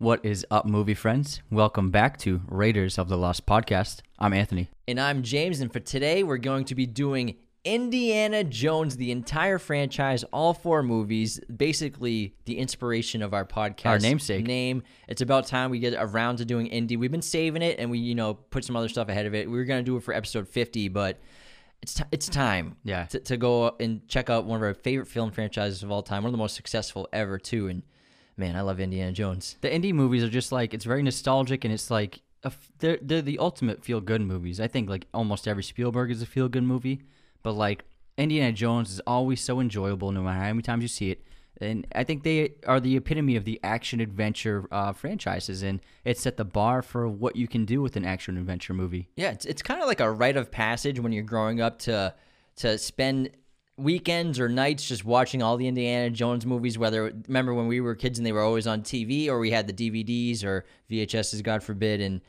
What 0.00 0.24
is 0.24 0.46
up, 0.50 0.64
movie 0.64 0.94
friends? 0.94 1.42
Welcome 1.50 1.90
back 1.90 2.16
to 2.20 2.40
Raiders 2.48 2.96
of 2.98 3.10
the 3.10 3.18
Lost 3.18 3.44
podcast. 3.44 4.00
I'm 4.18 4.32
Anthony. 4.32 4.70
And 4.88 4.98
I'm 4.98 5.22
James, 5.22 5.60
and 5.60 5.70
for 5.70 5.78
today, 5.80 6.22
we're 6.22 6.38
going 6.38 6.64
to 6.64 6.74
be 6.74 6.86
doing 6.86 7.36
Indiana 7.66 8.42
Jones, 8.42 8.96
the 8.96 9.10
entire 9.12 9.58
franchise, 9.58 10.24
all 10.32 10.54
four 10.54 10.82
movies, 10.82 11.38
basically 11.54 12.34
the 12.46 12.56
inspiration 12.56 13.20
of 13.20 13.34
our 13.34 13.44
podcast. 13.44 13.84
Our 13.86 13.98
namesake. 13.98 14.46
Name. 14.46 14.84
It's 15.06 15.20
about 15.20 15.46
time 15.46 15.70
we 15.70 15.78
get 15.78 15.92
around 15.98 16.36
to 16.36 16.46
doing 16.46 16.66
Indy. 16.68 16.96
We've 16.96 17.10
been 17.12 17.20
saving 17.20 17.60
it, 17.60 17.78
and 17.78 17.90
we, 17.90 17.98
you 17.98 18.14
know, 18.14 18.32
put 18.32 18.64
some 18.64 18.76
other 18.76 18.88
stuff 18.88 19.10
ahead 19.10 19.26
of 19.26 19.34
it. 19.34 19.50
We 19.50 19.58
were 19.58 19.64
going 19.66 19.84
to 19.84 19.86
do 19.86 19.98
it 19.98 20.02
for 20.02 20.14
episode 20.14 20.48
50, 20.48 20.88
but 20.88 21.20
it's 21.82 21.92
t- 21.92 22.04
it's 22.10 22.26
time 22.26 22.76
Yeah. 22.84 23.04
to, 23.04 23.20
to 23.20 23.36
go 23.36 23.76
and 23.78 24.08
check 24.08 24.30
out 24.30 24.46
one 24.46 24.56
of 24.56 24.62
our 24.62 24.72
favorite 24.72 25.08
film 25.08 25.30
franchises 25.30 25.82
of 25.82 25.90
all 25.90 26.02
time, 26.02 26.22
one 26.22 26.28
of 26.30 26.32
the 26.32 26.38
most 26.38 26.56
successful 26.56 27.06
ever, 27.12 27.36
too. 27.38 27.68
And 27.68 27.82
man, 28.40 28.56
I 28.56 28.62
love 28.62 28.80
Indiana 28.80 29.12
Jones. 29.12 29.56
The 29.60 29.72
Indy 29.72 29.92
movies 29.92 30.24
are 30.24 30.28
just 30.28 30.50
like, 30.50 30.74
it's 30.74 30.84
very 30.84 31.02
nostalgic 31.02 31.64
and 31.64 31.72
it's 31.72 31.90
like, 31.90 32.22
they're, 32.78 32.98
they're 33.00 33.22
the 33.22 33.38
ultimate 33.38 33.84
feel 33.84 34.00
good 34.00 34.22
movies. 34.22 34.60
I 34.60 34.66
think 34.66 34.88
like 34.88 35.06
almost 35.14 35.46
every 35.46 35.62
Spielberg 35.62 36.10
is 36.10 36.22
a 36.22 36.26
feel 36.26 36.48
good 36.48 36.64
movie, 36.64 37.02
but 37.42 37.52
like 37.52 37.84
Indiana 38.18 38.52
Jones 38.52 38.90
is 38.90 39.00
always 39.06 39.40
so 39.40 39.60
enjoyable 39.60 40.10
no 40.10 40.22
matter 40.22 40.40
how 40.40 40.48
many 40.48 40.62
times 40.62 40.82
you 40.82 40.88
see 40.88 41.10
it. 41.10 41.22
And 41.60 41.86
I 41.94 42.04
think 42.04 42.22
they 42.22 42.54
are 42.66 42.80
the 42.80 42.96
epitome 42.96 43.36
of 43.36 43.44
the 43.44 43.60
action 43.62 44.00
adventure 44.00 44.66
uh, 44.72 44.94
franchises, 44.94 45.62
and 45.62 45.80
it 46.06 46.16
set 46.16 46.38
the 46.38 46.44
bar 46.44 46.80
for 46.80 47.06
what 47.06 47.36
you 47.36 47.46
can 47.46 47.66
do 47.66 47.82
with 47.82 47.96
an 47.96 48.04
action 48.06 48.38
adventure 48.38 48.72
movie. 48.72 49.10
Yeah, 49.16 49.32
it's, 49.32 49.44
it's 49.44 49.60
kind 49.60 49.82
of 49.82 49.86
like 49.86 50.00
a 50.00 50.10
rite 50.10 50.38
of 50.38 50.50
passage 50.50 50.98
when 50.98 51.12
you're 51.12 51.22
growing 51.22 51.60
up 51.60 51.78
to 51.80 52.14
to 52.56 52.78
spend 52.78 53.30
weekends 53.80 54.38
or 54.38 54.48
nights 54.48 54.86
just 54.86 55.04
watching 55.04 55.42
all 55.42 55.56
the 55.56 55.66
Indiana 55.66 56.10
Jones 56.10 56.46
movies. 56.46 56.78
Whether 56.78 57.12
remember 57.26 57.54
when 57.54 57.66
we 57.66 57.80
were 57.80 57.94
kids 57.94 58.18
and 58.18 58.26
they 58.26 58.32
were 58.32 58.42
always 58.42 58.66
on 58.66 58.82
TV, 58.82 59.28
or 59.28 59.38
we 59.38 59.50
had 59.50 59.66
the 59.66 59.72
DVDs 59.72 60.44
or 60.44 60.64
VHSs, 60.90 61.42
God 61.42 61.62
forbid, 61.62 62.00
and 62.00 62.20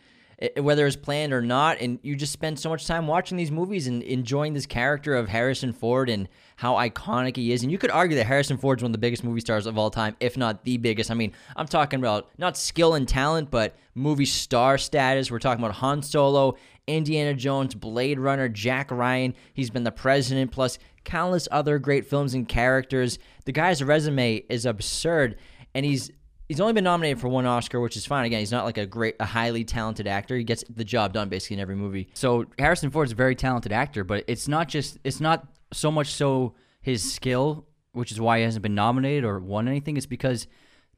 it, 0.42 0.64
whether 0.64 0.88
it's 0.88 0.96
planned 0.96 1.34
or 1.34 1.42
not, 1.42 1.80
and 1.80 2.00
you 2.02 2.16
just 2.16 2.34
spend 2.34 2.60
so 2.60 2.68
much 2.68 2.88
time 2.88 3.06
watching 3.06 3.38
these 3.38 3.52
movies 3.52 3.88
and 3.88 4.02
enjoying 4.02 4.54
this 4.54 4.66
character 4.66 5.14
of 5.16 5.30
Harrison 5.30 5.72
Ford 5.72 6.10
and 6.10 6.28
how 6.56 6.74
iconic 6.74 7.36
he 7.36 7.52
is. 7.52 7.62
And 7.62 7.72
you 7.72 7.78
could 7.78 7.92
argue 7.92 8.18
that 8.18 8.26
Harrison 8.26 8.58
Ford's 8.58 8.82
one 8.82 8.90
of 8.90 8.94
the 8.94 9.00
biggest 9.00 9.24
movie 9.24 9.40
stars 9.40 9.68
of 9.68 9.78
all 9.78 9.92
time, 9.92 10.16
if 10.20 10.36
not 10.38 10.64
the 10.64 10.78
biggest. 10.78 11.12
I 11.12 11.14
mean, 11.14 11.34
I'm 11.56 11.68
talking 11.68 12.00
about 12.00 12.30
not 12.40 12.58
skill 12.58 12.96
and 12.96 13.08
talent, 13.08 13.52
but 13.52 13.76
movie 13.94 14.26
star 14.26 14.80
status. 14.80 15.30
We're 15.30 15.40
talking 15.40 15.64
about 15.64 15.76
Han 15.76 16.02
Solo, 16.02 16.56
Indiana 16.96 17.34
Jones, 17.34 17.76
Blade 17.76 18.20
Runner, 18.20 18.50
Jack 18.50 18.92
Ryan. 18.92 19.34
He's 19.54 19.70
been 19.70 19.84
the 19.84 19.92
president, 19.92 20.52
plus 20.52 20.78
countless 21.04 21.48
other 21.52 21.80
great 21.80 22.06
films 22.06 22.34
and 22.34 22.48
characters. 22.48 23.20
The 23.46 23.52
guy's 23.52 23.84
resume 23.84 24.44
is 24.50 24.66
absurd, 24.66 25.38
and 25.74 25.86
he's 25.86 26.12
he's 26.48 26.60
only 26.60 26.74
been 26.74 26.84
nominated 26.84 27.20
for 27.20 27.30
one 27.30 27.46
Oscar, 27.46 27.80
which 27.80 27.96
is 27.96 28.06
fine. 28.06 28.26
Again, 28.26 28.40
he's 28.40 28.52
not 28.52 28.66
like 28.66 28.78
a 28.78 28.86
great, 28.86 29.16
a 29.20 29.26
highly 29.26 29.64
talented 29.64 30.06
actor. 30.06 30.36
He 30.36 30.44
gets 30.44 30.64
the 30.70 30.84
job 30.84 31.14
done 31.14 31.30
basically 31.30 31.56
in 31.56 31.60
every 31.62 31.76
movie. 31.76 32.10
So 32.14 32.46
Harrison 32.60 32.92
Ford's 32.92 33.14
a 33.14 33.16
very 33.16 33.36
talented 33.36 33.72
actor, 33.72 34.04
but 34.04 34.26
it's 34.28 34.48
not 34.48 34.68
just 34.68 34.98
it's 35.04 35.22
not 35.22 35.48
so 35.72 35.92
much 35.92 36.14
so 36.14 36.56
his 36.82 37.14
skill, 37.14 37.68
which 37.94 38.12
is 38.12 38.20
why 38.20 38.40
he 38.40 38.44
hasn't 38.44 38.64
been 38.64 38.76
nominated 38.76 39.24
or 39.24 39.40
won 39.40 39.68
anything. 39.68 39.96
It's 39.98 40.06
because 40.06 40.48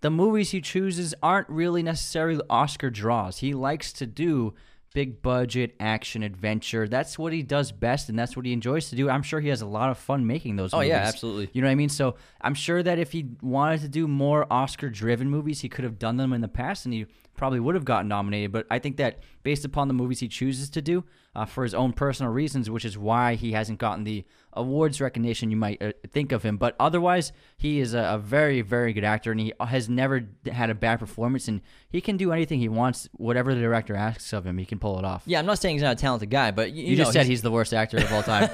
the 0.01 0.09
movies 0.09 0.51
he 0.51 0.59
chooses 0.59 1.13
aren't 1.23 1.47
really 1.49 1.83
necessarily 1.83 2.41
Oscar 2.49 2.89
draws. 2.89 3.37
He 3.37 3.53
likes 3.53 3.93
to 3.93 4.05
do 4.05 4.53
big 4.93 5.21
budget 5.21 5.75
action 5.79 6.23
adventure. 6.23 6.87
That's 6.87 7.17
what 7.17 7.33
he 7.33 7.43
does 7.43 7.71
best, 7.71 8.09
and 8.09 8.17
that's 8.17 8.35
what 8.35 8.45
he 8.45 8.53
enjoys 8.53 8.89
to 8.89 8.95
do. 8.95 9.09
I'm 9.09 9.23
sure 9.23 9.39
he 9.39 9.49
has 9.49 9.61
a 9.61 9.67
lot 9.67 9.89
of 9.89 9.97
fun 9.97 10.25
making 10.27 10.55
those. 10.55 10.73
Oh, 10.73 10.77
movies. 10.77 10.89
yeah, 10.89 10.97
absolutely. 10.99 11.49
You 11.53 11.61
know 11.61 11.67
what 11.67 11.71
I 11.71 11.75
mean? 11.75 11.89
So 11.89 12.15
I'm 12.41 12.53
sure 12.53 12.83
that 12.83 12.99
if 12.99 13.11
he 13.11 13.25
wanted 13.41 13.81
to 13.81 13.89
do 13.89 14.07
more 14.07 14.45
Oscar-driven 14.51 15.29
movies, 15.29 15.61
he 15.61 15.69
could 15.69 15.83
have 15.83 15.99
done 15.99 16.17
them 16.17 16.31
in 16.33 16.41
the 16.41 16.47
past, 16.47 16.85
and 16.85 16.93
he 16.93 17.07
probably 17.35 17.59
would 17.59 17.75
have 17.75 17.85
gotten 17.85 18.07
nominated. 18.07 18.51
But 18.51 18.67
I 18.69 18.79
think 18.79 18.97
that 18.97 19.19
based 19.43 19.65
upon 19.65 19.87
the 19.87 19.93
movies 19.93 20.19
he 20.19 20.27
chooses 20.27 20.69
to 20.71 20.81
do 20.81 21.03
uh, 21.35 21.45
for 21.45 21.63
his 21.63 21.73
own 21.73 21.93
personal 21.93 22.31
reasons, 22.31 22.69
which 22.69 22.85
is 22.85 22.97
why 22.97 23.35
he 23.35 23.51
hasn't 23.51 23.79
gotten 23.79 24.03
the 24.03 24.25
awards 24.53 25.01
recognition 25.01 25.49
you 25.49 25.57
might 25.57 25.81
uh, 25.81 25.91
think 26.09 26.31
of 26.31 26.43
him. 26.43 26.57
But 26.57 26.75
otherwise, 26.79 27.31
he 27.57 27.79
is 27.79 27.93
a, 27.93 28.03
a, 28.13 28.17
very, 28.19 28.61
very 28.61 28.93
good 28.93 29.03
actor, 29.03 29.31
and 29.31 29.39
he 29.39 29.53
has 29.59 29.89
never 29.89 30.27
had 30.51 30.69
a 30.69 30.75
bad 30.75 30.99
performance. 30.99 31.47
And 31.47 31.61
he 31.89 32.01
can 32.01 32.17
do 32.17 32.31
anything 32.31 32.59
he 32.59 32.69
wants, 32.69 33.09
whatever 33.13 33.55
the 33.55 33.61
director 33.61 33.95
asks 33.95 34.31
of 34.31 34.45
him, 34.45 34.57
he 34.57 34.65
can 34.65 34.79
pull 34.79 34.99
it 34.99 35.05
off. 35.05 35.23
Yeah, 35.25 35.39
I'm 35.39 35.45
not 35.45 35.59
saying 35.59 35.75
he's 35.75 35.83
not 35.83 35.93
a 35.93 35.99
talented 35.99 36.29
guy, 36.29 36.51
but 36.51 36.71
you, 36.71 36.83
You, 36.83 36.91
you 36.91 36.97
know, 36.97 37.03
just 37.03 37.13
said 37.13 37.25
he's 37.25 37.41
the 37.41 37.51
worst 37.51 37.73
actor 37.73 37.97
of 37.97 38.11
all 38.13 38.23
time. 38.23 38.49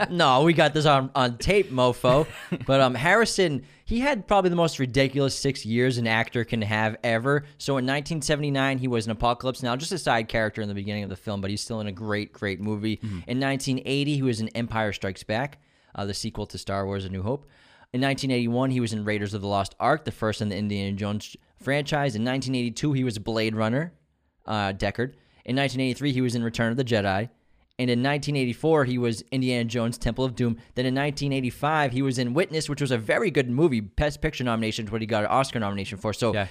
no, 0.10 0.42
we 0.42 0.52
got 0.52 0.74
this 0.74 0.86
on, 0.86 1.10
on 1.14 1.38
tape, 1.38 1.70
mofo. 1.70 2.26
but 2.66 2.80
um, 2.80 2.94
Harrison, 2.94 3.64
he 3.84 4.00
had 4.00 4.26
probably 4.26 4.50
the 4.50 4.56
most 4.56 4.80
ridiculous 4.80 5.38
six 5.38 5.64
years 5.64 5.98
an 5.98 6.08
actor 6.08 6.44
can 6.44 6.62
have 6.62 6.96
ever. 7.04 7.44
So 7.58 7.74
in 7.74 7.84
1979, 7.84 8.78
he 8.78 8.88
was 8.88 9.06
in 9.06 9.12
Apocalypse 9.12 9.62
Now, 9.62 9.76
just 9.76 9.85
a 9.92 9.98
side 9.98 10.28
character 10.28 10.62
in 10.62 10.68
the 10.68 10.74
beginning 10.74 11.04
of 11.04 11.10
the 11.10 11.16
film, 11.16 11.40
but 11.40 11.50
he's 11.50 11.60
still 11.60 11.80
in 11.80 11.86
a 11.86 11.92
great, 11.92 12.32
great 12.32 12.60
movie. 12.60 12.98
In 13.02 13.40
1980, 13.40 14.14
he 14.14 14.22
was 14.22 14.40
in 14.40 14.48
Empire 14.48 14.92
Strikes 14.92 15.22
Back, 15.22 15.58
uh, 15.94 16.04
the 16.04 16.14
sequel 16.14 16.46
to 16.46 16.58
Star 16.58 16.86
Wars: 16.86 17.04
A 17.04 17.08
New 17.08 17.22
Hope. 17.22 17.46
In 17.92 18.00
1981, 18.00 18.70
he 18.70 18.80
was 18.80 18.92
in 18.92 19.04
Raiders 19.04 19.32
of 19.32 19.40
the 19.40 19.48
Lost 19.48 19.74
Ark, 19.80 20.04
the 20.04 20.10
first 20.12 20.42
in 20.42 20.48
the 20.48 20.56
Indiana 20.56 20.96
Jones 20.96 21.36
franchise. 21.62 22.14
In 22.14 22.24
1982, 22.24 22.92
he 22.92 23.04
was 23.04 23.18
Blade 23.18 23.54
Runner, 23.54 23.92
uh, 24.46 24.72
Deckard. 24.72 25.14
In 25.44 25.54
1983, 25.56 26.12
he 26.12 26.20
was 26.20 26.34
in 26.34 26.42
Return 26.42 26.70
of 26.70 26.76
the 26.76 26.84
Jedi. 26.84 27.30
And 27.78 27.90
in 27.90 28.02
1984, 28.02 28.86
he 28.86 28.96
was 28.98 29.22
Indiana 29.30 29.64
Jones 29.64 29.98
Temple 29.98 30.24
of 30.24 30.34
Doom. 30.34 30.56
Then 30.74 30.86
in 30.86 30.94
1985, 30.94 31.92
he 31.92 32.02
was 32.02 32.18
in 32.18 32.32
Witness, 32.32 32.68
which 32.70 32.80
was 32.80 32.90
a 32.90 32.96
very 32.98 33.30
good 33.30 33.50
movie. 33.50 33.80
Best 33.80 34.22
Picture 34.22 34.44
nomination, 34.44 34.86
is 34.86 34.90
what 34.90 35.02
he 35.02 35.06
got 35.06 35.24
an 35.24 35.30
Oscar 35.30 35.60
nomination 35.60 35.98
for. 35.98 36.12
So 36.14 36.32
Yeah. 36.32 36.48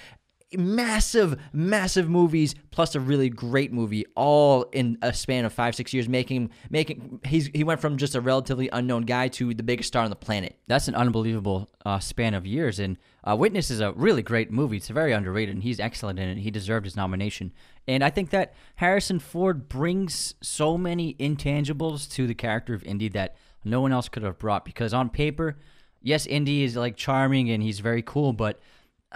Massive, 0.58 1.40
massive 1.54 2.10
movies 2.10 2.56
plus 2.72 2.96
a 2.96 3.00
really 3.00 3.30
great 3.30 3.72
movie, 3.72 4.06
all 4.16 4.64
in 4.72 4.98
a 5.02 5.14
span 5.14 5.46
of 5.46 5.54
five, 5.54 5.76
six 5.76 5.94
years, 5.94 6.10
making 6.10 6.50
making 6.70 7.20
he's 7.26 7.48
he 7.54 7.64
went 7.64 7.80
from 7.80 7.98
just 7.98 8.16
a 8.16 8.22
relatively 8.22 8.70
unknown 8.74 9.04
guy 9.04 9.28
to 9.30 9.54
the 9.54 9.64
biggest 9.64 9.88
star 9.88 10.04
on 10.04 10.10
the 10.10 10.16
planet. 10.16 10.58
That's 10.68 10.88
an 10.88 10.96
unbelievable 10.96 11.70
uh, 11.86 12.00
span 12.00 12.34
of 12.34 12.46
years. 12.46 12.80
And 12.80 12.98
uh, 13.24 13.36
Witness 13.36 13.72
is 13.72 13.80
a 13.80 13.92
really 13.94 14.22
great 14.22 14.52
movie. 14.52 14.78
It's 14.78 14.90
very 14.90 15.14
underrated, 15.14 15.56
and 15.56 15.64
he's 15.64 15.80
excellent 15.80 16.20
in 16.20 16.30
it. 16.30 16.38
He 16.38 16.52
deserved 16.52 16.86
his 16.86 16.96
nomination. 16.96 17.52
And 17.88 18.04
I 18.04 18.10
think 18.10 18.32
that 18.32 18.54
Harrison 18.76 19.20
Ford 19.20 19.70
brings 19.70 20.36
so 20.42 20.78
many 20.78 21.14
intangibles 21.16 22.10
to 22.12 22.28
the 22.28 22.36
character 22.36 22.74
of 22.74 22.84
Indy 22.84 23.10
that 23.10 23.36
no 23.64 23.82
one 23.82 23.92
else 23.92 24.10
could 24.10 24.24
have 24.24 24.40
brought. 24.40 24.66
Because 24.66 24.94
on 24.94 25.10
paper, 25.10 25.58
yes, 26.02 26.26
Indy 26.26 26.64
is 26.64 26.76
like 26.76 26.96
charming 26.96 27.50
and 27.50 27.62
he's 27.62 27.80
very 27.80 28.02
cool, 28.02 28.34
but 28.34 28.60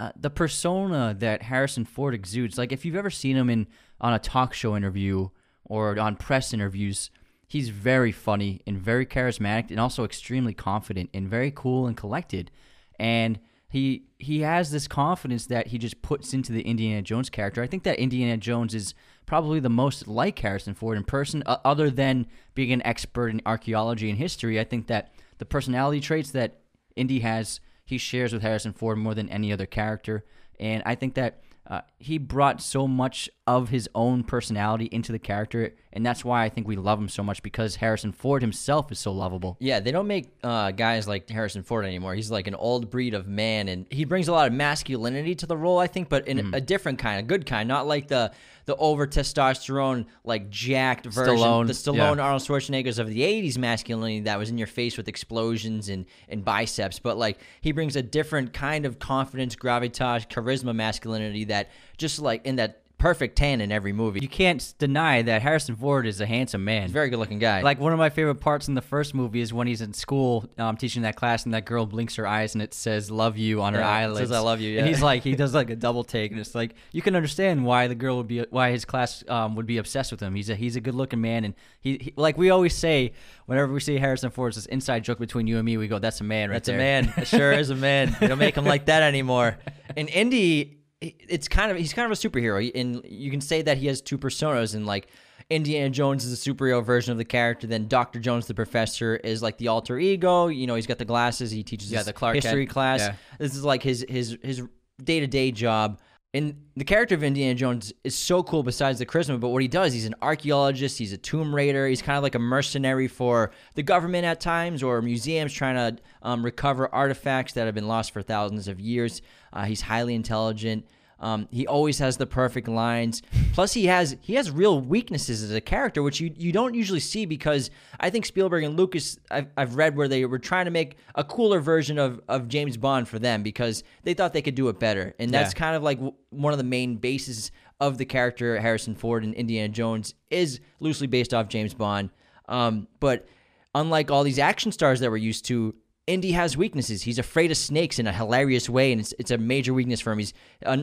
uh, 0.00 0.12
the 0.16 0.30
persona 0.30 1.14
that 1.18 1.42
Harrison 1.42 1.84
Ford 1.84 2.14
exudes, 2.14 2.56
like 2.56 2.72
if 2.72 2.86
you've 2.86 2.96
ever 2.96 3.10
seen 3.10 3.36
him 3.36 3.50
in 3.50 3.66
on 4.00 4.14
a 4.14 4.18
talk 4.18 4.54
show 4.54 4.74
interview 4.74 5.28
or 5.64 5.98
on 5.98 6.16
press 6.16 6.54
interviews, 6.54 7.10
he's 7.46 7.68
very 7.68 8.10
funny 8.10 8.62
and 8.66 8.78
very 8.78 9.04
charismatic 9.04 9.70
and 9.70 9.78
also 9.78 10.04
extremely 10.04 10.54
confident 10.54 11.10
and 11.12 11.28
very 11.28 11.50
cool 11.50 11.86
and 11.86 11.98
collected. 11.98 12.50
And 12.98 13.40
he 13.68 14.04
he 14.18 14.40
has 14.40 14.70
this 14.70 14.88
confidence 14.88 15.44
that 15.46 15.66
he 15.66 15.76
just 15.76 16.00
puts 16.00 16.32
into 16.32 16.50
the 16.50 16.62
Indiana 16.62 17.02
Jones 17.02 17.28
character. 17.28 17.62
I 17.62 17.66
think 17.66 17.82
that 17.82 17.98
Indiana 17.98 18.38
Jones 18.38 18.74
is 18.74 18.94
probably 19.26 19.60
the 19.60 19.68
most 19.68 20.08
like 20.08 20.38
Harrison 20.38 20.72
Ford 20.72 20.96
in 20.96 21.04
person, 21.04 21.42
uh, 21.44 21.58
other 21.62 21.90
than 21.90 22.26
being 22.54 22.72
an 22.72 22.84
expert 22.86 23.28
in 23.28 23.42
archaeology 23.44 24.08
and 24.08 24.18
history. 24.18 24.58
I 24.58 24.64
think 24.64 24.86
that 24.86 25.12
the 25.36 25.44
personality 25.44 26.00
traits 26.00 26.30
that 26.30 26.60
Indy 26.96 27.20
has, 27.20 27.60
he 27.90 27.98
shares 27.98 28.32
with 28.32 28.42
Harrison 28.42 28.72
Ford 28.72 28.98
more 28.98 29.14
than 29.14 29.28
any 29.28 29.52
other 29.52 29.66
character. 29.66 30.24
And 30.58 30.82
I 30.86 30.94
think 30.94 31.14
that 31.14 31.40
uh, 31.66 31.82
he 31.98 32.18
brought 32.18 32.60
so 32.60 32.88
much 32.88 33.30
of 33.46 33.68
his 33.68 33.88
own 33.94 34.24
personality 34.24 34.86
into 34.90 35.12
the 35.12 35.20
character, 35.20 35.72
and 35.92 36.04
that's 36.04 36.24
why 36.24 36.42
I 36.44 36.48
think 36.48 36.66
we 36.66 36.74
love 36.74 36.98
him 36.98 37.08
so 37.08 37.22
much 37.22 37.44
because 37.44 37.76
Harrison 37.76 38.10
Ford 38.10 38.42
himself 38.42 38.90
is 38.90 38.98
so 38.98 39.12
lovable. 39.12 39.56
Yeah, 39.60 39.78
they 39.78 39.92
don't 39.92 40.08
make 40.08 40.32
uh, 40.42 40.72
guys 40.72 41.06
like 41.06 41.30
Harrison 41.30 41.62
Ford 41.62 41.84
anymore. 41.84 42.14
He's 42.16 42.30
like 42.30 42.48
an 42.48 42.56
old 42.56 42.90
breed 42.90 43.14
of 43.14 43.28
man, 43.28 43.68
and 43.68 43.86
he 43.90 44.04
brings 44.04 44.26
a 44.26 44.32
lot 44.32 44.48
of 44.48 44.52
masculinity 44.52 45.36
to 45.36 45.46
the 45.46 45.56
role, 45.56 45.78
I 45.78 45.86
think, 45.86 46.08
but 46.08 46.26
in 46.26 46.38
Mm-hmm. 46.38 46.54
a 46.54 46.60
different 46.60 46.98
kind, 46.98 47.20
a 47.20 47.22
good 47.22 47.46
kind, 47.46 47.68
not 47.68 47.86
like 47.86 48.08
the 48.08 48.32
the 48.66 48.76
over 48.76 49.06
testosterone, 49.06 50.06
like 50.24 50.50
jacked 50.50 51.06
version, 51.06 51.36
Stallone, 51.36 51.66
the 51.66 51.72
Stallone 51.72 52.16
yeah. 52.16 52.22
Arnold 52.22 52.42
Schwarzeneggers 52.42 52.98
of 52.98 53.08
the 53.08 53.20
'80s 53.20 53.58
masculinity 53.58 54.20
that 54.20 54.38
was 54.38 54.50
in 54.50 54.58
your 54.58 54.66
face 54.66 54.96
with 54.96 55.08
explosions 55.08 55.88
and 55.88 56.06
and 56.28 56.44
biceps. 56.44 56.98
But 56.98 57.16
like 57.16 57.38
he 57.60 57.72
brings 57.72 57.96
a 57.96 58.02
different 58.02 58.52
kind 58.52 58.86
of 58.86 58.98
confidence, 58.98 59.56
gravitas, 59.56 60.28
charisma, 60.28 60.74
masculinity 60.74 61.44
that 61.44 61.70
just 61.96 62.18
like 62.20 62.46
in 62.46 62.56
that 62.56 62.82
perfect 63.00 63.36
tan 63.36 63.60
in 63.60 63.72
every 63.72 63.92
movie. 63.92 64.20
You 64.20 64.28
can't 64.28 64.74
deny 64.78 65.22
that 65.22 65.42
Harrison 65.42 65.74
Ford 65.74 66.06
is 66.06 66.20
a 66.20 66.26
handsome 66.26 66.64
man. 66.64 66.88
Very 66.88 67.08
good 67.08 67.18
looking 67.18 67.38
guy. 67.38 67.62
Like 67.62 67.80
one 67.80 67.92
of 67.92 67.98
my 67.98 68.10
favorite 68.10 68.36
parts 68.36 68.68
in 68.68 68.74
the 68.74 68.82
first 68.82 69.14
movie 69.14 69.40
is 69.40 69.52
when 69.52 69.66
he's 69.66 69.80
in 69.80 69.92
school 69.94 70.48
um, 70.58 70.76
teaching 70.76 71.02
that 71.02 71.16
class, 71.16 71.44
and 71.44 71.54
that 71.54 71.64
girl 71.64 71.86
blinks 71.86 72.14
her 72.16 72.26
eyes, 72.26 72.54
and 72.54 72.62
it 72.62 72.74
says 72.74 73.10
"love 73.10 73.36
you" 73.38 73.62
on 73.62 73.74
her 73.74 73.80
Yeah, 73.80 73.86
it 73.88 74.02
eyelids. 74.04 74.20
says, 74.20 74.32
"I 74.32 74.38
love 74.40 74.60
you," 74.60 74.70
Yeah. 74.70 74.80
And 74.80 74.88
he's 74.88 75.02
like, 75.02 75.22
he 75.22 75.34
does 75.34 75.54
like 75.54 75.70
a 75.70 75.76
double 75.86 76.04
take, 76.04 76.30
and 76.30 76.38
it's 76.38 76.54
like 76.54 76.74
you 76.92 77.02
can 77.02 77.16
understand 77.16 77.64
why 77.64 77.88
the 77.88 77.94
girl 77.94 78.18
would 78.18 78.28
be, 78.28 78.44
why 78.50 78.70
his 78.70 78.84
class 78.84 79.24
um, 79.28 79.56
would 79.56 79.66
be 79.66 79.78
obsessed 79.78 80.12
with 80.12 80.20
him. 80.20 80.34
He's 80.34 80.50
a 80.50 80.54
he's 80.54 80.76
a 80.76 80.80
good 80.80 80.94
looking 80.94 81.20
man, 81.20 81.44
and 81.44 81.54
he, 81.80 81.98
he 81.98 82.12
like 82.16 82.36
we 82.36 82.50
always 82.50 82.76
say 82.76 83.12
whenever 83.46 83.72
we 83.72 83.80
see 83.80 83.96
Harrison 83.98 84.30
Ford, 84.30 84.50
it's 84.50 84.56
this 84.56 84.66
inside 84.66 85.04
joke 85.04 85.18
between 85.18 85.46
you 85.46 85.56
and 85.56 85.64
me. 85.64 85.76
We 85.78 85.88
go, 85.88 85.98
"That's 85.98 86.20
a 86.20 86.24
man, 86.24 86.50
right 86.50 86.56
That's 86.56 86.66
there." 86.68 86.76
That's 86.78 87.06
a 87.06 87.10
man. 87.10 87.22
It 87.22 87.28
sure 87.28 87.52
is 87.52 87.70
a 87.70 87.74
man. 87.76 88.14
They 88.20 88.28
don't 88.28 88.38
make 88.38 88.56
him 88.56 88.66
like 88.66 88.86
that 88.86 89.02
anymore. 89.10 89.58
And 89.96 90.08
Indy, 90.10 90.79
it's 91.00 91.48
kind 91.48 91.70
of 91.70 91.78
he's 91.78 91.92
kind 91.92 92.10
of 92.10 92.12
a 92.12 92.20
superhero, 92.20 92.70
and 92.74 93.02
you 93.04 93.30
can 93.30 93.40
say 93.40 93.62
that 93.62 93.78
he 93.78 93.86
has 93.86 94.00
two 94.00 94.18
personas, 94.18 94.74
and 94.74 94.86
like 94.86 95.08
Indiana 95.48 95.90
Jones 95.90 96.24
is 96.24 96.46
a 96.46 96.50
superhero 96.50 96.84
version 96.84 97.12
of 97.12 97.18
the 97.18 97.24
character. 97.24 97.66
Then 97.66 97.88
Doctor 97.88 98.20
Jones, 98.20 98.46
the 98.46 98.54
professor, 98.54 99.16
is 99.16 99.42
like 99.42 99.58
the 99.58 99.68
alter 99.68 99.98
ego. 99.98 100.48
You 100.48 100.66
know, 100.66 100.74
he's 100.74 100.86
got 100.86 100.98
the 100.98 101.04
glasses. 101.04 101.50
He 101.50 101.62
teaches 101.62 101.90
Yeah, 101.90 102.02
the 102.02 102.12
Clark 102.12 102.34
history 102.36 102.66
Kent. 102.66 102.72
class. 102.72 103.00
Yeah. 103.00 103.14
This 103.38 103.54
is 103.54 103.64
like 103.64 103.82
his 103.82 104.04
his 104.08 104.36
his 104.42 104.62
day 105.02 105.20
to 105.20 105.26
day 105.26 105.50
job. 105.50 106.00
And 106.32 106.54
the 106.76 106.84
character 106.84 107.16
of 107.16 107.24
Indiana 107.24 107.56
Jones 107.56 107.92
is 108.04 108.14
so 108.14 108.44
cool 108.44 108.62
besides 108.62 109.00
the 109.00 109.06
charisma, 109.06 109.40
but 109.40 109.48
what 109.48 109.62
he 109.62 109.66
does, 109.66 109.92
he's 109.92 110.06
an 110.06 110.14
archaeologist, 110.22 110.96
he's 110.96 111.12
a 111.12 111.16
tomb 111.18 111.52
raider, 111.52 111.88
he's 111.88 112.02
kind 112.02 112.16
of 112.16 112.22
like 112.22 112.36
a 112.36 112.38
mercenary 112.38 113.08
for 113.08 113.50
the 113.74 113.82
government 113.82 114.24
at 114.24 114.40
times 114.40 114.84
or 114.84 115.02
museums 115.02 115.52
trying 115.52 115.74
to 115.74 116.00
um, 116.22 116.44
recover 116.44 116.88
artifacts 116.94 117.54
that 117.54 117.66
have 117.66 117.74
been 117.74 117.88
lost 117.88 118.12
for 118.12 118.22
thousands 118.22 118.68
of 118.68 118.78
years. 118.78 119.22
Uh, 119.52 119.64
he's 119.64 119.80
highly 119.82 120.14
intelligent. 120.14 120.86
Um, 121.22 121.48
he 121.50 121.66
always 121.66 121.98
has 121.98 122.16
the 122.16 122.24
perfect 122.24 122.66
lines. 122.66 123.20
Plus, 123.52 123.74
he 123.74 123.84
has 123.86 124.16
he 124.22 124.36
has 124.36 124.50
real 124.50 124.80
weaknesses 124.80 125.42
as 125.42 125.50
a 125.52 125.60
character, 125.60 126.02
which 126.02 126.18
you, 126.18 126.32
you 126.34 126.50
don't 126.50 126.72
usually 126.74 126.98
see 127.00 127.26
because 127.26 127.70
I 127.98 128.08
think 128.08 128.24
Spielberg 128.24 128.64
and 128.64 128.74
Lucas 128.74 129.18
I've, 129.30 129.48
I've 129.54 129.74
read 129.76 129.96
where 129.98 130.08
they 130.08 130.24
were 130.24 130.38
trying 130.38 130.64
to 130.64 130.70
make 130.70 130.96
a 131.14 131.22
cooler 131.22 131.60
version 131.60 131.98
of, 131.98 132.22
of 132.26 132.48
James 132.48 132.78
Bond 132.78 133.06
for 133.06 133.18
them 133.18 133.42
because 133.42 133.84
they 134.02 134.14
thought 134.14 134.32
they 134.32 134.40
could 134.40 134.54
do 134.54 134.68
it 134.70 134.78
better, 134.80 135.14
and 135.18 135.30
that's 135.30 135.52
Yeah. 135.52 135.58
kind 135.58 135.76
of 135.76 135.82
like 135.82 135.98
w- 135.98 136.14
one 136.30 136.54
of 136.54 136.58
the 136.58 136.64
main 136.64 136.96
bases 136.96 137.50
of 137.80 137.98
the 137.98 138.06
character 138.06 138.58
Harrison 138.58 138.94
Ford 138.94 139.22
in 139.22 139.34
Indiana 139.34 139.68
Jones 139.68 140.14
is 140.30 140.60
loosely 140.80 141.06
based 141.06 141.34
off 141.34 141.48
James 141.48 141.74
Bond. 141.74 142.08
Um, 142.48 142.88
but 142.98 143.26
unlike 143.74 144.10
all 144.10 144.22
these 144.24 144.38
action 144.38 144.72
stars 144.72 145.00
that 145.00 145.10
we're 145.10 145.16
used 145.18 145.44
to, 145.46 145.74
Indy 146.10 146.32
has 146.32 146.56
weaknesses. 146.56 147.02
He's 147.02 147.20
afraid 147.20 147.52
of 147.52 147.56
snakes 147.56 148.00
in 148.00 148.08
a 148.08 148.12
hilarious 148.12 148.68
way, 148.68 148.90
and 148.90 149.00
it's, 149.00 149.14
it's 149.20 149.30
a 149.30 149.38
major 149.38 149.72
weakness 149.72 150.00
for 150.00 150.12
him. 150.12 150.18
He's 150.18 150.34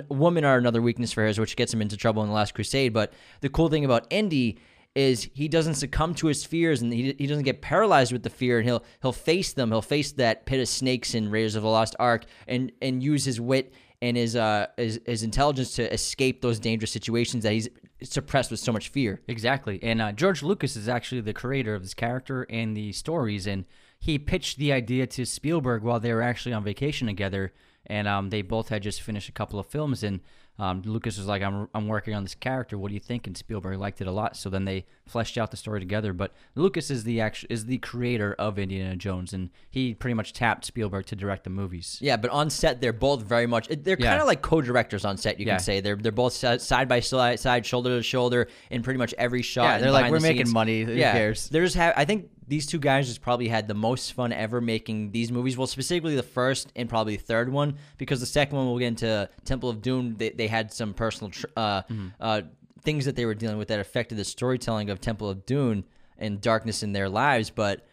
women 0.07 0.45
are 0.45 0.57
another 0.57 0.81
weakness 0.81 1.11
for 1.11 1.25
his, 1.25 1.37
which 1.37 1.57
gets 1.57 1.73
him 1.73 1.81
into 1.81 1.97
trouble 1.97 2.23
in 2.23 2.29
the 2.29 2.33
Last 2.35 2.53
Crusade. 2.53 2.93
But 2.93 3.11
the 3.41 3.49
cool 3.49 3.67
thing 3.67 3.83
about 3.83 4.07
Indy 4.09 4.57
is 4.95 5.29
he 5.33 5.49
doesn't 5.49 5.75
succumb 5.75 6.15
to 6.15 6.27
his 6.27 6.45
fears, 6.45 6.81
and 6.81 6.93
he, 6.93 7.13
he 7.17 7.27
doesn't 7.27 7.43
get 7.43 7.61
paralyzed 7.61 8.13
with 8.13 8.23
the 8.23 8.29
fear, 8.29 8.59
and 8.59 8.67
he'll 8.67 8.83
he'll 9.01 9.11
face 9.11 9.51
them. 9.51 9.69
He'll 9.69 9.81
face 9.81 10.13
that 10.13 10.45
pit 10.45 10.61
of 10.61 10.69
snakes 10.69 11.13
in 11.13 11.29
Raiders 11.29 11.55
of 11.55 11.63
the 11.63 11.69
Lost 11.69 11.95
Ark, 11.99 12.23
and 12.47 12.71
and 12.81 13.03
use 13.03 13.25
his 13.25 13.41
wit 13.41 13.73
and 14.01 14.15
his 14.15 14.37
uh 14.37 14.67
his, 14.77 15.01
his 15.05 15.23
intelligence 15.23 15.75
to 15.75 15.93
escape 15.93 16.41
those 16.41 16.57
dangerous 16.57 16.91
situations 16.91 17.43
that 17.43 17.51
he's 17.51 17.67
suppressed 18.01 18.49
with 18.49 18.61
so 18.61 18.71
much 18.71 18.89
fear. 18.89 19.21
Exactly. 19.27 19.77
And 19.83 20.01
uh, 20.01 20.13
George 20.13 20.41
Lucas 20.41 20.77
is 20.77 20.87
actually 20.87 21.21
the 21.21 21.33
creator 21.33 21.75
of 21.75 21.81
this 21.81 21.93
character 21.93 22.45
and 22.49 22.77
the 22.77 22.93
stories. 22.93 23.45
And 23.45 23.65
he 24.07 24.17
pitched 24.17 24.57
the 24.57 24.71
idea 24.71 25.05
to 25.05 25.25
Spielberg 25.25 25.83
while 25.83 25.99
they 25.99 26.13
were 26.13 26.21
actually 26.21 26.53
on 26.53 26.63
vacation 26.63 27.07
together. 27.07 27.51
And 27.87 28.07
um, 28.07 28.29
they 28.29 28.41
both 28.41 28.69
had 28.69 28.81
just 28.81 29.01
finished 29.01 29.27
a 29.27 29.33
couple 29.33 29.59
of 29.59 29.65
films. 29.67 30.01
And 30.01 30.21
um, 30.59 30.81
Lucas 30.85 31.17
was 31.17 31.27
like, 31.27 31.41
I'm, 31.41 31.67
I'm 31.75 31.87
working 31.87 32.13
on 32.15 32.23
this 32.23 32.35
character. 32.35 32.77
What 32.77 32.87
do 32.87 32.93
you 32.93 33.01
think? 33.01 33.27
And 33.27 33.37
Spielberg 33.37 33.77
liked 33.79 33.99
it 33.99 34.07
a 34.07 34.11
lot. 34.11 34.37
So 34.37 34.49
then 34.49 34.63
they 34.63 34.85
fleshed 35.05 35.37
out 35.37 35.51
the 35.51 35.57
story 35.57 35.81
together. 35.81 36.13
But 36.13 36.33
Lucas 36.55 36.89
is 36.89 37.03
the 37.03 37.19
actual, 37.19 37.47
is 37.49 37.65
the 37.65 37.79
creator 37.79 38.33
of 38.39 38.57
Indiana 38.57 38.95
Jones. 38.95 39.33
And 39.33 39.49
he 39.69 39.93
pretty 39.93 40.13
much 40.15 40.31
tapped 40.31 40.63
Spielberg 40.63 41.05
to 41.07 41.15
direct 41.17 41.43
the 41.43 41.49
movies. 41.49 41.97
Yeah, 42.01 42.15
but 42.15 42.31
on 42.31 42.49
set 42.49 42.79
they're 42.79 42.93
both 42.93 43.23
very 43.23 43.45
much 43.45 43.67
they're 43.67 43.97
Yeah. 43.99 44.11
kind 44.11 44.21
of 44.21 44.27
like 44.27 44.41
co-directors 44.41 45.03
on 45.03 45.17
set. 45.17 45.37
You 45.37 45.45
Yeah. 45.45 45.55
can 45.55 45.63
say 45.63 45.81
they're 45.81 45.97
they're 45.97 46.13
both 46.13 46.31
side 46.33 46.87
by 46.87 47.01
side, 47.01 47.39
side, 47.41 47.65
shoulder 47.65 47.97
to 47.97 48.03
shoulder 48.03 48.47
in 48.69 48.83
pretty 48.83 48.99
much 48.99 49.13
every 49.17 49.41
shot. 49.41 49.63
Yeah, 49.63 49.77
they're 49.79 49.91
like, 49.91 50.09
"We're 50.11 50.19
the 50.19 50.23
making 50.23 50.45
scenes." 50.47 50.53
money, 50.53 50.83
who 50.83 50.93
yeah, 50.93 51.11
cares? 51.11 51.49
They're 51.49 51.65
just 51.65 51.77
I 51.77 52.05
think 52.05 52.29
these 52.47 52.65
two 52.65 52.79
guys 52.79 53.07
just 53.07 53.21
probably 53.21 53.47
had 53.49 53.67
the 53.67 53.73
most 53.73 54.13
fun 54.13 54.31
ever 54.31 54.61
making 54.61 55.11
these 55.11 55.31
movies. 55.31 55.57
Well, 55.57 55.67
specifically 55.67 56.15
the 56.15 56.23
first 56.23 56.71
and 56.75 56.87
probably 56.87 57.17
the 57.17 57.23
third 57.23 57.49
one 57.51 57.75
because 57.97 58.19
the 58.19 58.25
second 58.25 58.57
one 58.57 58.67
we'll 58.67 58.79
get 58.79 58.87
into 58.87 59.29
Temple 59.45 59.69
of 59.69 59.81
Doom. 59.81 60.15
They, 60.17 60.29
they 60.29 60.47
had 60.47 60.71
some 60.73 60.93
personal 60.93 61.31
tr- 61.31 61.45
uh, 61.57 61.81
Mm-hmm. 61.83 62.07
uh, 62.19 62.41
things 62.83 63.03
that 63.05 63.15
they 63.17 63.25
were 63.25 63.33
dealing 63.35 63.57
with 63.57 63.67
that 63.67 63.79
affected 63.79 64.17
the 64.17 64.23
storytelling 64.23 64.89
of 64.89 65.01
Temple 65.01 65.29
of 65.29 65.45
Doom 65.45 65.83
and 66.17 66.39
darkness 66.39 66.83
in 66.83 66.93
their 66.93 67.09
lives, 67.09 67.49
but. 67.49 67.85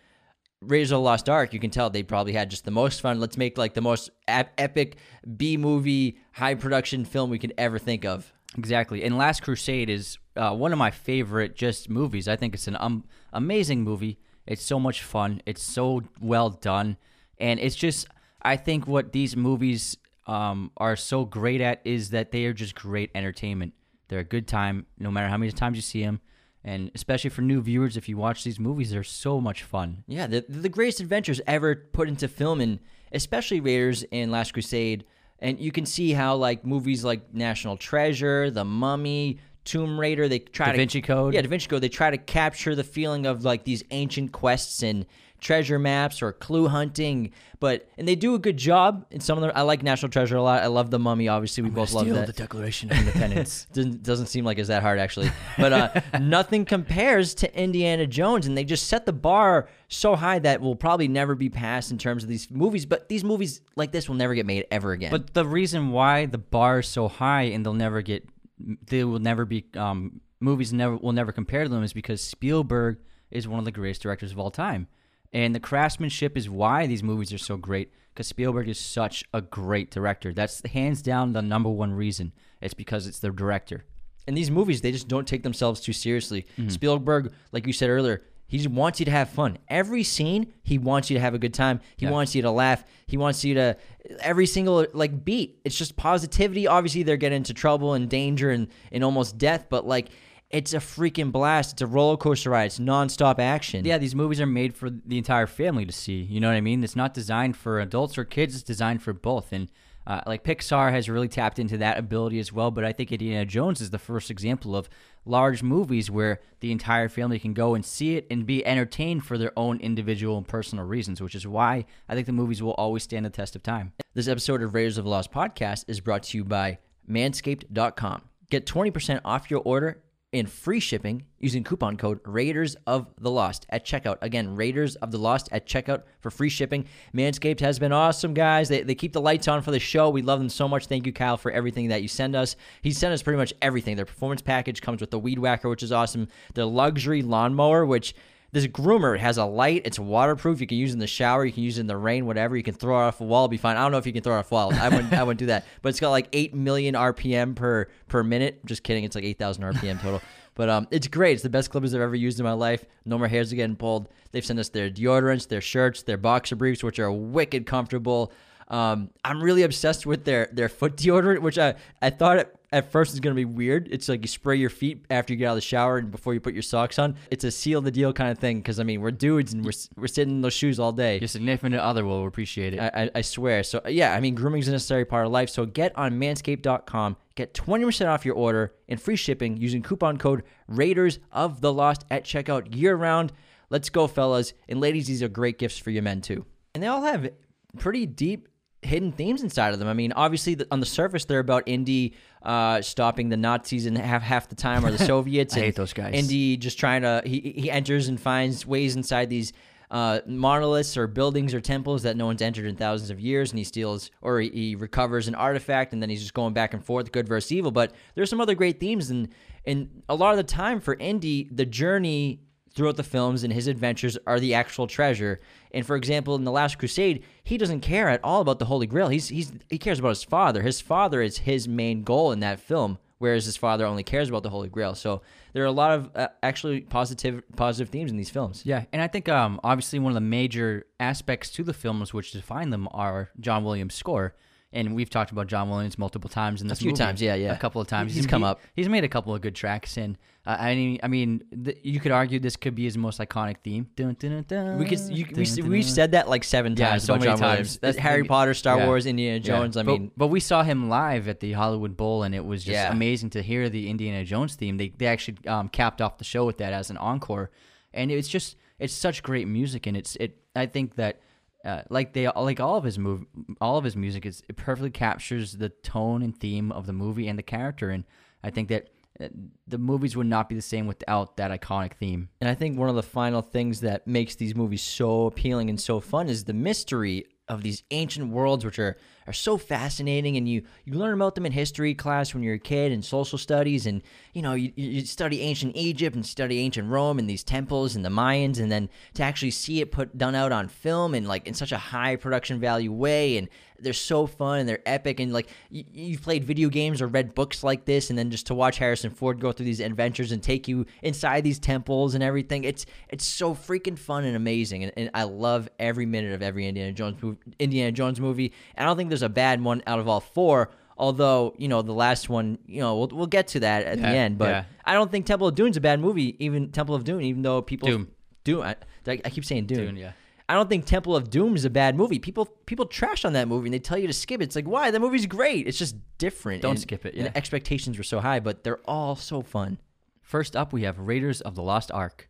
Raiders 0.62 0.93
of 0.93 0.97
the 0.97 1.00
Lost 1.00 1.29
Ark, 1.29 1.53
you 1.53 1.61
can 1.61 1.69
tell 1.69 1.91
they 1.91 2.03
probably 2.03 2.33
had 2.33 2.49
just 2.49 2.65
the 2.65 2.71
most 2.71 3.03
fun. 3.03 3.21
Let's 3.21 3.37
make 3.37 3.59
like 3.59 3.75
the 3.75 3.83
most 3.83 4.09
ep- 4.27 4.55
epic 4.57 4.97
B 5.37 5.59
movie, 5.59 6.17
high 6.33 6.55
production 6.55 7.05
film 7.05 7.29
we 7.29 7.39
could 7.39 7.53
ever 7.59 7.79
think 7.79 8.07
of. 8.07 8.33
Exactly. 8.57 9.03
And 9.05 9.19
Last 9.19 9.43
Crusade 9.43 9.91
is 9.91 10.17
uh, 10.37 10.55
one 10.55 10.73
of 10.73 10.79
my 10.79 10.91
favorite 10.91 11.55
just 11.55 11.91
movies. 11.91 12.29
I 12.29 12.37
think 12.37 12.55
it's 12.55 12.67
an 12.67 12.79
um, 12.81 13.05
amazing 13.35 13.83
movie. 13.83 14.19
It's 14.46 14.62
so 14.62 14.79
much 14.79 15.02
fun. 15.02 15.41
It's 15.46 15.62
so 15.62 16.02
well 16.20 16.50
done. 16.50 16.96
And 17.38 17.58
it's 17.61 17.76
just, 17.76 18.06
I 18.43 18.56
think 18.56 18.87
what 18.87 19.12
these 19.12 19.37
movies 19.37 19.96
um, 20.26 20.70
are 20.76 20.96
so 20.96 21.25
great 21.25 21.61
at 21.61 21.81
is 21.85 22.11
that 22.11 22.31
they 22.31 22.44
are 22.46 22.52
just 22.52 22.75
great 22.75 23.11
entertainment. 23.14 23.75
They're 24.08 24.20
a 24.20 24.25
good 24.25 24.46
time, 24.46 24.87
no 24.99 25.11
matter 25.11 25.29
how 25.29 25.37
many 25.37 25.50
times 25.52 25.76
you 25.76 25.82
see 25.82 26.02
them. 26.02 26.20
And 26.62 26.91
especially 26.94 27.31
for 27.31 27.43
new 27.43 27.61
viewers, 27.61 27.96
if 27.96 28.08
you 28.08 28.17
watch 28.17 28.43
these 28.43 28.58
movies, 28.58 28.91
they're 28.91 29.02
so 29.02 29.41
much 29.41 29.62
fun. 29.62 30.02
Yeah, 30.06 30.26
the 30.26 30.47
the 30.49 30.70
greatest 30.70 31.00
adventures 31.00 31.40
ever 31.47 31.75
put 31.75 32.08
into 32.08 32.26
film, 32.26 32.62
and 32.62 32.79
especially 33.12 33.61
Raiders 33.61 34.02
and 34.11 34.32
Last 34.32 34.52
Crusade. 34.52 35.05
And 35.40 35.61
you 35.61 35.70
can 35.70 35.85
see 35.85 36.12
how 36.12 36.37
like 36.37 36.64
movies 36.64 37.05
like 37.05 37.35
National 37.35 37.76
Treasure, 37.76 38.50
The 38.50 38.64
Mummy, 38.64 39.40
Tomb 39.64 39.99
Raider, 39.99 40.28
they 40.28 40.38
try 40.40 40.66
Da 40.66 40.72
to 40.72 40.78
Vinci 40.78 41.00
Code. 41.02 41.34
Yeah, 41.34 41.43
Da 41.43 41.49
Vinci 41.49 41.69
Code. 41.69 41.82
They 41.82 41.88
try 41.88 42.11
to 42.11 42.19
capture 42.19 42.75
the 42.75 42.84
feeling 42.84 43.26
of 43.26 43.44
like 43.44 43.64
these 43.64 43.82
ancient 43.90 44.32
quests 44.32 44.82
and 44.82 45.06
treasure 45.40 45.78
maps 45.78 46.22
or 46.22 46.32
clue 46.32 46.69
hunting. 46.69 47.31
But 47.61 47.87
and 47.99 48.06
they 48.08 48.14
do 48.14 48.34
a 48.34 48.38
good 48.38 48.56
job 48.56 49.05
in 49.11 49.20
some 49.20 49.37
of 49.37 49.43
them. 49.43 49.52
I 49.55 49.62
like 49.62 49.82
National 49.82 50.08
Treasure 50.11 50.37
a 50.37 50.43
lot. 50.43 50.62
I 50.62 50.66
love 50.69 50.90
The 50.90 50.99
Mummy. 50.99 51.28
Obviously, 51.28 51.62
we 51.62 51.69
both 51.70 51.93
love 51.93 52.08
that. 52.08 52.26
The 52.26 52.32
Declaration 52.32 52.90
of 52.90 52.96
Independence. 53.06 53.66
doesn't, 53.72 54.02
doesn't 54.02 54.26
seem 54.26 54.44
like 54.44 54.58
it's 54.58 54.69
that 54.69 54.82
hard 54.82 54.99
actually 54.99 55.31
but 55.58 55.72
uh, 55.72 56.00
nothing 56.20 56.64
compares 56.64 57.34
to 57.34 57.58
indiana 57.61 58.06
jones 58.06 58.46
and 58.46 58.56
they 58.56 58.64
just 58.64 58.87
set 58.88 59.06
the 59.06 59.12
bar 59.12 59.69
so 59.88 60.14
high 60.16 60.38
that 60.38 60.61
will 60.61 60.76
probably 60.76 61.08
never 61.08 61.34
be 61.34 61.49
passed 61.49 61.90
in 61.90 61.99
terms 61.99 62.22
of 62.22 62.28
these 62.28 62.50
movies 62.50 62.87
but 62.87 63.08
these 63.08 63.22
movies 63.25 63.61
like 63.76 63.93
this 63.93 64.08
will 64.08 64.16
never 64.16 64.34
get 64.34 64.46
made 64.46 64.66
ever 64.70 64.93
again 64.93 65.11
But 65.11 65.34
the 65.34 65.44
reason 65.46 65.90
why 65.90 66.26
the 66.26 66.38
bar 66.38 66.81
is 66.81 66.88
so 66.88 67.08
high 67.08 67.43
and 67.43 67.64
they'll 67.64 67.75
never 67.75 68.02
get, 68.02 68.26
they 68.59 69.05
will 69.05 69.19
never 69.19 69.45
be, 69.45 69.65
um, 69.77 70.21
movies 70.41 70.73
never 70.73 70.97
will 70.97 71.12
never 71.12 71.33
compare 71.33 71.65
to 71.65 71.69
them 71.69 71.83
is 71.83 71.93
because 71.93 72.21
Spielberg 72.23 72.99
is 73.31 73.49
one 73.49 73.59
of 73.59 73.65
the 73.65 73.73
greatest 73.73 74.03
directors 74.03 74.33
of 74.33 74.39
all 74.39 74.51
time, 74.51 74.87
and 75.33 75.55
the 75.55 75.61
craftsmanship 75.61 76.37
is 76.37 76.49
why 76.49 76.87
these 76.87 77.03
movies 77.03 77.33
are 77.33 77.39
so 77.39 77.56
great. 77.56 77.93
Because 78.12 78.29
Spielberg 78.29 78.69
is 78.69 78.79
such 78.79 79.25
a 79.35 79.41
great 79.41 79.91
director. 79.91 80.33
That's 80.33 80.65
hands 80.69 81.03
down 81.03 81.33
the 81.33 81.43
number 81.43 81.69
one 81.69 81.93
reason. 81.93 82.33
It's 82.61 82.73
because 82.75 83.09
it's 83.09 83.19
the 83.19 83.31
director. 83.31 83.85
And 84.28 84.37
these 84.37 84.50
movies 84.52 84.81
they 84.83 84.93
just 84.93 85.09
don't 85.09 85.26
take 85.26 85.43
themselves 85.43 85.81
too 85.81 85.93
seriously 85.93 86.47
Mm-hmm. 86.57 86.69
spielberg 86.71 87.33
like 87.52 87.67
you 87.67 87.73
said 87.75 87.90
earlier 87.90 88.23
he 88.47 88.59
just 88.59 88.71
wants 88.71 89.01
you 89.01 89.05
to 89.07 89.11
have 89.13 89.29
fun 89.29 89.59
every 89.69 90.03
scene 90.03 90.53
he 90.63 90.79
wants 90.79 91.11
you 91.11 91.15
to 91.17 91.21
have 91.21 91.35
a 91.35 91.39
good 91.39 91.55
time 91.55 91.81
he 91.97 92.07
Yeah. 92.07 92.13
wants 92.13 92.35
you 92.35 92.43
to 92.43 92.51
laugh 92.51 92.85
he 93.07 93.17
wants 93.17 93.45
you 93.45 93.55
to 93.55 93.77
every 94.21 94.47
single 94.47 94.87
like 94.93 95.25
beat 95.25 95.59
it's 95.65 95.77
just 95.77 95.97
positivity 95.97 96.67
obviously 96.67 97.03
they're 97.03 97.17
getting 97.17 97.37
into 97.39 97.55
trouble 97.55 97.95
and 97.95 98.09
danger 98.09 98.51
and, 98.51 98.69
and 98.93 99.03
almost 99.03 99.39
death 99.39 99.67
but 99.71 99.87
like 99.87 100.09
it's 100.51 100.73
a 100.75 100.79
freaking 100.79 101.33
blast 101.33 101.73
it's 101.73 101.83
a 101.83 101.87
roller 101.87 102.17
coaster 102.17 102.51
ride 102.51 102.67
it's 102.67 102.79
nonstop 102.79 103.39
action 103.39 103.85
Yeah, 103.85 103.99
these 103.99 104.15
movies 104.15 104.41
are 104.41 104.47
made 104.47 104.75
for 104.75 104.89
the 104.91 105.19
entire 105.19 105.47
family 105.49 105.85
to 105.87 105.93
see. 105.93 106.21
You 106.23 106.39
know 106.39 106.49
what 106.49 106.55
I 106.57 106.61
mean? 106.61 106.85
It's 106.85 106.95
not 106.95 107.13
designed 107.15 107.57
for 107.57 107.81
adults 107.81 108.17
or 108.19 108.25
kids. 108.25 108.55
It's 108.55 108.63
designed 108.63 109.03
for 109.03 109.13
both. 109.13 109.53
And 109.53 109.69
uh, 110.06 110.20
like 110.26 110.44
Pixar 110.44 110.90
has 110.90 111.08
really 111.08 111.28
tapped 111.28 111.58
into 111.58 111.78
that 111.78 111.99
ability 111.99 112.38
as 112.38 112.52
well. 112.52 112.70
But 112.70 112.84
I 112.84 112.92
think 112.92 113.12
Indiana 113.12 113.44
Jones 113.44 113.80
is 113.80 113.90
the 113.90 113.99
first 113.99 114.30
example 114.30 114.76
of 114.76 114.88
large 115.25 115.62
movies 115.62 116.11
where 116.11 116.40
the 116.61 116.70
entire 116.70 117.08
family 117.08 117.38
can 117.38 117.54
go 117.54 117.75
and 117.75 117.84
see 117.84 118.16
it 118.16 118.26
and 118.30 118.46
be 118.46 118.64
entertained 118.66 119.25
for 119.25 119.38
their 119.38 119.52
own 119.58 119.80
individual 119.80 120.37
and 120.37 120.46
personal 120.46 120.84
reasons, 120.84 121.20
which 121.20 121.34
is 121.34 121.46
why 121.46 121.87
I 122.08 122.14
think 122.14 122.26
the 122.26 122.32
movies 122.32 122.62
will 122.62 122.75
always 122.75 123.02
stand 123.02 123.25
the 123.25 123.30
test 123.30 123.56
of 123.56 123.62
time. 123.62 123.92
This 124.12 124.28
episode 124.28 124.62
of 124.62 124.75
Raiders 124.75 124.99
of 124.99 125.04
the 125.04 125.11
Lost 125.11 125.32
podcast 125.32 125.84
is 125.88 126.00
brought 126.00 126.25
to 126.25 126.38
you 126.38 126.44
by 126.44 126.78
manscaped.com. 127.08 128.23
Get 128.50 128.66
20% 128.66 129.20
off 129.25 129.50
your 129.50 129.62
order 129.64 130.02
and 130.35 130.50
free 130.50 130.81
shipping 130.81 131.25
using 131.38 131.62
coupon 131.62 131.97
code 131.97 132.21
Raiders 132.25 132.76
of 132.87 133.07
the 133.21 133.31
Lost 133.31 133.67
at 133.71 133.87
checkout. 133.87 134.19
Again, 134.21 134.57
Raiders 134.57 134.97
of 134.97 135.11
the 135.11 135.19
Lost 135.19 135.49
at 135.53 135.67
checkout 135.67 136.03
for 136.21 136.31
free 136.31 136.49
shipping. 136.49 136.87
Manscaped 137.14 137.61
has 137.61 137.79
been 137.79 137.93
awesome, 137.93 138.35
guys. 138.35 138.69
They, 138.69 138.83
they 138.83 138.95
keep 138.95 139.12
the 139.12 139.21
lights 139.21 139.49
on 139.49 139.62
for 139.62 139.71
the 139.71 139.79
show. 139.79 140.11
We 140.11 140.23
love 140.23 140.41
them 140.41 140.49
so 140.49 140.69
much. 140.69 140.87
Thank 140.87 141.07
you, 141.07 141.12
Kyle, 141.12 141.37
for 141.37 141.50
everything 141.50 141.88
that 141.88 142.03
you 142.03 142.09
send 142.09 142.35
us. 142.35 142.57
He 142.83 142.91
sent 142.91 143.14
us 143.14 143.23
pretty 143.23 143.38
much 143.38 143.55
everything. 143.62 143.97
Their 143.97 144.05
performance 144.05 144.43
package 144.43 144.83
comes 144.83 145.00
with 145.00 145.11
the 145.11 145.19
Weed 145.19 145.38
Whacker, 145.38 145.69
which 145.69 145.83
is 145.83 145.93
awesome. 145.93 146.29
Their 146.55 146.67
luxury 146.67 147.23
lawnmower, 147.23 147.87
which 147.87 148.14
this 148.54 148.68
groomer 148.68 149.18
has 149.18 149.37
a 149.37 149.44
light. 149.44 149.82
It's 149.84 149.99
waterproof. 149.99 150.61
You 150.61 150.66
can 150.68 150.78
use 150.78 150.90
it 150.90 150.94
in 150.94 150.99
the 151.00 151.08
shower. 151.08 151.44
You 151.44 151.52
can 151.52 151.64
use 151.64 151.76
it 151.76 151.82
in 151.82 151.87
the 151.88 151.96
rain. 151.96 152.25
Whatever. 152.25 152.56
You 152.56 152.62
can 152.62 152.75
throw 152.75 153.00
it 153.00 153.02
off 153.02 153.20
a 153.20 153.25
wall. 153.25 153.49
Be 153.49 153.56
fine. 153.56 153.76
I 153.76 153.82
don't 153.82 153.90
know 153.90 153.99
if 153.99 154.06
you 154.06 154.12
can 154.12 154.23
throw 154.23 154.37
it 154.37 154.38
off 154.38 154.52
a 154.52 154.54
wall. 154.54 154.73
I 154.73 154.88
wouldn't. 154.88 155.12
I 155.12 155.25
wouldn't 155.25 155.40
do 155.40 155.46
that. 155.46 155.66
But 155.82 155.88
it's 155.90 156.00
got 156.00 156.11
like 156.11 156.28
eight 156.32 156.54
million 156.54 156.94
RPM 156.94 157.56
per 157.56 157.88
per 158.08 158.23
minute. 158.23 158.64
Just 158.64 158.84
kidding. 158.84 159.02
It's 159.04 159.16
like 159.16 159.25
eight 159.25 159.38
thousand 159.38 159.64
RPM 159.64 160.00
total. 160.00 160.23
But 160.56 160.68
um, 160.68 160.87
it's 160.92 161.08
great. 161.08 161.32
It's 161.32 161.42
the 161.42 161.50
best 161.50 161.70
clippers 161.70 161.96
I've 161.96 162.00
ever 162.00 162.14
used 162.14 162.38
in 162.38 162.44
my 162.44 162.52
life. 162.52 162.84
No 163.04 163.18
more 163.18 163.26
hairs 163.26 163.52
are 163.52 163.56
getting 163.56 163.75
pulled. 163.75 164.08
They've 164.30 164.46
sent 164.46 164.61
us 164.61 164.68
their 164.68 164.88
deodorants, 164.88 165.49
their 165.49 165.61
shirts, 165.61 166.04
their 166.04 166.16
boxer 166.16 166.54
briefs, 166.54 166.84
which 166.84 167.00
are 167.00 167.11
wicked 167.11 167.66
comfortable. 167.66 168.32
Um, 168.68 169.11
I'm 169.25 169.42
really 169.42 169.64
obsessed 169.64 170.06
with 170.06 170.25
their 170.25 170.49
their 170.52 170.68
foot 170.68 170.94
deodorant, 170.94 171.40
which 171.40 171.58
I 171.58 171.75
I 172.00 172.11
thought 172.11 172.38
at, 172.38 172.54
at 172.75 172.90
first 172.90 173.12
was 173.12 173.21
gonna 173.21 173.35
be 173.37 173.45
weird. 173.45 173.88
It's 173.90 174.09
like 174.09 174.23
you 174.23 174.28
spray 174.28 174.57
your 174.57 174.69
feet 174.69 175.07
after 175.09 175.33
you 175.33 175.38
get 175.38 175.47
out 175.47 175.52
of 175.52 175.57
the 175.57 175.61
shower 175.62 175.99
and 175.99 176.11
before 176.11 176.35
you 176.35 176.40
put 176.40 176.54
your 176.54 176.62
socks 176.62 176.99
on. 176.99 177.14
It's 177.31 177.45
a 177.45 177.50
seal 177.50 177.81
the 177.81 177.93
deal 177.93 178.12
kind 178.12 178.31
of 178.31 178.38
thing 178.38 178.59
because 178.59 178.81
I 178.81 178.83
mean 178.83 179.00
we're 179.00 179.12
dudes 179.12 179.52
and 179.52 179.64
we're 179.64 179.73
we're 179.97 180.09
sitting 180.09 180.35
in 180.35 180.40
those 180.40 180.52
shoes 180.52 180.81
all 180.81 180.90
day. 180.90 181.19
Your 181.19 181.28
significant 181.28 181.76
other 181.76 182.04
will 182.04 182.26
appreciate 182.26 182.75
it. 182.75 182.81
I, 182.81 183.04
I, 183.04 183.11
I 183.14 183.21
swear. 183.21 183.62
So 183.62 183.81
yeah, 183.88 184.12
I 184.12 184.21
mean 184.21 184.35
grooming 184.35 184.61
is 184.61 184.69
a 184.69 184.73
necessary 184.73 185.04
part 185.04 185.25
of 185.25 185.33
life. 185.33 185.49
So 185.50 185.64
get 185.64 185.97
on 185.97 186.12
manscaped.com, 186.19 187.16
get 187.37 187.54
20% 187.54 188.07
off 188.09 188.25
your 188.25 188.35
order 188.35 188.75
and 188.88 189.00
free 189.00 189.16
shipping 189.16 189.57
using 189.57 189.81
coupon 189.81 190.19
code 190.19 190.43
Raiders 190.66 191.21
of 191.31 191.61
the 191.61 191.73
Lost 191.73 192.04
at 192.11 192.25
checkout 192.25 192.75
year 192.75 192.97
round. 192.97 193.33
Let's 193.71 193.88
go, 193.88 194.09
fellas. 194.09 194.52
And 194.69 194.81
ladies, 194.81 195.07
these 195.07 195.23
are 195.23 195.28
great 195.28 195.59
gifts 195.59 195.78
for 195.78 195.90
your 195.90 196.02
men 196.02 196.21
too. 196.21 196.45
And 196.75 196.83
they 196.83 196.88
all 196.88 197.02
have 197.02 197.31
pretty 197.78 198.07
deep 198.07 198.49
hidden 198.85 199.12
themes 199.12 199.43
inside 199.43 199.73
of 199.73 199.78
them. 199.78 199.88
I 199.88 199.95
mean, 199.95 200.12
obviously 200.12 200.54
the, 200.54 200.66
on 200.71 200.81
the 200.81 200.87
surface 200.87 201.25
they're 201.25 201.38
about 201.38 201.64
Indy 201.66 202.14
uh, 202.45 202.83
stopping 202.83 203.31
the 203.31 203.37
Nazis 203.37 203.87
in 203.87 203.97
half 203.97 204.23
half 204.23 204.49
the 204.49 204.55
time 204.55 204.85
or 204.85 204.91
the 204.91 204.99
Soviets. 205.05 205.55
I 205.55 205.59
and 205.59 205.65
hate 205.67 205.77
those 205.77 205.93
guys. 205.93 206.15
Indy 206.15 206.57
just 206.57 206.79
trying 206.79 207.03
to 207.03 207.23
he 207.25 207.41
he 207.57 207.71
enters 207.71 208.09
and 208.09 208.21
finds 208.21 208.67
ways 208.67 208.97
inside 208.97 209.31
these 209.31 209.53
uh, 209.91 210.21
monoliths 210.27 210.97
or 210.97 211.07
buildings 211.07 211.55
or 211.55 211.61
temples 211.61 212.03
that 212.03 212.17
no 212.17 212.27
one's 212.27 212.43
entered 212.43 212.67
in 212.67 212.77
thousands 212.77 213.11
of 213.11 213.21
years, 213.21 213.51
and 213.51 213.59
he 213.59 213.65
steals 213.65 214.11
or 214.23 214.41
he, 214.41 214.51
he 214.51 214.75
recovers 214.75 215.29
an 215.29 215.35
artifact, 215.35 215.93
and 215.93 216.03
then 216.03 216.11
he's 216.11 216.21
just 216.21 216.35
going 216.35 216.53
back 216.53 216.75
and 216.75 216.85
forth, 216.85 217.13
good 217.13 217.29
versus 217.29 217.53
evil. 217.53 217.71
But 217.71 217.93
there's 218.15 218.29
some 218.31 218.41
other 218.41 218.55
great 218.55 218.81
themes, 218.81 219.11
and 219.11 219.29
and 219.65 220.03
a 220.09 220.15
lot 220.15 220.33
of 220.33 220.37
the 220.37 220.43
time 220.43 220.81
for 220.81 220.95
Indy, 220.95 221.49
the 221.51 221.67
journey 221.67 222.41
throughout 222.75 222.97
the 222.97 223.05
films 223.05 223.45
and 223.45 223.53
his 223.53 223.69
adventures 223.69 224.19
are 224.27 224.41
the 224.41 224.55
actual 224.55 224.87
treasure. 224.87 225.41
And 225.75 225.85
for 225.85 225.97
example, 225.97 226.35
in 226.37 226.45
the 226.45 226.52
Last 226.52 226.78
Crusade, 226.78 227.25
he 227.43 227.59
doesn't 227.59 227.81
care 227.81 228.09
at 228.09 228.21
all 228.23 228.40
about 228.40 228.59
the 228.59 228.64
Holy 228.66 228.87
Grail. 228.87 229.09
He's 229.09 229.28
he's 229.28 229.52
he 229.69 229.78
cares 229.78 229.99
about 229.99 230.11
his 230.11 230.25
father. 230.25 230.62
His 230.62 230.81
father 230.81 231.21
is 231.21 231.38
his 231.38 231.69
main 231.69 232.02
goal 232.02 232.33
in 232.33 232.40
that 232.40 232.61
film, 232.61 232.99
whereas 233.19 233.45
his 233.45 233.57
father 233.57 233.85
only 233.85 234.04
cares 234.04 234.28
about 234.28 234.45
the 234.45 234.50
Holy 234.50 234.69
Grail. 234.69 234.95
So 234.95 235.23
there 235.52 235.62
are 235.62 235.66
a 235.66 235.73
lot 235.73 235.90
of 235.93 236.11
uh, 236.14 236.28
actually 236.43 236.83
positive 236.83 237.43
positive 237.57 237.90
themes 237.90 238.11
in 238.11 238.16
these 238.16 238.31
films. 238.31 238.62
Yeah, 238.64 238.85
and 238.93 239.02
I 239.02 239.09
think 239.09 239.28
um, 239.28 239.61
obviously 239.64 239.99
one 239.99 240.12
of 240.12 240.14
the 240.14 240.21
major 240.21 240.87
aspects 241.00 241.50
to 241.50 241.64
the 241.64 241.75
films 241.75 242.14
which 242.14 242.33
define 242.33 242.71
them 242.71 242.88
are 242.93 243.31
John 243.40 243.64
Williams' 243.64 243.95
score. 243.95 244.35
And 244.75 244.95
we've 244.95 245.09
talked 245.09 245.31
about 245.31 245.47
John 245.47 245.71
Williams 245.71 245.97
multiple 245.99 246.28
times 246.28 246.61
in 246.61 246.66
this 246.69 246.81
few 246.81 246.90
movie. 246.90 246.99
times, 246.99 247.23
yeah, 247.23 247.37
yeah. 247.37 247.52
a 247.54 247.57
couple 247.57 247.81
of 247.81 247.87
times. 247.87 248.12
He's 248.12 248.26
come 248.26 248.43
he- 248.43 248.49
up. 248.49 248.61
He's 248.75 248.88
made 248.88 249.04
a 249.04 249.09
couple 249.09 249.33
of 249.35 249.40
good 249.40 249.54
tracks, 249.54 249.97
and 249.97 250.19
uh, 250.47 250.57
I 250.59 250.75
mean, 250.75 250.99
I 251.02 251.07
mean, 251.09 251.43
th- 251.64 251.78
you 251.85 252.00
could 252.00 252.11
argue 252.11 252.40
this 252.40 252.57
could 252.57 252.75
be 252.75 252.83
his 252.85 252.99
most 252.99 253.21
iconic 253.21 253.59
theme. 253.62 253.87
Dun, 253.95 254.16
dun, 254.19 254.45
dun, 254.49 254.78
We 254.78 254.85
could 254.85 254.99
you, 255.09 255.26
we 255.35 255.47
we've 255.69 255.85
said 255.85 256.11
that 256.11 256.28
like 256.28 256.43
seven 256.45 256.76
Yeah, 256.76 256.90
times. 256.90 257.04
so 257.04 257.14
many 257.14 257.25
John 257.25 257.38
times. 257.38 257.50
Williams. 257.50 257.78
That's 257.78 257.97
Harry 257.99 258.23
thing. 258.23 258.28
Potter, 258.28 258.52
Star 258.52 258.78
Yeah. 258.78 258.87
Wars, 258.87 259.07
Indiana 259.07 259.37
Yeah. 259.37 259.43
Jones. 259.43 259.76
I 259.76 259.85
But- 259.85 259.93
mean, 259.93 260.11
but 260.16 260.26
we 260.26 260.40
saw 260.40 260.64
him 260.64 260.88
live 260.88 261.28
at 261.28 261.38
the 261.40 261.52
Hollywood 261.52 261.97
Bowl, 261.97 262.25
and 262.25 262.35
it 262.35 262.45
was 262.45 262.64
just 262.64 262.75
Yeah. 262.75 262.90
amazing 262.93 263.31
to 263.31 263.43
hear 263.43 263.69
the 263.69 263.88
Indiana 263.88 264.25
Jones 264.25 264.54
theme. 264.57 264.76
They 264.76 264.88
they 264.88 265.07
actually 265.07 265.38
um, 265.47 265.69
capped 265.69 266.02
off 266.02 266.19
the 266.19 266.25
show 266.25 266.45
with 266.45 266.59
that 266.59 266.73
as 266.73 266.90
an 266.90 266.97
encore, 266.97 267.50
and 267.95 268.11
it's 268.11 268.28
just 268.28 268.57
it's 268.81 268.93
such 268.93 269.23
great 269.23 269.47
music, 269.47 269.87
and 269.87 269.97
it's 269.97 270.16
it. 270.16 270.37
I 270.57 270.66
think 270.66 270.97
that. 270.97 271.21
Uh, 271.64 271.83
like 271.88 272.12
they 272.12 272.28
like 272.28 272.61
all 272.61 272.76
of 272.76 272.85
his 272.85 272.99
move, 272.99 273.25
all 273.61 273.78
of 273.78 273.85
his 273.85 273.97
music 273.97 274.26
is 274.26 274.42
it 274.49 274.56
perfectly 274.56 274.90
captures 274.90 275.56
the 275.56 275.71
tone 275.71 276.23
and 276.23 276.37
theme 276.38 276.71
of 276.71 276.87
the 276.87 276.92
movie 276.92 277.26
and 277.26 277.38
the 277.38 277.42
character, 277.42 277.90
and 277.90 278.04
I 278.42 278.50
think 278.50 278.68
that 278.68 278.90
uh, 279.18 279.28
the 279.66 279.78
movies 279.78 280.16
would 280.16 280.26
not 280.26 280.49
be 280.49 280.54
the 280.54 280.62
same 280.62 280.87
without 280.87 281.37
that 281.37 281.50
iconic 281.50 281.94
theme. 281.94 282.28
And 282.40 282.50
I 282.50 282.54
think 282.54 282.78
one 282.78 282.88
of 282.88 282.97
the 282.97 283.02
final 283.02 283.40
things 283.40 283.80
that 283.80 284.06
makes 284.06 284.35
these 284.35 284.54
movies 284.54 284.83
so 284.83 285.26
appealing 285.26 285.71
and 285.71 285.80
so 285.80 286.00
fun 286.00 286.28
is 286.28 286.44
the 286.44 286.52
mystery 286.52 287.26
of 287.49 287.63
these 287.63 287.83
ancient 287.91 288.31
worlds, 288.31 288.65
which 288.65 288.79
are, 288.79 288.97
are 289.27 289.33
so 289.33 289.59
fascinating. 289.59 290.37
And 290.37 290.49
you, 290.49 290.63
you 290.85 290.95
learn 290.95 291.13
about 291.13 291.35
them 291.35 291.45
in 291.45 291.53
history 291.53 291.95
class 291.95 292.33
when 292.33 292.43
you're 292.43 292.55
a 292.55 292.59
kid 292.59 292.91
and 292.91 293.05
social 293.05 293.37
studies. 293.37 293.87
And, 293.87 294.03
you 294.33 294.41
know, 294.41 294.55
you, 294.55 294.73
you 294.77 295.05
study 295.05 295.43
ancient 295.43 295.77
Egypt 295.77 296.17
and 296.17 296.25
study 296.25 296.61
ancient 296.61 296.89
Rome 296.89 297.19
and 297.19 297.29
these 297.29 297.45
temples 297.45 297.97
and 297.97 298.05
the 298.05 298.09
Mayans. 298.09 298.59
And 298.59 298.73
then 298.73 298.89
to 299.15 299.23
actually 299.23 299.51
see 299.51 299.81
it 299.81 299.93
put 299.93 300.17
done 300.17 300.35
out 300.35 300.53
on 300.53 300.69
film 300.69 301.15
and 301.15 301.29
like 301.29 301.47
in 301.47 301.55
such 301.55 301.73
a 301.73 301.79
high 301.79 302.17
production 302.17 302.59
value 302.61 302.93
way. 302.93 303.37
And 303.37 303.49
they're 303.85 303.93
so 303.93 304.26
fun 304.26 304.61
and 304.61 304.69
they're 304.69 304.83
epic. 304.87 305.21
And 305.21 305.33
like 305.33 305.49
you, 305.71 305.85
you've 305.93 306.23
played 306.23 306.45
video 306.45 306.69
games 306.69 307.00
or 307.00 307.07
read 307.07 307.35
books 307.35 307.62
like 307.62 307.85
this. 307.85 308.11
And 308.11 308.19
then 308.19 308.31
just 308.31 308.47
to 308.47 308.55
watch 308.55 308.79
Harrison 308.79 309.11
Ford 309.11 309.41
go 309.41 309.53
through 309.53 309.67
these 309.67 309.81
adventures 309.81 310.33
and 310.33 310.43
take 310.43 310.67
you 310.67 310.87
inside 311.03 311.45
these 311.45 311.59
temples 311.59 312.14
and 312.14 312.25
everything. 312.25 312.64
It's 312.64 312.87
it's 313.09 313.25
so 313.25 313.55
freaking 313.55 313.99
fun 313.99 314.25
and 314.25 314.37
amazing, 314.37 314.85
and, 314.85 314.93
and 314.97 315.11
I 315.14 315.25
love 315.25 315.69
every 315.79 316.07
minute 316.07 316.33
of 316.33 316.43
every 316.43 316.67
Indiana 316.67 316.93
Jones 316.93 317.23
movie, 317.23 317.38
Indiana 317.59 317.93
Jones 317.93 318.21
movie. 318.21 318.53
And 318.75 318.85
I 318.85 318.88
don't 318.88 318.97
think 318.97 319.11
there's 319.11 319.23
a 319.23 319.29
bad 319.29 319.62
one 319.62 319.83
out 319.87 319.99
of 319.99 320.09
all 320.09 320.21
four. 320.21 320.71
Although 320.97 321.55
you 321.59 321.69
know 321.69 321.83
the 321.83 321.93
last 321.93 322.29
one, 322.29 322.59
you 322.67 322.81
know 322.81 322.97
we'll, 322.97 323.09
we'll 323.09 323.26
get 323.26 323.49
to 323.49 323.61
that 323.61 323.85
at 323.85 323.99
Yeah, 323.99 324.11
the 324.11 324.17
end. 324.17 324.38
But 324.38 324.49
yeah. 324.49 324.64
I 324.85 324.95
don't 324.95 325.11
think 325.11 325.26
Temple 325.26 325.49
of 325.49 325.55
Doom's 325.55 325.76
a 325.76 325.81
bad 325.81 326.00
movie. 326.00 326.37
Even 326.38 326.71
Temple 326.71 326.95
of 326.95 327.05
Doom, 327.05 327.21
even 327.21 327.43
though 327.43 327.62
people 327.62 327.88
Doom. 327.88 328.09
Doom, 328.45 328.62
I, 328.62 328.76
I 329.07 329.17
keep 329.17 329.45
saying 329.45 329.67
Doom. 329.67 329.79
Dune, 329.79 329.97
yeah. 329.97 330.12
I 330.49 330.55
don't 330.55 330.69
think 330.69 330.85
Temple 330.85 331.17
of 331.17 331.31
Doom 331.31 331.55
is 331.57 331.65
a 331.65 331.71
bad 331.71 331.97
movie. 331.97 332.19
People 332.19 332.47
people 332.67 332.87
trash 332.87 333.25
on 333.25 333.33
that 333.33 333.49
movie 333.49 333.69
and 333.69 333.75
they 333.75 333.79
tell 333.79 333.97
you 333.97 334.07
to 334.07 334.13
skip 334.13 334.41
it. 334.41 334.45
It's 334.45 334.57
like 334.57 334.69
why 334.69 334.91
that 334.91 335.01
movie's 335.01 335.27
great. 335.27 335.67
It's 335.67 335.79
just 335.79 335.97
different. 336.19 336.63
Don't 336.63 336.73
and- 336.73 336.81
skip 336.81 337.07
it, 337.07 337.15
and 337.15 337.25
yeah. 337.25 337.33
expectations 337.35 337.97
were 337.97 338.05
so 338.05 338.21
high, 338.21 338.41
but 338.41 338.63
they're 338.63 338.81
all 338.85 339.17
so 339.17 339.43
fun. 339.43 339.79
First 340.21 340.57
up, 340.57 340.73
we 340.73 340.83
have 340.83 340.99
Raiders 340.99 341.41
of 341.41 341.55
the 341.55 341.63
Lost 341.63 341.91
Ark. 341.93 342.29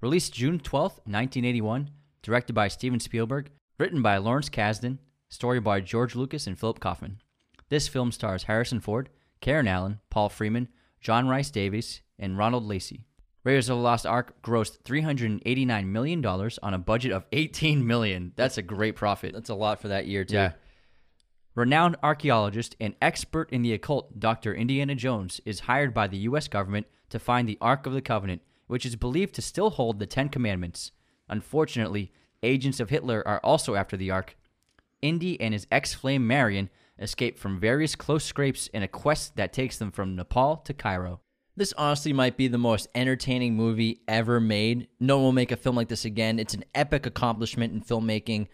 Released 0.00 0.34
June 0.34 0.58
12th, 0.58 0.98
1981, 1.06 1.90
directed 2.22 2.52
by 2.52 2.66
Steven 2.68 2.98
Spielberg, 2.98 3.50
written 3.78 4.02
by 4.02 4.16
Lawrence 4.16 4.48
Kasdan, 4.48 4.98
story 5.28 5.60
by 5.60 5.80
George 5.80 6.16
Lucas 6.16 6.48
and 6.48 6.58
Philip 6.58 6.80
Kaufman. 6.80 7.20
This 7.68 7.86
film 7.86 8.10
stars 8.10 8.44
Harrison 8.44 8.80
Ford, 8.80 9.08
Karen 9.40 9.68
Allen, 9.68 10.00
Paul 10.10 10.28
Freeman, 10.28 10.68
John 11.00 11.28
Rhys-Davies, 11.28 12.02
and 12.18 12.36
Ronald 12.36 12.64
Lacey. 12.64 13.06
Raiders 13.44 13.68
of 13.68 13.76
the 13.76 13.82
Lost 13.82 14.06
Ark 14.06 14.40
grossed 14.42 14.82
$389 14.82 15.86
million 15.86 16.24
on 16.24 16.74
a 16.74 16.78
budget 16.78 17.12
of 17.12 17.26
18 17.32 17.84
million. 17.84 18.32
That's 18.36 18.56
a 18.56 18.62
great 18.62 18.94
profit. 18.94 19.32
That's 19.32 19.50
a 19.50 19.54
lot 19.54 19.80
for 19.80 19.88
that 19.88 20.06
year 20.06 20.24
too. 20.24 20.34
Yeah. 20.36 20.52
Renowned 21.54 21.96
archaeologist 22.02 22.76
and 22.80 22.94
expert 23.02 23.50
in 23.50 23.62
the 23.62 23.74
occult, 23.74 24.18
Dr. 24.18 24.54
Indiana 24.54 24.94
Jones, 24.94 25.40
is 25.44 25.60
hired 25.60 25.92
by 25.92 26.06
the 26.06 26.18
U.S. 26.18 26.48
government 26.48 26.86
to 27.10 27.18
find 27.18 27.48
the 27.48 27.58
Ark 27.60 27.84
of 27.84 27.92
the 27.92 28.00
Covenant, 28.00 28.42
which 28.68 28.86
is 28.86 28.96
believed 28.96 29.34
to 29.34 29.42
still 29.42 29.70
hold 29.70 29.98
the 29.98 30.06
Ten 30.06 30.28
Commandments. 30.28 30.92
Unfortunately, 31.28 32.12
agents 32.42 32.80
of 32.80 32.90
Hitler 32.90 33.26
are 33.26 33.40
also 33.40 33.74
after 33.74 33.96
the 33.96 34.10
Ark. 34.10 34.36
Indy 35.02 35.38
and 35.40 35.52
his 35.52 35.66
ex 35.70 35.92
flame 35.92 36.26
Marion 36.26 36.70
escape 36.98 37.38
from 37.38 37.58
various 37.58 37.96
close 37.96 38.24
scrapes 38.24 38.68
in 38.68 38.82
a 38.82 38.88
quest 38.88 39.36
that 39.36 39.52
takes 39.52 39.76
them 39.76 39.90
from 39.90 40.14
Nepal 40.14 40.56
to 40.58 40.72
Cairo. 40.72 41.20
This 41.54 41.74
honestly 41.76 42.14
might 42.14 42.38
be 42.38 42.48
the 42.48 42.58
most 42.58 42.88
entertaining 42.94 43.54
movie 43.54 44.00
ever 44.08 44.40
made. 44.40 44.88
No 44.98 45.16
one 45.16 45.24
will 45.24 45.32
make 45.32 45.52
a 45.52 45.56
film 45.56 45.76
like 45.76 45.88
this 45.88 46.06
again. 46.06 46.38
It's 46.38 46.54
an 46.54 46.64
epic 46.74 47.04
accomplishment 47.04 47.74
in 47.74 47.82
filmmaking. 47.82 48.48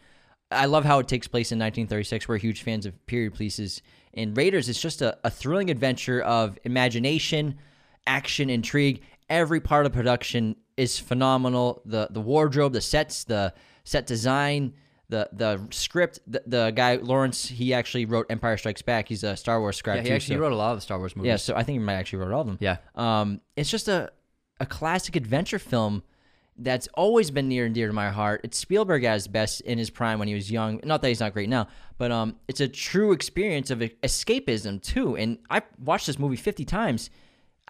I 0.50 0.66
love 0.66 0.84
how 0.84 0.98
it 0.98 1.06
takes 1.06 1.28
place 1.28 1.52
in 1.52 1.58
1936. 1.58 2.26
We're 2.26 2.38
huge 2.38 2.62
fans 2.62 2.86
of 2.86 3.06
period 3.06 3.34
pieces. 3.34 3.82
And 4.14 4.36
Raiders 4.36 4.68
is 4.68 4.80
just 4.80 5.00
a, 5.00 5.16
a 5.22 5.30
thrilling 5.30 5.70
adventure 5.70 6.20
of 6.22 6.58
imagination, 6.64 7.58
action, 8.06 8.50
intrigue. 8.50 9.02
Every 9.30 9.60
part 9.60 9.86
of 9.86 9.92
production 9.92 10.56
is 10.76 10.98
phenomenal. 10.98 11.82
The 11.84 12.08
the 12.10 12.20
wardrobe, 12.20 12.72
the 12.72 12.80
sets, 12.80 13.24
the 13.24 13.54
set 13.84 14.06
design, 14.06 14.72
the 15.08 15.28
the 15.32 15.60
script. 15.70 16.20
The, 16.26 16.42
the 16.46 16.70
guy 16.74 16.96
Lawrence, 16.96 17.46
he 17.46 17.72
actually 17.74 18.04
wrote 18.04 18.26
Empire 18.30 18.56
Strikes 18.56 18.82
Back. 18.82 19.08
He's 19.08 19.24
a 19.24 19.36
Star 19.36 19.60
Wars 19.60 19.76
scribe 19.76 19.96
Yeah, 19.98 20.02
he 20.02 20.08
too. 20.10 20.14
actually 20.14 20.36
so- 20.36 20.40
wrote 20.42 20.52
a 20.52 20.56
lot 20.56 20.72
of 20.72 20.76
the 20.78 20.82
Star 20.82 20.98
Wars 20.98 21.16
movies. 21.16 21.28
yeah, 21.28 21.36
so 21.36 21.54
I 21.54 21.62
think 21.62 21.78
he 21.78 21.84
might 21.84 21.94
actually 21.94 22.20
wrote 22.20 22.32
all 22.32 22.40
of 22.42 22.46
them. 22.46 22.58
Yeah. 22.60 22.76
Um, 22.94 23.40
it's 23.56 23.70
just 23.70 23.88
a 23.88 24.10
a 24.60 24.66
classic 24.66 25.14
adventure 25.16 25.58
film 25.58 26.02
that's 26.60 26.88
always 26.94 27.30
been 27.30 27.46
near 27.48 27.64
and 27.66 27.72
dear 27.74 27.86
to 27.86 27.92
my 27.92 28.10
heart. 28.10 28.40
It's 28.42 28.58
Spielberg 28.58 29.04
at 29.04 29.14
his 29.14 29.28
best 29.28 29.60
in 29.60 29.78
his 29.78 29.90
prime 29.90 30.18
when 30.18 30.26
he 30.26 30.34
was 30.34 30.50
young. 30.50 30.80
Not 30.82 31.00
that 31.02 31.08
he's 31.08 31.20
not 31.20 31.32
great 31.32 31.48
now, 31.48 31.68
but 31.98 32.10
um, 32.10 32.34
it's 32.48 32.60
a 32.60 32.66
true 32.66 33.12
experience 33.12 33.70
of 33.70 33.78
escapism 33.78 34.82
too. 34.82 35.16
And 35.16 35.38
I 35.48 35.62
watched 35.78 36.06
this 36.08 36.18
movie 36.18 36.34
fifty 36.36 36.64
times. 36.64 37.10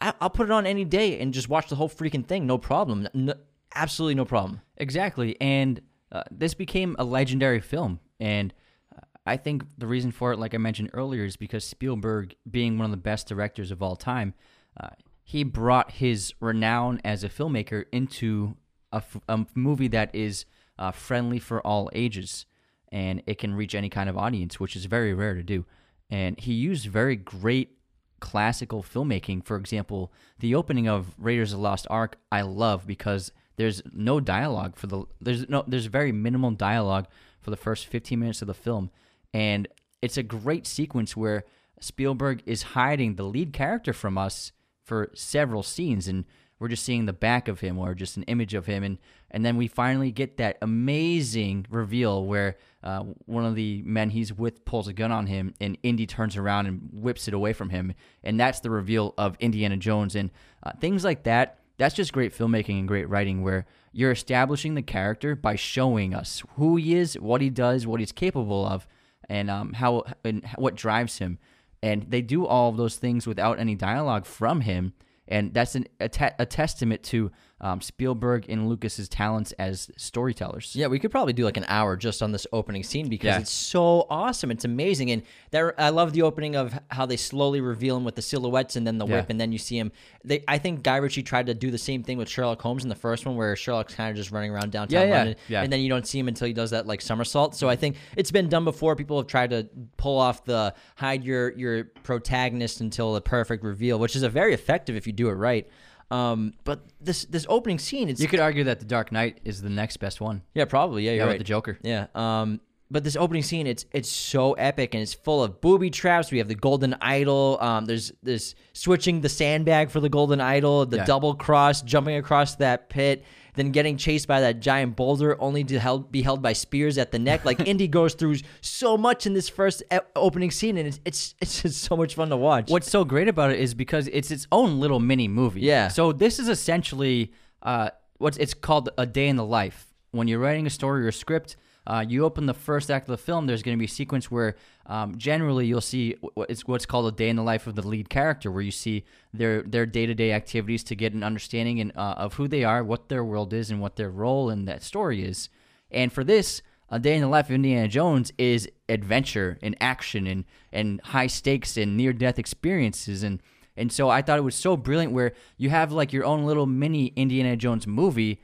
I, 0.01 0.15
I'll 0.21 0.31
put 0.31 0.47
it 0.47 0.53
on 0.53 0.67
any 0.67 0.85
day 0.85 1.19
and 1.21 1.35
just 1.35 1.49
watch 1.51 1.69
the 1.69 1.75
whole 1.77 1.89
freaking 1.91 2.25
thing, 2.25 2.47
no 2.47 2.57
problem. 2.57 3.07
No, 3.13 3.35
absolutely 3.75 4.15
no 4.15 4.25
problem. 4.25 4.61
Exactly, 4.79 5.37
and 5.41 5.81
uh, 6.11 6.23
this 6.31 6.55
became 6.55 6.97
a 6.99 7.05
legendary 7.05 7.61
film, 7.61 8.01
and 8.19 8.55
uh, 8.97 9.01
I 9.27 9.37
think 9.37 9.65
the 9.77 9.87
reason 9.87 10.11
for 10.11 10.33
it, 10.33 10.39
like 10.39 10.55
I 10.55 10.59
mentioned 10.59 10.91
earlier, 10.93 11.25
is 11.25 11.37
because 11.37 11.65
Spielberg, 11.65 12.35
being 12.51 12.79
one 12.79 12.87
of 12.87 12.91
the 12.91 12.97
best 12.97 13.29
directors 13.29 13.71
of 13.71 13.83
all 13.83 13.97
time, 13.97 14.35
uh, 14.81 14.89
he 15.23 15.45
brought 15.45 15.93
his 15.93 16.33
renown 16.41 17.01
as 17.05 17.23
a 17.23 17.29
filmmaker 17.29 17.85
into 17.93 18.57
a, 18.93 18.97
f- 18.97 19.21
a 19.29 19.45
movie 19.55 19.89
that 19.89 20.15
is 20.15 20.47
uh, 20.79 20.91
friendly 20.91 21.39
for 21.39 21.61
all 21.67 21.91
ages, 21.93 22.47
and 22.91 23.23
it 23.27 23.39
can 23.39 23.55
reach 23.55 23.75
any 23.75 23.91
kind 23.91 24.09
of 24.09 24.17
audience, 24.17 24.59
which 24.59 24.75
is 24.75 24.87
very 24.87 25.13
rare 25.13 25.35
to 25.35 25.43
do. 25.43 25.67
And 26.09 26.41
he 26.41 26.55
used 26.55 26.87
very 26.87 27.17
great 27.17 27.77
classical 28.21 28.83
filmmaking. 28.83 29.45
For 29.45 29.57
example, 29.57 30.13
the 30.39 30.55
opening 30.55 30.89
of 30.89 31.15
Raiders 31.19 31.53
of 31.53 31.59
the 31.59 31.63
Lost 31.63 31.87
Ark, 31.91 32.17
I 32.33 32.43
love 32.43 32.87
because 32.87 33.33
there's 33.59 33.83
no 33.93 34.21
dialogue 34.21 34.77
for 34.77 34.87
the 34.87 35.05
there's 35.21 35.49
no 35.49 35.65
there's 35.67 35.87
very 35.87 36.13
minimal 36.13 36.53
dialogue 36.53 37.07
for 37.41 37.51
the 37.51 37.57
first 37.57 37.87
15 37.87 38.19
minutes 38.19 38.41
of 38.41 38.47
the 38.47 38.55
film, 38.55 38.91
and 39.35 39.69
it's 40.01 40.17
a 40.17 40.23
great 40.23 40.67
sequence 40.67 41.17
where 41.17 41.45
Spielberg 41.81 42.43
is 42.47 42.63
hiding 42.63 43.17
the 43.17 43.25
lead 43.25 43.53
character 43.53 43.93
from 43.93 44.17
us 44.17 44.53
for 44.85 45.11
several 45.13 45.65
scenes, 45.65 46.07
and 46.07 46.25
we're 46.61 46.69
just 46.69 46.85
seeing 46.85 47.07
the 47.07 47.13
back 47.13 47.49
of 47.49 47.59
him 47.59 47.79
or 47.79 47.95
just 47.95 48.17
an 48.17 48.23
image 48.25 48.55
of 48.55 48.67
him, 48.67 48.85
and 48.85 48.97
and 49.29 49.45
then 49.45 49.57
we 49.57 49.67
finally 49.67 50.13
get 50.13 50.37
that 50.37 50.57
amazing 50.63 51.67
reveal 51.69 52.25
where 52.25 52.59
uh, 52.85 53.01
one 53.27 53.45
of 53.45 53.57
the 53.57 53.83
men 53.83 54.11
he's 54.11 54.33
with 54.33 54.65
pulls 54.65 54.87
a 54.87 54.93
gun 54.93 55.11
on 55.11 55.27
him, 55.27 55.53
and 55.61 55.77
Indy 55.83 56.07
turns 56.07 56.37
around 56.37 56.67
and 56.67 56.91
whips 56.93 57.27
it 57.27 57.35
away 57.35 57.53
from 57.53 57.71
him, 57.71 57.93
and 58.23 58.39
that's 58.39 58.61
the 58.61 58.71
reveal 58.71 59.15
of 59.19 59.37
Indiana 59.41 59.77
Jones, 59.77 60.15
and 60.15 60.31
uh, 60.63 60.71
things 60.81 61.05
like 61.05 61.25
that. 61.25 61.59
That's 61.79 61.95
just 61.95 62.13
great 62.13 62.37
filmmaking 62.37 62.81
and 62.81 62.89
great 62.89 63.09
writing 63.09 63.43
where 63.43 63.65
you're 63.93 64.11
establishing 64.11 64.75
the 64.75 64.83
character 64.83 65.35
by 65.35 65.55
showing 65.55 66.13
us 66.13 66.43
who 66.57 66.77
he 66.77 66.95
is, 66.95 67.15
what 67.15 67.41
he 67.41 67.51
does, 67.51 67.87
what 67.87 68.01
he's 68.01 68.13
capable 68.13 68.67
of, 68.67 68.87
and 69.29 69.49
um, 69.49 69.75
how 69.75 70.05
and 70.25 70.45
what 70.57 70.75
drives 70.75 71.19
him. 71.19 71.39
And 71.83 72.07
they 72.11 72.21
do 72.21 72.45
all 72.45 72.71
of 72.71 72.77
those 72.77 72.97
things 72.97 73.27
without 73.27 73.61
any 73.61 73.77
dialogue 73.77 74.27
from 74.27 74.63
him, 74.63 74.93
and 75.29 75.55
that's 75.55 75.77
an, 75.77 75.87
a, 76.01 76.09
te- 76.09 76.35
a 76.39 76.45
testament 76.45 77.05
to 77.05 77.31
um, 77.61 77.81
Spielberg 77.81 78.47
and 78.49 78.69
Lucas's 78.69 79.09
talents 79.09 79.53
as 79.53 79.91
storytellers. 79.97 80.77
Yeah, 80.77 80.87
we 80.87 80.99
could 80.99 81.11
probably 81.11 81.33
do 81.33 81.45
like 81.45 81.57
an 81.57 81.65
hour 81.69 81.97
just 81.97 82.23
on 82.23 82.31
this 82.33 82.47
opening 82.53 82.83
scene 82.85 83.09
because 83.09 83.27
Yeah. 83.27 83.41
it's 83.41 83.51
so 83.51 84.07
awesome. 84.09 84.51
It's 84.51 84.65
amazing, 84.65 85.11
and 85.11 85.23
there 85.51 85.79
I 85.81 85.91
love 85.91 86.13
the 86.13 86.23
opening 86.23 86.55
of 86.57 86.79
how 86.89 87.07
they 87.07 87.17
slowly 87.17 87.61
reveal 87.61 87.97
him 87.97 88.05
with 88.05 88.15
the 88.15 88.23
silhouettes 88.23 88.77
and 88.77 88.87
then 88.87 88.99
the 88.99 89.05
whip, 89.07 89.25
Yeah. 89.27 89.31
and 89.31 89.41
then 89.41 89.51
you 89.53 89.59
see 89.59 89.77
him. 89.79 89.91
They, 90.25 90.45
I 90.47 90.59
think 90.59 90.83
Guy 90.83 90.97
Ritchie 90.99 91.23
tried 91.23 91.47
to 91.47 91.55
do 91.55 91.71
the 91.71 91.79
same 91.79 92.03
thing 92.03 92.17
with 92.19 92.29
Sherlock 92.29 92.61
Holmes 92.63 92.83
in 92.85 92.89
the 92.89 92.95
first 92.95 93.27
one, 93.27 93.37
where 93.37 93.57
Sherlock's 93.57 93.95
kind 93.95 94.11
of 94.11 94.17
just 94.17 94.31
running 94.31 94.51
around 94.51 94.71
downtown 94.73 95.09
Yeah, 95.09 95.17
London, 95.17 95.37
yeah. 95.49 95.63
and 95.63 95.73
then 95.73 95.81
you 95.81 95.89
don't 95.89 96.07
see 96.07 96.19
him 96.19 96.29
until 96.29 96.47
he 96.47 96.53
does 96.53 96.71
that 96.71 96.87
like 96.87 97.01
somersault. 97.01 97.55
So 97.55 97.69
I 97.69 97.77
think 97.77 97.97
it's 98.17 98.31
been 98.31 98.49
done 98.49 98.65
before. 98.65 98.95
People 98.97 99.17
have 99.19 99.27
tried 99.27 99.51
to 99.51 99.69
pull 99.97 100.19
off 100.19 100.45
the 100.45 100.75
hide 100.97 101.25
your 101.25 101.51
your 101.57 101.85
protagonist 102.05 102.81
until 102.81 103.15
the 103.15 103.21
perfect 103.21 103.65
reveal, 103.65 103.99
which 103.99 104.15
is 104.17 104.23
a 104.23 104.29
very 104.29 104.55
effective 104.55 104.97
if 104.97 105.07
you 105.07 105.13
do 105.13 105.29
it 105.29 105.33
right. 105.35 105.69
Um, 106.11 106.55
but 106.65 106.87
this 107.01 107.25
this 107.27 107.45
opening 107.49 107.79
scene, 107.79 108.09
it's 108.09 108.21
You 108.21 108.29
could 108.29 108.41
argue 108.41 108.65
that 108.65 108.79
The 108.81 108.87
Dark 108.87 109.13
Knight 109.13 109.41
is 109.45 109.61
the 109.63 109.69
next 109.71 109.99
best 109.99 110.21
one. 110.21 110.43
yeah, 110.55 110.65
probably. 110.65 111.05
Yeah, 111.05 111.11
you're 111.13 111.17
Yeah, 111.19 111.23
right. 111.25 111.31
with 111.33 111.39
the 111.39 111.45
Joker. 111.45 111.79
Yeah. 111.83 112.07
Um, 112.15 112.61
but 112.91 113.05
this 113.05 113.17
opening 113.17 113.43
scene, 113.43 113.67
it's 113.67 113.85
it's 113.93 114.09
so 114.11 114.55
epic 114.55 114.95
and 114.95 115.03
it's 115.03 115.13
full 115.13 115.45
of 115.45 115.61
booby 115.61 115.91
traps. 115.91 116.31
We 116.33 116.39
have 116.39 116.49
the 116.49 116.55
golden 116.55 116.95
idol. 117.03 117.59
Um, 117.61 117.85
there's 117.85 118.13
this 118.23 118.55
switching 118.73 119.21
the 119.21 119.29
sandbag 119.29 119.91
for 119.91 120.01
the 120.01 120.09
golden 120.09 120.41
idol, 120.41 120.87
the 120.87 120.97
Yeah. 120.99 121.05
double 121.05 121.35
cross, 121.35 121.83
jumping 121.83 122.17
across 122.17 122.55
that 122.57 122.89
pit, 122.89 123.25
then 123.59 123.73
getting 123.73 123.97
chased 123.97 124.29
by 124.29 124.41
that 124.41 124.61
giant 124.61 124.97
boulder, 124.97 125.41
only 125.41 125.65
to 125.65 125.79
held, 125.79 126.13
be 126.13 126.23
held 126.23 126.41
by 126.41 126.53
spears 126.53 126.99
at 126.99 127.13
the 127.13 127.19
neck. 127.19 127.45
Like 127.45 127.61
Indy 127.67 127.89
goes 127.89 128.15
through 128.15 128.37
so 128.61 128.97
much 128.97 129.27
in 129.27 129.35
this 129.35 129.49
first 129.49 129.83
e- 129.93 129.99
opening 130.15 130.51
scene, 130.51 130.77
and 130.77 130.87
it's 130.87 131.01
it's 131.05 131.35
it's 131.41 131.63
just 131.63 131.83
so 131.83 131.97
much 131.97 132.15
fun 132.15 132.29
to 132.31 132.37
watch. 132.37 132.71
What's 132.71 132.91
so 132.91 133.05
great 133.05 133.29
about 133.29 133.51
it 133.51 133.59
is 133.59 133.75
because 133.75 134.09
it's 134.09 134.31
its 134.31 134.47
own 134.53 134.81
little 134.81 135.01
mini 135.01 135.29
movie. 135.29 135.63
Yeah. 135.63 135.89
So 135.89 136.13
this 136.13 136.39
is 136.39 136.49
essentially 136.49 137.33
uh, 137.63 137.91
what's 138.19 138.37
it's 138.37 138.55
called 138.55 138.91
a 138.97 139.07
day 139.07 139.29
in 139.29 139.37
the 139.37 139.45
life. 139.45 139.87
When 140.11 140.29
you're 140.29 140.39
writing 140.39 140.67
a 140.67 140.71
story 140.71 141.05
or 141.05 141.09
a 141.09 141.13
script, 141.13 141.57
uh, 141.89 142.05
you 142.07 142.23
open 142.23 142.45
the 142.45 142.55
first 142.55 142.91
act 142.91 143.09
of 143.09 143.17
the 143.17 143.23
film. 143.23 143.47
There's 143.47 143.63
going 143.63 143.77
to 143.77 143.79
be 143.79 143.87
a 143.87 143.89
sequence 143.89 144.31
where 144.31 144.57
um, 144.87 145.17
generally 145.17 145.67
you'll 145.67 145.81
see 145.81 146.17
it's 146.37 146.69
what's 146.69 146.85
called 146.85 147.13
a 147.13 147.17
day 147.17 147.31
in 147.31 147.37
the 147.37 147.43
life 147.43 147.67
of 147.67 147.77
the 147.77 147.87
lead 147.87 148.11
character, 148.11 148.53
where 148.53 148.63
you 148.63 148.71
see 148.71 149.05
their 149.33 149.63
their 149.63 149.87
day 149.87 150.05
to 150.05 150.15
day 150.15 150.33
activities 150.33 150.85
to 150.85 150.95
get 150.95 151.15
an 151.15 151.25
understanding 151.25 151.81
and, 151.81 151.93
uh, 151.97 152.15
of 152.19 152.35
who 152.35 152.47
they 152.47 152.63
are, 152.63 152.85
what 152.85 153.09
their 153.09 153.25
world 153.25 153.55
is, 153.55 153.71
and 153.71 153.81
what 153.81 153.97
their 153.97 154.11
role 154.11 154.51
in 154.51 154.67
that 154.67 154.83
story 154.83 155.25
is. 155.25 155.49
And 155.91 156.13
for 156.13 156.25
this, 156.25 156.61
a 156.91 156.99
day 156.99 157.15
in 157.15 157.23
the 157.23 157.29
life 157.29 157.47
of 157.47 157.53
Indiana 157.53 157.89
Jones 157.89 158.33
is 158.37 158.69
adventure 158.91 159.59
and 159.63 159.75
action 159.81 160.27
and 160.27 160.45
and 160.71 161.01
high 161.01 161.27
stakes 161.27 161.79
and 161.79 161.97
near 161.97 162.13
death 162.13 162.39
experiences 162.39 163.23
and 163.23 163.43
and 163.79 163.93
so 163.93 164.11
I 164.11 164.23
thought 164.23 164.39
it 164.39 164.43
was 164.43 164.57
so 164.57 164.77
brilliant 164.77 165.13
where 165.13 165.33
you 165.57 165.71
have 165.71 165.93
like 165.93 166.13
your 166.13 166.25
own 166.25 166.45
little 166.45 166.67
mini 166.67 167.13
Indiana 167.17 167.57
Jones 167.57 167.87
movie 167.87 168.43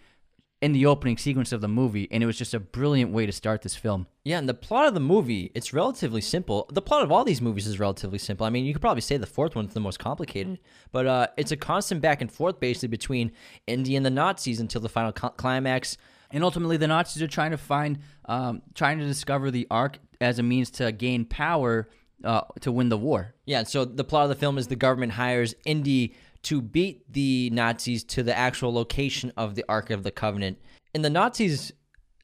in 0.65 0.73
the 0.73 0.87
opening 0.87 1.19
sequence 1.19 1.53
of 1.53 1.61
the 1.61 1.69
movie 1.69 2.09
and 2.11 2.23
it 2.23 2.27
was 2.27 2.39
just 2.39 2.55
a 2.55 2.59
brilliant 2.59 3.13
way 3.13 3.27
to 3.27 3.33
start 3.33 3.61
this 3.61 3.77
film. 3.77 4.07
Yeah, 4.25 4.39
and 4.39 4.49
the 4.49 4.55
plot 4.55 4.87
of 4.87 4.95
the 4.95 5.01
movie, 5.01 5.53
it's 5.55 5.75
relatively 5.75 6.23
simple. 6.23 6.67
The 6.73 6.81
plot 6.81 7.03
of 7.03 7.13
all 7.13 7.23
these 7.23 7.43
movies 7.43 7.67
is 7.67 7.79
relatively 7.79 8.19
simple. 8.19 8.47
I 8.47 8.49
mean, 8.49 8.65
you 8.65 8.73
could 8.73 8.81
probably 8.81 9.03
say 9.03 9.19
the 9.19 9.27
fourth 9.27 9.55
one's 9.55 9.75
the 9.75 9.81
most 9.81 9.99
complicated, 9.99 10.59
but 10.91 11.07
uh, 11.07 11.27
it's 11.37 11.53
a 11.53 11.57
constant 11.59 12.01
back 12.01 12.23
and 12.23 12.33
forth 12.33 12.61
basically 12.61 12.89
between 12.89 13.33
Indy 13.67 13.95
and 13.95 14.07
the 14.07 14.11
Nazis 14.11 14.59
until 14.59 14.81
the 14.81 14.89
final 14.89 15.13
cl- 15.15 15.33
climax. 15.33 15.99
And 16.31 16.43
ultimately, 16.43 16.79
the 16.79 16.89
Nazis 16.89 17.23
are 17.23 17.29
trying 17.29 17.51
to 17.51 17.59
find, 17.59 17.99
um, 18.25 18.63
trying 18.75 18.99
to 19.01 19.05
discover 19.05 19.51
the 19.51 19.67
Ark 19.71 19.99
as 20.23 20.39
a 20.39 20.43
means 20.43 20.71
to 20.71 20.93
gain 20.93 21.27
power 21.27 21.91
uh, 22.25 22.41
to 22.61 22.73
win 22.73 22.89
the 22.89 22.97
war. 22.97 23.35
Yeah, 23.45 23.65
so 23.65 23.85
the 23.85 24.03
plot 24.03 24.23
of 24.23 24.29
the 24.31 24.35
film 24.35 24.57
is 24.57 24.69
the 24.69 24.77
government 24.77 25.13
hires 25.13 25.55
Indy 25.67 26.15
to 26.45 26.63
beat 26.63 27.13
the 27.13 27.51
Nazis 27.51 28.05
to 28.05 28.23
the 28.23 28.37
actual 28.37 28.73
location 28.73 29.33
of 29.37 29.55
the 29.55 29.65
Ark 29.69 29.91
of 29.91 30.03
the 30.03 30.11
Covenant. 30.11 30.59
And 30.95 31.05
the 31.05 31.11
Nazis, 31.11 31.73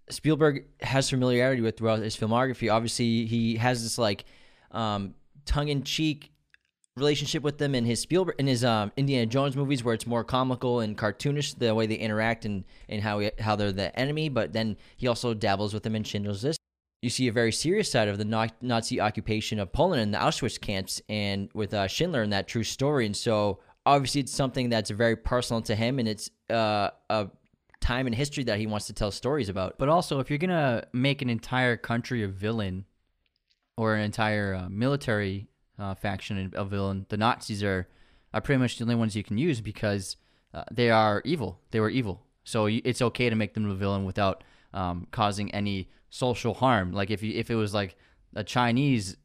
Spielberg 0.08 0.64
has 0.80 1.10
familiarity 1.10 1.62
with 1.62 1.76
throughout 1.76 2.00
his 2.00 2.16
filmography. 2.16 2.72
Obviously, 2.72 3.26
he 3.26 3.56
has 3.56 3.82
this 3.82 3.98
like 3.98 4.24
um, 4.70 5.14
tongue-in-cheek 5.44 6.30
relationship 6.96 7.42
with 7.42 7.58
them 7.58 7.74
in 7.74 7.84
his 7.84 8.00
Spielberg 8.00 8.34
in 8.38 8.46
his 8.46 8.64
um, 8.64 8.92
Indiana 8.96 9.24
Jones 9.26 9.56
movies, 9.56 9.82
where 9.82 9.94
it's 9.94 10.06
more 10.06 10.24
comical 10.24 10.80
and 10.80 10.98
cartoonish 10.98 11.58
the 11.58 11.74
way 11.74 11.86
they 11.86 11.94
interact 11.94 12.44
and 12.44 12.64
and 12.88 13.02
how 13.02 13.20
he, 13.20 13.30
how 13.38 13.56
they're 13.56 13.72
the 13.72 13.96
enemy. 13.98 14.28
But 14.28 14.52
then 14.52 14.76
he 14.96 15.06
also 15.06 15.32
dabbles 15.32 15.72
with 15.72 15.82
them 15.82 15.94
in 15.96 16.04
Schindler's 16.04 16.44
List. 16.44 16.58
You 17.02 17.08
see 17.08 17.28
a 17.28 17.32
very 17.32 17.52
serious 17.52 17.90
side 17.90 18.08
of 18.08 18.18
the 18.18 18.50
Nazi 18.60 19.00
occupation 19.00 19.58
of 19.58 19.72
Poland 19.72 20.02
and 20.02 20.12
the 20.12 20.18
Auschwitz 20.18 20.60
camps, 20.60 21.00
and 21.08 21.48
with 21.54 21.72
uh, 21.72 21.86
Schindler 21.86 22.22
and 22.22 22.32
that 22.32 22.46
true 22.46 22.64
story. 22.64 23.06
And 23.06 23.16
so 23.16 23.60
obviously, 23.86 24.20
it's 24.20 24.32
something 24.32 24.68
that's 24.68 24.90
very 24.90 25.16
personal 25.16 25.62
to 25.62 25.74
him, 25.74 25.98
and 25.98 26.08
it's 26.08 26.30
uh, 26.48 26.90
a 27.08 27.28
time 27.80 28.06
in 28.06 28.12
history 28.12 28.44
that 28.44 28.58
he 28.58 28.66
wants 28.66 28.86
to 28.86 28.92
tell 28.92 29.10
stories 29.10 29.48
about. 29.48 29.78
But 29.78 29.88
also, 29.88 30.20
if 30.20 30.30
you're 30.30 30.38
gonna 30.38 30.84
make 30.92 31.22
an 31.22 31.30
entire 31.30 31.76
country 31.76 32.22
a 32.22 32.28
villain, 32.28 32.84
or 33.76 33.94
an 33.94 34.02
entire 34.02 34.54
uh, 34.54 34.68
military 34.68 35.48
uh, 35.78 35.94
faction 35.94 36.52
a 36.54 36.64
villain, 36.64 37.06
the 37.08 37.16
Nazis 37.16 37.62
are 37.62 37.88
are 38.32 38.40
pretty 38.40 38.60
much 38.60 38.78
the 38.78 38.84
only 38.84 38.94
ones 38.94 39.16
you 39.16 39.24
can 39.24 39.38
use 39.38 39.60
because 39.60 40.16
uh, 40.54 40.62
they 40.70 40.90
are 40.90 41.22
evil. 41.24 41.60
They 41.70 41.80
were 41.80 41.90
evil, 41.90 42.26
so 42.44 42.66
it's 42.66 43.02
okay 43.02 43.30
to 43.30 43.36
make 43.36 43.54
them 43.54 43.68
a 43.70 43.74
villain 43.74 44.04
without 44.04 44.44
um, 44.72 45.06
causing 45.10 45.52
any 45.52 45.88
social 46.10 46.54
harm. 46.54 46.92
Like 46.92 47.10
if 47.10 47.22
you 47.22 47.32
if 47.34 47.50
it 47.50 47.54
was 47.54 47.74
like 47.74 47.96
a 48.34 48.44
Chinese 48.44 49.16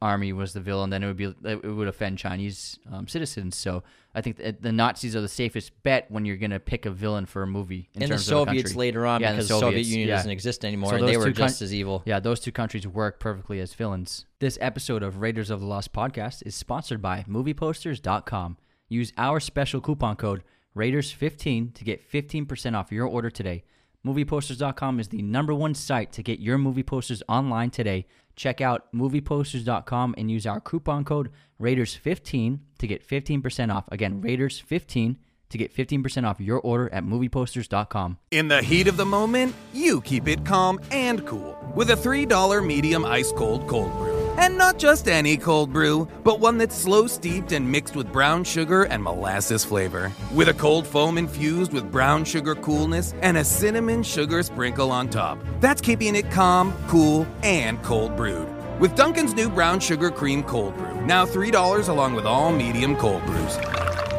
army 0.00 0.32
was 0.32 0.52
the 0.52 0.60
villain, 0.60 0.90
then 0.90 1.02
it 1.02 1.06
would 1.06 1.16
be 1.16 1.34
it 1.44 1.64
would 1.64 1.88
offend 1.88 2.18
Chinese 2.18 2.78
um, 2.90 3.06
citizens. 3.08 3.56
So 3.56 3.82
I 4.14 4.20
think 4.20 4.36
that 4.36 4.62
the 4.62 4.72
Nazis 4.72 5.14
are 5.16 5.20
the 5.20 5.28
safest 5.28 5.82
bet 5.82 6.10
when 6.10 6.24
you're 6.24 6.36
gonna 6.36 6.60
pick 6.60 6.86
a 6.86 6.90
villain 6.90 7.26
for 7.26 7.42
a 7.42 7.46
movie. 7.46 7.88
In 7.94 8.04
and 8.04 8.12
the 8.12 8.18
Soviets 8.18 8.74
later 8.74 9.06
on, 9.06 9.20
Yeah, 9.20 9.32
because 9.32 9.48
the 9.48 9.58
Soviet 9.58 9.86
Union 9.86 10.08
yeah. 10.08 10.16
doesn't 10.16 10.30
exist 10.30 10.64
anymore, 10.64 10.90
So 10.90 10.96
and 10.96 11.08
they 11.08 11.16
were 11.16 11.30
just 11.30 11.62
as 11.62 11.74
evil. 11.74 12.02
Yeah, 12.06 12.20
those 12.20 12.40
two 12.40 12.52
countries 12.52 12.86
work 12.86 13.20
perfectly 13.20 13.60
as 13.60 13.74
villains. 13.74 14.26
This 14.38 14.58
episode 14.60 15.02
of 15.02 15.20
Raiders 15.20 15.50
of 15.50 15.60
the 15.60 15.66
Lost 15.66 15.92
podcast 15.92 16.46
is 16.46 16.54
sponsored 16.54 17.00
by 17.02 17.24
movieposters.com. 17.28 18.56
Use 18.88 19.12
our 19.16 19.40
special 19.40 19.80
coupon 19.80 20.16
code 20.16 20.42
Raiders15 20.76 21.74
to 21.74 21.84
get 21.84 22.10
15% 22.10 22.76
off 22.76 22.92
your 22.92 23.06
order 23.06 23.30
today. 23.30 23.64
Movieposters.com 24.06 24.98
is 24.98 25.08
the 25.08 25.22
number 25.22 25.54
one 25.54 25.74
site 25.74 26.12
to 26.12 26.22
get 26.22 26.40
your 26.40 26.58
movie 26.58 26.82
posters 26.82 27.22
online 27.28 27.70
today. 27.70 28.06
Check 28.34 28.60
out 28.60 28.92
movieposters.com 28.92 30.14
and 30.18 30.30
use 30.30 30.46
our 30.46 30.60
coupon 30.60 31.04
code 31.04 31.30
Raiders15 31.60 32.58
to 32.78 32.86
get 32.86 33.06
15% 33.06 33.72
off. 33.72 33.84
Again, 33.92 34.20
Raiders15 34.20 35.16
to 35.50 35.58
get 35.58 35.74
15% 35.74 36.26
off 36.26 36.40
your 36.40 36.58
order 36.60 36.92
at 36.92 37.04
movieposters.com. 37.04 38.18
In 38.30 38.48
the 38.48 38.62
heat 38.62 38.88
of 38.88 38.96
the 38.96 39.04
moment, 39.04 39.54
you 39.72 40.00
keep 40.00 40.26
it 40.26 40.44
calm 40.44 40.80
and 40.90 41.24
cool 41.26 41.56
with 41.76 41.90
a 41.90 41.94
$3 41.94 42.66
medium 42.66 43.04
ice 43.04 43.30
cold 43.32 43.68
cold 43.68 43.92
brew. 43.98 44.21
And 44.36 44.56
not 44.56 44.78
just 44.78 45.08
any 45.08 45.36
cold 45.36 45.72
brew, 45.72 46.08
but 46.24 46.40
one 46.40 46.58
that's 46.58 46.74
slow 46.74 47.06
steeped 47.06 47.52
and 47.52 47.70
mixed 47.70 47.94
with 47.94 48.12
brown 48.12 48.44
sugar 48.44 48.84
and 48.84 49.02
molasses 49.02 49.64
flavor. 49.64 50.10
With 50.32 50.48
a 50.48 50.54
cold 50.54 50.86
foam 50.86 51.18
infused 51.18 51.72
with 51.72 51.90
brown 51.92 52.24
sugar 52.24 52.54
coolness 52.54 53.14
and 53.22 53.36
a 53.36 53.44
cinnamon 53.44 54.02
sugar 54.02 54.42
sprinkle 54.42 54.90
on 54.90 55.08
top. 55.08 55.38
That's 55.60 55.80
keeping 55.80 56.16
it 56.16 56.30
calm, 56.30 56.72
cool, 56.88 57.26
and 57.42 57.82
cold 57.82 58.16
brewed. 58.16 58.48
With 58.80 58.96
Dunkin's 58.96 59.34
new 59.34 59.48
brown 59.48 59.80
sugar 59.80 60.10
cream 60.10 60.42
cold 60.42 60.76
brew, 60.76 61.00
now 61.02 61.24
$3 61.26 61.88
along 61.88 62.14
with 62.14 62.26
all 62.26 62.52
medium 62.52 62.96
cold 62.96 63.24
brews. 63.26 63.56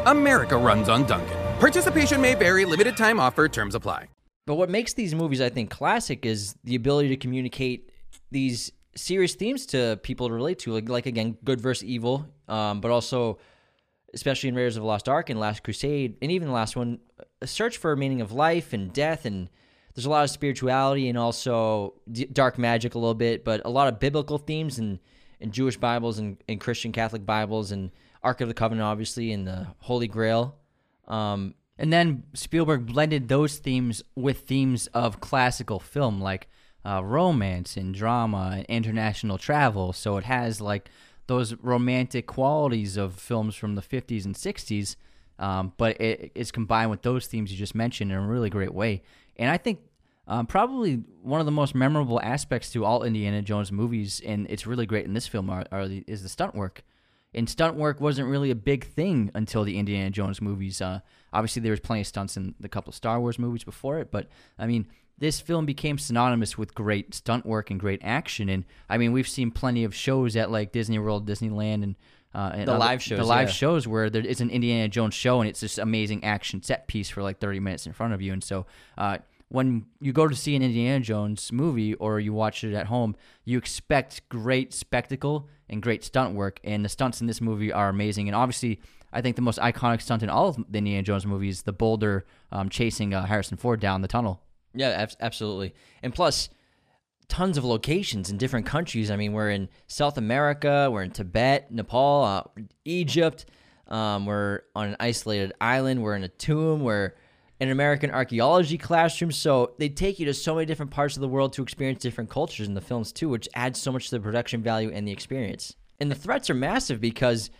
America 0.06 0.56
runs 0.56 0.88
on 0.88 1.04
Dunkin'. 1.04 1.36
Participation 1.58 2.20
may 2.20 2.34
vary, 2.34 2.64
limited 2.64 2.96
time 2.96 3.18
offer, 3.18 3.48
terms 3.48 3.74
apply. 3.74 4.08
But 4.46 4.56
what 4.56 4.70
makes 4.70 4.92
these 4.92 5.14
movies, 5.14 5.40
I 5.40 5.48
think, 5.48 5.70
classic 5.70 6.26
is 6.26 6.54
the 6.64 6.74
ability 6.74 7.08
to 7.08 7.16
communicate 7.16 7.90
these 8.30 8.70
serious 8.96 9.34
themes 9.34 9.66
to 9.66 9.98
people 10.02 10.28
to 10.28 10.34
relate 10.34 10.58
to. 10.60 10.72
Like, 10.72 10.88
like 10.88 11.06
again, 11.06 11.36
good 11.44 11.60
versus 11.60 11.84
evil, 11.84 12.26
um, 12.48 12.80
but 12.80 12.90
also, 12.90 13.38
especially 14.12 14.48
in 14.48 14.54
Raiders 14.54 14.76
of 14.76 14.82
the 14.82 14.86
Lost 14.86 15.08
Ark 15.08 15.30
and 15.30 15.40
Last 15.40 15.62
Crusade, 15.62 16.16
and 16.22 16.30
even 16.30 16.48
the 16.48 16.54
last 16.54 16.76
one, 16.76 16.98
a 17.40 17.46
search 17.46 17.76
for 17.78 17.92
a 17.92 17.96
meaning 17.96 18.20
of 18.20 18.32
life 18.32 18.72
and 18.72 18.92
death 18.92 19.24
and 19.24 19.48
there's 19.94 20.06
a 20.06 20.10
lot 20.10 20.24
of 20.24 20.30
spirituality 20.30 21.08
and 21.08 21.16
also 21.16 21.94
d- 22.10 22.24
dark 22.24 22.58
magic 22.58 22.96
a 22.96 22.98
little 22.98 23.14
bit, 23.14 23.44
but 23.44 23.62
a 23.64 23.70
lot 23.70 23.86
of 23.86 24.00
biblical 24.00 24.38
themes 24.38 24.78
and 24.78 24.98
in 25.38 25.52
Jewish 25.52 25.76
Bibles 25.76 26.18
and, 26.18 26.36
and 26.48 26.60
Christian 26.60 26.90
Catholic 26.90 27.24
Bibles 27.24 27.70
and 27.70 27.92
Ark 28.22 28.40
of 28.40 28.48
the 28.48 28.54
Covenant, 28.54 28.84
obviously, 28.84 29.30
and 29.30 29.46
the 29.46 29.68
Holy 29.78 30.08
Grail. 30.08 30.56
Um, 31.06 31.54
And 31.78 31.92
then 31.92 32.24
Spielberg 32.34 32.86
blended 32.86 33.28
those 33.28 33.58
themes 33.58 34.02
with 34.16 34.40
themes 34.40 34.86
of 34.88 35.20
classical 35.20 35.78
film, 35.80 36.20
like 36.20 36.48
uh, 36.84 37.02
romance 37.02 37.76
and 37.76 37.94
drama 37.94 38.56
and 38.56 38.66
international 38.68 39.38
travel. 39.38 39.92
So 39.92 40.16
it 40.16 40.24
has 40.24 40.60
like 40.60 40.90
those 41.26 41.54
romantic 41.54 42.26
qualities 42.26 42.96
of 42.96 43.14
films 43.14 43.54
from 43.54 43.74
the 43.74 43.82
50s 43.82 44.24
and 44.24 44.34
60s, 44.34 44.96
um, 45.38 45.72
but 45.76 46.00
it 46.00 46.32
is 46.34 46.52
combined 46.52 46.90
with 46.90 47.02
those 47.02 47.26
themes 47.26 47.50
you 47.50 47.58
just 47.58 47.74
mentioned 47.74 48.12
in 48.12 48.18
a 48.18 48.26
really 48.26 48.50
great 48.50 48.74
way. 48.74 49.02
And 49.36 49.50
I 49.50 49.56
think 49.56 49.80
um, 50.26 50.46
probably 50.46 51.02
one 51.22 51.40
of 51.40 51.46
the 51.46 51.52
most 51.52 51.74
memorable 51.74 52.20
aspects 52.20 52.70
to 52.72 52.84
all 52.84 53.02
Indiana 53.02 53.42
Jones 53.42 53.72
movies, 53.72 54.20
and 54.24 54.46
it's 54.50 54.66
really 54.66 54.86
great 54.86 55.06
in 55.06 55.14
this 55.14 55.26
film, 55.26 55.50
are, 55.50 55.64
are 55.72 55.88
the, 55.88 56.04
is 56.06 56.22
the 56.22 56.28
stunt 56.28 56.54
work 56.54 56.82
and 57.34 57.50
stunt 57.50 57.76
work 57.76 58.00
wasn't 58.00 58.28
really 58.28 58.50
a 58.50 58.54
big 58.54 58.86
thing 58.86 59.30
until 59.34 59.64
the 59.64 59.76
Indiana 59.76 60.10
Jones 60.10 60.40
movies. 60.40 60.80
Uh, 60.80 61.00
obviously, 61.34 61.60
there 61.60 61.72
was 61.72 61.80
plenty 61.80 62.00
of 62.00 62.06
stunts 62.06 62.36
in 62.38 62.54
the 62.58 62.68
couple 62.68 62.88
of 62.90 62.94
Star 62.94 63.20
Wars 63.20 63.38
movies 63.38 63.64
before 63.64 63.98
it, 63.98 64.10
but 64.10 64.28
I 64.58 64.66
mean, 64.66 64.86
this 65.18 65.40
film 65.40 65.66
became 65.66 65.98
synonymous 65.98 66.56
with 66.56 66.74
great 66.74 67.14
stunt 67.14 67.44
work 67.46 67.70
and 67.70 67.78
great 67.78 68.00
action. 68.02 68.48
And 68.48 68.64
I 68.88 68.98
mean, 68.98 69.12
we've 69.12 69.28
seen 69.28 69.50
plenty 69.50 69.84
of 69.84 69.94
shows 69.94 70.34
at 70.36 70.50
like 70.50 70.72
Disney 70.72 70.98
World, 70.98 71.28
Disneyland, 71.28 71.82
and 71.82 71.94
uh, 72.34 72.50
and 72.54 72.66
The 72.66 72.72
other- 72.72 72.78
live 72.80 73.02
shows, 73.02 73.18
the 73.18 73.24
live 73.24 73.48
yeah. 73.48 73.54
shows 73.54 73.86
where 73.86 74.10
there 74.10 74.24
is 74.26 74.40
an 74.40 74.50
Indiana 74.50 74.88
Jones 74.88 75.14
show, 75.14 75.40
and 75.40 75.48
it's 75.48 75.60
this 75.60 75.78
amazing 75.78 76.24
action 76.24 76.62
set 76.62 76.88
piece 76.88 77.10
for 77.10 77.22
like 77.22 77.38
thirty 77.38 77.60
minutes 77.60 77.86
in 77.86 77.92
front 77.92 78.12
of 78.14 78.20
you. 78.22 78.32
And 78.32 78.42
so, 78.42 78.66
uh, 78.98 79.18
when 79.48 79.86
you 80.00 80.12
go 80.12 80.26
to 80.26 80.34
see 80.34 80.56
an 80.56 80.62
Indiana 80.62 80.98
Jones 80.98 81.52
movie 81.52 81.94
or 81.94 82.18
you 82.18 82.32
watch 82.32 82.64
it 82.64 82.74
at 82.74 82.86
home, 82.86 83.14
you 83.44 83.56
expect 83.56 84.28
great 84.28 84.74
spectacle 84.74 85.48
and 85.70 85.80
great 85.80 86.02
stunt 86.02 86.34
work. 86.34 86.58
And 86.64 86.84
the 86.84 86.88
stunts 86.88 87.20
in 87.20 87.28
this 87.28 87.40
movie 87.40 87.72
are 87.72 87.88
amazing. 87.88 88.26
And 88.28 88.34
obviously, 88.34 88.80
I 89.14 89.22
think 89.22 89.36
the 89.36 89.42
most 89.42 89.58
iconic 89.60 90.02
stunt 90.02 90.22
in 90.22 90.28
all 90.28 90.48
of 90.48 90.56
the 90.68 90.78
Indiana 90.78 91.02
Jones 91.02 91.24
movies, 91.24 91.62
the 91.62 91.72
boulder 91.72 92.26
um, 92.52 92.68
chasing 92.68 93.14
uh, 93.14 93.24
Harrison 93.24 93.56
Ford 93.56 93.80
down 93.80 94.02
the 94.02 94.08
tunnel. 94.08 94.42
Yeah, 94.74 94.88
ab- 94.88 95.12
absolutely. 95.20 95.74
And 96.02 96.12
plus, 96.12 96.50
tons 97.28 97.56
of 97.56 97.64
locations 97.64 98.30
in 98.30 98.36
different 98.36 98.66
countries. 98.66 99.10
I 99.10 99.16
mean, 99.16 99.32
we're 99.32 99.50
in 99.50 99.68
South 99.86 100.18
America, 100.18 100.88
we're 100.90 101.02
in 101.02 101.10
Tibet, 101.10 101.70
Nepal, 101.70 102.24
uh, 102.24 102.62
Egypt. 102.84 103.46
Um, 103.88 104.26
we're 104.26 104.62
on 104.74 104.88
an 104.88 104.96
isolated 104.98 105.52
island. 105.60 106.02
We're 106.02 106.16
in 106.16 106.24
a 106.24 106.28
tomb. 106.28 106.80
We're 106.80 107.14
in 107.60 107.68
an 107.68 107.72
American 107.72 108.10
archaeology 108.10 108.78
classroom. 108.78 109.30
So 109.30 109.74
they 109.78 109.88
take 109.88 110.18
you 110.18 110.26
to 110.26 110.34
so 110.34 110.54
many 110.54 110.66
different 110.66 110.90
parts 110.90 111.16
of 111.16 111.20
the 111.20 111.28
world 111.28 111.52
to 111.54 111.62
experience 111.62 112.02
different 112.02 112.30
cultures 112.30 112.66
in 112.66 112.74
the 112.74 112.80
films 112.80 113.12
too, 113.12 113.28
which 113.28 113.48
adds 113.54 113.80
so 113.80 113.92
much 113.92 114.08
to 114.08 114.16
the 114.16 114.20
production 114.20 114.62
value 114.62 114.90
and 114.92 115.06
the 115.06 115.12
experience. 115.12 115.76
And 116.00 116.10
the 116.10 116.16
threats 116.16 116.50
are 116.50 116.54
massive 116.54 117.00
because 117.00 117.50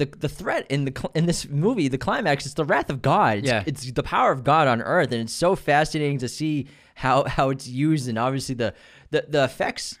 the 0.00 0.06
the 0.18 0.28
threat 0.28 0.66
in 0.68 0.84
the 0.86 1.10
in 1.14 1.26
this 1.26 1.48
movie, 1.48 1.86
the 1.88 1.98
climax, 1.98 2.46
is 2.46 2.54
the 2.54 2.64
wrath 2.64 2.90
of 2.90 3.00
God. 3.02 3.38
It's, 3.38 3.48
Yeah. 3.48 3.62
it's 3.66 3.90
the 3.92 4.02
power 4.02 4.32
of 4.32 4.42
God 4.42 4.66
on 4.66 4.82
earth, 4.82 5.12
and 5.12 5.20
it's 5.22 5.32
so 5.32 5.54
fascinating 5.54 6.18
to 6.18 6.28
see 6.28 6.66
how 6.96 7.24
how 7.24 7.50
it's 7.50 7.68
used, 7.68 8.08
and 8.08 8.18
obviously 8.18 8.54
the 8.54 8.74
the, 9.10 9.24
the 9.28 9.44
effects, 9.44 9.98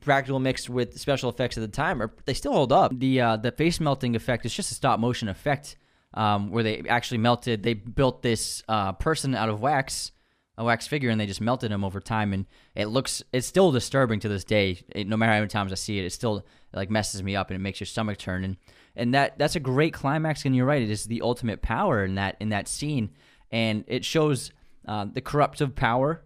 practical 0.00 0.38
mixed 0.38 0.68
with 0.68 0.98
special 0.98 1.30
effects 1.30 1.56
at 1.56 1.60
the 1.62 1.68
time, 1.68 2.02
are 2.02 2.12
they 2.26 2.34
still 2.34 2.52
hold 2.52 2.72
up. 2.72 2.92
The 2.98 3.20
uh, 3.20 3.36
the 3.36 3.52
face 3.52 3.80
melting 3.80 4.14
effect 4.16 4.44
is 4.46 4.54
just 4.54 4.70
a 4.72 4.74
stop 4.74 5.00
motion 5.00 5.28
effect 5.28 5.76
um, 6.14 6.50
where 6.50 6.62
they 6.62 6.82
actually 6.88 7.18
melted. 7.18 7.62
They 7.62 7.74
built 7.74 8.22
this 8.22 8.62
uh, 8.68 8.92
person 8.92 9.34
out 9.34 9.48
of 9.48 9.60
wax, 9.60 10.12
a 10.56 10.64
wax 10.64 10.86
figure, 10.86 11.10
and 11.10 11.20
they 11.20 11.26
just 11.26 11.40
melted 11.40 11.70
him 11.70 11.84
over 11.84 12.00
time. 12.00 12.32
And 12.32 12.46
it 12.74 12.86
looks 12.86 13.22
it's 13.32 13.46
still 13.46 13.70
disturbing 13.72 14.20
to 14.20 14.28
this 14.28 14.44
day. 14.44 14.80
It, 14.94 15.06
no 15.06 15.16
matter 15.16 15.32
how 15.32 15.38
many 15.38 15.48
times 15.48 15.72
I 15.72 15.76
see 15.76 15.98
it, 15.98 16.04
it 16.04 16.12
still 16.12 16.44
like 16.72 16.90
messes 16.90 17.22
me 17.22 17.34
up 17.36 17.50
and 17.50 17.56
it 17.56 17.60
makes 17.62 17.80
your 17.80 17.86
stomach 17.86 18.18
turn. 18.18 18.44
And 18.44 18.56
and 18.98 19.14
that 19.14 19.38
that's 19.38 19.56
a 19.56 19.60
great 19.60 19.94
climax. 19.94 20.44
And 20.44 20.54
you're 20.54 20.66
right, 20.66 20.82
it 20.82 20.90
is 20.90 21.04
the 21.04 21.22
ultimate 21.22 21.62
power 21.62 22.04
in 22.04 22.16
that 22.16 22.36
in 22.40 22.50
that 22.50 22.68
scene, 22.68 23.10
and 23.50 23.84
it 23.86 24.04
shows 24.04 24.52
uh, 24.86 25.06
the 25.10 25.20
corruptive 25.20 25.74
power, 25.74 26.22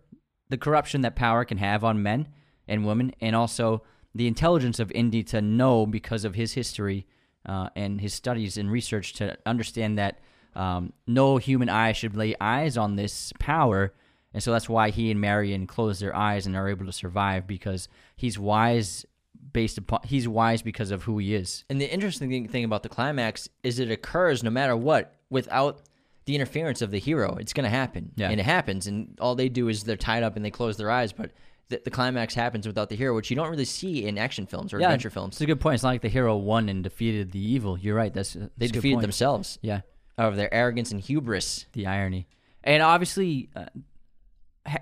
the 0.48 0.58
corruption 0.58 1.02
that 1.02 1.14
power 1.14 1.44
can 1.44 1.58
have 1.58 1.84
on 1.84 2.02
men 2.02 2.28
and 2.66 2.86
women, 2.86 3.14
and 3.20 3.36
also 3.36 3.82
the 4.14 4.26
intelligence 4.26 4.78
of 4.78 4.90
Indy 4.92 5.22
to 5.24 5.40
know 5.40 5.86
because 5.86 6.24
of 6.24 6.34
his 6.34 6.52
history 6.52 7.06
uh, 7.46 7.68
and 7.74 8.00
his 8.00 8.14
studies 8.14 8.56
and 8.56 8.70
research 8.70 9.14
to 9.14 9.36
understand 9.46 9.98
that 9.98 10.20
um, 10.54 10.92
no 11.06 11.38
human 11.38 11.68
eye 11.68 11.92
should 11.92 12.16
lay 12.16 12.34
eyes 12.40 12.76
on 12.76 12.96
this 12.96 13.32
power. 13.38 13.94
And 14.34 14.42
so 14.42 14.52
that's 14.52 14.68
why 14.68 14.90
he 14.90 15.10
and 15.10 15.20
Marion 15.20 15.66
close 15.66 16.00
their 16.00 16.14
eyes 16.14 16.46
and 16.46 16.56
are 16.56 16.68
able 16.68 16.86
to 16.86 16.92
survive 16.92 17.46
because 17.46 17.88
he's 18.16 18.38
wise 18.38 19.04
based 19.52 19.78
upon 19.78 20.00
he's 20.04 20.26
wise 20.28 20.62
because 20.62 20.90
of 20.90 21.02
who 21.04 21.18
he 21.18 21.34
is. 21.34 21.64
And 21.70 21.80
the 21.80 21.92
interesting 21.92 22.28
thing, 22.30 22.48
thing 22.48 22.64
about 22.64 22.82
the 22.82 22.88
climax 22.88 23.48
is 23.62 23.78
it 23.78 23.90
occurs 23.90 24.42
no 24.42 24.50
matter 24.50 24.76
what 24.76 25.14
without 25.30 25.82
the 26.24 26.34
interference 26.36 26.82
of 26.82 26.90
the 26.90 26.98
hero. 26.98 27.36
It's 27.40 27.52
going 27.52 27.64
to 27.64 27.70
happen. 27.70 28.12
Yeah. 28.16 28.30
And 28.30 28.38
it 28.40 28.44
happens. 28.44 28.86
And 28.86 29.18
all 29.20 29.34
they 29.34 29.48
do 29.48 29.68
is 29.68 29.84
they're 29.84 29.96
tied 29.96 30.22
up 30.22 30.36
and 30.36 30.44
they 30.44 30.50
close 30.50 30.76
their 30.76 30.90
eyes. 30.90 31.12
But 31.12 31.32
the, 31.68 31.80
the 31.84 31.90
climax 31.90 32.34
happens 32.34 32.66
without 32.66 32.88
the 32.90 32.96
hero, 32.96 33.14
which 33.14 33.28
you 33.30 33.36
don't 33.36 33.50
really 33.50 33.64
see 33.64 34.06
in 34.06 34.18
action 34.18 34.46
films 34.46 34.72
or 34.72 34.76
adventure 34.78 35.10
films. 35.10 35.34
It's 35.34 35.40
a 35.40 35.46
good 35.46 35.60
point. 35.60 35.74
It's 35.74 35.82
not 35.82 35.90
like 35.90 36.02
the 36.02 36.08
hero 36.08 36.36
won 36.36 36.68
and 36.68 36.82
defeated 36.84 37.32
the 37.32 37.40
evil. 37.40 37.76
You're 37.78 37.96
right. 37.96 38.12
That's 38.14 38.34
that's 38.34 38.50
They 38.56 38.66
defeated 38.68 38.96
point. 38.96 39.02
themselves 39.02 39.58
Yeah. 39.62 39.80
out 40.18 40.28
of 40.28 40.36
their 40.36 40.52
arrogance 40.54 40.92
and 40.92 41.00
hubris. 41.00 41.66
the 41.72 41.86
irony. 41.86 42.28
And 42.62 42.82
obviously, 42.82 43.50
uh, 43.56 43.64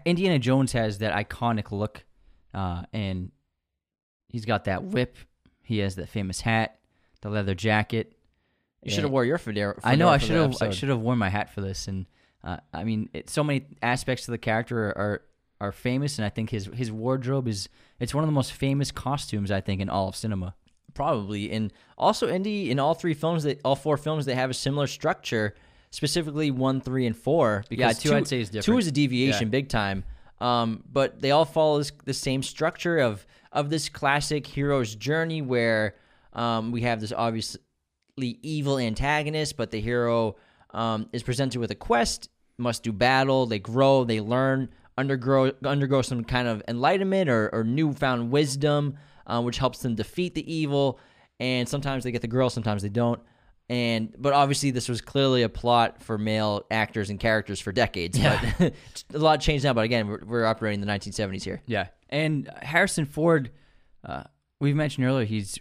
Indiana 0.04 0.38
Jones 0.38 0.72
has 0.72 0.98
that 0.98 1.14
iconic 1.14 1.70
look, 1.72 2.04
uh, 2.52 2.82
and 2.92 3.30
he's 4.30 4.44
got 4.44 4.64
that 4.64 4.84
whip. 4.84 5.16
He 5.62 5.78
has 5.78 5.96
that 5.96 6.08
famous 6.08 6.40
hat, 6.40 6.78
the 7.20 7.30
leather 7.30 7.54
jacket. 7.54 8.16
You 8.82 8.90
should 8.90 9.02
have 9.04 9.12
wore 9.12 9.24
your 9.24 9.38
fedora. 9.38 9.78
I 9.84 9.96
know. 9.96 10.08
I 10.08 10.18
should 10.18 10.36
have. 10.36 10.56
I 10.62 10.70
should 10.70 10.88
have 10.88 11.00
worn 11.00 11.18
my 11.18 11.28
hat 11.28 11.52
for 11.52 11.60
this. 11.60 11.86
And 11.86 12.06
uh, 12.42 12.56
I 12.72 12.84
mean, 12.84 13.10
it, 13.12 13.28
so 13.28 13.44
many 13.44 13.66
aspects 13.82 14.24
to 14.24 14.30
the 14.30 14.38
character 14.38 14.88
are, 14.88 14.98
are 14.98 15.22
are 15.60 15.72
famous, 15.72 16.18
and 16.18 16.24
I 16.24 16.30
think 16.30 16.50
his 16.50 16.66
his 16.72 16.90
wardrobe 16.90 17.46
is 17.46 17.68
it's 17.98 18.14
one 18.14 18.24
of 18.24 18.28
the 18.28 18.32
most 18.32 18.52
famous 18.52 18.90
costumes 18.90 19.50
I 19.50 19.60
think 19.60 19.82
in 19.82 19.90
all 19.90 20.08
of 20.08 20.16
cinema. 20.16 20.54
probably 20.94 21.52
and 21.52 21.72
also 21.98 22.28
indy 22.28 22.70
in 22.70 22.78
all 22.78 22.94
three 22.94 23.14
films 23.14 23.42
that 23.44 23.60
all 23.64 23.76
four 23.76 23.96
films 23.98 24.24
they 24.24 24.34
have 24.34 24.50
a 24.50 24.54
similar 24.54 24.86
structure 24.86 25.54
specifically 25.90 26.50
one 26.50 26.80
three 26.80 27.06
and 27.06 27.16
four 27.16 27.64
because 27.68 27.98
two 27.98 28.14
I'd 28.14 28.26
say 28.26 28.40
is 28.40 28.48
different. 28.48 28.64
two 28.64 28.78
is 28.78 28.86
a 28.86 28.92
deviation 28.92 29.48
Yeah. 29.48 29.50
big 29.50 29.68
time 29.68 30.04
um, 30.40 30.82
but 30.90 31.20
they 31.20 31.30
all 31.32 31.44
follow 31.44 31.78
this, 31.78 31.92
the 32.04 32.14
same 32.14 32.42
structure 32.42 32.98
of 32.98 33.26
of 33.52 33.70
this 33.70 33.88
classic 33.88 34.46
hero's 34.46 34.94
journey 34.94 35.42
where 35.42 35.96
um, 36.32 36.72
we 36.72 36.82
have 36.82 37.00
this 37.00 37.12
obviously 37.12 37.60
evil 38.18 38.78
antagonist 38.78 39.56
but 39.56 39.70
the 39.70 39.80
hero 39.80 40.36
um, 40.72 41.08
is 41.12 41.22
presented 41.22 41.58
with 41.58 41.70
a 41.70 41.74
quest 41.74 42.28
must 42.58 42.82
do 42.82 42.92
battle 42.92 43.46
they 43.46 43.58
grow 43.58 44.04
they 44.04 44.20
learn 44.20 44.68
undergo 44.98 45.52
undergo 45.64 46.02
some 46.02 46.22
kind 46.22 46.46
of 46.46 46.62
enlightenment 46.68 47.30
or, 47.30 47.48
or 47.52 47.64
newfound 47.64 48.30
wisdom 48.30 48.96
uh, 49.26 49.40
which 49.40 49.58
helps 49.58 49.80
them 49.80 49.94
defeat 49.94 50.34
the 50.34 50.52
evil 50.52 50.98
and 51.38 51.68
sometimes 51.68 52.04
they 52.04 52.12
get 52.12 52.20
the 52.20 52.28
girl 52.28 52.50
sometimes 52.50 52.82
they 52.82 52.88
don't 52.88 53.20
and 53.70 54.14
but 54.18 54.34
obviously 54.34 54.72
this 54.72 54.88
was 54.88 55.00
clearly 55.00 55.42
a 55.42 55.48
plot 55.48 56.02
for 56.02 56.18
male 56.18 56.66
actors 56.70 57.08
and 57.08 57.20
characters 57.20 57.60
for 57.60 57.70
decades 57.72 58.18
but 58.18 58.74
a 59.14 59.18
lot 59.18 59.40
changed 59.40 59.64
now 59.64 59.72
but 59.72 59.84
again 59.84 60.08
we're, 60.08 60.20
we're 60.26 60.44
operating 60.44 60.82
in 60.82 60.86
the 60.86 60.92
1970s 60.92 61.44
here 61.44 61.62
Yeah, 61.66 61.86
and 62.10 62.50
Harrison 62.60 63.06
Ford, 63.06 63.50
uh, 64.04 64.24
we've 64.58 64.76
mentioned 64.76 65.06
earlier, 65.06 65.24
he's 65.24 65.58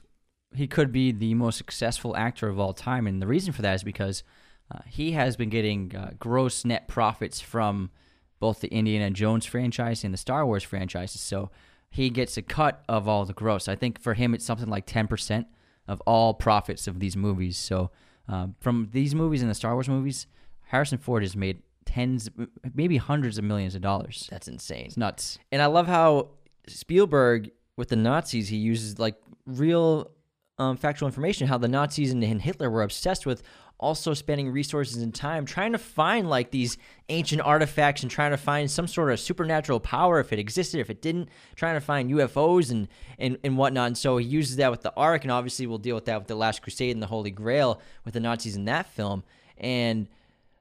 he 0.56 0.68
could 0.68 0.92
be 0.92 1.12
the 1.12 1.36
most 1.36 1.58
successful 1.58 2.18
actor 2.18 2.50
of 2.50 2.60
all 2.60 2.74
time, 2.74 3.06
and 3.06 3.22
the 3.22 3.28
reason 3.28 3.54
for 3.54 3.62
that 3.62 3.76
is 3.76 3.84
because 3.84 4.24
uh, 4.72 4.80
he 4.88 5.12
has 5.12 5.38
been 5.38 5.50
getting 5.50 5.96
uh, 5.96 6.12
gross 6.20 6.66
net 6.66 6.88
profits 6.88 7.40
from 7.40 7.92
both 8.40 8.62
the 8.62 8.68
Indiana 8.70 9.12
Jones 9.12 9.46
franchise 9.46 10.04
and 10.04 10.14
the 10.14 10.18
Star 10.18 10.46
Wars 10.46 10.64
franchises. 10.64 11.22
So 11.22 11.52
he 11.92 12.10
gets 12.10 12.38
a 12.38 12.42
cut 12.42 12.84
of 12.90 13.08
all 13.08 13.26
the 13.26 13.34
gross. 13.34 13.68
I 13.68 13.76
think 13.76 14.02
for 14.02 14.16
him, 14.16 14.34
it's 14.34 14.46
something 14.46 14.70
like 14.70 14.88
ten 14.88 15.08
percent 15.08 15.46
of 15.90 16.00
all 16.06 16.34
profits 16.36 16.88
of 16.88 17.00
these 17.00 17.18
movies. 17.18 17.58
So 17.58 17.90
uh, 18.30 18.48
from 18.62 18.90
these 18.94 19.16
movies 19.16 19.42
and 19.42 19.50
the 19.50 19.56
Star 19.56 19.74
Wars 19.74 19.90
movies, 19.90 20.28
Harrison 20.68 21.00
Ford 21.00 21.24
has 21.24 21.36
made 21.36 21.64
tens, 21.86 22.30
maybe 22.76 22.98
hundreds 22.98 23.40
of 23.40 23.44
millions 23.44 23.74
of 23.74 23.82
dollars. 23.82 24.28
that's 24.30 24.48
insane 24.48 24.86
It's 24.86 24.98
nuts. 24.98 25.40
And 25.52 25.62
I 25.62 25.66
love 25.66 25.88
how 25.88 26.30
Spielberg 26.68 27.50
with 27.76 27.90
the 27.90 27.96
Nazis 27.96 28.48
he 28.50 28.58
uses 28.58 29.00
like 29.00 29.16
real 29.48 30.12
um, 30.60 30.78
factual 30.78 31.08
information 31.08 31.48
how 31.48 31.58
the 31.58 31.68
Nazis 31.68 32.12
and, 32.12 32.24
Hitler 32.24 32.70
were 32.70 32.84
obsessed 32.84 33.26
with 33.26 33.42
also 33.80 34.14
spending 34.14 34.52
resources 34.52 35.02
and 35.02 35.16
time 35.16 35.46
trying 35.46 35.72
to 35.72 35.78
find 35.78 36.30
like 36.30 36.52
these 36.52 36.78
ancient 37.08 37.42
artifacts 37.42 38.02
and 38.02 38.12
trying 38.12 38.32
to 38.32 38.38
find 38.38 38.70
some 38.70 38.88
sort 38.88 39.10
of 39.10 39.20
supernatural 39.20 39.80
power 39.80 40.20
if 40.20 40.34
it 40.34 40.40
existed 40.40 40.80
if 40.80 40.90
it 40.90 41.02
didn't 41.02 41.30
trying 41.56 41.76
to 41.76 41.82
find 41.82 42.12
UFOs 42.12 42.72
and 42.72 42.90
and, 43.18 43.38
and 43.44 43.58
whatnot. 43.58 43.88
And 43.88 43.98
so 43.98 44.18
he 44.18 44.26
uses 44.26 44.58
that 44.58 44.70
with 44.70 44.82
the 44.82 44.94
Ark 44.96 45.24
and 45.24 45.32
obviously 45.32 45.66
we'll 45.66 45.78
deal 45.78 45.96
with 45.96 46.06
that 46.06 46.20
with 46.20 46.28
the 46.28 46.36
Last 46.36 46.62
Crusade 46.62 46.94
and 46.94 47.02
the 47.02 47.08
Holy 47.08 47.32
Grail 47.32 47.82
with 48.04 48.14
the 48.14 48.20
Nazis 48.20 48.58
in 48.58 48.66
that 48.66 48.88
film. 48.88 49.24
And 49.58 50.08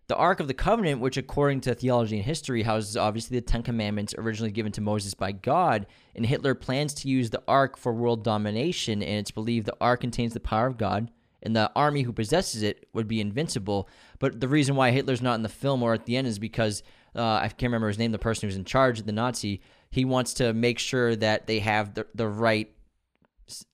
The 0.09 0.17
Ark 0.17 0.41
of 0.41 0.49
the 0.49 0.55
Covenant, 0.55 1.03
which 1.03 1.19
according 1.19 1.61
to 1.63 1.75
theology 1.75 2.17
and 2.17 2.25
history 2.25 2.63
houses 2.63 2.97
obviously 2.97 3.37
the 3.39 3.45
Ten 3.45 3.63
Commandments 3.63 4.15
originally 4.17 4.51
given 4.51 4.73
to 4.73 4.81
Moses 4.81 5.13
by 5.13 5.33
God, 5.33 5.87
and 6.17 6.25
Hitler 6.25 6.55
plans 6.55 6.95
to 6.95 7.09
use 7.09 7.29
the 7.29 7.43
Ark 7.47 7.77
for 7.77 7.93
world 7.93 8.25
domination, 8.25 9.03
and 9.03 9.19
it's 9.19 9.31
believed 9.31 9.67
the 9.67 9.77
Ark 9.83 10.01
contains 10.01 10.33
the 10.33 10.41
power 10.41 10.67
of 10.67 10.79
God, 10.79 11.11
and 11.43 11.55
the 11.55 11.71
army 11.77 12.03
who 12.03 12.13
possesses 12.15 12.63
it 12.63 12.89
would 12.95 13.07
be 13.07 13.21
invincible. 13.21 13.87
But 14.19 14.41
the 14.41 14.49
reason 14.49 14.77
why 14.77 14.93
Hitler's 14.93 15.21
not 15.21 15.35
in 15.35 15.43
the 15.43 15.49
film 15.51 15.83
or 15.83 15.93
at 15.93 16.07
the 16.07 16.17
end 16.17 16.27
is 16.27 16.39
because 16.39 16.83
uh, 17.15 17.23
I 17.23 17.49
can't 17.49 17.65
remember 17.65 17.89
his 17.89 17.99
name, 17.99 18.13
the 18.13 18.19
person 18.19 18.49
who's 18.49 18.57
in 18.57 18.65
charge 18.65 18.99
of 18.99 19.07
the 19.07 19.13
Nazi, 19.13 19.61
he 19.91 20.07
wants 20.07 20.35
to 20.35 20.55
make 20.55 20.79
sure 20.79 21.17
that 21.17 21.47
they 21.47 21.59
have 21.61 21.95
the, 21.95 22.07
the 22.15 22.27
right 22.27 22.73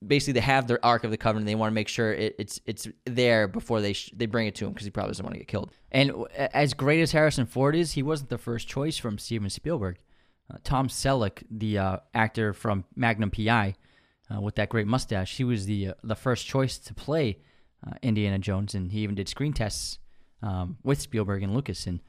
basically 0.06 0.32
they 0.34 0.40
have 0.40 0.66
their 0.66 0.84
ark 0.84 1.04
of 1.04 1.10
the 1.10 1.16
covenant 1.16 1.46
they 1.46 1.54
want 1.54 1.70
to 1.70 1.74
make 1.74 1.88
sure 1.88 2.12
it, 2.12 2.34
it's 2.38 2.60
it's 2.66 2.88
there 3.04 3.48
before 3.48 3.80
they 3.80 3.92
sh- 3.92 4.12
they 4.14 4.26
bring 4.26 4.46
it 4.46 4.54
to 4.54 4.66
him 4.66 4.72
because 4.72 4.84
he 4.84 4.90
probably 4.90 5.10
doesn't 5.10 5.24
want 5.24 5.34
to 5.34 5.38
get 5.38 5.48
killed 5.48 5.70
And 5.90 6.12
as 6.36 6.74
great 6.74 7.00
as 7.00 7.12
Harrison 7.12 7.46
Ford 7.46 7.74
is, 7.74 7.92
he 7.92 8.02
wasn't 8.02 8.30
the 8.30 8.38
first 8.38 8.68
choice 8.68 8.98
from 8.98 9.18
Steven 9.18 9.50
Spielberg. 9.50 9.98
Uh, 10.52 10.58
Tom 10.62 10.88
Selleck, 10.88 11.42
the 11.50 11.78
uh, 11.78 11.96
actor 12.12 12.52
from 12.52 12.84
Magnum 12.94 13.30
PI, 13.30 13.74
uh, 14.34 14.40
with 14.40 14.54
that 14.56 14.68
great 14.68 14.86
mustache, 14.86 15.36
he 15.36 15.44
was 15.44 15.66
the 15.66 15.88
uh, 15.88 15.94
the 16.02 16.14
first 16.14 16.46
choice 16.46 16.78
to 16.78 16.94
play 16.94 17.38
uh, 17.86 17.92
Indiana 18.02 18.38
Jones, 18.38 18.74
and 18.74 18.92
he 18.92 19.00
even 19.00 19.14
did 19.14 19.28
screen 19.28 19.52
tests 19.52 19.98
um, 20.42 20.76
with 20.82 21.00
Spielberg 21.00 21.42
and 21.42 21.54
Lucas. 21.54 21.86
And 21.86 22.00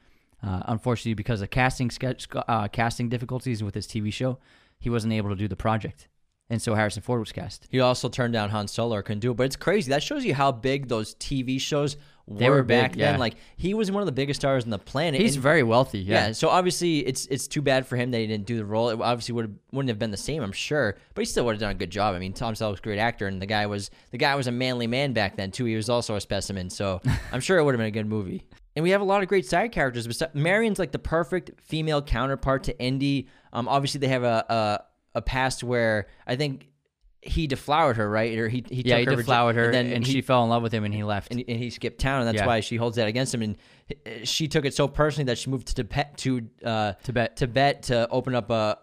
uh, 0.42 0.62
unfortunately, 0.66 1.14
because 1.14 1.40
of 1.40 1.50
casting 1.50 1.90
sketch, 1.90 2.28
casting 2.72 3.08
difficulties 3.08 3.62
with 3.62 3.74
his 3.74 3.86
TV 3.86 4.12
show, 4.12 4.38
he 4.78 4.90
wasn't 4.90 5.12
able 5.12 5.30
to 5.30 5.36
do 5.36 5.48
the 5.48 5.56
project 5.56 6.08
and 6.50 6.60
so 6.62 6.74
Harrison 6.74 7.02
Ford 7.02 7.20
was 7.20 7.32
cast. 7.32 7.66
He 7.70 7.80
also 7.80 8.08
turned 8.08 8.32
down 8.32 8.50
Han 8.50 8.68
Solo 8.68 8.94
or 8.96 9.02
couldn't 9.02 9.20
do 9.20 9.30
it, 9.32 9.36
but 9.36 9.44
it's 9.46 9.56
crazy. 9.56 9.90
That 9.90 10.02
shows 10.02 10.24
you 10.24 10.34
how 10.34 10.52
big 10.52 10.88
those 10.88 11.14
TV 11.16 11.60
shows 11.60 11.96
were, 12.26 12.38
They 12.38 12.50
were 12.50 12.62
back 12.64 12.92
big, 12.92 12.98
then. 13.00 13.14
yeah. 13.14 13.18
Like 13.20 13.34
he 13.56 13.72
was 13.74 13.90
one 13.90 14.02
of 14.02 14.06
the 14.06 14.12
biggest 14.12 14.40
stars 14.40 14.64
on 14.64 14.70
the 14.70 14.78
planet. 14.78 15.20
He's 15.20 15.34
and- 15.34 15.42
very 15.42 15.62
wealthy. 15.62 16.00
yeah. 16.00 16.26
Yeah. 16.28 16.32
So 16.32 16.48
obviously, 16.48 16.98
it's 17.06 17.26
it's 17.26 17.46
too 17.46 17.62
bad 17.62 17.86
for 17.86 17.96
him 17.96 18.10
that 18.12 18.18
he 18.18 18.26
didn't 18.26 18.46
do 18.46 18.56
the 18.56 18.64
role. 18.64 18.88
It 18.90 19.00
obviously 19.00 19.34
would 19.34 19.58
wouldn't 19.72 19.88
have 19.90 19.98
been 19.98 20.10
the 20.10 20.16
same, 20.16 20.42
I'm 20.42 20.52
sure, 20.52 20.96
but 21.14 21.20
he 21.22 21.26
still 21.26 21.44
would 21.46 21.52
have 21.52 21.60
done 21.60 21.70
a 21.70 21.74
good 21.74 21.90
job. 21.90 22.14
I 22.14 22.18
mean, 22.18 22.32
Tom 22.32 22.54
Selleck's 22.54 22.80
a 22.80 22.82
great 22.82 22.98
actor, 22.98 23.26
and 23.28 23.40
the 23.40 23.46
guy 23.46 23.66
was 23.66 23.90
the 24.10 24.18
guy 24.18 24.34
was 24.34 24.46
a 24.48 24.52
manly 24.52 24.86
man 24.86 25.12
back 25.12 25.36
then 25.36 25.50
too. 25.52 25.64
He 25.66 25.76
was 25.76 25.88
also 25.88 26.16
a 26.16 26.20
specimen, 26.20 26.68
so 26.70 27.00
I'm 27.32 27.40
sure 27.40 27.58
it 27.58 27.64
would 27.64 27.74
have 27.74 27.78
been 27.78 27.86
a 27.86 27.90
good 27.92 28.06
movie. 28.08 28.44
And 28.74 28.82
we 28.82 28.90
have 28.90 29.00
a 29.00 29.04
lot 29.04 29.22
of 29.22 29.28
great 29.28 29.46
side 29.46 29.72
characters. 29.72 30.06
Marion's 30.34 30.78
like 30.78 30.92
the 30.92 30.98
perfect 30.98 31.52
female 31.62 32.02
counterpart 32.02 32.64
to 32.64 32.78
Indy. 32.78 33.26
Um, 33.52 33.68
obviously 33.68 34.00
they 34.00 34.08
have 34.08 34.22
a 34.22 34.44
a, 34.50 34.80
a 35.16 35.22
past 35.22 35.64
where 35.64 36.06
I 36.26 36.36
think 36.36 36.68
he 37.22 37.46
deflowered 37.48 37.96
her, 37.96 38.08
right? 38.08 38.38
Or 38.38 38.48
he 38.48 38.64
he 38.70 38.82
yeah, 38.84 38.98
took 38.98 39.08
he 39.08 39.14
her 39.16 39.20
deflowered 39.22 39.56
her, 39.56 39.70
and 39.70 39.92
and, 39.92 40.06
he- 40.06 40.12
she 40.12 40.20
fell 40.20 40.44
in 40.44 40.50
love 40.50 40.62
with 40.62 40.72
him, 40.72 40.84
and 40.84 40.94
he 40.94 41.02
left. 41.02 41.32
and, 41.32 41.42
and 41.48 41.58
he 41.58 41.70
skipped 41.70 41.98
town, 42.00 42.20
and 42.20 42.28
that's 42.28 42.36
Yeah. 42.42 42.46
why 42.46 42.60
she 42.60 42.76
holds 42.76 42.96
that 42.96 43.08
against 43.08 43.34
him. 43.34 43.42
And 43.42 43.56
uh, 43.90 44.10
she 44.24 44.46
took 44.48 44.64
it 44.64 44.74
so 44.74 44.86
personally 44.86 45.26
that 45.26 45.38
she 45.38 45.50
moved 45.50 45.66
to 45.68 45.74
Tibet 45.74 46.16
to 46.18 46.30
uh, 46.64 46.92
Tibet. 47.02 47.36
Tibet 47.36 47.82
to 47.84 48.08
open 48.10 48.34
up 48.34 48.50
a 48.50 48.78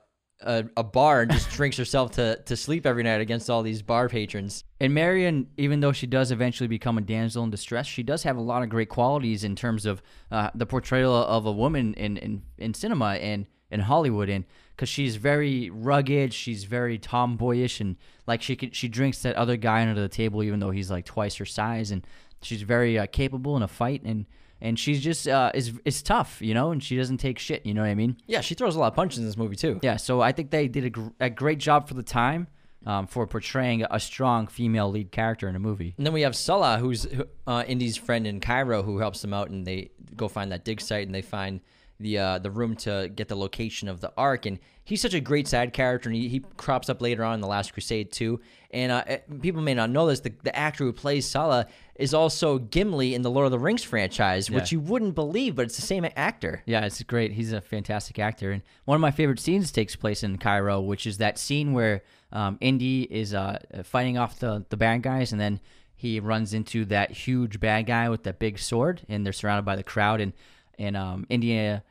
a, 0.46 0.66
a 0.76 0.84
bar 0.84 1.22
and 1.22 1.32
just 1.32 1.50
drinks 1.52 1.78
herself 1.78 2.12
to 2.14 2.38
to 2.46 2.58
sleep 2.58 2.86
every 2.86 3.04
night 3.04 3.22
against 3.22 3.50
all 3.50 3.64
these 3.64 3.82
bar 3.82 4.10
patrons. 4.10 4.66
And 4.82 4.94
Marion, 4.94 5.48
even 5.56 5.80
though 5.80 5.94
she 5.94 6.08
does 6.08 6.32
eventually 6.32 6.68
become 6.68 6.98
a 6.98 7.02
damsel 7.02 7.46
in 7.46 7.50
distress, 7.50 7.86
she 7.88 8.04
does 8.04 8.24
have 8.24 8.36
a 8.36 8.42
lot 8.42 8.62
of 8.62 8.68
great 8.68 8.90
qualities 8.90 9.46
in 9.46 9.56
terms 9.56 9.86
of 9.86 10.02
uh, 10.32 10.50
the 10.54 10.66
portrayal 10.66 11.16
of 11.16 11.46
a 11.46 11.52
woman 11.52 11.94
in, 11.94 12.18
in, 12.18 12.42
in 12.58 12.74
cinema 12.74 13.12
and 13.14 13.46
in 13.72 13.80
Hollywood. 13.80 14.28
And 14.28 14.44
because 14.76 14.90
she's 14.90 15.16
very 15.16 15.70
rugged, 15.70 16.34
she's 16.34 16.64
very 16.64 16.98
tomboyish, 16.98 17.80
and 17.80 17.96
like 18.28 18.42
she 18.42 18.56
could, 18.56 18.76
she 18.76 18.88
drinks 18.88 19.22
that 19.22 19.36
other 19.36 19.58
guy 19.58 19.82
under 19.88 20.02
the 20.02 20.10
table, 20.10 20.44
even 20.44 20.60
though 20.60 20.72
he's 20.72 20.90
like 20.90 21.06
twice 21.06 21.36
her 21.36 21.46
size. 21.46 21.92
And 21.92 22.06
she's 22.42 22.62
very 22.62 22.98
uh, 22.98 23.06
capable 23.08 23.56
in 23.56 23.64
a 23.64 23.68
fight, 23.68 24.02
and 24.04 24.26
and 24.62 24.80
she's 24.80 25.02
just 25.02 25.28
uh, 25.28 25.52
is 25.54 25.74
is 25.86 26.02
tough, 26.02 26.42
you 26.42 26.54
know, 26.54 26.72
and 26.72 26.82
she 26.82 26.96
doesn't 26.96 27.18
take 27.18 27.38
shit. 27.38 27.66
You 27.66 27.74
know 27.74 27.82
what 27.82 27.90
I 27.90 27.96
mean? 27.96 28.18
Yeah, 28.28 28.42
she 28.42 28.56
throws 28.56 28.76
a 28.76 28.80
lot 28.80 28.88
of 28.88 28.96
punches 28.96 29.20
in 29.20 29.26
this 29.26 29.38
movie 29.38 29.56
too. 29.56 29.80
Yeah, 29.84 29.98
so 29.98 30.22
I 30.22 30.32
think 30.32 30.52
they 30.52 30.68
did 30.68 30.86
a, 30.86 30.90
gr- 30.90 31.10
a 31.20 31.30
great 31.30 31.60
job 31.60 31.88
for 31.88 31.94
the 31.94 32.04
time 32.04 32.48
um, 32.86 33.08
for 33.08 33.28
portraying 33.28 33.86
a 33.90 34.00
strong 34.00 34.48
female 34.48 34.90
lead 34.90 35.12
character 35.12 35.48
in 35.48 35.56
a 35.56 35.60
movie. 35.60 35.94
And 35.98 36.06
then 36.06 36.14
we 36.14 36.22
have 36.22 36.36
Sallah, 36.36 36.78
who's 36.80 37.08
uh, 37.48 37.64
Indy's 37.68 37.98
friend 37.98 38.26
in 38.26 38.40
Cairo, 38.40 38.84
who 38.84 38.98
helps 39.00 39.22
them 39.22 39.34
out, 39.34 39.50
and 39.50 39.66
they 39.66 39.92
go 40.16 40.28
find 40.28 40.52
that 40.52 40.66
dig 40.66 40.82
site, 40.82 41.06
and 41.06 41.14
they 41.14 41.22
find 41.22 41.62
the 42.04 42.20
uh, 42.20 42.40
the 42.40 42.52
room 42.52 42.76
to 42.76 43.10
get 43.16 43.28
the 43.28 43.36
location 43.36 43.88
of 43.88 44.00
the 44.00 44.14
Ark. 44.16 44.46
And 44.46 44.60
he's 44.84 45.02
such 45.02 45.14
a 45.14 45.20
great 45.20 45.48
side 45.48 45.74
character, 45.74 46.10
and 46.10 46.16
he, 46.16 46.28
he 46.28 46.42
crops 46.58 46.90
up 46.90 47.02
later 47.02 47.24
on 47.24 47.36
in 47.36 47.42
the 47.42 47.48
Last 47.48 47.74
Crusade 47.74 48.12
too. 48.12 48.40
And 48.72 48.92
uh, 48.92 49.04
eh, 49.08 49.18
people 49.42 49.62
may 49.62 49.74
not 49.74 49.90
know 49.90 50.08
this: 50.08 50.20
the, 50.20 50.34
the 50.44 50.56
actor 50.56 50.84
who 50.84 50.94
plays 50.94 51.26
Sallah 51.26 51.66
is 51.96 52.14
also 52.14 52.60
Gimli 52.60 53.16
in 53.16 53.22
the 53.22 53.32
Lord 53.32 53.46
of 53.46 53.52
the 53.52 53.60
Rings 53.60 53.84
franchise, 53.84 54.52
which 54.52 54.72
you 54.72 54.80
wouldn't 54.80 55.16
believe, 55.16 55.56
but 55.56 55.66
it's 55.66 55.76
the 55.76 55.84
same 55.84 56.06
actor. 56.16 56.64
Yeah, 56.66 56.86
it's 56.86 57.02
great. 57.04 57.32
He's 57.32 57.54
a 57.54 57.62
fantastic 57.62 58.20
actor, 58.20 58.52
and 58.52 58.62
one 58.86 58.96
of 58.96 59.02
my 59.02 59.12
favorite 59.12 59.40
scenes 59.40 59.72
takes 59.72 59.96
place 59.96 60.24
in 60.24 60.38
Cairo, 60.38 60.82
which 60.82 61.08
is 61.08 61.18
that 61.18 61.38
scene 61.38 61.74
where 61.74 62.04
um, 62.32 62.58
Indy 62.62 63.04
is 63.04 63.34
uh, 63.34 63.60
fighting 63.84 64.18
off 64.18 64.40
the 64.40 64.66
the 64.70 64.78
bad 64.78 65.02
guys, 65.02 65.32
and 65.32 65.42
then 65.42 65.60
he 65.96 66.20
runs 66.20 66.54
into 66.54 66.84
that 66.86 67.12
huge 67.12 67.62
bad 67.62 67.86
guy 67.86 68.10
with 68.10 68.24
that 68.24 68.38
big 68.38 68.60
sword, 68.60 69.04
and 69.08 69.26
they're 69.26 69.32
surrounded 69.32 69.64
by 69.64 69.78
the 69.78 69.84
crowd, 69.84 70.20
and 70.20 70.34
and 70.78 70.98
um, 70.98 71.26
India, 71.30 71.84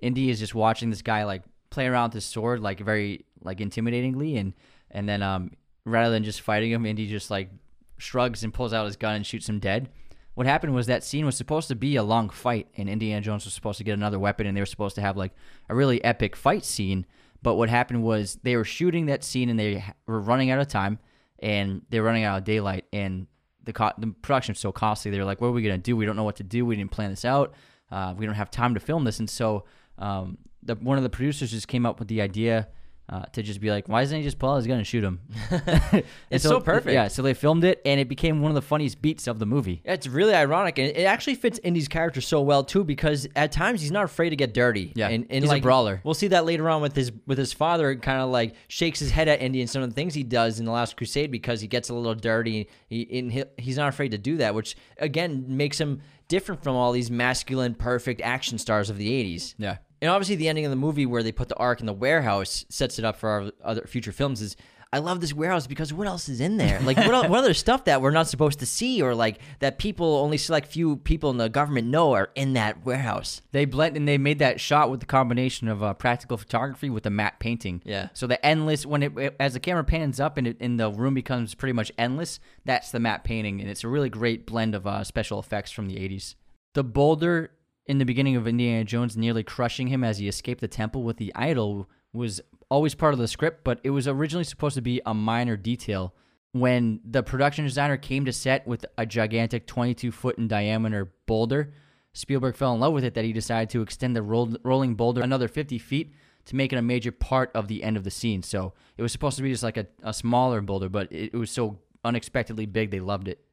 Indy 0.00 0.30
is 0.30 0.38
just 0.38 0.54
watching 0.54 0.90
this 0.90 1.02
guy 1.02 1.24
like 1.24 1.42
play 1.70 1.86
around 1.86 2.08
with 2.08 2.14
his 2.14 2.24
sword, 2.24 2.60
like 2.60 2.80
very 2.80 3.24
like 3.42 3.58
intimidatingly, 3.58 4.38
and 4.38 4.54
and 4.90 5.08
then 5.08 5.22
um, 5.22 5.52
rather 5.84 6.12
than 6.12 6.24
just 6.24 6.40
fighting 6.40 6.70
him, 6.70 6.86
Indy 6.86 7.06
just 7.06 7.30
like 7.30 7.50
shrugs 7.98 8.42
and 8.42 8.52
pulls 8.52 8.72
out 8.72 8.86
his 8.86 8.96
gun 8.96 9.14
and 9.14 9.26
shoots 9.26 9.48
him 9.48 9.58
dead. 9.58 9.88
What 10.34 10.46
happened 10.46 10.74
was 10.74 10.86
that 10.86 11.02
scene 11.02 11.24
was 11.24 11.36
supposed 11.36 11.68
to 11.68 11.74
be 11.74 11.96
a 11.96 12.02
long 12.02 12.28
fight, 12.28 12.68
and 12.76 12.90
Indiana 12.90 13.22
Jones 13.22 13.46
was 13.46 13.54
supposed 13.54 13.78
to 13.78 13.84
get 13.84 13.94
another 13.94 14.18
weapon, 14.18 14.46
and 14.46 14.54
they 14.54 14.60
were 14.60 14.66
supposed 14.66 14.94
to 14.96 15.00
have 15.00 15.16
like 15.16 15.32
a 15.68 15.74
really 15.74 16.04
epic 16.04 16.36
fight 16.36 16.64
scene. 16.64 17.06
But 17.42 17.54
what 17.54 17.70
happened 17.70 18.02
was 18.02 18.38
they 18.42 18.56
were 18.56 18.64
shooting 18.64 19.06
that 19.06 19.24
scene, 19.24 19.48
and 19.48 19.58
they 19.58 19.82
were 20.06 20.20
running 20.20 20.50
out 20.50 20.58
of 20.58 20.68
time, 20.68 20.98
and 21.38 21.82
they 21.88 22.00
were 22.00 22.06
running 22.06 22.24
out 22.24 22.38
of 22.38 22.44
daylight, 22.44 22.84
and 22.92 23.26
the 23.64 23.72
co- 23.72 23.92
the 23.96 24.08
production 24.08 24.52
was 24.52 24.58
so 24.58 24.72
costly. 24.72 25.10
They 25.10 25.18
were 25.18 25.24
like, 25.24 25.40
"What 25.40 25.48
are 25.48 25.52
we 25.52 25.62
gonna 25.62 25.78
do? 25.78 25.96
We 25.96 26.04
don't 26.04 26.16
know 26.16 26.24
what 26.24 26.36
to 26.36 26.44
do. 26.44 26.66
We 26.66 26.76
didn't 26.76 26.90
plan 26.90 27.10
this 27.10 27.24
out. 27.24 27.54
Uh, 27.90 28.14
we 28.16 28.26
don't 28.26 28.34
have 28.34 28.50
time 28.50 28.74
to 28.74 28.80
film 28.80 29.04
this." 29.04 29.18
And 29.18 29.30
so 29.30 29.64
um, 29.98 30.38
the, 30.62 30.74
one 30.76 30.96
of 30.96 31.02
the 31.04 31.10
producers 31.10 31.50
just 31.50 31.68
came 31.68 31.86
up 31.86 31.98
with 31.98 32.08
the 32.08 32.20
idea. 32.20 32.68
Uh, 33.08 33.22
to 33.26 33.40
just 33.40 33.60
be 33.60 33.70
like, 33.70 33.88
why 33.88 34.02
doesn't 34.02 34.16
he 34.16 34.24
just 34.24 34.36
pull 34.36 34.50
out 34.50 34.56
his 34.56 34.66
gun 34.66 34.78
and 34.78 34.84
shoot 34.84 35.04
him? 35.04 35.20
It's 36.28 36.42
so 36.42 36.58
perfect. 36.58 36.92
Yeah, 36.92 37.06
so 37.06 37.22
they 37.22 37.34
filmed 37.34 37.62
it, 37.62 37.80
and 37.86 38.00
it 38.00 38.08
became 38.08 38.42
one 38.42 38.50
of 38.50 38.56
the 38.56 38.62
funniest 38.62 39.00
beats 39.00 39.28
of 39.28 39.38
the 39.38 39.46
movie. 39.46 39.80
Yeah, 39.84 39.92
It's 39.92 40.08
really 40.08 40.34
ironic, 40.34 40.78
and 40.78 40.88
it 40.88 41.04
actually 41.04 41.36
fits 41.36 41.60
Indy's 41.62 41.86
character 41.86 42.20
so 42.20 42.40
well 42.40 42.64
too, 42.64 42.82
because 42.82 43.28
at 43.36 43.52
times 43.52 43.80
he's 43.80 43.92
not 43.92 44.06
afraid 44.06 44.30
to 44.30 44.36
get 44.36 44.52
dirty. 44.52 44.92
Yeah, 44.96 45.06
and, 45.06 45.24
and 45.30 45.44
he's 45.44 45.52
a 45.52 45.60
brawler. 45.60 46.00
We'll 46.02 46.14
see 46.14 46.26
that 46.28 46.46
later 46.46 46.68
on 46.68 46.82
with 46.82 46.96
his 46.96 47.12
with 47.26 47.38
his 47.38 47.52
father. 47.52 47.94
Kind 47.94 48.20
of 48.20 48.30
like 48.30 48.56
shakes 48.66 48.98
his 48.98 49.12
head 49.12 49.28
at 49.28 49.40
Indy 49.40 49.60
and 49.60 49.70
some 49.70 49.82
of 49.82 49.88
the 49.88 49.94
things 49.94 50.12
he 50.14 50.24
does 50.24 50.58
in 50.58 50.64
the 50.64 50.72
Last 50.72 50.96
Crusade 50.96 51.30
because 51.30 51.60
he 51.60 51.68
gets 51.68 51.88
a 51.90 51.94
little 51.94 52.16
dirty. 52.16 52.68
He, 52.88 53.20
and 53.20 53.30
he 53.30 53.44
he's 53.56 53.76
not 53.76 53.88
afraid 53.88 54.10
to 54.10 54.18
do 54.18 54.38
that, 54.38 54.52
which 54.56 54.76
again 54.98 55.44
makes 55.48 55.80
him 55.80 56.00
different 56.26 56.64
from 56.64 56.74
all 56.74 56.90
these 56.90 57.08
masculine, 57.08 57.76
perfect 57.76 58.20
action 58.20 58.58
stars 58.58 58.90
of 58.90 58.98
the 58.98 59.08
'80s. 59.08 59.54
Yeah. 59.58 59.76
And 60.02 60.10
obviously, 60.10 60.36
the 60.36 60.48
ending 60.48 60.64
of 60.66 60.70
the 60.70 60.76
movie 60.76 61.06
where 61.06 61.22
they 61.22 61.32
put 61.32 61.48
the 61.48 61.56
ark 61.56 61.80
in 61.80 61.86
the 61.86 61.92
warehouse 61.92 62.64
sets 62.68 62.98
it 62.98 63.04
up 63.04 63.16
for 63.16 63.28
our 63.28 63.50
other 63.64 63.86
future 63.86 64.12
films. 64.12 64.42
Is 64.42 64.56
I 64.92 64.98
love 64.98 65.20
this 65.20 65.34
warehouse 65.34 65.66
because 65.66 65.92
what 65.92 66.06
else 66.06 66.28
is 66.28 66.40
in 66.40 66.58
there? 66.58 66.78
Like 66.80 66.96
what, 66.96 67.08
what 67.30 67.38
other 67.38 67.54
stuff 67.54 67.84
that 67.86 68.00
we're 68.00 68.12
not 68.12 68.28
supposed 68.28 68.60
to 68.60 68.66
see, 68.66 69.02
or 69.02 69.14
like 69.14 69.40
that 69.58 69.78
people 69.78 70.16
only 70.18 70.36
select 70.38 70.68
few 70.68 70.96
people 70.98 71.30
in 71.30 71.38
the 71.38 71.48
government 71.48 71.88
know 71.88 72.12
are 72.12 72.30
in 72.36 72.52
that 72.52 72.84
warehouse. 72.84 73.42
They 73.52 73.64
blend 73.64 73.96
and 73.96 74.06
they 74.06 74.16
made 74.16 74.38
that 74.38 74.60
shot 74.60 74.90
with 74.90 75.00
the 75.00 75.06
combination 75.06 75.66
of 75.66 75.82
uh, 75.82 75.92
practical 75.94 76.36
photography 76.36 76.88
with 76.88 77.02
the 77.02 77.10
matte 77.10 77.40
painting. 77.40 77.82
Yeah. 77.84 78.10
So 78.12 78.26
the 78.26 78.44
endless 78.46 78.86
when 78.86 79.02
it, 79.02 79.18
it- 79.18 79.36
as 79.40 79.54
the 79.54 79.60
camera 79.60 79.82
pans 79.84 80.20
up 80.20 80.36
and 80.38 80.46
it, 80.46 80.56
and 80.60 80.78
the 80.78 80.90
room 80.90 81.14
becomes 81.14 81.54
pretty 81.54 81.72
much 81.72 81.90
endless, 81.98 82.38
that's 82.64 82.90
the 82.90 83.00
matte 83.00 83.24
painting, 83.24 83.60
and 83.60 83.68
it's 83.68 83.82
a 83.82 83.88
really 83.88 84.08
great 84.10 84.46
blend 84.46 84.74
of 84.74 84.86
uh, 84.86 85.02
special 85.04 85.40
effects 85.40 85.72
from 85.72 85.88
the 85.88 85.96
'80s. 85.96 86.34
The 86.74 86.84
boulder 86.84 87.50
in 87.86 87.98
the 87.98 88.04
beginning 88.04 88.36
of 88.36 88.46
Indiana 88.46 88.84
Jones 88.84 89.16
nearly 89.16 89.42
crushing 89.42 89.88
him 89.88 90.02
as 90.02 90.18
he 90.18 90.28
escaped 90.28 90.60
the 90.60 90.68
temple 90.68 91.02
with 91.02 91.16
the 91.16 91.32
idol 91.34 91.88
was 92.12 92.40
always 92.68 92.94
part 92.94 93.12
of 93.12 93.18
the 93.18 93.28
script, 93.28 93.62
but 93.64 93.80
it 93.84 93.90
was 93.90 94.08
originally 94.08 94.44
supposed 94.44 94.74
to 94.74 94.82
be 94.82 95.00
a 95.06 95.14
minor 95.14 95.56
detail. 95.56 96.14
When 96.52 97.00
the 97.04 97.22
production 97.22 97.64
designer 97.64 97.96
came 97.96 98.24
to 98.24 98.32
set 98.32 98.66
with 98.66 98.86
a 98.96 99.04
gigantic 99.06 99.66
22 99.66 100.10
foot 100.10 100.38
in 100.38 100.48
diameter 100.48 101.12
boulder, 101.26 101.72
Spielberg 102.12 102.56
fell 102.56 102.72
in 102.72 102.80
love 102.80 102.94
with 102.94 103.04
it 103.04 103.14
that 103.14 103.26
he 103.26 103.32
decided 103.32 103.68
to 103.70 103.82
extend 103.82 104.16
the 104.16 104.22
roll, 104.22 104.56
rolling 104.64 104.94
boulder 104.94 105.20
another 105.20 105.48
50 105.48 105.78
feet 105.78 106.14
to 106.46 106.56
make 106.56 106.72
it 106.72 106.76
a 106.76 106.82
major 106.82 107.12
part 107.12 107.50
of 107.54 107.68
the 107.68 107.82
end 107.82 107.96
of 107.96 108.04
the 108.04 108.10
scene. 108.10 108.42
So 108.42 108.72
it 108.96 109.02
was 109.02 109.12
supposed 109.12 109.36
to 109.36 109.42
be 109.42 109.50
just 109.50 109.62
like 109.62 109.76
a, 109.76 109.86
a 110.02 110.14
smaller 110.14 110.62
boulder, 110.62 110.88
but 110.88 111.12
it, 111.12 111.34
it 111.34 111.36
was 111.36 111.50
so 111.50 111.78
unexpectedly 112.04 112.64
big, 112.64 112.90
they 112.90 113.00
loved 113.00 113.28
it. 113.28 113.44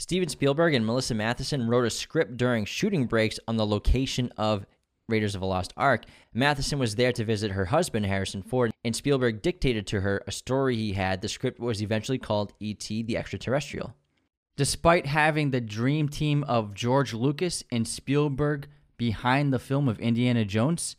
Steven 0.00 0.30
Spielberg 0.30 0.72
and 0.72 0.86
Melissa 0.86 1.12
Mathison 1.12 1.68
wrote 1.68 1.84
a 1.84 1.90
script 1.90 2.38
during 2.38 2.64
shooting 2.64 3.04
breaks 3.04 3.38
on 3.46 3.58
the 3.58 3.66
location 3.66 4.32
of 4.38 4.64
Raiders 5.10 5.34
of 5.34 5.42
the 5.42 5.46
Lost 5.46 5.74
Ark. 5.76 6.06
Mathison 6.34 6.78
was 6.78 6.94
there 6.94 7.12
to 7.12 7.22
visit 7.22 7.50
her 7.50 7.66
husband, 7.66 8.06
Harrison 8.06 8.42
Ford, 8.42 8.72
and 8.82 8.96
Spielberg 8.96 9.42
dictated 9.42 9.86
to 9.88 10.00
her 10.00 10.24
a 10.26 10.32
story 10.32 10.74
he 10.74 10.94
had. 10.94 11.20
The 11.20 11.28
script 11.28 11.60
was 11.60 11.82
eventually 11.82 12.16
called 12.16 12.54
E.T. 12.60 13.02
the 13.02 13.18
Extraterrestrial. 13.18 13.94
Despite 14.56 15.04
having 15.04 15.50
the 15.50 15.60
dream 15.60 16.08
team 16.08 16.44
of 16.44 16.72
George 16.72 17.12
Lucas 17.12 17.62
and 17.70 17.86
Spielberg 17.86 18.68
behind 18.96 19.52
the 19.52 19.58
film 19.58 19.86
of 19.86 20.00
Indiana 20.00 20.46
Jones, 20.46 20.96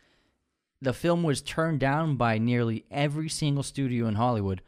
the 0.80 0.94
film 0.94 1.24
was 1.24 1.42
turned 1.42 1.80
down 1.80 2.18
by 2.18 2.38
nearly 2.38 2.86
every 2.92 3.30
single 3.30 3.64
studio 3.64 4.06
in 4.06 4.14
Hollywood. 4.14 4.62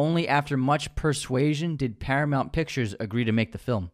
Only 0.00 0.26
after 0.26 0.56
much 0.56 0.94
persuasion 0.94 1.76
did 1.76 2.00
Paramount 2.00 2.54
Pictures 2.54 2.94
agree 2.98 3.24
to 3.24 3.32
make 3.32 3.52
the 3.52 3.58
film. 3.58 3.90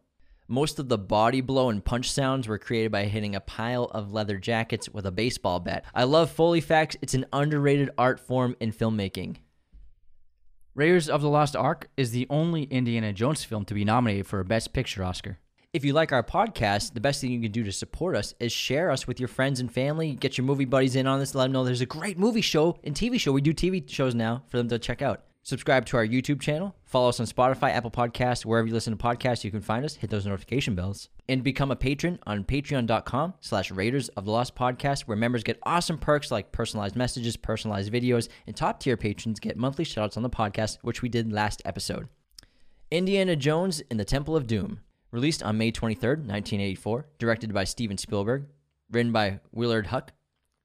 Most 0.47 0.79
of 0.79 0.87
the 0.87 0.97
body 0.97 1.41
blow 1.41 1.69
and 1.69 1.83
punch 1.83 2.09
sounds 2.09 2.47
were 2.47 2.57
created 2.57 2.93
by 2.93 3.07
hitting 3.07 3.35
a 3.35 3.41
pile 3.41 3.91
of 3.91 4.13
leather 4.13 4.37
jackets 4.37 4.87
with 4.87 5.05
a 5.05 5.11
baseball 5.11 5.59
bat. 5.59 5.83
I 5.93 6.05
love 6.05 6.31
Foley 6.31 6.61
Facts. 6.61 6.95
It's 7.01 7.13
an 7.13 7.25
underrated 7.33 7.89
art 7.97 8.21
form 8.21 8.55
in 8.61 8.71
filmmaking. 8.71 9.39
Raiders 10.75 11.09
of 11.09 11.21
the 11.21 11.27
Lost 11.27 11.57
Ark 11.57 11.89
is 11.97 12.11
the 12.11 12.25
only 12.29 12.63
Indiana 12.63 13.11
Jones 13.11 13.43
film 13.43 13.65
to 13.65 13.73
be 13.73 13.83
nominated 13.83 14.27
for 14.27 14.39
a 14.39 14.45
Best 14.45 14.71
Picture 14.71 15.03
Oscar. 15.03 15.39
If 15.73 15.83
you 15.83 15.91
like 15.91 16.13
our 16.13 16.23
podcast, 16.23 16.93
the 16.93 17.01
best 17.01 17.19
thing 17.19 17.31
you 17.31 17.41
can 17.41 17.51
do 17.51 17.65
to 17.65 17.71
support 17.73 18.15
us 18.15 18.33
is 18.39 18.53
share 18.53 18.91
us 18.91 19.07
with 19.07 19.19
your 19.19 19.27
friends 19.27 19.59
and 19.59 19.69
family. 19.69 20.13
Get 20.13 20.37
your 20.37 20.45
movie 20.45 20.63
buddies 20.63 20.95
in 20.95 21.05
on 21.05 21.19
this. 21.19 21.35
Let 21.35 21.43
them 21.43 21.51
know 21.51 21.65
there's 21.65 21.81
a 21.81 21.85
great 21.85 22.17
movie 22.17 22.39
show 22.39 22.79
and 22.85 22.95
TV 22.95 23.19
show. 23.19 23.33
We 23.33 23.41
do 23.41 23.53
TV 23.53 23.89
shows 23.89 24.15
now 24.15 24.43
for 24.47 24.55
them 24.55 24.69
to 24.69 24.79
check 24.79 25.01
out. 25.01 25.26
Subscribe 25.47 25.85
to 25.85 25.95
our 25.95 26.05
YouTube 26.05 26.41
channel. 26.41 26.75
Follow 26.83 27.07
us 27.07 27.21
on 27.21 27.25
Spotify, 27.25 27.71
Apple 27.71 27.89
Podcasts, 27.89 28.43
wherever 28.43 28.67
you 28.67 28.73
listen 28.73 28.91
to 28.91 29.01
podcasts, 29.01 29.45
you 29.45 29.49
can 29.49 29.61
find 29.61 29.85
us. 29.85 29.95
Hit 29.95 30.09
those 30.09 30.25
notification 30.25 30.75
bells. 30.75 31.07
And 31.29 31.41
become 31.41 31.71
a 31.71 31.75
patron 31.77 32.19
on 32.27 32.43
patreon.com 32.43 33.33
slash 33.39 33.71
Raiders 33.71 34.09
of 34.09 34.25
the 34.25 34.31
Lost 34.31 34.57
Podcast, 34.57 35.03
where 35.03 35.15
members 35.15 35.45
get 35.45 35.57
awesome 35.63 35.99
perks 35.99 36.31
like 36.31 36.51
personalized 36.51 36.97
messages, 36.97 37.37
personalized 37.37 37.93
videos, 37.93 38.27
and 38.45 38.57
top 38.57 38.81
tier 38.81 38.97
patrons 38.97 39.39
get 39.39 39.55
monthly 39.55 39.85
shoutouts 39.85 40.17
on 40.17 40.23
the 40.23 40.29
podcast, 40.29 40.79
which 40.81 41.01
we 41.01 41.07
did 41.07 41.31
last 41.31 41.61
episode. 41.63 42.09
Indiana 42.91 43.37
Jones 43.37 43.79
in 43.89 43.95
the 43.95 44.03
Temple 44.03 44.35
of 44.35 44.47
Doom. 44.47 44.81
Released 45.11 45.43
on 45.43 45.57
May 45.57 45.71
23rd, 45.71 46.27
1984. 46.27 47.05
Directed 47.19 47.53
by 47.53 47.63
Steven 47.63 47.97
Spielberg. 47.97 48.47
Written 48.91 49.13
by 49.13 49.39
Willard 49.53 49.87
Huyck, 49.87 50.09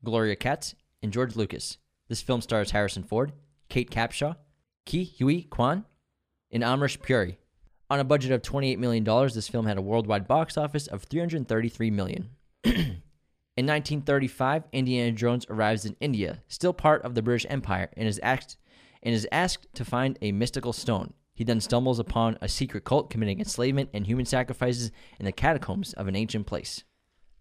Gloria 0.03 0.35
Katz, 0.35 0.75
and 1.05 1.12
George 1.12 1.37
Lucas. 1.37 1.79
This 2.09 2.21
film 2.21 2.40
stars 2.40 2.73
Harrison 2.73 3.05
Ford, 3.05 3.31
Kate 3.68 3.88
Capshaw, 3.88 4.35
Ke 4.87 5.07
Huy 5.18 5.42
Quan, 5.49 5.85
and 6.51 6.62
Amrish 6.62 7.01
Puri. 7.01 7.38
On 7.90 8.01
a 8.01 8.05
budget 8.05 8.33
of 8.33 8.42
$28 8.42 8.79
million, 8.79 9.05
this 9.05 9.49
film 9.49 9.66
had 9.66 9.79
a 9.79 9.83
worldwide 9.83 10.27
box 10.27 10.57
office 10.57 10.87
of 10.87 11.03
333 11.05 11.90
million. 11.90 12.31
in 12.64 13.03
1935, 13.57 14.64
Indiana 14.73 15.12
Jones 15.12 15.47
arrives 15.51 15.85
in 15.85 15.97
India, 16.01 16.42
still 16.49 16.73
part 16.73 17.03
of 17.03 17.14
the 17.14 17.23
British 17.23 17.47
Empire, 17.51 17.90
and 17.97 18.09
is 18.09 18.18
asked, 18.23 18.57
and 19.03 19.14
is 19.14 19.29
asked 19.31 19.66
to 19.75 19.85
find 19.85 20.18
a 20.23 20.33
mystical 20.33 20.73
stone. 20.73 21.12
He 21.35 21.45
then 21.45 21.61
stumbles 21.61 21.99
upon 21.99 22.38
a 22.40 22.49
secret 22.49 22.85
cult 22.85 23.11
committing 23.11 23.40
enslavement 23.40 23.90
and 23.92 24.07
human 24.07 24.27
sacrifices 24.27 24.90
in 25.18 25.25
the 25.25 25.33
catacombs 25.33 25.92
of 25.95 26.07
an 26.07 26.16
ancient 26.16 26.47
place. 26.47 26.85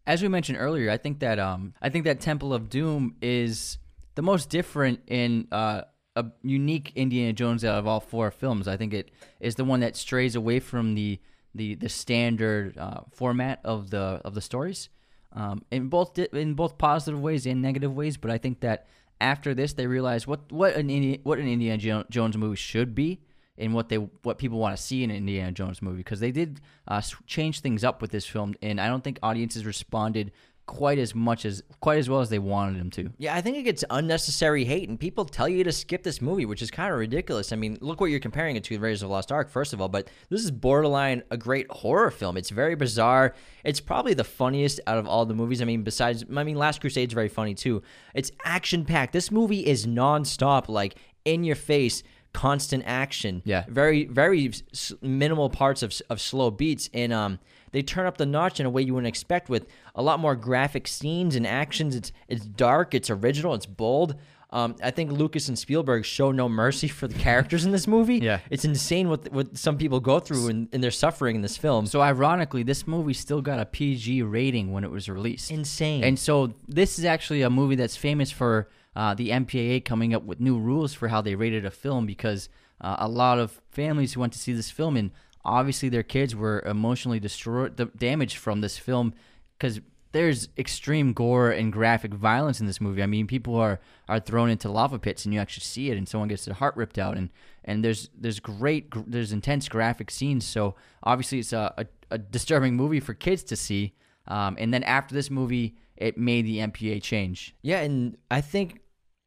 As 0.08 0.22
we 0.22 0.28
mentioned 0.28 0.58
earlier, 0.58 0.90
I 0.90 0.98
think 0.98 1.20
that 1.20 1.40
um, 1.40 1.74
I 1.82 1.90
think 1.90 2.06
that 2.06 2.20
Temple 2.20 2.54
of 2.54 2.70
Doom 2.70 3.16
is 3.22 3.78
the 4.16 4.22
most 4.22 4.50
different 4.50 5.02
in 5.08 5.48
uh, 5.52 5.84
a 6.16 6.26
unique 6.44 6.92
Indiana 6.96 7.34
Jones 7.34 7.64
out 7.64 7.78
of 7.78 7.88
all 7.88 8.00
four 8.00 8.32
films. 8.32 8.68
I 8.68 8.78
think 8.78 8.94
it 8.94 9.12
is 9.40 9.56
the 9.56 9.64
one 9.64 9.80
that 9.80 9.96
strays 9.96 10.36
away 10.36 10.60
from 10.60 10.96
the 10.96 11.20
the 11.54 11.76
the 11.76 11.90
standard 11.90 12.78
uh, 12.78 13.02
format 13.12 13.60
of 13.64 13.90
the 13.90 14.22
of 14.24 14.34
the 14.34 14.42
stories, 14.42 14.90
um, 15.34 15.64
in 15.72 15.88
both 15.88 16.18
in 16.18 16.54
both 16.54 16.78
positive 16.78 17.20
ways 17.20 17.46
and 17.46 17.62
negative 17.62 17.94
ways. 17.96 18.18
But 18.18 18.32
I 18.32 18.38
think 18.38 18.62
that 18.62 18.88
after 19.20 19.54
this, 19.54 19.74
they 19.74 19.88
realize 19.88 20.28
what 20.28 20.52
what 20.52 20.76
an 20.76 20.90
Indi- 20.90 21.22
what 21.24 21.40
an 21.40 21.48
Indiana 21.48 21.78
Jo- 21.78 22.06
Jones 22.10 22.38
movie 22.38 22.56
should 22.56 22.96
be. 22.96 23.22
And 23.58 23.76
what 23.76 23.90
they 23.90 23.98
what 23.98 24.40
people 24.40 24.58
want 24.58 24.76
to 24.76 24.82
see 24.82 25.04
in 25.04 25.12
an 25.12 25.18
Indiana 25.18 25.52
Jones 25.52 25.82
movie 25.84 25.98
because 25.98 26.20
they 26.20 26.32
did 26.32 26.62
uh, 26.88 27.02
change 27.28 27.60
things 27.60 27.84
up 27.84 28.02
with 28.02 28.10
this 28.10 28.26
film 28.26 28.56
and 28.62 28.82
I 28.82 28.88
don't 28.88 29.04
think 29.04 29.20
audiences 29.22 29.66
responded 29.66 30.32
quite 30.72 30.98
as 31.00 31.14
much 31.14 31.44
as 31.46 31.62
quite 31.82 32.00
as 32.00 32.10
well 32.10 32.22
as 32.22 32.30
they 32.30 32.40
wanted 32.40 32.80
them 32.80 32.90
to. 32.90 33.12
Yeah, 33.18 33.36
I 33.36 33.42
think 33.42 33.58
it 33.58 33.64
gets 33.64 33.84
unnecessary 33.90 34.64
hate, 34.64 34.88
and 34.88 34.98
people 34.98 35.26
tell 35.26 35.50
you 35.50 35.66
to 35.66 35.72
skip 35.74 36.02
this 36.02 36.22
movie, 36.22 36.46
which 36.46 36.62
is 36.62 36.72
kind 36.72 36.94
of 36.94 36.98
ridiculous. 36.98 37.52
I 37.52 37.58
mean, 37.58 37.78
look 37.82 38.00
what 38.00 38.10
you're 38.10 38.22
comparing 38.22 38.56
it 38.56 38.64
to, 38.64 38.80
Raiders 38.80 39.02
of 39.04 39.10
the 39.10 39.14
Lost 39.14 39.34
Ark, 39.34 39.50
first 39.50 39.74
of 39.74 39.82
all, 39.82 39.90
but 39.90 40.10
this 40.30 40.42
is 40.42 40.50
borderline 40.50 41.24
a 41.30 41.36
great 41.36 41.70
horror 41.70 42.10
film. 42.10 42.38
It's 42.38 42.50
very 42.50 42.76
bizarre. 42.76 43.36
It's 43.66 43.82
probably 43.82 44.14
the 44.14 44.24
funniest 44.24 44.80
out 44.88 44.98
of 44.98 45.08
all 45.08 45.26
the 45.26 45.34
movies. 45.34 45.62
I 45.62 45.66
mean, 45.66 45.84
besides, 45.84 46.24
I 46.34 46.44
mean, 46.46 46.56
Last 46.56 46.80
Crusade's 46.80 47.14
very 47.14 47.28
funny 47.30 47.54
too. 47.54 47.84
It's 48.16 48.32
action 48.46 48.86
packed. 48.86 49.12
This 49.12 49.30
movie 49.30 49.66
is 49.68 49.86
nonstop, 49.86 50.70
like 50.70 50.96
in 51.26 51.44
your 51.44 51.58
face 51.58 52.02
constant 52.34 52.84
action. 52.86 53.42
Yeah. 53.44 53.66
Very, 53.68 54.06
very 54.06 54.48
s- 54.72 54.94
minimal 55.02 55.50
parts 55.50 55.84
of, 55.84 55.94
of 56.10 56.22
slow 56.22 56.50
beats. 56.50 56.90
And 56.94 57.12
um, 57.12 57.40
they 57.72 57.82
turn 57.82 58.06
up 58.06 58.18
the 58.18 58.26
notch 58.26 58.60
in 58.60 58.66
a 58.66 58.70
way 58.70 58.82
you 58.82 58.94
wouldn't 58.94 59.08
expect 59.08 59.50
with 59.50 59.68
a 59.96 60.02
lot 60.02 60.20
more 60.20 60.36
graphic 60.36 60.88
scenes 60.88 61.36
and 61.36 61.46
actions. 61.48 61.96
It's, 61.96 62.12
it's 62.28 62.46
dark, 62.46 62.94
it's 62.94 63.10
original, 63.10 63.54
it's 63.54 63.66
bold. 63.66 64.16
Um, 64.54 64.76
I 64.84 64.92
think 64.92 65.12
Lucas 65.14 65.48
and 65.48 65.58
Spielberg 65.58 66.04
show 66.04 66.32
no 66.34 66.50
mercy 66.50 66.90
for 66.90 67.08
the 67.08 67.18
characters 67.18 67.64
in 67.64 67.72
this 67.72 67.88
movie. 67.88 68.18
Yeah. 68.18 68.40
It's 68.50 68.66
insane 68.66 69.08
what, 69.08 69.32
what 69.32 69.58
some 69.58 69.78
people 69.78 70.02
go 70.02 70.20
through 70.20 70.50
and, 70.50 70.68
and 70.74 70.84
their 70.84 70.92
suffering 70.92 71.38
in 71.38 71.42
this 71.42 71.56
film. 71.56 71.86
So 71.86 72.02
ironically, 72.02 72.64
this 72.64 72.86
movie 72.86 73.14
still 73.14 73.42
got 73.42 73.60
a 73.60 73.66
PG 73.66 74.24
rating 74.24 74.74
when 74.74 74.84
it 74.84 74.92
was 74.92 75.08
released. 75.08 75.52
insane. 75.52 76.04
And 76.04 76.20
so 76.20 76.54
this 76.68 77.00
is 77.00 77.06
actually 77.06 77.44
a 77.44 77.50
movie 77.50 77.76
that's 77.76 77.96
famous 77.96 78.30
for 78.30 78.68
uh, 78.94 79.14
the 79.14 79.30
MPAA 79.30 79.86
coming 79.86 80.14
up 80.14 80.24
with 80.24 80.42
new 80.42 80.60
rules 80.60 80.94
for 80.94 81.08
how 81.08 81.22
they 81.22 81.36
rated 81.36 81.66
a 81.66 81.72
film 81.72 82.06
because 82.06 82.50
uh, 82.82 82.98
a 83.00 83.08
lot 83.08 83.40
of 83.40 83.62
families 83.70 84.14
who 84.14 84.20
went 84.20 84.34
to 84.34 84.40
see 84.40 84.52
this 84.52 84.70
film 84.70 84.98
and 84.98 85.12
obviously 85.44 85.90
their 85.90 86.04
kids 86.04 86.36
were 86.36 86.62
emotionally 86.62 87.20
destroyed, 87.20 87.92
damaged 87.98 88.38
from 88.38 88.62
this 88.62 88.78
film 88.78 89.14
because 89.58 89.82
there's 90.12 90.50
extreme 90.58 91.14
gore 91.14 91.52
and 91.52 91.72
graphic 91.72 92.14
violence 92.14 92.60
in 92.60 92.66
this 92.66 92.82
movie. 92.82 93.02
I 93.02 93.06
mean, 93.06 93.28
people 93.28 93.56
are 93.56 93.80
are 94.10 94.20
thrown 94.20 94.50
into 94.50 94.70
lava 94.70 95.00
pits 95.00 95.26
and 95.26 95.34
you 95.34 95.40
actually 95.40 95.64
see 95.64 95.90
it, 95.90 95.98
and 95.98 96.08
someone 96.08 96.30
gets 96.30 96.46
their 96.46 96.56
heart 96.56 96.76
ripped 96.76 97.00
out, 97.00 97.18
and 97.18 97.30
and 97.64 97.84
there's 97.84 98.10
there's 98.18 98.40
great 98.40 98.90
gr- 98.90 99.02
there's 99.08 99.32
intense 99.32 99.70
graphic 99.70 100.12
scenes. 100.12 100.46
So 100.46 100.76
obviously 101.04 101.40
it's 101.40 101.54
a, 101.54 101.74
a, 101.78 101.86
a 102.12 102.18
disturbing 102.18 102.76
movie 102.76 103.00
for 103.00 103.14
kids 103.14 103.44
to 103.44 103.56
see. 103.56 103.94
Um, 104.28 104.56
and 104.60 104.74
then 104.74 104.84
after 104.84 105.16
this 105.16 105.32
movie, 105.32 105.76
it 105.96 106.18
made 106.18 106.46
the 106.46 106.60
MPA 106.60 107.02
change. 107.02 107.56
Yeah, 107.62 107.80
and 107.80 108.18
I 108.30 108.42
think 108.42 108.82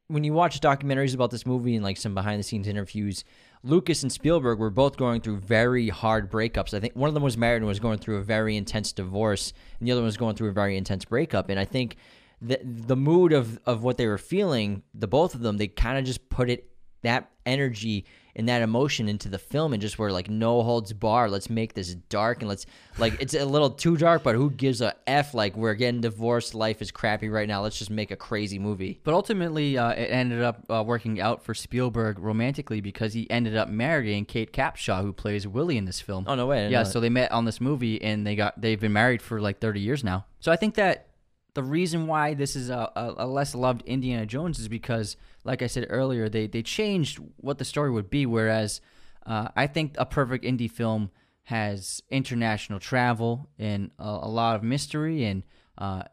when 0.07 0.23
you 0.23 0.33
watch 0.33 0.61
documentaries 0.61 1.15
about 1.15 1.31
this 1.31 1.45
movie 1.45 1.75
and 1.75 1.83
like 1.83 1.97
some 1.97 2.13
behind 2.13 2.39
the 2.39 2.43
scenes 2.43 2.67
interviews, 2.67 3.23
Lucas 3.65 4.03
and 4.03 4.11
Spielberg 4.11 4.59
were 4.59 4.69
both 4.69 4.95
going 4.95 5.21
through 5.21 5.37
very 5.37 5.89
hard 5.89 6.31
breakups. 6.31 6.73
I 6.73 6.79
think 6.79 6.95
one 6.95 7.07
of 7.07 7.15
them 7.15 7.23
was 7.23 7.35
married 7.35 7.57
and 7.57 7.65
was 7.65 7.79
going 7.79 7.97
through 7.97 8.17
a 8.17 8.23
very 8.23 8.55
intense 8.55 8.91
divorce, 8.91 9.53
and 9.79 9.87
the 9.87 9.91
other 9.91 10.01
one 10.01 10.05
was 10.05 10.17
going 10.17 10.35
through 10.35 10.49
a 10.49 10.53
very 10.53 10.77
intense 10.77 11.03
breakup. 11.03 11.49
And 11.49 11.59
I 11.59 11.65
think 11.65 11.97
the 12.41 12.59
the 12.63 12.95
mood 12.95 13.33
of 13.33 13.59
of 13.65 13.83
what 13.83 13.97
they 13.97 14.07
were 14.07 14.19
feeling, 14.19 14.83
the 14.93 15.07
both 15.07 15.33
of 15.33 15.41
them, 15.41 15.57
they 15.57 15.67
kind 15.67 15.97
of 15.97 16.05
just 16.05 16.29
put 16.29 16.49
it 16.49 16.69
that 17.01 17.31
energy 17.45 18.05
and 18.35 18.49
that 18.49 18.61
emotion 18.61 19.07
into 19.07 19.29
the 19.29 19.39
film 19.39 19.73
and 19.73 19.81
just 19.81 19.97
were 19.97 20.11
like 20.11 20.29
no 20.29 20.61
holds 20.63 20.91
bar 20.93 21.29
let's 21.29 21.49
make 21.49 21.73
this 21.73 21.95
dark 22.09 22.39
and 22.39 22.49
let's 22.49 22.65
like 22.97 23.19
it's 23.21 23.33
a 23.33 23.45
little 23.45 23.69
too 23.69 23.97
dark 23.97 24.23
but 24.23 24.35
who 24.35 24.49
gives 24.49 24.81
a 24.81 24.95
f? 25.07 25.33
Like 25.33 25.55
we're 25.55 25.75
getting 25.75 26.01
divorced. 26.01 26.55
Life 26.55 26.81
is 26.81 26.91
crappy 26.91 27.29
right 27.29 27.47
now. 27.47 27.61
Let's 27.61 27.77
just 27.77 27.91
make 27.91 28.11
a 28.11 28.15
crazy 28.15 28.59
movie. 28.59 28.99
But 29.03 29.13
ultimately, 29.13 29.77
uh, 29.77 29.91
it 29.91 30.09
ended 30.11 30.41
up 30.41 30.65
uh, 30.69 30.83
working 30.85 31.21
out 31.21 31.43
for 31.43 31.53
Spielberg 31.53 32.19
romantically 32.19 32.81
because 32.81 33.13
he 33.13 33.29
ended 33.29 33.55
up 33.55 33.69
marrying 33.69 34.25
Kate 34.25 34.51
Capshaw, 34.51 35.01
who 35.01 35.13
plays 35.13 35.47
Willie 35.47 35.77
in 35.77 35.85
this 35.85 36.01
film. 36.01 36.25
Oh, 36.27 36.35
no 36.35 36.47
way, 36.47 36.69
Yeah, 36.69 36.83
so 36.83 36.99
they 36.99 37.09
met 37.09 37.31
on 37.31 37.45
this 37.45 37.61
movie, 37.61 38.01
and 38.01 38.25
they 38.25 38.35
got 38.35 38.59
they've 38.59 38.79
been 38.79 38.93
married 38.93 39.21
for 39.21 39.39
like 39.39 39.59
thirty 39.59 39.79
years 39.79 40.03
now. 40.03 40.25
So 40.39 40.51
I 40.51 40.55
think 40.55 40.75
that 40.75 41.07
the 41.53 41.63
reason 41.63 42.07
why 42.07 42.33
this 42.33 42.55
is 42.55 42.69
a, 42.69 42.91
a, 42.95 43.13
a 43.19 43.27
less 43.27 43.55
loved 43.55 43.81
Indiana 43.85 44.25
Jones 44.25 44.59
is 44.59 44.67
because, 44.67 45.15
like 45.45 45.61
I 45.61 45.67
said 45.67 45.87
earlier, 45.89 46.27
they 46.27 46.47
they 46.47 46.63
changed 46.63 47.19
what 47.37 47.57
the 47.57 47.65
story 47.65 47.91
would 47.91 48.09
be. 48.09 48.25
Whereas 48.25 48.81
uh, 49.25 49.49
I 49.55 49.67
think 49.67 49.95
a 49.97 50.05
perfect 50.05 50.43
Indy 50.43 50.67
film 50.67 51.11
has 51.43 52.01
international 52.09 52.79
travel 52.79 53.47
and 53.59 53.91
a, 53.99 54.03
a 54.03 54.29
lot 54.29 54.55
of 54.55 54.63
mystery 54.63 55.23
and 55.25 55.43
uh, 55.77 56.03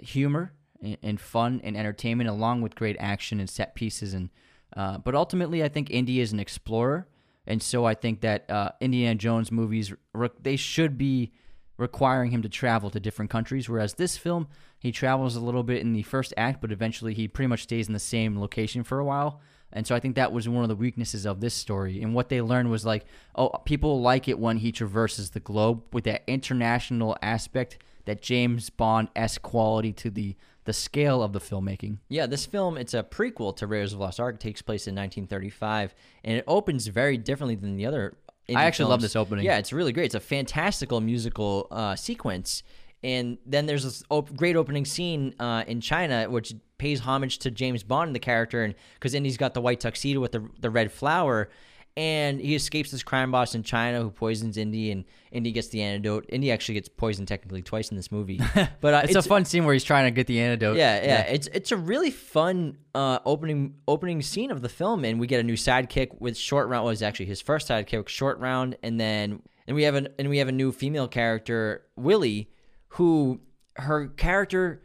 humor 0.00 0.52
and, 0.80 0.96
and 1.02 1.20
fun 1.20 1.60
and 1.64 1.76
entertainment, 1.76 2.30
along 2.30 2.62
with 2.62 2.76
great 2.76 2.96
action 3.00 3.40
and 3.40 3.50
set 3.50 3.74
pieces. 3.74 4.14
And 4.14 4.30
uh, 4.76 4.98
but 4.98 5.14
ultimately, 5.14 5.62
I 5.62 5.68
think 5.68 5.90
Indy 5.90 6.20
is 6.20 6.32
an 6.32 6.40
explorer, 6.40 7.08
and 7.46 7.62
so 7.62 7.84
I 7.84 7.94
think 7.94 8.20
that 8.20 8.48
uh, 8.50 8.70
Indiana 8.80 9.16
Jones 9.16 9.50
movies 9.50 9.92
they 10.40 10.56
should 10.56 10.96
be 10.96 11.32
requiring 11.78 12.30
him 12.30 12.42
to 12.42 12.48
travel 12.48 12.90
to 12.90 13.00
different 13.00 13.30
countries. 13.30 13.68
Whereas 13.68 13.94
this 13.94 14.16
film, 14.16 14.48
he 14.78 14.92
travels 14.92 15.36
a 15.36 15.40
little 15.40 15.62
bit 15.62 15.80
in 15.80 15.92
the 15.92 16.02
first 16.02 16.32
act, 16.36 16.60
but 16.60 16.70
eventually 16.72 17.14
he 17.14 17.28
pretty 17.28 17.48
much 17.48 17.62
stays 17.62 17.86
in 17.86 17.92
the 17.92 17.98
same 17.98 18.38
location 18.38 18.84
for 18.84 18.98
a 18.98 19.04
while. 19.04 19.40
And 19.72 19.86
so 19.86 19.94
I 19.94 20.00
think 20.00 20.14
that 20.16 20.32
was 20.32 20.48
one 20.48 20.62
of 20.62 20.68
the 20.68 20.76
weaknesses 20.76 21.26
of 21.26 21.40
this 21.40 21.54
story. 21.54 22.00
And 22.00 22.14
what 22.14 22.28
they 22.28 22.40
learned 22.40 22.70
was 22.70 22.86
like, 22.86 23.04
oh, 23.34 23.48
people 23.64 24.00
like 24.00 24.28
it 24.28 24.38
when 24.38 24.58
he 24.58 24.70
traverses 24.72 25.30
the 25.30 25.40
globe 25.40 25.82
with 25.92 26.04
that 26.04 26.22
international 26.26 27.16
aspect, 27.20 27.82
that 28.04 28.22
James 28.22 28.70
Bond 28.70 29.08
esque 29.16 29.42
quality 29.42 29.92
to 29.94 30.10
the 30.10 30.36
the 30.64 30.72
scale 30.72 31.22
of 31.22 31.32
the 31.32 31.38
filmmaking. 31.38 31.98
yeah 32.08 32.26
this 32.26 32.44
film 32.44 32.76
it's 32.76 32.92
a 32.92 33.00
prequel 33.04 33.54
to 33.56 33.68
raiders 33.68 33.92
of 33.92 34.00
the 34.00 34.04
lost 34.04 34.18
ark 34.18 34.34
it 34.34 34.40
takes 34.40 34.60
place 34.60 34.88
in 34.88 34.96
1935 34.96 35.94
and 36.24 36.38
it 36.38 36.44
opens 36.48 36.88
very 36.88 37.16
differently 37.16 37.54
than 37.54 37.76
the 37.76 37.86
other 37.86 38.16
I 38.48 38.64
actually 38.64 38.90
love 38.90 39.00
this 39.00 39.14
opening. 39.14 39.44
yeah 39.44 39.58
it's 39.58 39.72
really 39.72 39.92
great 39.92 40.06
it's 40.06 40.16
a 40.16 40.20
fantastical 40.20 41.00
musical 41.00 41.68
uh, 41.70 41.94
sequence 41.94 42.64
And 43.02 43.38
then 43.46 43.66
there's 43.66 43.84
this 43.84 44.02
op- 44.10 44.34
great 44.34 44.56
opening 44.56 44.84
scene 44.84 45.34
uh, 45.38 45.64
in 45.66 45.80
China, 45.80 46.28
which 46.28 46.54
pays 46.78 47.00
homage 47.00 47.38
to 47.38 47.50
James 47.50 47.82
Bond, 47.82 48.14
the 48.14 48.18
character, 48.18 48.64
and 48.64 48.74
because 48.94 49.14
Indy's 49.14 49.36
got 49.36 49.54
the 49.54 49.60
white 49.60 49.80
tuxedo 49.80 50.20
with 50.20 50.32
the 50.32 50.48
the 50.60 50.70
red 50.70 50.90
flower, 50.90 51.48
and 51.96 52.40
he 52.40 52.54
escapes 52.54 52.90
this 52.90 53.02
crime 53.02 53.30
boss 53.30 53.54
in 53.54 53.62
China 53.62 54.02
who 54.02 54.10
poisons 54.10 54.56
Indy, 54.56 54.90
and 54.90 55.04
Indy 55.32 55.52
gets 55.52 55.68
the 55.68 55.82
antidote. 55.82 56.26
Indy 56.28 56.52
actually 56.52 56.74
gets 56.74 56.88
poisoned 56.88 57.28
technically 57.28 57.62
twice 57.62 57.90
in 57.90 57.96
this 57.96 58.12
movie, 58.12 58.40
but 58.80 58.94
uh, 58.94 59.00
it's, 59.04 59.14
a 59.14 59.22
fun 59.22 59.44
scene 59.44 59.64
where 59.64 59.72
he's 59.72 59.84
trying 59.84 60.04
to 60.04 60.10
get 60.10 60.26
the 60.26 60.40
antidote. 60.40 60.76
yeah, 60.76 61.02
yeah, 61.02 61.20
It's 61.22 61.48
it's 61.48 61.72
a 61.72 61.76
really 61.76 62.10
fun 62.10 62.78
uh, 62.94 63.20
opening 63.24 63.74
opening 63.88 64.20
scene 64.22 64.50
of 64.50 64.62
the 64.62 64.68
film, 64.68 65.04
and 65.04 65.18
we 65.18 65.26
get 65.26 65.40
a 65.40 65.44
new 65.44 65.54
sidekick 65.56 66.20
with 66.20 66.36
Short 66.36 66.68
Round. 66.68 66.84
Was 66.84 67.02
actually 67.02 67.26
his 67.26 67.40
first 67.40 67.68
sidekick, 67.68 68.08
Short 68.08 68.38
Round, 68.38 68.76
and 68.82 69.00
then 69.00 69.42
and 69.66 69.74
we 69.74 69.84
have 69.84 69.94
an 69.94 70.08
and 70.18 70.28
we 70.28 70.38
have 70.38 70.48
a 70.48 70.52
new 70.52 70.72
female 70.72 71.08
character, 71.08 71.86
Willie, 71.96 72.50
who 72.96 73.40
her 73.76 74.08
character 74.08 74.82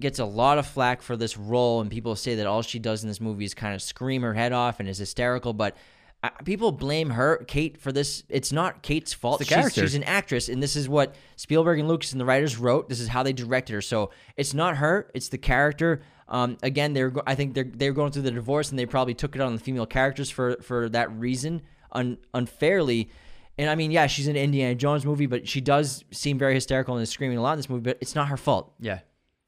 gets 0.00 0.18
a 0.18 0.24
lot 0.24 0.58
of 0.58 0.66
flack 0.66 1.02
for 1.02 1.16
this 1.16 1.36
role, 1.36 1.80
and 1.80 1.90
people 1.90 2.16
say 2.16 2.34
that 2.36 2.46
all 2.46 2.62
she 2.62 2.78
does 2.78 3.02
in 3.02 3.08
this 3.08 3.20
movie 3.20 3.44
is 3.44 3.54
kind 3.54 3.74
of 3.74 3.80
scream 3.82 4.22
her 4.22 4.34
head 4.34 4.52
off 4.52 4.80
and 4.80 4.88
is 4.88 4.98
hysterical, 4.98 5.52
but. 5.52 5.76
uh, 6.24 6.30
People 6.44 6.70
blame 6.72 7.10
her, 7.10 7.38
Kate, 7.48 7.76
for 7.80 7.90
this. 7.92 8.22
It's 8.28 8.52
not 8.52 8.82
Kate's 8.82 9.12
fault. 9.12 9.38
the 9.40 9.44
she's, 9.44 9.54
she's 9.82 9.94
an 9.96 10.04
actress, 10.04 10.48
and 10.48 10.62
this 10.62 10.76
is 10.76 10.88
what 10.88 11.16
Spielberg 11.36 11.78
and 11.80 11.88
Lucas 11.88 12.12
and 12.12 12.20
the 12.20 12.24
writers 12.24 12.56
wrote. 12.58 12.88
This 12.88 13.00
is 13.00 13.08
how 13.08 13.22
they 13.24 13.32
directed 13.32 13.72
her. 13.74 13.80
So 13.82 14.10
it's 14.36 14.54
not 14.54 14.76
her; 14.76 15.10
it's 15.14 15.28
the 15.30 15.38
character. 15.38 16.00
Um, 16.28 16.56
again, 16.62 16.92
they're 16.92 17.12
I 17.26 17.34
think 17.34 17.54
they're 17.54 17.70
they're 17.72 17.92
going 17.92 18.12
through 18.12 18.22
the 18.22 18.30
divorce, 18.30 18.70
and 18.70 18.78
they 18.78 18.86
probably 18.86 19.14
took 19.14 19.34
it 19.34 19.40
on 19.42 19.52
the 19.52 19.60
female 19.60 19.84
characters 19.86 20.30
for 20.30 20.56
for 20.62 20.88
that 20.90 21.10
reason, 21.12 21.62
un, 21.90 22.18
unfairly. 22.32 23.10
And 23.58 23.68
I 23.68 23.74
mean, 23.74 23.90
yeah, 23.90 24.06
she's 24.06 24.28
in 24.28 24.36
an 24.36 24.42
Indiana 24.42 24.74
Jones 24.74 25.04
movie, 25.04 25.26
but 25.26 25.46
she 25.46 25.60
does 25.60 26.04
seem 26.10 26.38
very 26.38 26.54
hysterical 26.54 26.94
and 26.94 27.02
is 27.02 27.10
screaming 27.10 27.38
a 27.38 27.42
lot 27.42 27.52
in 27.52 27.58
this 27.58 27.68
movie. 27.68 27.82
But 27.82 27.98
it's 28.00 28.14
not 28.14 28.28
her 28.28 28.36
fault. 28.36 28.72
yeah, 28.80 29.00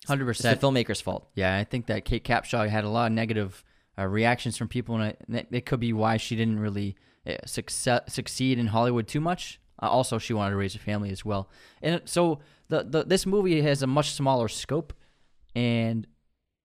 hundred 0.07 0.29
It's 0.29 0.41
the 0.43 0.55
percent. 0.55 0.61
filmmaker's 0.61 1.01
fault. 1.01 1.29
Yeah, 1.35 1.57
I 1.57 1.65
think 1.65 1.87
that 1.87 2.05
Kate 2.05 2.23
Capshaw 2.25 2.69
had 2.69 2.85
a 2.85 2.89
lot 2.89 3.07
of 3.07 3.13
negative 3.13 3.65
uh, 3.99 4.07
reactions 4.07 4.57
from 4.59 4.69
people, 4.69 4.97
and 4.97 5.17
it, 5.29 5.47
it 5.51 5.67
could 5.67 5.81
be 5.81 5.93
why 5.93 6.17
she 6.19 6.37
didn't 6.37 6.59
really 6.61 6.97
uh, 7.27 7.35
success, 7.47 8.03
succeed 8.09 8.59
in 8.59 8.67
Hollywood 8.69 9.09
too 9.09 9.21
much. 9.21 9.59
Uh, 9.83 9.89
also, 9.89 10.19
she 10.19 10.35
wanted 10.35 10.51
to 10.51 10.57
raise 10.57 10.75
a 10.75 10.79
family 10.79 11.11
as 11.11 11.25
well, 11.25 11.49
and 11.83 12.03
so 12.05 12.41
the, 12.69 12.83
the 12.85 13.05
this 13.05 13.25
movie 13.27 13.63
has 13.63 13.83
a 13.83 13.87
much 13.87 14.13
smaller 14.13 14.49
scope, 14.49 14.93
and 15.55 16.07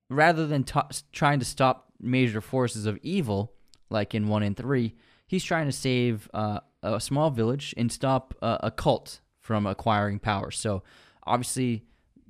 rather 0.10 0.46
than 0.46 0.64
to 0.66 0.86
trying 1.12 1.40
to 1.40 1.46
stop 1.46 1.94
major 2.02 2.42
forces 2.42 2.86
of 2.86 2.98
evil 3.02 3.54
like 3.90 4.14
in 4.14 4.28
one 4.28 4.44
and 4.44 4.56
three, 4.58 4.96
he's 5.28 5.44
trying 5.44 5.66
to 5.66 5.72
save 5.72 6.30
uh, 6.34 6.60
a 6.84 7.00
small 7.00 7.30
village 7.30 7.74
and 7.78 7.92
stop 7.92 8.36
uh, 8.42 8.58
a 8.62 8.72
cult 8.72 9.20
from 9.40 9.66
acquiring 9.66 10.20
power. 10.20 10.52
So 10.52 10.84
obviously, 11.26 11.84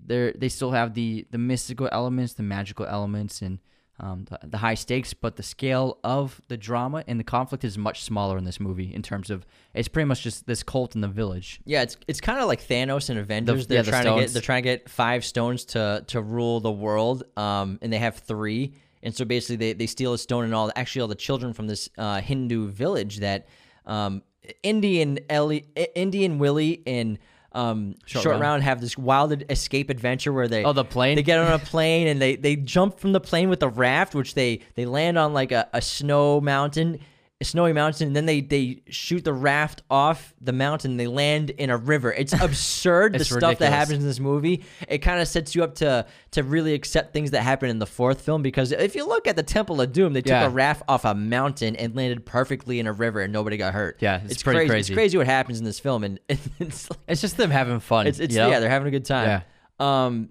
they 0.06 0.34
they 0.36 0.50
still 0.50 0.72
have 0.72 0.94
the 0.94 1.28
the 1.32 1.38
mystical 1.38 1.90
elements, 1.92 2.34
the 2.34 2.44
magical 2.44 2.86
elements, 2.86 3.42
and 3.42 3.60
um, 4.00 4.26
the, 4.30 4.40
the 4.44 4.58
high 4.58 4.76
stakes, 4.76 5.14
but 5.14 5.36
the 5.36 5.44
scale 5.44 6.00
of 6.04 6.42
the 6.48 6.58
drama 6.58 7.04
and 7.08 7.20
the 7.20 7.24
conflict 7.24 7.64
is 7.66 7.78
much 7.78 8.04
smaller 8.04 8.38
in 8.38 8.46
this 8.46 8.60
movie 8.60 8.94
in 8.94 9.02
terms 9.02 9.30
of 9.30 9.46
it's 9.74 9.90
pretty 9.90 10.06
much 10.06 10.22
just 10.24 10.48
this 10.48 10.64
cult 10.64 10.96
in 10.96 11.02
the 11.02 11.08
village. 11.08 11.60
Yeah, 11.66 11.82
it's 11.82 11.98
it's 12.08 12.22
kind 12.22 12.40
of 12.40 12.48
like 12.48 12.66
Thanos 12.66 13.10
and 13.10 13.20
Avengers. 13.20 13.68
they're 13.68 13.78
yeah, 13.78 13.82
the 13.82 13.92
trying 13.92 14.06
to 14.06 14.22
get 14.22 14.32
they're 14.32 14.42
trying 14.42 14.64
to 14.64 14.70
get 14.70 14.90
five 14.90 15.26
stones 15.26 15.66
to 15.66 16.04
to 16.08 16.22
rule 16.22 16.60
the 16.60 16.72
world, 16.72 17.24
um, 17.38 17.80
and 17.82 17.92
they 17.92 17.98
have 17.98 18.16
three. 18.18 18.74
And 19.02 19.16
so 19.16 19.24
basically, 19.24 19.56
they, 19.56 19.74
they 19.74 19.88
steal 19.88 20.14
a 20.14 20.18
stone 20.18 20.44
and 20.44 20.54
all 20.54 20.72
actually 20.76 21.02
all 21.02 21.08
the 21.08 21.16
children 21.16 21.54
from 21.54 21.68
this 21.68 21.90
uh, 21.98 22.20
Hindu 22.20 22.68
village 22.68 23.20
that 23.20 23.48
um, 23.86 24.24
Indian 24.64 25.20
Ellie, 25.30 25.66
Indian 25.96 26.40
Willie 26.40 26.82
and 26.88 27.18
um, 27.52 27.96
Short, 28.06 28.26
Round. 28.26 28.42
Round 28.42 28.64
have 28.64 28.80
this 28.80 28.98
wild 28.98 29.44
escape 29.50 29.90
adventure 29.90 30.32
where 30.32 30.48
they 30.48 30.64
Oh, 30.64 30.74
the 30.74 30.86
plane? 30.86 31.16
they 31.16 31.24
get 31.24 31.40
on 31.40 31.52
a 31.52 31.58
plane 31.60 32.08
and 32.08 32.22
they 32.22 32.36
they 32.36 32.56
jump 32.56 33.00
from 33.00 33.12
the 33.12 33.20
plane 33.20 33.50
with 33.50 33.64
a 33.64 33.70
raft, 33.70 34.14
which 34.14 34.36
they 34.36 34.60
they 34.76 34.86
land 34.86 35.18
on 35.18 35.34
like 35.34 35.52
a, 35.52 35.68
a 35.74 35.82
snow 35.82 36.40
mountain, 36.40 37.00
snowy 37.46 37.72
mountain, 37.72 38.08
and 38.08 38.16
then 38.16 38.26
they 38.26 38.42
they 38.42 38.82
shoot 38.90 39.24
the 39.24 39.32
raft 39.34 39.82
off 39.90 40.34
the 40.42 40.52
mountain. 40.52 40.98
They 40.98 41.08
land 41.08 41.52
in 41.52 41.70
a 41.70 41.78
river. 41.78 42.12
It's 42.12 42.34
absurd 42.42 43.14
the 43.14 43.22
It's 43.22 43.30
stuff 43.30 43.60
that 43.60 43.72
happens 43.72 44.00
in 44.00 44.04
this 44.06 44.20
movie. 44.20 44.66
It 44.88 44.98
kind 44.98 45.22
of 45.22 45.28
sets 45.28 45.56
you 45.56 45.64
up 45.64 45.76
to 45.76 46.06
to 46.32 46.44
really 46.44 46.74
accept 46.74 47.14
things 47.14 47.32
that 47.32 47.42
happen 47.44 47.70
in 47.70 47.80
the 47.80 47.86
fourth 47.86 48.22
film 48.22 48.42
because 48.42 48.72
if 48.74 48.94
you 48.96 49.08
look 49.08 49.26
at 49.28 49.36
the 49.36 49.44
Temple 49.44 49.80
of 49.80 49.94
Doom, 49.94 50.14
they 50.14 50.22
took 50.22 50.32
Yeah. 50.32 50.48
a 50.48 50.50
raft 50.50 50.84
off 50.90 51.06
a 51.06 51.16
mountain 51.16 51.76
and 51.78 51.96
landed 51.96 52.26
perfectly 52.26 52.80
in 52.80 52.88
a 52.88 52.92
river 52.94 53.22
and 53.22 53.32
nobody 53.32 53.56
got 53.58 53.74
hurt. 53.74 53.98
Yeah, 54.02 54.20
it's 54.26 54.44
pretty 54.44 54.60
crazy. 54.60 54.70
crazy. 54.70 54.94
It's 54.94 54.98
crazy 54.98 55.18
what 55.18 55.28
happens 55.28 55.60
in 55.60 55.66
this 55.66 55.80
film, 55.80 56.04
and 56.04 56.20
it's 56.28 56.90
It's 57.08 57.22
just 57.22 57.38
them 57.38 57.52
having 57.52 57.80
fun. 57.80 58.08
it's, 58.08 58.20
it's 58.20 58.36
know? 58.36 58.50
yeah, 58.50 58.60
they're 58.60 58.70
having 58.70 58.88
a 58.88 58.92
good 58.92 59.06
time. 59.06 59.44
Um, 59.80 60.30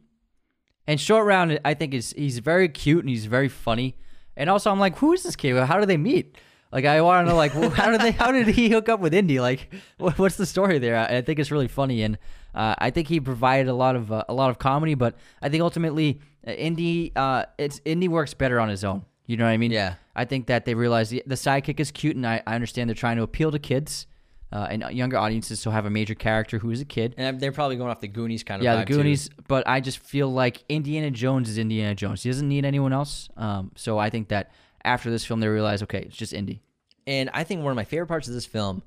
And 0.87 1.01
Short 1.01 1.27
Round, 1.27 1.59
I 1.65 1.75
think 1.75 1.95
is 1.95 2.15
he's 2.17 2.39
very 2.39 2.69
cute 2.69 3.01
and 3.01 3.09
he's 3.09 3.27
very 3.27 3.49
funny. 3.49 3.97
And 4.37 4.49
also, 4.49 4.71
I'm 4.71 4.79
like, 4.79 4.97
who 4.99 5.13
is 5.15 5.23
this 5.23 5.37
kid? 5.37 5.57
How 5.65 5.81
do 5.81 5.87
they 5.87 5.97
meet? 5.97 6.37
Like, 6.71 6.85
I 6.85 7.01
want 7.01 7.27
to 7.27 7.31
know, 7.31 7.37
like, 7.37 7.53
how 7.75 7.91
did 7.91 8.01
they? 8.01 8.11
How 8.11 8.31
did 8.33 8.49
he 8.49 8.69
hook 8.69 8.89
up 8.89 9.01
with 9.01 9.15
Indy? 9.15 9.41
Like, 9.41 9.73
what, 9.99 10.19
what's 10.19 10.37
the 10.37 10.47
story 10.47 10.79
there? 10.79 10.97
I, 10.97 11.19
I 11.19 11.23
think 11.23 11.39
it's 11.39 11.51
really 11.51 11.69
funny, 11.69 12.03
and 12.03 12.19
uh, 12.55 12.75
I 12.79 12.91
think 12.91 13.09
he 13.09 13.21
provided 13.21 13.69
a 13.69 13.75
lot 13.75 13.97
of 13.97 14.13
uh, 14.13 14.25
a 14.29 14.35
lot 14.35 14.51
of 14.51 14.59
comedy. 14.59 14.95
But 14.95 15.15
I 15.41 15.49
think 15.49 15.63
ultimately, 15.63 16.21
uh, 16.47 16.51
Indy, 16.53 17.13
uh, 17.17 17.45
it's 17.57 17.81
Indy 17.85 18.09
works 18.09 18.35
better 18.35 18.61
on 18.61 18.69
his 18.69 18.85
own. 18.85 19.05
You 19.27 19.37
know 19.37 19.45
what 19.45 19.51
I 19.51 19.57
mean? 19.59 19.71
Yeah. 19.71 19.95
I 20.17 20.25
think 20.25 20.47
that 20.47 20.65
they 20.65 20.75
realize 20.75 21.11
the, 21.11 21.23
the 21.27 21.35
sidekick 21.35 21.79
is 21.81 21.91
cute, 21.91 22.17
and 22.17 22.27
I, 22.27 22.43
I 22.47 22.55
understand 22.55 22.89
they're 22.91 22.95
trying 22.95 23.19
to 23.19 23.23
appeal 23.23 23.51
to 23.53 23.59
kids 23.59 24.07
uh, 24.53 24.67
and 24.71 24.83
younger 24.91 25.17
audiences. 25.19 25.61
So 25.61 25.71
have 25.71 25.87
a 25.87 25.91
major 25.91 26.15
character 26.15 26.59
who 26.59 26.71
is 26.71 26.81
a 26.81 26.85
kid. 26.85 27.15
and 27.19 27.39
they're 27.39 27.53
probably 27.53 27.77
going 27.77 27.91
off 27.91 28.01
the 28.01 28.09
Goonies 28.09 28.43
kind 28.43 28.61
of 28.61 28.65
Yeah, 28.65 28.77
the 28.77 28.83
vibe, 28.83 28.87
too. 28.89 28.95
Goonies. 28.97 29.31
But 29.47 29.69
I 29.69 29.81
just 29.81 29.99
feel 29.99 30.33
like 30.33 30.65
Indiana 30.69 31.11
Jones 31.11 31.49
is 31.49 31.59
Indiana 31.59 31.95
Jones. 31.95 32.23
He 32.23 32.31
doesn't 32.31 32.49
need 32.49 32.65
anyone 32.65 32.93
else. 32.93 33.29
Um, 33.37 33.71
so 33.77 33.99
I 33.99 34.11
think 34.11 34.29
that 34.29 34.51
after 34.85 35.11
this 35.11 35.25
film, 35.25 35.41
they 35.41 35.49
realize, 35.49 35.83
okay, 35.83 36.01
it's 36.01 36.17
just 36.17 36.33
Indy. 36.33 36.63
And 37.07 37.31
I 37.33 37.45
think 37.45 37.63
one 37.63 37.71
of 37.71 37.77
my 37.77 37.85
favorite 37.85 38.07
parts 38.07 38.29
of 38.29 38.35
this 38.35 38.47
film 38.47 38.83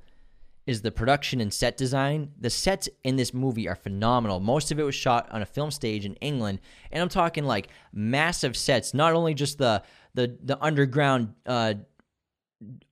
is 0.68 0.82
the 0.82 0.92
production 0.92 1.42
and 1.42 1.54
set 1.54 1.76
design. 1.76 2.32
The 2.40 2.50
sets 2.50 2.88
in 3.04 3.16
this 3.16 3.34
movie 3.34 3.68
are 3.68 3.76
phenomenal. 3.76 4.40
Most 4.40 4.72
of 4.72 4.80
it 4.80 4.84
was 4.84 4.96
shot 4.96 5.28
on 5.32 5.42
a 5.42 5.46
film 5.46 5.72
stage 5.72 6.06
in 6.06 6.16
England, 6.16 6.60
and 6.92 7.02
I'm 7.02 7.10
talking 7.10 7.46
like 7.46 7.70
massive 7.92 8.56
sets. 8.56 8.94
Not 8.94 9.14
only 9.14 9.34
just 9.34 9.58
the 9.58 9.82
the 10.14 10.38
the 10.44 10.64
underground 10.64 11.34
uh, 11.46 11.76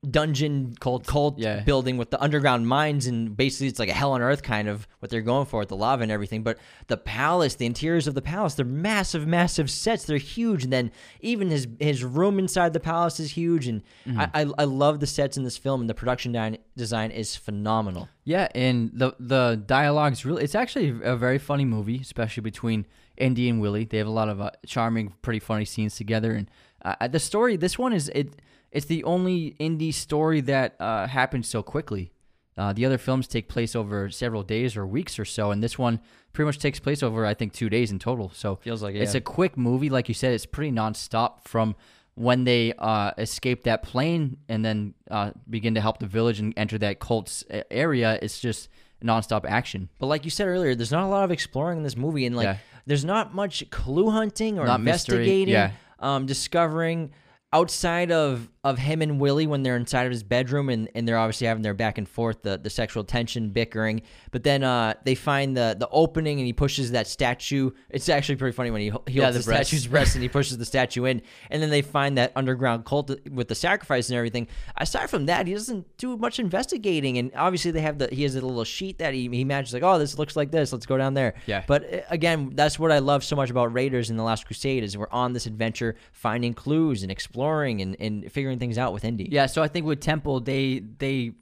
dungeon 0.09 0.73
cold 0.79 1.05
cult 1.05 1.37
Yeah. 1.37 1.59
building 1.61 1.97
with 1.97 2.09
the 2.09 2.21
underground 2.21 2.67
mines 2.67 3.05
and 3.05 3.35
basically 3.35 3.67
it's 3.67 3.79
like 3.79 3.89
a 3.89 3.93
hell 3.93 4.13
on 4.13 4.21
earth 4.21 4.41
kind 4.41 4.67
of 4.67 4.87
what 4.99 5.09
they're 5.11 5.21
going 5.21 5.45
for 5.45 5.59
with 5.59 5.69
the 5.69 5.75
lava 5.75 6.03
and 6.03 6.11
everything 6.11 6.41
but 6.41 6.57
the 6.87 6.97
palace 6.97 7.55
the 7.55 7.65
interiors 7.65 8.07
of 8.07 8.15
the 8.15 8.21
palace 8.21 8.53
they're 8.55 8.65
massive 8.65 9.27
massive 9.27 9.69
sets 9.69 10.05
they're 10.05 10.17
huge 10.17 10.63
and 10.63 10.71
then 10.73 10.91
even 11.19 11.49
his 11.49 11.67
his 11.79 12.03
room 12.03 12.39
inside 12.39 12.73
the 12.73 12.79
palace 12.79 13.19
is 13.19 13.31
huge 13.31 13.67
and 13.67 13.83
Mm-hmm. 14.07 14.19
I, 14.19 14.29
I 14.33 14.45
I 14.59 14.63
love 14.63 14.99
the 14.99 15.07
sets 15.07 15.37
in 15.37 15.43
this 15.43 15.57
film 15.57 15.81
and 15.81 15.89
the 15.89 15.93
production 15.93 16.31
di- 16.31 16.57
design 16.77 17.11
is 17.11 17.35
phenomenal 17.35 18.07
Yeah, 18.23 18.47
and 18.55 18.91
the 18.93 19.13
the 19.19 19.61
dialogue's 19.65 20.25
really 20.25 20.43
it's 20.43 20.55
actually 20.55 20.89
a 21.03 21.15
very 21.15 21.37
funny 21.37 21.65
movie, 21.65 21.99
especially 22.01 22.41
between 22.41 22.85
Indy 23.17 23.49
and 23.49 23.59
Willie. 23.61 23.85
They 23.85 23.97
have 23.97 24.07
a 24.07 24.11
lot 24.11 24.29
of 24.29 24.39
uh, 24.41 24.51
charming, 24.65 25.13
pretty 25.21 25.39
funny 25.39 25.65
scenes 25.65 25.95
together, 25.95 26.31
and 26.33 26.49
uh, 26.83 27.07
the 27.07 27.19
story. 27.19 27.57
This 27.57 27.77
one 27.77 27.91
is 27.93 28.09
it. 28.15 28.41
It's 28.71 28.85
the 28.85 29.03
only 29.03 29.55
Indy 29.59 29.91
story 29.91 30.41
that 30.41 30.75
uh, 30.79 31.07
happens 31.07 31.47
so 31.47 31.63
quickly. 31.63 32.11
Uh, 32.57 32.73
the 32.73 32.85
other 32.85 32.97
films 32.97 33.27
take 33.27 33.47
place 33.47 33.75
over 33.75 34.09
several 34.09 34.43
days 34.43 34.75
or 34.75 34.85
weeks 34.85 35.17
or 35.17 35.25
so, 35.25 35.51
and 35.51 35.63
this 35.63 35.77
one 35.79 35.99
pretty 36.33 36.45
much 36.45 36.59
takes 36.59 36.77
place 36.79 37.01
over 37.01 37.25
I 37.25 37.33
think 37.33 37.53
two 37.53 37.69
days 37.69 37.89
in 37.89 37.99
total. 37.99 38.31
So 38.33 38.57
Feels 38.57 38.83
like 38.83 38.95
it, 38.95 39.01
it's 39.01 39.15
a 39.15 39.21
quick 39.21 39.57
movie, 39.57 39.89
like 39.89 40.07
you 40.09 40.13
said. 40.13 40.33
It's 40.33 40.45
pretty 40.45 40.71
nonstop 40.71 41.45
from 41.45 41.75
when 42.15 42.43
they 42.43 42.73
uh, 42.77 43.11
escape 43.17 43.63
that 43.63 43.81
plane 43.81 44.37
and 44.49 44.63
then 44.65 44.93
uh, 45.09 45.31
begin 45.49 45.75
to 45.75 45.81
help 45.81 45.99
the 45.99 46.05
village 46.05 46.39
and 46.41 46.53
enter 46.57 46.77
that 46.79 46.99
cult's 46.99 47.45
area. 47.71 48.19
It's 48.21 48.41
just 48.41 48.67
nonstop 49.01 49.45
action. 49.45 49.87
But 49.97 50.07
like 50.07 50.25
you 50.25 50.31
said 50.31 50.47
earlier, 50.47 50.75
there's 50.75 50.91
not 50.91 51.03
a 51.05 51.07
lot 51.07 51.23
of 51.23 51.31
exploring 51.31 51.77
in 51.77 51.83
this 51.85 51.95
movie, 51.95 52.25
and 52.25 52.35
like 52.35 52.43
Yeah. 52.43 52.57
there's 52.85 53.05
not 53.05 53.33
much 53.33 53.69
clue 53.69 54.09
hunting 54.09 54.59
or 54.59 54.65
Not 54.65 54.81
investigating, 54.81 55.47
yeah. 55.53 55.71
um, 55.99 56.25
discovering 56.25 57.11
outside 57.51 58.11
of 58.11 58.49
of 58.65 58.77
him 58.77 59.01
and 59.01 59.21
Willie 59.21 59.47
when 59.47 59.63
they're 59.63 59.77
inside 59.77 60.03
of 60.05 60.11
his 60.11 60.21
bedroom 60.21 60.67
and, 60.67 60.89
and 60.93 61.07
they're 61.07 61.17
obviously 61.17 61.47
having 61.47 61.63
their 61.63 61.73
back 61.73 61.97
and 61.97 62.07
forth, 62.07 62.41
the, 62.41 62.57
the 62.57 62.69
sexual 62.69 63.05
tension, 63.05 63.51
bickering. 63.51 64.01
But 64.31 64.43
then 64.43 64.63
uh, 64.63 64.95
they 65.05 65.15
find 65.15 65.55
the 65.55 65.77
the 65.79 65.87
opening 65.89 66.39
and 66.39 66.45
he 66.45 66.51
pushes 66.51 66.91
that 66.91 67.07
statue. 67.07 67.71
It's 67.89 68.09
actually 68.09 68.35
pretty 68.35 68.53
funny 68.55 68.69
when 68.69 68.81
he 68.81 68.91
he 69.07 69.17
Yeah, 69.19 69.23
holds 69.23 69.37
the 69.37 69.43
the, 69.43 69.45
breast. 69.51 69.69
statue's 69.69 69.87
breast 69.87 70.15
and 70.15 70.21
he 70.21 70.27
pushes 70.29 70.57
the 70.57 70.65
statue 70.65 71.05
in, 71.05 71.21
and 71.49 71.63
then 71.63 71.69
they 71.69 71.81
find 71.81 72.17
that 72.17 72.33
underground 72.35 72.85
cult 72.85 73.11
with 73.31 73.47
the 73.47 73.55
sacrifice 73.55 74.09
and 74.09 74.17
everything. 74.17 74.47
Aside 74.77 75.09
from 75.09 75.25
that, 75.27 75.47
he 75.47 75.53
doesn't 75.53 75.97
do 75.97 76.17
much 76.17 76.37
investigating, 76.37 77.17
and 77.17 77.31
obviously 77.35 77.71
they 77.71 77.81
have 77.81 77.97
the 77.97 78.09
he 78.11 78.23
has 78.23 78.35
a 78.35 78.41
little 78.41 78.63
sheet 78.65 78.99
that 78.99 79.13
he 79.13 79.29
he 79.29 79.45
matches 79.45 79.73
like, 79.73 79.83
oh, 79.83 79.97
this 79.97 80.19
looks 80.19 80.35
like 80.35 80.51
this. 80.51 80.73
Let's 80.73 80.85
go 80.85 80.97
down 80.97 81.13
there. 81.13 81.33
Yeah. 81.47 81.63
But 81.65 81.91
uh, 81.93 82.01
again, 82.09 82.51
that's 82.53 82.77
what 82.77 82.91
I 82.91 82.99
love 82.99 83.23
so 83.23 83.35
much 83.37 83.49
about 83.49 83.73
Raiders 83.73 84.09
in 84.09 84.17
the 84.17 84.23
Last 84.23 84.45
Crusade 84.45 84.83
is 84.83 84.97
we're 84.97 85.07
on 85.11 85.31
this 85.31 85.45
adventure, 85.45 85.95
finding 86.11 86.53
clues 86.53 87.03
and 87.03 87.11
exploring 87.11 87.38
and, 87.43 87.95
and 87.99 88.31
figuring 88.31 88.59
things 88.59 88.77
out 88.77 88.93
with 88.93 89.03
Indy. 89.03 89.27
Yeah, 89.31 89.45
so 89.45 89.61
I 89.61 89.67
think 89.67 89.85
with 89.85 89.99
Temple, 89.99 90.39
they 90.41 90.79
they 90.79 91.33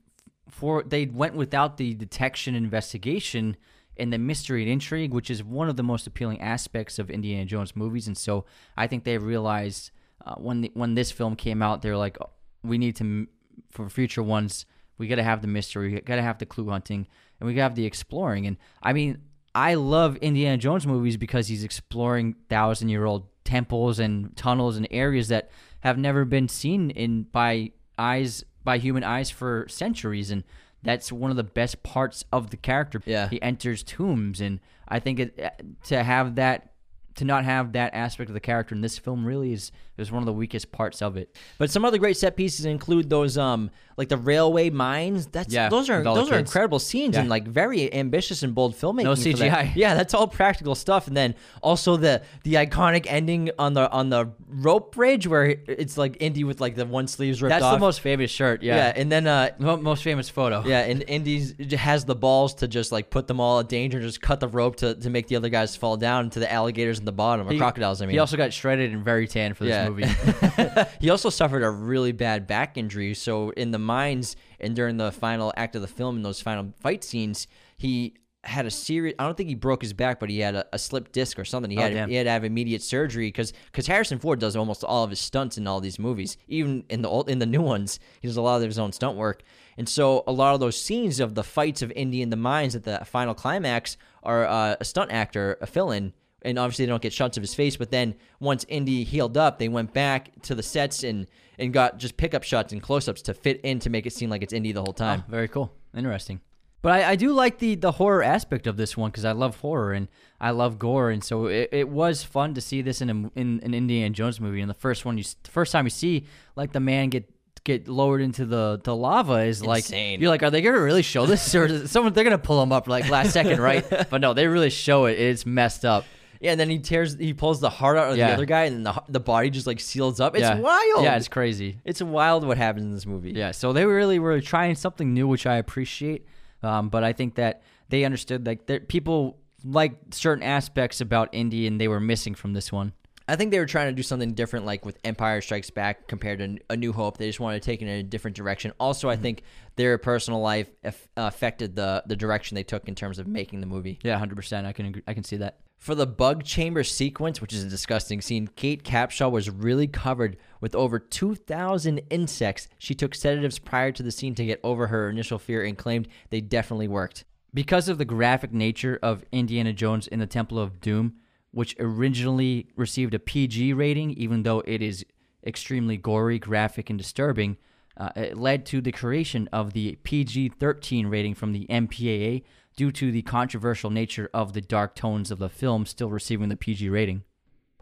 for 0.50 0.84
they 0.84 1.06
went 1.06 1.36
without 1.36 1.78
the 1.78 1.94
detection 1.94 2.56
investigation, 2.56 3.58
and 4.00 4.14
the 4.14 4.18
mystery 4.18 4.62
and 4.64 4.72
intrigue, 4.72 5.14
which 5.14 5.30
is 5.30 5.44
one 5.44 5.70
of 5.70 5.76
the 5.76 5.84
most 5.84 6.08
appealing 6.08 6.42
aspects 6.42 7.00
of 7.00 7.10
Indiana 7.10 7.46
Jones 7.46 7.76
movies. 7.76 8.08
And 8.08 8.18
so 8.18 8.46
I 8.76 8.88
think 8.88 9.04
they 9.04 9.18
realized 9.18 9.92
uh, 10.26 10.36
when 10.36 10.62
the, 10.62 10.72
when 10.74 10.96
this 10.96 11.12
film 11.12 11.36
came 11.36 11.62
out, 11.62 11.82
they're 11.82 11.98
like, 11.98 12.18
oh, 12.22 12.30
we 12.64 12.78
need 12.78 12.96
to 12.98 13.28
for 13.72 13.90
future 13.90 14.24
ones, 14.24 14.66
we 14.98 15.08
got 15.08 15.16
to 15.16 15.24
have 15.24 15.42
the 15.42 15.48
mystery, 15.48 15.94
we 15.94 16.02
got 16.02 16.16
to 16.16 16.22
have 16.22 16.38
the 16.38 16.46
clue 16.46 16.70
hunting, 16.70 17.08
and 17.40 17.48
we 17.48 17.54
got 17.54 17.60
to 17.60 17.64
have 17.64 17.76
the 17.76 17.86
exploring. 17.86 18.46
And 18.46 18.58
I 18.82 18.94
mean, 18.94 19.20
I 19.54 19.74
love 19.76 20.18
Indiana 20.18 20.58
Jones 20.58 20.86
movies 20.86 21.18
because 21.18 21.48
he's 21.48 21.64
exploring 21.64 22.36
thousand 22.50 22.90
year 22.90 23.06
old 23.06 23.28
temples 23.44 24.00
and 24.00 24.36
tunnels 24.36 24.78
and 24.78 24.88
areas 24.92 25.30
that 25.30 25.50
have 25.82 25.98
never 25.98 26.26
been 26.26 26.48
seen 26.48 26.90
in 26.92 27.24
by 27.24 27.72
eyes 27.98 28.44
by 28.64 28.78
human 28.78 29.04
eyes 29.04 29.30
for 29.30 29.66
centuries 29.70 30.32
and 30.32 30.44
that's 30.84 31.12
one 31.12 31.32
of 31.32 31.38
the 31.38 31.44
best 31.44 31.84
parts 31.84 32.24
of 32.32 32.50
the 32.50 32.58
character. 32.58 33.02
Yeah. 33.06 33.30
He 33.30 33.42
enters 33.42 33.84
tombs 33.84 34.40
and 34.42 34.60
I 34.88 35.00
think 35.00 35.20
it, 35.20 35.52
to 35.86 36.04
have 36.04 36.36
that 36.36 36.74
to 37.16 37.26
not 37.26 37.46
have 37.46 37.74
that 37.74 37.94
aspect 37.94 38.30
of 38.30 38.34
the 38.34 38.40
character 38.40 38.76
in 38.76 38.82
this 38.82 38.98
film 38.98 39.26
really 39.26 39.52
is 39.52 39.72
is 39.98 40.12
one 40.12 40.22
of 40.22 40.26
the 40.28 40.34
weakest 40.34 40.72
parts 40.72 41.02
of 41.02 41.18
it. 41.18 41.36
But 41.58 41.72
some 41.72 41.84
other 41.86 41.98
great 41.98 42.18
set 42.18 42.36
pieces 42.36 42.66
include 42.66 43.10
those 43.10 43.38
um 43.38 43.72
like 43.98 44.10
the 44.10 44.18
railway 44.18 44.70
mines. 44.70 45.26
That's 45.28 45.52
Yeah, 45.52 45.70
those 45.70 45.90
are 45.90 45.98
with 45.98 46.08
all 46.08 46.16
the 46.16 46.22
those 46.22 46.32
are 46.32 46.38
incredible 46.38 46.78
scenes 46.80 47.16
Yeah. 47.16 47.22
and 47.22 47.30
like 47.30 47.48
very 47.48 47.92
ambitious 47.94 48.44
and 48.44 48.54
bold 48.54 48.76
filmmaking. 48.76 49.04
No 49.06 49.16
for 49.16 49.22
that. 49.24 49.36
CGI. 49.38 49.72
Yeah, 49.76 49.96
that's 49.96 50.14
all 50.14 50.28
practical 50.28 50.76
stuff. 50.76 51.08
And 51.08 51.18
then 51.18 51.34
also 51.64 51.98
the 51.98 52.22
the 52.44 52.56
iconic 52.56 53.06
ending 53.10 53.50
on 53.58 53.74
the 53.74 53.90
on 53.92 54.10
the 54.10 54.32
rope 54.48 54.94
bridge 54.96 55.26
where 55.28 55.46
it's 55.68 55.98
like 55.98 56.18
Indy 56.20 56.44
with 56.44 56.62
like 56.62 56.76
the 56.76 56.86
one 56.86 57.08
sleeves 57.08 57.42
ripped 57.42 57.50
That's 57.50 57.64
off. 57.64 57.74
the 57.74 57.80
most 57.80 58.02
famous 58.02 58.30
shirt. 58.30 58.62
yeah. 58.62 58.76
Yeah. 58.76 58.94
and 58.96 59.12
then 59.12 59.26
uh 59.28 59.50
most 59.60 60.04
famous 60.04 60.30
photo. 60.30 60.64
yeah, 60.66 60.82
and 60.82 61.04
Indy's 61.08 61.56
has 61.74 62.06
the 62.06 62.16
balls 62.16 62.54
to 62.56 62.68
just 62.68 62.92
like 62.92 63.10
put 63.10 63.26
them 63.28 63.40
all 63.40 63.60
in 63.60 63.66
danger, 63.68 64.00
just 64.00 64.22
cut 64.22 64.40
the 64.40 64.48
rope 64.48 64.76
to, 64.78 64.94
to 64.96 65.10
make 65.10 65.28
the 65.28 65.36
other 65.36 65.50
guys 65.50 65.76
fall 65.76 65.98
down 65.98 66.26
into 66.26 66.40
the 66.40 66.52
alligators 66.52 67.00
in 67.00 67.06
the 67.06 67.12
bottom 67.12 67.48
or 67.48 67.52
He- 67.52 67.58
crocodiles. 67.58 68.02
I 68.02 68.06
mean, 68.06 68.14
He 68.14 68.20
also 68.20 68.38
got 68.38 68.54
shredded 68.54 68.94
and 68.94 69.04
very 69.04 69.28
tan 69.28 69.54
for 69.56 69.64
this 69.64 69.72
Yeah. 69.72 69.87
Movie. 69.90 70.06
he 71.00 71.10
also 71.10 71.30
suffered 71.30 71.64
a 71.64 71.70
really 71.70 72.12
bad 72.12 72.48
back 72.48 72.78
injury. 72.78 73.14
So 73.14 73.52
in 73.52 73.72
the 73.72 73.80
mines 73.80 74.36
and 74.60 74.76
during 74.76 74.98
the 74.98 75.12
final 75.12 75.54
act 75.58 75.76
of 75.76 75.82
the 75.82 75.88
film, 75.88 76.18
in 76.18 76.24
those 76.24 76.42
final 76.42 76.74
fight 76.82 77.04
scenes, 77.04 77.48
he 77.78 78.16
had 78.44 78.66
a 78.66 78.72
serious. 78.72 79.14
I 79.20 79.26
don't 79.26 79.36
think 79.36 79.50
he 79.50 79.56
broke 79.56 79.82
his 79.82 79.92
back, 79.94 80.20
but 80.22 80.30
he 80.30 80.40
had 80.40 80.56
a, 80.56 80.66
a 80.72 80.80
slipped 80.80 81.12
disc 81.12 81.38
or 81.38 81.44
something. 81.44 81.70
He 81.70 81.78
Oh, 81.78 81.82
had 81.82 81.94
damn. 81.94 82.10
he 82.10 82.16
had 82.16 82.24
to 82.26 82.30
have 82.30 82.44
immediate 82.46 82.82
surgery 82.82 83.28
because 83.28 83.52
Harrison 83.88 84.20
Ford 84.20 84.40
does 84.40 84.56
almost 84.56 84.84
all 84.86 85.04
of 85.04 85.10
his 85.10 85.20
stunts 85.20 85.58
in 85.58 85.68
all 85.68 85.82
these 85.82 86.00
movies, 86.00 86.38
even 86.48 86.86
in 86.90 87.02
the 87.02 87.10
old 87.10 87.30
in 87.30 87.40
the 87.40 87.46
new 87.46 87.62
ones. 87.62 88.00
He 88.22 88.28
does 88.28 88.38
a 88.38 88.42
lot 88.42 88.62
of 88.62 88.68
his 88.68 88.80
own 88.80 88.94
stunt 88.94 89.18
work. 89.18 89.44
And 89.78 89.88
so 89.90 90.24
a 90.28 90.32
lot 90.32 90.54
of 90.54 90.60
those 90.60 90.80
scenes 90.80 91.20
of 91.20 91.36
the 91.36 91.44
fights 91.44 91.82
of 91.82 91.92
Indy 91.92 92.22
in 92.22 92.30
the 92.30 92.36
mines 92.38 92.76
at 92.76 92.84
the 92.84 93.00
final 93.06 93.34
climax 93.36 93.98
are 94.24 94.46
uh, 94.46 94.76
a 94.80 94.86
stunt 94.86 95.12
actor, 95.12 95.58
a 95.62 95.68
fill-in, 95.68 96.14
and 96.42 96.58
obviously 96.60 96.86
they 96.86 96.90
don't 96.90 97.02
get 97.02 97.14
shots 97.14 97.38
of 97.38 97.44
his 97.44 97.54
face. 97.54 97.78
But 97.78 97.92
then 97.92 98.16
once 98.40 98.66
Indy 98.68 99.04
healed 99.04 99.38
up, 99.38 99.60
they 99.60 99.68
went 99.68 99.94
back 99.94 100.42
to 100.44 100.56
the 100.56 100.64
sets 100.64 101.04
and 101.04 101.28
and 101.60 101.74
got 101.74 101.98
just 101.98 102.18
pickup 102.18 102.44
shots 102.44 102.72
and 102.72 102.82
close-ups 102.82 103.24
to 103.24 103.34
fit 103.34 103.60
in 103.62 103.80
to 103.80 103.90
make 103.90 104.06
it 104.06 104.14
seem 104.14 104.30
like 104.30 104.44
it's 104.44 104.54
Indy 104.54 104.72
the 104.72 104.82
whole 104.82 104.94
time. 104.94 105.24
Oh, 105.28 105.32
very 105.32 105.48
cool. 105.48 105.74
Interesting. 105.96 106.40
But 106.84 106.92
I, 106.92 107.12
I 107.12 107.16
do 107.16 107.34
like 107.34 107.58
the 107.58 107.76
the 107.76 107.94
horror 107.94 108.24
aspect 108.24 108.68
of 108.68 108.78
this 108.78 108.96
one 108.96 109.10
because 109.10 109.26
I 109.26 109.32
love 109.32 109.58
horror 109.58 109.94
and 109.94 110.08
I 110.40 110.52
love 110.52 110.78
gore, 110.78 111.10
and 111.10 111.24
so 111.24 111.48
it, 111.48 111.70
it 111.72 111.90
was 111.90 112.24
fun 112.24 112.54
to 112.54 112.62
see 112.62 112.82
this 112.82 113.02
in 113.02 113.10
a, 113.10 113.40
in 113.40 113.60
an 113.64 113.74
Indiana 113.74 114.12
Jones 114.12 114.40
movie. 114.40 114.62
And 114.62 114.70
the 114.70 114.76
first 114.76 115.04
one, 115.04 115.18
you 115.18 115.24
the 115.44 115.52
first 115.52 115.72
time 115.72 115.86
you 115.86 115.90
see 115.90 116.26
like 116.56 116.72
the 116.72 116.80
man 116.80 117.10
get 117.10 117.30
get 117.64 117.88
lowered 117.88 118.22
into 118.22 118.46
the, 118.46 118.80
the 118.84 118.96
lava 118.96 119.40
is 119.40 119.62
like 119.62 119.84
Insane. 119.84 120.22
you're 120.22 120.30
like, 120.30 120.42
are 120.42 120.50
they 120.50 120.62
gonna 120.62 120.80
really 120.80 121.02
show 121.02 121.26
this, 121.26 121.54
or 121.54 121.86
someone 121.88 122.14
they're 122.14 122.24
gonna 122.24 122.38
pull 122.38 122.64
him 122.64 122.72
up 122.72 122.88
like 122.88 123.10
last 123.10 123.34
second, 123.34 123.60
right? 123.60 123.86
But 124.10 124.22
no, 124.22 124.34
they 124.34 124.48
really 124.48 124.70
show 124.70 125.06
it. 125.06 125.20
It's 125.20 125.46
messed 125.46 125.84
up. 125.84 126.06
Yeah, 126.40 126.52
and 126.52 126.60
then 126.60 126.70
he 126.70 126.80
tears, 126.80 127.16
he 127.16 127.34
pulls 127.34 127.60
the 127.60 127.70
heart 127.70 127.98
out 127.98 128.12
of 128.12 128.18
Yeah. 128.18 128.28
the 128.28 128.34
other 128.34 128.46
guy, 128.46 128.66
and 128.66 128.76
then 128.78 128.84
the 128.84 129.04
the 129.10 129.20
body 129.20 129.50
just 129.50 129.68
like 129.68 129.80
seals 129.80 130.20
up. 130.20 130.36
It's 130.36 130.42
yeah. 130.42 130.60
wild. 130.60 131.04
Yeah, 131.04 131.16
it's 131.16 131.28
crazy. 131.28 131.80
it's 131.86 132.02
wild 132.02 132.46
what 132.46 132.58
happens 132.58 132.86
in 132.86 132.94
this 132.94 133.06
movie. 133.06 133.32
Yeah, 133.32 133.52
so 133.52 133.74
they 133.74 133.86
really 133.86 134.20
were 134.20 134.40
trying 134.42 134.76
something 134.76 135.14
new, 135.14 135.28
which 135.28 135.46
I 135.46 135.56
appreciate. 135.58 136.26
Um, 136.64 136.90
but 136.90 137.04
I 137.04 137.14
think 137.14 137.36
that 137.36 137.62
they 137.90 138.04
understood 138.04 138.46
like 138.46 138.88
people 138.88 139.38
like 139.64 139.94
certain 140.12 140.44
aspects 140.44 141.02
about 141.02 141.30
Indy, 141.34 141.68
and 141.68 141.80
they 141.80 141.88
were 141.88 142.00
missing 142.00 142.36
from 142.36 142.54
this 142.54 142.72
one. 142.72 142.94
I 143.30 143.36
think 143.36 143.52
they 143.52 143.60
were 143.60 143.66
trying 143.66 143.88
to 143.90 143.94
do 143.94 144.04
something 144.04 144.34
different, 144.36 144.66
like 144.66 144.86
with 144.86 144.98
Empire 145.04 145.42
Strikes 145.42 145.70
Back 145.70 146.08
compared 146.08 146.40
to 146.40 146.58
A 146.70 146.78
New 146.78 146.94
Hope. 146.94 147.18
They 147.18 147.28
just 147.28 147.42
wanted 147.42 147.62
to 147.62 147.66
take 147.66 147.82
it 147.82 147.86
in 147.86 148.00
a 148.00 148.04
different 148.04 148.38
direction. 148.38 148.72
Also, 148.80 149.10
I 149.10 149.18
think 149.18 149.44
their 149.76 149.98
personal 149.98 150.40
life 150.40 150.70
aff- 150.84 151.08
affected 151.18 151.76
the 151.76 152.04
the 152.06 152.16
direction 152.16 152.56
they 152.56 152.64
took 152.64 152.88
in 152.88 152.96
terms 152.96 153.20
of 153.20 153.28
making 153.28 153.60
the 153.60 153.68
movie. 153.68 154.00
Yeah, 154.02 154.18
hundred 154.18 154.36
percent. 154.36 154.66
I 154.66 154.72
can 154.72 154.86
agree. 154.86 155.04
I 155.08 155.14
can 155.14 155.26
see 155.26 155.38
that. 155.38 155.58
For 155.78 155.96
the 155.96 156.08
bug 156.08 156.44
chamber 156.44 156.84
sequence, 156.84 157.40
which 157.40 157.54
is 157.54 157.64
a 157.64 157.70
disgusting 157.70 158.20
scene, 158.20 158.50
Kate 158.56 158.84
Capshaw 158.84 159.32
was 159.32 159.50
really 159.50 159.88
covered 159.88 160.38
with 160.60 160.76
over 160.76 161.00
2,000 161.00 162.00
insects. 162.10 162.68
She 162.78 162.96
took 162.96 163.16
sedatives 163.16 163.60
prior 163.60 163.92
to 163.92 164.04
the 164.04 164.12
scene 164.12 164.36
to 164.36 164.46
get 164.46 164.60
over 164.64 164.88
her 164.88 165.10
initial 165.10 165.40
fear 165.40 165.64
and 165.64 165.78
claimed 165.78 166.08
they 166.30 166.42
definitely 166.42 166.88
worked. 166.88 167.26
Because 167.54 167.88
of 167.88 167.98
the 167.98 168.06
graphic 168.06 168.52
nature 168.52 169.00
of 169.02 169.24
Indiana 169.32 169.72
Jones 169.72 170.08
in 170.08 170.20
the 170.20 170.28
Temple 170.28 170.60
of 170.60 170.82
Doom, 170.82 171.16
which 171.52 171.76
originally 171.80 172.68
received 172.76 173.14
a 173.14 173.20
PG 173.20 173.74
rating, 173.74 174.12
even 174.12 174.44
though 174.44 174.62
it 174.66 174.82
is 174.82 175.06
extremely 175.46 175.96
gory, 175.96 176.40
graphic, 176.40 176.90
and 176.90 177.00
disturbing, 177.00 177.58
uh, 177.96 178.10
it 178.16 178.38
led 178.38 178.66
to 178.66 178.82
the 178.82 178.92
creation 178.92 179.48
of 179.54 179.74
the 179.74 179.98
PG 180.04 180.50
13 180.50 181.08
rating 181.08 181.34
from 181.34 181.54
the 181.54 181.66
MPAA 181.68 182.44
due 182.78 182.92
to 182.94 183.12
the 183.12 183.24
controversial 183.24 183.90
nature 183.90 184.30
of 184.34 184.54
the 184.54 184.62
dark 184.62 184.96
tones 184.96 185.32
of 185.32 185.40
the 185.40 185.50
film 185.50 185.86
still 185.86 186.10
receiving 186.10 186.48
the 186.48 186.56
PG 186.56 186.90
rating. 186.90 187.24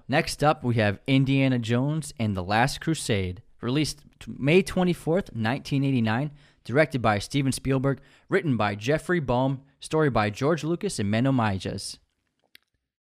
Next 0.07 0.43
up, 0.43 0.63
we 0.63 0.75
have 0.75 0.99
Indiana 1.05 1.59
Jones 1.59 2.13
and 2.17 2.35
the 2.35 2.43
Last 2.43 2.81
Crusade, 2.81 3.43
released 3.61 4.01
May 4.25 4.63
24th, 4.63 5.33
1989, 5.33 6.31
directed 6.63 7.01
by 7.01 7.19
Steven 7.19 7.51
Spielberg, 7.51 7.99
written 8.29 8.55
by 8.55 8.73
Jeffrey 8.73 9.19
Boam, 9.19 9.61
story 9.79 10.09
by 10.09 10.29
George 10.29 10.63
Lucas 10.63 10.97
and 10.97 11.13
Menno 11.13 11.33
Meyjes. 11.33 11.97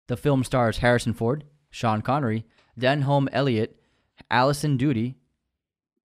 The 0.08 0.18
film 0.18 0.44
stars 0.44 0.78
Harrison 0.78 1.14
Ford, 1.14 1.44
Sean 1.70 2.02
Connery, 2.02 2.46
Denholm 2.80 3.28
Elliott, 3.32 3.80
Alison 4.30 4.78
Doody, 4.78 5.16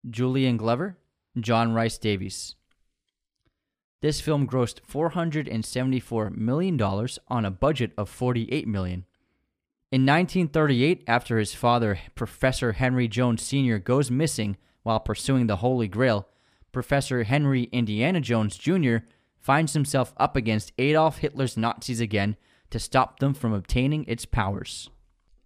Julian 0.09 0.57
Glover, 0.57 0.97
John 1.39 1.73
Rhys-Davies. 1.73 2.55
This 4.05 4.21
film 4.21 4.47
grossed 4.47 4.83
$474 4.87 6.37
million 6.37 6.79
on 6.79 7.45
a 7.47 7.51
budget 7.51 7.93
of 7.97 8.11
48 8.11 8.69
million. 8.69 9.07
In 9.91 10.03
1938, 10.03 11.05
after 11.07 11.39
his 11.39 11.55
father, 11.55 11.99
Professor 12.15 12.73
Henry 12.73 13.09
Jones 13.09 13.41
Sr., 13.41 13.79
goes 13.79 14.11
missing 14.11 14.59
while 14.83 15.01
pursuing 15.01 15.47
the 15.47 15.57
Holy 15.57 15.89
Grail, 15.89 16.29
Professor 16.71 17.23
Henry 17.23 17.63
Indiana 17.73 18.21
Jones 18.21 18.59
Jr. 18.59 18.97
finds 19.41 19.73
himself 19.73 20.13
up 20.19 20.37
against 20.37 20.75
Adolf 20.77 21.17
Hitler's 21.17 21.57
Nazis 21.57 22.01
again 22.01 22.37
to 22.69 22.79
stop 22.79 23.21
them 23.21 23.33
from 23.33 23.55
obtaining 23.55 24.05
its 24.07 24.27
powers. 24.27 24.91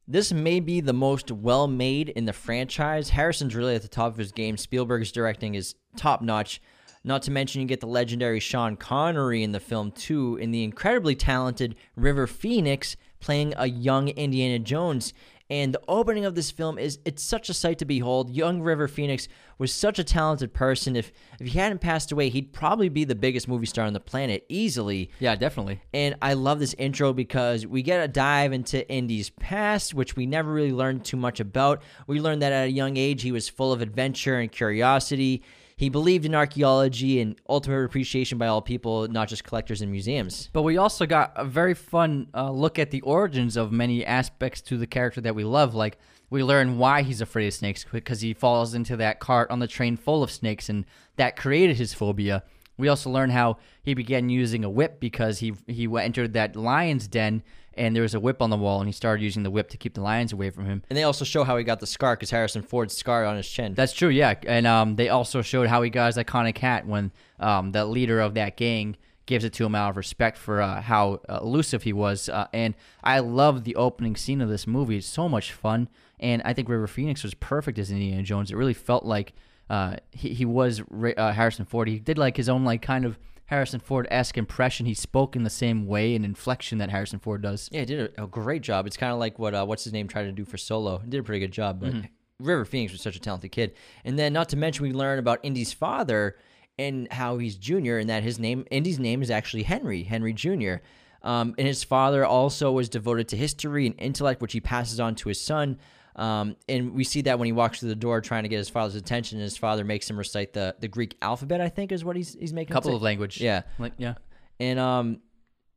This 0.08 0.32
may 0.32 0.58
be 0.58 0.80
the 0.80 0.92
most 0.92 1.30
well 1.30 1.68
made 1.68 2.08
in 2.08 2.24
the 2.24 2.32
franchise. 2.32 3.10
Harrison's 3.10 3.54
really 3.54 3.76
at 3.76 3.82
the 3.82 3.86
top 3.86 4.10
of 4.10 4.18
his 4.18 4.32
game. 4.32 4.56
Spielberg's 4.56 5.12
directing 5.12 5.54
is 5.54 5.76
top 5.94 6.22
notch. 6.22 6.60
Not 7.04 7.22
to 7.22 7.30
mention, 7.30 7.60
you 7.60 7.66
get 7.66 7.80
the 7.80 7.86
legendary 7.86 8.40
Sean 8.40 8.76
Connery 8.76 9.42
in 9.42 9.52
the 9.52 9.60
film, 9.60 9.92
too, 9.92 10.38
and 10.40 10.52
the 10.52 10.64
incredibly 10.64 11.14
talented 11.14 11.76
River 11.96 12.26
Phoenix 12.26 12.96
playing 13.20 13.54
a 13.56 13.66
young 13.66 14.08
Indiana 14.08 14.58
Jones. 14.58 15.12
And 15.50 15.72
the 15.72 15.80
opening 15.88 16.26
of 16.26 16.34
this 16.34 16.50
film 16.50 16.78
is 16.78 16.98
it's 17.06 17.22
such 17.22 17.48
a 17.48 17.54
sight 17.54 17.78
to 17.78 17.86
behold. 17.86 18.30
Young 18.30 18.60
River 18.60 18.86
Phoenix 18.86 19.28
was 19.56 19.72
such 19.72 19.98
a 19.98 20.04
talented 20.04 20.52
person. 20.52 20.94
If 20.94 21.10
if 21.40 21.46
he 21.46 21.58
hadn't 21.58 21.80
passed 21.80 22.12
away, 22.12 22.28
he'd 22.28 22.52
probably 22.52 22.90
be 22.90 23.04
the 23.04 23.14
biggest 23.14 23.48
movie 23.48 23.64
star 23.64 23.86
on 23.86 23.94
the 23.94 24.00
planet 24.00 24.44
easily. 24.50 25.10
Yeah, 25.20 25.36
definitely. 25.36 25.80
And 25.94 26.16
I 26.20 26.34
love 26.34 26.58
this 26.58 26.74
intro 26.74 27.14
because 27.14 27.66
we 27.66 27.82
get 27.82 28.04
a 28.04 28.08
dive 28.08 28.52
into 28.52 28.86
Indy's 28.90 29.30
past, 29.30 29.94
which 29.94 30.16
we 30.16 30.26
never 30.26 30.52
really 30.52 30.72
learned 30.72 31.06
too 31.06 31.16
much 31.16 31.40
about. 31.40 31.82
We 32.06 32.20
learned 32.20 32.42
that 32.42 32.52
at 32.52 32.66
a 32.66 32.70
young 32.70 32.98
age, 32.98 33.22
he 33.22 33.32
was 33.32 33.48
full 33.48 33.72
of 33.72 33.80
adventure 33.80 34.38
and 34.38 34.52
curiosity. 34.52 35.42
He 35.78 35.90
believed 35.90 36.26
in 36.26 36.34
archaeology 36.34 37.20
and 37.20 37.40
ultimate 37.48 37.84
appreciation 37.84 38.36
by 38.36 38.48
all 38.48 38.60
people, 38.60 39.06
not 39.06 39.28
just 39.28 39.44
collectors 39.44 39.80
and 39.80 39.92
museums. 39.92 40.50
But 40.52 40.62
we 40.62 40.76
also 40.76 41.06
got 41.06 41.32
a 41.36 41.44
very 41.44 41.72
fun 41.72 42.26
uh, 42.34 42.50
look 42.50 42.80
at 42.80 42.90
the 42.90 43.00
origins 43.02 43.56
of 43.56 43.70
many 43.70 44.04
aspects 44.04 44.60
to 44.62 44.76
the 44.76 44.88
character 44.88 45.20
that 45.20 45.36
we 45.36 45.44
love. 45.44 45.76
Like, 45.76 45.96
we 46.30 46.42
learn 46.42 46.78
why 46.78 47.02
he's 47.02 47.20
afraid 47.20 47.46
of 47.46 47.54
snakes 47.54 47.86
because 47.92 48.22
he 48.22 48.34
falls 48.34 48.74
into 48.74 48.96
that 48.96 49.20
cart 49.20 49.52
on 49.52 49.60
the 49.60 49.68
train 49.68 49.96
full 49.96 50.24
of 50.24 50.32
snakes, 50.32 50.68
and 50.68 50.84
that 51.14 51.36
created 51.36 51.76
his 51.76 51.94
phobia. 51.94 52.42
We 52.76 52.88
also 52.88 53.10
learn 53.10 53.30
how 53.30 53.58
he 53.80 53.94
began 53.94 54.28
using 54.30 54.64
a 54.64 54.70
whip 54.70 54.98
because 54.98 55.38
he 55.38 55.54
he 55.68 55.88
entered 55.96 56.32
that 56.32 56.56
lion's 56.56 57.06
den, 57.06 57.44
and 57.78 57.94
there 57.94 58.02
was 58.02 58.14
a 58.14 58.20
whip 58.20 58.42
on 58.42 58.50
the 58.50 58.56
wall, 58.56 58.80
and 58.80 58.88
he 58.88 58.92
started 58.92 59.22
using 59.22 59.42
the 59.42 59.50
whip 59.50 59.70
to 59.70 59.76
keep 59.76 59.94
the 59.94 60.00
lions 60.00 60.32
away 60.32 60.50
from 60.50 60.66
him. 60.66 60.82
And 60.90 60.96
they 60.96 61.04
also 61.04 61.24
show 61.24 61.44
how 61.44 61.56
he 61.56 61.64
got 61.64 61.80
the 61.80 61.86
scar 61.86 62.16
because 62.16 62.30
Harrison 62.30 62.62
Ford's 62.62 62.96
scar 62.96 63.24
on 63.24 63.36
his 63.36 63.48
chin. 63.48 63.74
That's 63.74 63.92
true, 63.92 64.08
yeah. 64.08 64.34
And 64.46 64.66
um, 64.66 64.96
they 64.96 65.08
also 65.08 65.42
showed 65.42 65.68
how 65.68 65.82
he 65.82 65.90
got 65.90 66.06
his 66.06 66.16
iconic 66.16 66.58
hat 66.58 66.86
when 66.86 67.12
um, 67.40 67.72
the 67.72 67.84
leader 67.86 68.20
of 68.20 68.34
that 68.34 68.56
gang 68.56 68.96
gives 69.26 69.44
it 69.44 69.52
to 69.52 69.64
him 69.64 69.74
out 69.74 69.90
of 69.90 69.96
respect 69.96 70.38
for 70.38 70.60
uh, 70.60 70.80
how 70.80 71.20
uh, 71.28 71.38
elusive 71.42 71.82
he 71.82 71.92
was. 71.92 72.28
Uh, 72.28 72.46
and 72.52 72.74
I 73.04 73.20
love 73.20 73.64
the 73.64 73.76
opening 73.76 74.16
scene 74.16 74.40
of 74.40 74.48
this 74.48 74.66
movie. 74.66 74.96
It's 74.96 75.06
so 75.06 75.28
much 75.28 75.52
fun. 75.52 75.88
And 76.18 76.42
I 76.44 76.54
think 76.54 76.68
River 76.68 76.86
Phoenix 76.86 77.22
was 77.22 77.34
perfect 77.34 77.78
as 77.78 77.90
Indiana 77.90 78.22
Jones. 78.22 78.50
It 78.50 78.56
really 78.56 78.74
felt 78.74 79.04
like 79.04 79.34
uh, 79.70 79.96
he, 80.10 80.30
he 80.30 80.44
was 80.46 80.80
uh, 80.80 81.32
Harrison 81.32 81.66
Ford. 81.66 81.88
He 81.88 81.98
did 81.98 82.18
like 82.18 82.36
his 82.36 82.48
own 82.48 82.64
like 82.64 82.82
kind 82.82 83.04
of 83.04 83.18
Harrison 83.48 83.80
Ford 83.80 84.06
esque 84.10 84.38
impression. 84.38 84.86
He 84.86 84.94
spoke 84.94 85.34
in 85.34 85.42
the 85.42 85.50
same 85.50 85.86
way 85.86 86.14
and 86.14 86.24
inflection 86.24 86.78
that 86.78 86.90
Harrison 86.90 87.18
Ford 87.18 87.42
does. 87.42 87.68
Yeah, 87.72 87.80
he 87.80 87.86
did 87.86 88.12
a, 88.16 88.24
a 88.24 88.26
great 88.26 88.62
job. 88.62 88.86
It's 88.86 88.96
kind 88.96 89.12
of 89.12 89.18
like 89.18 89.38
what 89.38 89.54
uh, 89.54 89.64
what's 89.64 89.84
his 89.84 89.92
name 89.92 90.06
tried 90.06 90.24
to 90.24 90.32
do 90.32 90.44
for 90.44 90.58
Solo. 90.58 90.98
He 90.98 91.10
did 91.10 91.20
a 91.20 91.22
pretty 91.22 91.40
good 91.40 91.52
job, 91.52 91.80
but 91.80 91.94
River 92.40 92.64
Phoenix 92.64 92.92
was 92.92 93.00
such 93.00 93.16
a 93.16 93.20
talented 93.20 93.50
kid. 93.50 93.74
And 94.04 94.18
then, 94.18 94.32
not 94.32 94.50
to 94.50 94.56
mention, 94.56 94.84
we 94.84 94.92
learn 94.92 95.18
about 95.18 95.40
Indy's 95.42 95.72
father 95.72 96.36
and 96.78 97.10
how 97.12 97.38
he's 97.38 97.56
Junior, 97.56 97.98
and 97.98 98.08
that 98.10 98.22
his 98.22 98.38
name 98.38 98.64
Indy's 98.70 98.98
name 98.98 99.22
is 99.22 99.30
actually 99.30 99.64
Henry 99.64 100.04
Henry 100.04 100.32
Junior. 100.32 100.82
Um, 101.22 101.54
and 101.58 101.66
his 101.66 101.82
father 101.82 102.24
also 102.24 102.70
was 102.70 102.88
devoted 102.88 103.28
to 103.28 103.36
history 103.36 103.86
and 103.86 103.94
intellect, 103.98 104.40
which 104.40 104.52
he 104.52 104.60
passes 104.60 105.00
on 105.00 105.14
to 105.16 105.28
his 105.28 105.40
son. 105.40 105.78
Um, 106.18 106.56
and 106.68 106.94
we 106.94 107.04
see 107.04 107.22
that 107.22 107.38
when 107.38 107.46
he 107.46 107.52
walks 107.52 107.78
through 107.80 107.90
the 107.90 107.94
door 107.94 108.20
trying 108.20 108.42
to 108.42 108.48
get 108.48 108.58
his 108.58 108.68
father's 108.68 108.96
attention, 108.96 109.38
and 109.38 109.44
his 109.44 109.56
father 109.56 109.84
makes 109.84 110.10
him 110.10 110.18
recite 110.18 110.52
the, 110.52 110.74
the 110.80 110.88
Greek 110.88 111.16
alphabet. 111.22 111.60
I 111.60 111.68
think 111.68 111.92
is 111.92 112.04
what 112.04 112.16
he's 112.16 112.34
he's 112.34 112.52
making. 112.52 112.72
A 112.72 112.74
couple 112.74 112.94
of 112.96 113.02
language. 113.02 113.40
Yeah, 113.40 113.62
Like, 113.78 113.92
yeah. 113.98 114.14
and 114.58 114.78
um, 114.80 115.20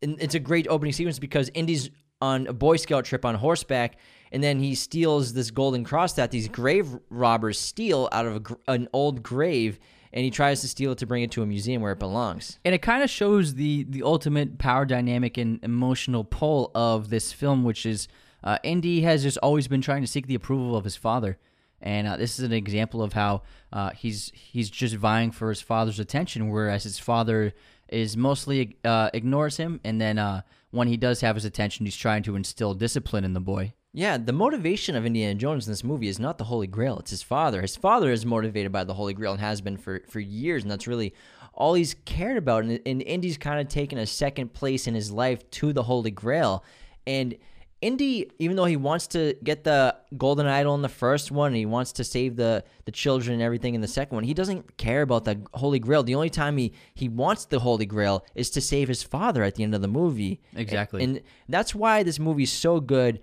and 0.02 0.20
it's 0.20 0.34
a 0.36 0.39
great 0.39 0.68
opening 0.68 0.94
sequence 0.94 1.20
because 1.20 1.50
Indy's 1.54 1.92
on 2.22 2.48
a 2.48 2.54
Boy 2.54 2.78
Scout 2.78 3.06
trip 3.06 3.24
on 3.24 3.36
horseback, 3.36 3.98
and 4.32 4.44
then 4.44 4.60
he 4.60 4.74
steals 4.76 5.34
this 5.34 5.52
golden 5.52 5.84
cross 5.84 6.14
that 6.14 6.32
these 6.32 6.48
grave 6.48 6.88
robbers 7.10 7.60
steal 7.60 8.10
out 8.12 8.26
of 8.26 8.36
a, 8.68 8.72
an 8.72 8.88
old 8.94 9.22
grave, 9.24 9.80
and 10.14 10.24
he 10.24 10.32
tries 10.32 10.62
to 10.62 10.68
steal 10.68 10.92
it 10.92 10.98
to 11.00 11.06
bring 11.06 11.22
it 11.24 11.30
to 11.32 11.44
a 11.44 11.46
museum 11.46 11.82
where 11.84 11.92
it 11.92 12.00
belongs. 12.00 12.58
and 12.66 12.74
it 12.74 12.82
kind 12.82 13.04
of 13.04 13.10
shows 13.12 13.54
the 13.56 13.84
the 13.89 14.02
ultimate 14.02 14.58
power 14.58 14.86
dynamic 14.86 15.38
and 15.38 15.60
emotional 15.64 16.24
pull 16.24 16.72
of 16.74 17.10
this 17.12 17.32
film, 17.32 17.64
which 17.64 17.86
is 17.86 18.08
uh, 18.44 18.58
Indy 18.64 19.02
has 19.02 19.24
just 19.24 19.38
always 19.38 19.68
been 19.68 19.82
trying 19.82 20.02
to 20.02 20.08
seek 20.08 20.28
the 20.28 20.36
approval 20.36 20.76
of 20.76 20.84
his 20.84 20.96
father, 20.96 21.38
and 21.82 22.08
uh, 22.08 22.18
this 22.18 22.39
is 22.39 22.46
an 22.46 22.54
example 22.54 23.02
of 23.02 23.14
how 23.14 23.42
uh, 23.74 23.92
he's 23.92 24.32
he's 24.36 24.70
just 24.70 24.96
vying 24.96 25.32
for 25.32 25.50
his 25.50 25.62
father's 25.62 26.00
attention, 26.00 26.50
whereas 26.50 26.84
his 26.84 27.00
father 27.00 27.54
is 27.89 28.16
mostly 28.16 28.78
uh, 28.86 29.10
ignores 29.14 29.58
him, 29.58 29.80
and 29.84 30.00
then 30.00 30.18
uh, 30.18 30.42
when 30.72 30.88
he 30.88 30.98
does 30.98 31.22
have 31.22 31.36
his 31.36 31.46
attention, 31.46 31.86
he's 31.86 31.96
trying 31.96 32.24
to 32.24 32.36
instill 32.36 32.74
discipline 32.74 33.24
in 33.24 33.34
the 33.34 33.39
boy. 33.39 33.74
Yeah, 33.94 34.18
the 34.18 34.32
motivation 34.32 34.96
of 34.96 35.06
Indiana 35.06 35.36
Jones 35.36 35.68
in 35.68 35.72
this 35.72 35.84
movie 35.84 36.08
is 36.08 36.20
not 36.20 36.38
the 36.38 36.46
Holy 36.46 36.68
Grail; 36.68 37.00
it's 37.00 37.12
his 37.12 37.24
father. 37.24 37.62
His 37.62 37.76
father 37.76 38.12
is 38.12 38.26
motivated 38.26 38.72
by 38.72 38.84
the 38.84 38.94
Holy 38.94 39.14
Grail 39.14 39.34
and 39.34 39.42
has 39.42 39.62
been 39.62 39.78
for 39.78 40.02
for 40.08 40.20
years, 40.20 40.64
and 40.64 40.72
that's 40.72 40.88
really 40.88 41.14
all 41.54 41.74
he's 41.74 41.96
cared 42.06 42.38
about. 42.38 42.64
And, 42.64 42.80
and 42.86 43.02
Indy's 43.02 43.38
kind 43.38 43.60
of 43.60 43.68
taken 43.68 43.98
a 43.98 44.06
second 44.06 44.54
place 44.54 44.88
in 44.88 44.96
his 44.96 45.12
life 45.12 45.50
to 45.52 45.74
the 45.74 45.84
Holy 45.84 46.12
Grail, 46.12 46.64
and. 47.06 47.36
Indy, 47.82 48.30
even 48.38 48.56
though 48.56 48.66
he 48.66 48.78
wants 48.78 49.08
to 49.08 49.36
get 49.44 49.64
the 49.64 49.96
golden 50.16 50.46
idol 50.46 50.76
in 50.76 50.84
the 50.84 50.90
first 50.90 51.32
one, 51.32 51.48
and 51.48 51.56
he 51.56 51.66
wants 51.66 51.92
to 51.94 52.04
save 52.04 52.36
the 52.36 52.64
the 52.86 52.92
children 52.92 53.34
and 53.34 53.42
everything 53.42 53.74
in 53.74 53.82
the 53.82 53.88
second 53.88 54.16
one, 54.16 54.24
he 54.24 54.36
doesn't 54.36 54.78
care 54.78 55.02
about 55.02 55.26
the 55.26 55.42
Holy 55.56 55.80
Grail. 55.80 56.04
The 56.04 56.14
only 56.16 56.30
time 56.30 56.58
he 56.58 56.74
he 56.94 57.10
wants 57.10 57.46
the 57.46 57.60
Holy 57.60 57.88
Grail 57.88 58.24
is 58.36 58.52
to 58.52 58.62
save 58.62 58.88
his 58.88 59.02
father 59.02 59.44
at 59.44 59.56
the 59.56 59.64
end 59.64 59.74
of 59.74 59.82
the 59.82 59.88
movie. 59.88 60.42
Exactly. 60.56 61.04
and 61.04 61.22
that's 61.50 61.74
why 61.74 62.04
this 62.04 62.20
movie 62.20 62.44
is 62.44 62.52
so 62.52 62.80
good. 62.80 63.20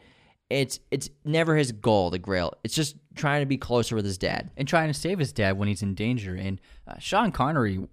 It's 0.51 0.81
it's 0.91 1.09
never 1.25 1.55
his 1.57 1.71
goal, 1.71 2.11
the 2.11 2.19
Grail. 2.19 2.55
It's 2.65 2.75
just 2.75 2.97
trying 3.15 3.43
to 3.43 3.47
be 3.47 3.59
closer 3.59 3.95
with 3.95 4.05
his 4.05 4.19
dad. 4.19 4.51
and 4.57 4.67
trying 4.67 4.89
to 4.89 4.95
save 4.95 5.19
his 5.21 5.33
dad 5.33 5.57
when 5.57 5.69
he's 5.69 5.83
in 5.83 5.95
danger. 5.95 6.35
And 6.35 6.61
uh, 6.87 6.95
Sean 6.99 7.31
Connery 7.31 7.87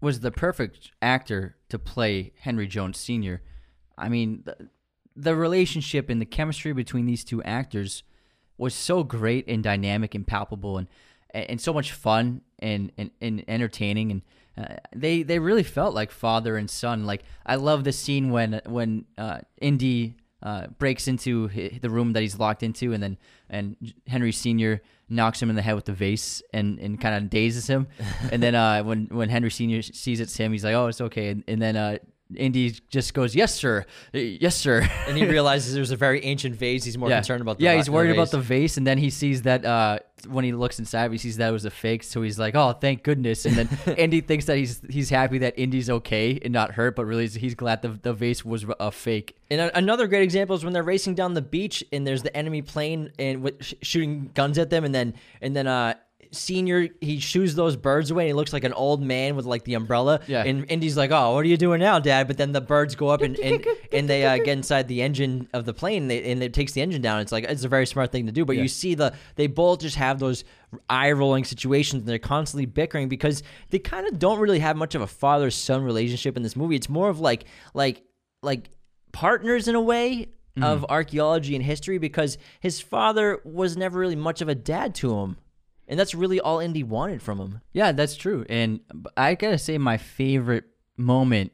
was 0.00 0.20
the 0.20 0.30
perfect 0.30 0.90
actor 1.02 1.56
to 1.68 1.78
play 1.78 2.32
Henry 2.40 2.66
Jones 2.66 2.98
Sr. 2.98 3.42
I 3.96 4.08
mean, 4.08 4.42
the, 4.44 4.68
the 5.18 5.34
relationship 5.34 6.08
and 6.08 6.20
the 6.20 6.26
chemistry 6.26 6.72
between 6.72 7.06
these 7.06 7.24
two 7.24 7.42
actors 7.42 8.04
was 8.56 8.74
so 8.74 9.02
great 9.02 9.46
and 9.48 9.62
dynamic 9.62 10.14
and 10.14 10.26
palpable 10.26 10.78
and 10.78 10.88
and 11.32 11.60
so 11.60 11.72
much 11.72 11.92
fun 11.92 12.40
and 12.58 12.92
and, 12.96 13.10
and 13.20 13.44
entertaining 13.48 14.10
and 14.10 14.22
uh, 14.58 14.76
they 14.94 15.22
they 15.22 15.38
really 15.38 15.62
felt 15.62 15.94
like 15.94 16.10
father 16.10 16.56
and 16.56 16.68
son. 16.68 17.04
Like 17.06 17.22
I 17.46 17.56
love 17.56 17.84
the 17.84 17.92
scene 17.92 18.30
when 18.30 18.60
when 18.66 19.04
uh, 19.16 19.40
Indy 19.60 20.16
uh, 20.42 20.66
breaks 20.78 21.06
into 21.06 21.48
the 21.80 21.90
room 21.90 22.12
that 22.12 22.22
he's 22.22 22.38
locked 22.38 22.62
into, 22.62 22.92
and 22.92 23.02
then 23.02 23.18
and 23.48 23.76
Henry 24.06 24.32
Senior 24.32 24.82
knocks 25.08 25.40
him 25.40 25.48
in 25.48 25.56
the 25.56 25.62
head 25.62 25.74
with 25.74 25.84
the 25.84 25.92
vase 25.92 26.42
and, 26.52 26.78
and 26.80 27.00
kind 27.00 27.14
of 27.14 27.30
dazes 27.30 27.66
him. 27.66 27.86
and 28.32 28.42
then 28.42 28.54
uh, 28.54 28.82
when 28.82 29.06
when 29.06 29.28
Henry 29.28 29.50
Senior 29.50 29.82
sees 29.82 30.18
it's 30.18 30.36
him, 30.36 30.50
he's 30.52 30.64
like, 30.64 30.74
"Oh, 30.74 30.88
it's 30.88 31.00
okay." 31.00 31.28
And, 31.28 31.44
and 31.46 31.62
then 31.62 31.76
uh, 31.76 31.98
Indy 32.36 32.74
just 32.90 33.14
goes, 33.14 33.34
"Yes, 33.34 33.54
sir. 33.54 33.86
Yes, 34.12 34.54
sir." 34.54 34.86
And 35.06 35.16
he 35.16 35.24
realizes 35.36 35.74
there's 35.74 35.90
a 35.90 35.96
very 35.96 36.22
ancient 36.24 36.56
vase. 36.56 36.84
He's 36.84 36.98
more 36.98 37.08
yeah. 37.08 37.16
concerned 37.16 37.40
about. 37.40 37.58
The 37.58 37.64
yeah, 37.64 37.74
he's 37.74 37.88
worried 37.88 38.10
about 38.10 38.30
the 38.30 38.40
vase, 38.40 38.76
and 38.76 38.86
then 38.86 38.98
he 38.98 39.08
sees 39.08 39.42
that 39.42 39.64
uh, 39.64 40.00
when 40.26 40.44
he 40.44 40.52
looks 40.52 40.78
inside, 40.78 41.10
he 41.10 41.18
sees 41.18 41.38
that 41.38 41.48
it 41.48 41.52
was 41.52 41.64
a 41.64 41.70
fake. 41.70 42.02
So 42.02 42.20
he's 42.20 42.38
like, 42.38 42.54
"Oh, 42.54 42.72
thank 42.72 43.02
goodness!" 43.02 43.46
And 43.46 43.56
then 43.56 43.68
Indy 43.96 44.20
thinks 44.20 44.44
that 44.44 44.58
he's 44.58 44.82
he's 44.90 45.08
happy 45.08 45.38
that 45.38 45.58
Indy's 45.58 45.88
okay 45.88 46.38
and 46.42 46.52
not 46.52 46.72
hurt, 46.72 46.96
but 46.96 47.06
really 47.06 47.28
he's 47.28 47.54
glad 47.54 47.80
the 47.80 47.88
the 47.88 48.12
vase 48.12 48.44
was 48.44 48.66
a 48.78 48.90
fake. 48.90 49.36
And 49.50 49.62
a- 49.62 49.78
another 49.78 50.06
great 50.06 50.22
example 50.22 50.54
is 50.54 50.64
when 50.64 50.74
they're 50.74 50.82
racing 50.82 51.14
down 51.14 51.32
the 51.32 51.42
beach 51.42 51.82
and 51.92 52.06
there's 52.06 52.22
the 52.22 52.36
enemy 52.36 52.60
plane 52.60 53.10
and 53.18 53.42
with 53.42 53.64
sh- 53.64 53.74
shooting 53.80 54.30
guns 54.34 54.58
at 54.58 54.68
them, 54.68 54.84
and 54.84 54.94
then 54.94 55.14
and 55.40 55.56
then 55.56 55.66
uh 55.66 55.94
senior 56.30 56.88
he 57.00 57.18
shoos 57.20 57.54
those 57.54 57.76
birds 57.76 58.10
away 58.10 58.24
and 58.24 58.28
he 58.28 58.32
looks 58.34 58.52
like 58.52 58.64
an 58.64 58.72
old 58.72 59.02
man 59.02 59.36
with 59.36 59.44
like 59.46 59.64
the 59.64 59.74
umbrella. 59.74 60.20
Yeah. 60.26 60.44
And 60.44 60.64
Indy's 60.70 60.96
like, 60.96 61.10
"Oh, 61.10 61.34
what 61.34 61.44
are 61.44 61.48
you 61.48 61.56
doing 61.56 61.80
now, 61.80 61.98
Dad?" 61.98 62.26
But 62.26 62.36
then 62.36 62.52
the 62.52 62.60
birds 62.60 62.94
go 62.94 63.08
up 63.08 63.22
and 63.22 63.38
and, 63.40 63.66
and 63.92 64.08
they 64.08 64.24
uh, 64.24 64.36
get 64.36 64.48
inside 64.48 64.88
the 64.88 65.02
engine 65.02 65.48
of 65.52 65.64
the 65.64 65.74
plane 65.74 66.02
and, 66.02 66.10
they, 66.10 66.30
and 66.30 66.42
it 66.42 66.52
takes 66.52 66.72
the 66.72 66.82
engine 66.82 67.02
down. 67.02 67.20
It's 67.20 67.32
like 67.32 67.44
it's 67.44 67.64
a 67.64 67.68
very 67.68 67.86
smart 67.86 68.12
thing 68.12 68.26
to 68.26 68.32
do. 68.32 68.44
But 68.44 68.56
Yeah. 68.56 68.62
you 68.62 68.68
see 68.68 68.94
the 68.94 69.14
they 69.36 69.46
both 69.46 69.80
just 69.80 69.96
have 69.96 70.18
those 70.18 70.44
eye 70.88 71.12
rolling 71.12 71.44
situations 71.44 72.00
and 72.00 72.08
they're 72.08 72.18
constantly 72.18 72.66
bickering 72.66 73.08
because 73.08 73.42
they 73.70 73.78
kind 73.78 74.06
of 74.06 74.18
don't 74.18 74.38
really 74.38 74.58
have 74.58 74.76
much 74.76 74.94
of 74.94 75.00
a 75.02 75.06
father 75.06 75.50
son 75.50 75.82
relationship 75.82 76.36
in 76.36 76.42
this 76.42 76.56
movie. 76.56 76.76
It's 76.76 76.88
more 76.88 77.08
of 77.08 77.20
like 77.20 77.44
like 77.74 78.02
like 78.42 78.70
partners 79.12 79.68
in 79.68 79.74
a 79.74 79.80
way 79.80 80.28
of 80.60 80.84
archaeology 80.88 81.54
and 81.54 81.64
history 81.64 81.98
because 81.98 82.36
his 82.58 82.80
father 82.80 83.40
was 83.44 83.76
never 83.76 83.96
really 83.96 84.16
much 84.16 84.40
of 84.42 84.48
a 84.48 84.56
dad 84.56 84.92
to 84.96 85.16
him. 85.20 85.36
And 85.88 85.98
that's 85.98 86.14
really 86.14 86.38
all 86.38 86.60
Indy 86.60 86.82
wanted 86.82 87.22
from 87.22 87.38
him. 87.38 87.60
Yeah, 87.72 87.92
that's 87.92 88.14
true. 88.14 88.44
And 88.48 88.80
I 89.16 89.34
gotta 89.34 89.58
say, 89.58 89.78
my 89.78 89.96
favorite 89.96 90.64
moment 90.96 91.52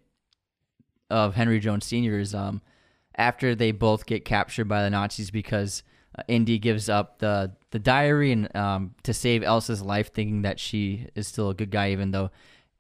of 1.09 1.35
Henry 1.35 1.61
Jones 1.61 1.87
Sr. 1.87 2.19
is 2.19 2.35
um, 2.35 2.61
after 3.17 3.55
they 3.55 3.71
both 3.71 4.07
get 4.07 4.25
captured 4.25 4.67
by 4.67 4.83
the 4.83 4.91
Nazis 4.91 5.31
because 5.31 5.85
uh, 6.19 6.23
Indy 6.27 6.59
gives 6.59 6.89
up 6.89 7.21
the 7.21 7.53
the 7.71 7.79
diary 7.79 8.33
and 8.33 8.55
um, 8.57 8.95
to 9.05 9.15
save 9.15 9.43
Elsa's 9.43 9.83
life, 9.83 10.13
thinking 10.13 10.43
that 10.43 10.59
she 10.59 11.09
is 11.15 11.29
still 11.29 11.51
a 11.51 11.55
good 11.55 11.71
guy, 11.71 11.93
even 11.93 12.11
though 12.11 12.31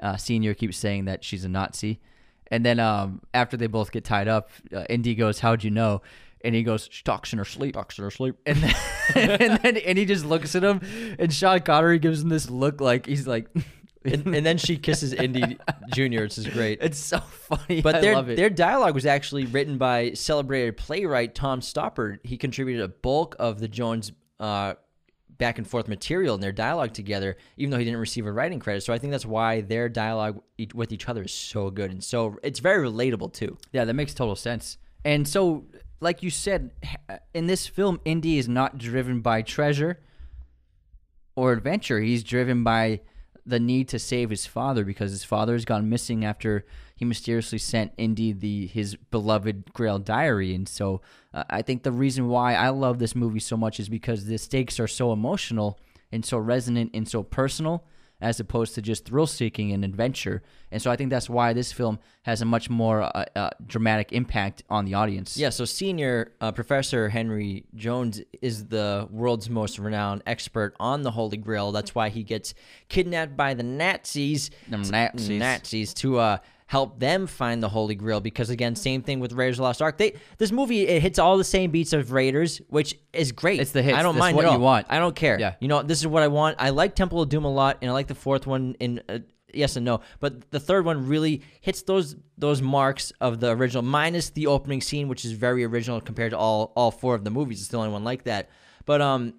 uh, 0.00 0.16
Senior 0.16 0.54
keeps 0.54 0.76
saying 0.76 1.04
that 1.04 1.24
she's 1.24 1.44
a 1.44 1.48
Nazi. 1.48 2.00
And 2.48 2.64
then 2.64 2.78
um, 2.78 3.22
after 3.32 3.56
they 3.56 3.66
both 3.66 3.90
get 3.90 4.04
tied 4.04 4.28
up, 4.28 4.50
uh, 4.74 4.84
Indy 4.88 5.14
goes, 5.14 5.40
"How'd 5.40 5.64
you 5.64 5.70
know?" 5.70 6.02
And 6.44 6.54
he 6.54 6.62
goes, 6.62 6.88
"She 6.92 7.02
talks 7.02 7.32
in 7.32 7.38
her 7.38 7.44
sleep." 7.44 7.74
Talks 7.74 7.98
in 7.98 8.04
her 8.04 8.10
sleep. 8.10 8.36
And 8.46 8.58
then, 8.58 8.74
and 9.14 9.58
then 9.62 9.76
and 9.78 9.98
he 9.98 10.04
just 10.04 10.24
looks 10.24 10.54
at 10.54 10.62
him, 10.62 10.80
and 11.18 11.32
Sean 11.32 11.60
Connery 11.60 11.98
gives 11.98 12.22
him 12.22 12.28
this 12.28 12.48
look 12.50 12.80
like 12.80 13.06
he's 13.06 13.26
like, 13.26 13.48
And, 14.04 14.34
and 14.34 14.44
then 14.44 14.58
she 14.58 14.76
kisses 14.76 15.14
Indy 15.14 15.56
Jr., 15.94 16.24
which 16.24 16.36
is 16.36 16.46
great. 16.46 16.78
it's 16.82 16.98
so 16.98 17.20
funny. 17.20 17.80
But 17.80 17.94
I 17.96 18.00
their 18.02 18.14
love 18.14 18.28
it. 18.28 18.36
their 18.36 18.50
dialogue 18.50 18.94
was 18.94 19.06
actually 19.06 19.46
written 19.46 19.78
by 19.78 20.12
celebrated 20.12 20.76
playwright 20.76 21.34
Tom 21.34 21.60
Stoppard. 21.60 22.18
He 22.22 22.36
contributed 22.36 22.82
a 22.82 22.88
bulk 22.88 23.34
of 23.38 23.60
the 23.60 23.68
Jones 23.68 24.12
uh, 24.38 24.74
back 25.38 25.56
and 25.56 25.66
forth 25.66 25.88
material 25.88 26.34
in 26.34 26.42
their 26.42 26.52
dialogue 26.52 26.92
together, 26.92 27.38
even 27.56 27.70
though 27.70 27.78
he 27.78 27.84
didn't 27.86 27.98
receive 27.98 28.26
a 28.26 28.32
writing 28.32 28.58
credit. 28.60 28.82
So 28.82 28.92
I 28.92 28.98
think 28.98 29.10
that's 29.10 29.24
why 29.24 29.62
their 29.62 29.88
dialogue 29.88 30.42
with 30.74 30.92
each 30.92 31.08
other 31.08 31.22
is 31.22 31.32
so 31.32 31.70
good 31.70 31.90
and 31.90 32.04
so 32.04 32.36
it's 32.42 32.60
very 32.60 32.86
relatable 32.86 33.32
too. 33.32 33.56
Yeah, 33.72 33.86
that 33.86 33.94
makes 33.94 34.12
total 34.12 34.36
sense. 34.36 34.76
And 35.06 35.26
so, 35.26 35.64
like 36.04 36.22
you 36.22 36.28
said, 36.28 36.70
in 37.32 37.46
this 37.46 37.66
film, 37.66 37.98
Indy 38.04 38.36
is 38.36 38.46
not 38.46 38.76
driven 38.76 39.22
by 39.22 39.40
treasure 39.40 40.00
or 41.34 41.52
adventure. 41.52 41.98
He's 42.00 42.22
driven 42.22 42.62
by 42.62 43.00
the 43.46 43.58
need 43.58 43.88
to 43.88 43.98
save 43.98 44.28
his 44.28 44.44
father 44.44 44.84
because 44.84 45.10
his 45.10 45.24
father 45.24 45.54
has 45.54 45.64
gone 45.64 45.88
missing 45.88 46.22
after 46.22 46.66
he 46.94 47.06
mysteriously 47.06 47.58
sent 47.58 47.92
Indy 47.96 48.32
the 48.32 48.66
his 48.66 48.96
beloved 48.96 49.72
Grail 49.72 49.98
diary. 49.98 50.54
And 50.54 50.68
so, 50.68 51.00
uh, 51.32 51.44
I 51.48 51.62
think 51.62 51.82
the 51.82 51.92
reason 51.92 52.28
why 52.28 52.54
I 52.54 52.68
love 52.68 52.98
this 52.98 53.16
movie 53.16 53.40
so 53.40 53.56
much 53.56 53.80
is 53.80 53.88
because 53.88 54.26
the 54.26 54.36
stakes 54.36 54.78
are 54.78 54.86
so 54.86 55.10
emotional 55.10 55.80
and 56.12 56.24
so 56.24 56.36
resonant 56.36 56.90
and 56.92 57.08
so 57.08 57.22
personal 57.22 57.82
as 58.24 58.40
opposed 58.40 58.74
to 58.74 58.80
just 58.80 59.04
thrill 59.04 59.26
seeking 59.26 59.70
and 59.70 59.84
adventure. 59.84 60.42
And 60.72 60.80
so 60.80 60.90
I 60.90 60.96
think 60.96 61.10
that's 61.10 61.28
why 61.28 61.52
this 61.52 61.72
film 61.72 61.98
has 62.22 62.40
a 62.40 62.46
much 62.46 62.70
more 62.70 63.02
uh, 63.02 63.26
uh, 63.36 63.50
dramatic 63.66 64.12
impact 64.12 64.62
on 64.70 64.86
the 64.86 64.94
audience. 64.94 65.36
Yeah, 65.36 65.50
so 65.50 65.66
senior 65.66 66.32
uh, 66.40 66.50
Professor 66.50 67.10
Henry 67.10 67.66
Jones 67.74 68.22
is 68.40 68.66
the 68.68 69.06
world's 69.10 69.50
most 69.50 69.78
renowned 69.78 70.22
expert 70.26 70.74
on 70.80 71.02
the 71.02 71.10
Holy 71.10 71.36
Grail. 71.36 71.70
That's 71.70 71.94
why 71.94 72.08
he 72.08 72.22
gets 72.22 72.54
kidnapped 72.88 73.36
by 73.36 73.52
the 73.52 73.62
Nazis, 73.62 74.50
The 74.70 74.78
Nazis. 74.78 75.28
Nazis 75.38 75.94
to 75.94 76.18
uh, 76.18 76.38
help 76.74 76.98
them 76.98 77.28
find 77.28 77.62
the 77.62 77.68
Holy 77.68 77.94
Grail. 77.94 78.20
Because 78.20 78.50
again, 78.50 78.74
same 78.74 79.00
thing 79.00 79.20
with 79.20 79.32
Raiders 79.32 79.54
of 79.54 79.58
the 79.58 79.62
Lost 79.62 79.80
Ark. 79.80 79.96
They 79.96 80.14
this 80.38 80.50
movie 80.50 80.88
it 80.88 81.02
hits 81.02 81.20
all 81.20 81.38
the 81.38 81.44
same 81.44 81.70
beats 81.70 81.92
of 81.92 82.10
Raiders, 82.10 82.60
which 82.68 82.98
is 83.12 83.30
great. 83.30 83.60
It's 83.60 83.70
the 83.70 83.80
hits. 83.80 83.96
I 83.96 84.02
don't 84.02 84.16
That's 84.16 84.24
mind 84.24 84.36
what 84.36 84.46
at 84.46 84.52
you 84.52 84.58
want. 84.58 84.88
I 84.90 84.98
don't 84.98 85.14
care. 85.14 85.38
Yeah. 85.38 85.54
You 85.60 85.68
know, 85.68 85.84
this 85.84 86.00
is 86.00 86.08
what 86.08 86.24
I 86.24 86.28
want. 86.28 86.56
I 86.58 86.70
like 86.70 86.96
Temple 86.96 87.22
of 87.22 87.28
Doom 87.28 87.44
a 87.44 87.52
lot, 87.52 87.78
and 87.80 87.88
I 87.88 87.94
like 87.94 88.08
the 88.08 88.16
fourth 88.16 88.46
one 88.46 88.74
in. 88.80 89.00
Uh, 89.08 89.20
Yes 89.56 89.76
and 89.76 89.84
no, 89.84 90.00
but 90.18 90.50
the 90.50 90.58
third 90.58 90.84
one 90.84 91.06
really 91.06 91.42
hits 91.60 91.82
those 91.82 92.16
those 92.36 92.60
marks 92.60 93.12
of 93.20 93.38
the 93.38 93.50
original, 93.50 93.84
minus 93.84 94.30
the 94.30 94.48
opening 94.48 94.80
scene, 94.80 95.06
which 95.06 95.24
is 95.24 95.30
very 95.30 95.62
original 95.62 96.00
compared 96.00 96.32
to 96.32 96.36
all 96.36 96.72
all 96.74 96.90
four 96.90 97.14
of 97.14 97.22
the 97.22 97.30
movies. 97.30 97.60
It's 97.60 97.68
the 97.68 97.76
only 97.76 97.90
one 97.90 98.02
like 98.02 98.24
that. 98.24 98.50
But 98.84 99.00
um, 99.00 99.34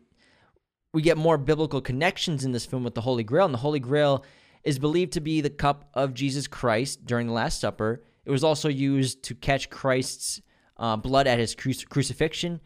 we 0.94 1.02
get 1.02 1.18
more 1.18 1.38
biblical 1.38 1.82
connections 1.82 2.46
in 2.46 2.54
this 2.54 2.66
film 2.66 2.86
with 2.86 2.96
the 2.96 3.02
Holy 3.02 3.26
Grail, 3.26 3.44
and 3.44 3.54
the 3.54 3.64
Holy 3.68 3.82
Grail 3.82 4.24
is 4.66 4.80
believed 4.80 5.14
to 5.14 5.22
be 5.22 5.42
the 5.42 5.50
cup 5.50 5.90
of 5.94 6.14
Jesus 6.14 6.48
Christ 6.48 7.06
during 7.06 7.28
the 7.28 7.34
Last 7.34 7.62
Supper. 7.62 8.04
It 8.26 8.32
was 8.32 8.44
also 8.44 8.68
used 8.68 9.24
to 9.24 9.36
catch 9.36 9.70
Christ's 9.70 10.42
uh, 10.78 10.98
blood 10.98 11.28
at 11.28 11.40
his 11.40 11.56
cruci- 11.56 11.88
crucifixion 11.88 12.60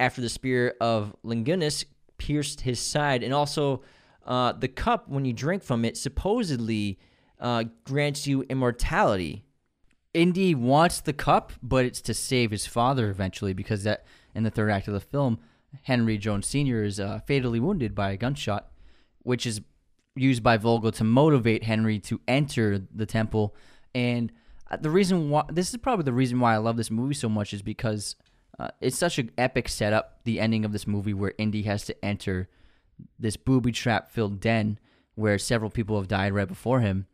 after 0.00 0.20
the 0.20 0.28
spear 0.28 0.74
of 0.80 1.14
Longinus 1.22 1.84
pierced 2.18 2.62
his 2.62 2.80
side, 2.80 3.22
and 3.22 3.34
also 3.34 3.82
uh, 4.24 4.52
the 4.52 4.68
cup, 4.68 5.08
when 5.08 5.24
you 5.24 5.32
drink 5.32 5.62
from 5.62 5.84
it, 5.84 5.96
supposedly 5.96 6.98
uh, 7.38 7.64
grants 7.84 8.26
you 8.26 8.42
immortality. 8.44 9.44
Indy 10.14 10.54
wants 10.54 11.00
the 11.00 11.12
cup, 11.12 11.52
but 11.62 11.84
it's 11.84 12.00
to 12.02 12.14
save 12.14 12.50
his 12.50 12.66
father 12.66 13.10
eventually 13.10 13.52
because 13.52 13.84
that 13.84 14.04
in 14.34 14.42
the 14.42 14.50
third 14.50 14.70
act 14.70 14.88
of 14.88 14.94
the 14.94 15.00
film, 15.00 15.38
Henry 15.82 16.18
Jones 16.18 16.46
Sr. 16.46 16.84
is 16.84 17.00
uh, 17.00 17.20
fatally 17.26 17.60
wounded 17.60 17.94
by 17.94 18.10
a 18.10 18.16
gunshot, 18.16 18.68
which 19.20 19.46
is 19.46 19.60
used 20.14 20.42
by 20.42 20.56
Vogel 20.56 20.92
to 20.92 21.04
motivate 21.04 21.64
Henry 21.64 21.98
to 22.00 22.20
enter 22.28 22.78
the 22.94 23.06
temple. 23.06 23.54
And 23.94 24.32
uh, 24.70 24.76
the 24.76 24.90
reason 24.90 25.30
why 25.30 25.44
this 25.48 25.70
is 25.70 25.76
probably 25.78 26.04
the 26.04 26.12
reason 26.12 26.40
why 26.40 26.54
I 26.54 26.58
love 26.58 26.76
this 26.76 26.90
movie 26.90 27.14
so 27.14 27.28
much 27.28 27.52
is 27.52 27.62
because 27.62 28.16
uh, 28.58 28.68
it's 28.80 28.98
such 28.98 29.18
an 29.18 29.30
epic 29.38 29.68
setup. 29.68 30.20
The 30.24 30.40
ending 30.40 30.64
of 30.64 30.72
this 30.72 30.86
movie 30.86 31.14
where 31.14 31.32
Indy 31.38 31.62
has 31.62 31.84
to 31.86 32.04
enter 32.04 32.48
this 33.18 33.36
booby 33.36 33.72
trap 33.72 34.10
filled 34.10 34.40
den 34.40 34.78
where 35.14 35.38
several 35.38 35.70
people 35.70 35.96
have 35.98 36.08
died 36.08 36.32
right 36.32 36.48
before 36.48 36.80
him 36.80 37.06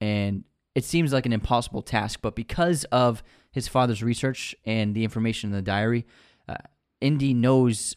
and 0.00 0.44
it 0.74 0.84
seems 0.84 1.12
like 1.12 1.26
an 1.26 1.32
impossible 1.32 1.82
task 1.82 2.20
but 2.22 2.34
because 2.34 2.84
of 2.84 3.22
his 3.50 3.68
father's 3.68 4.02
research 4.02 4.54
and 4.64 4.94
the 4.94 5.04
information 5.04 5.50
in 5.50 5.56
the 5.56 5.62
diary 5.62 6.06
uh, 6.48 6.56
indy 7.00 7.34
knows 7.34 7.96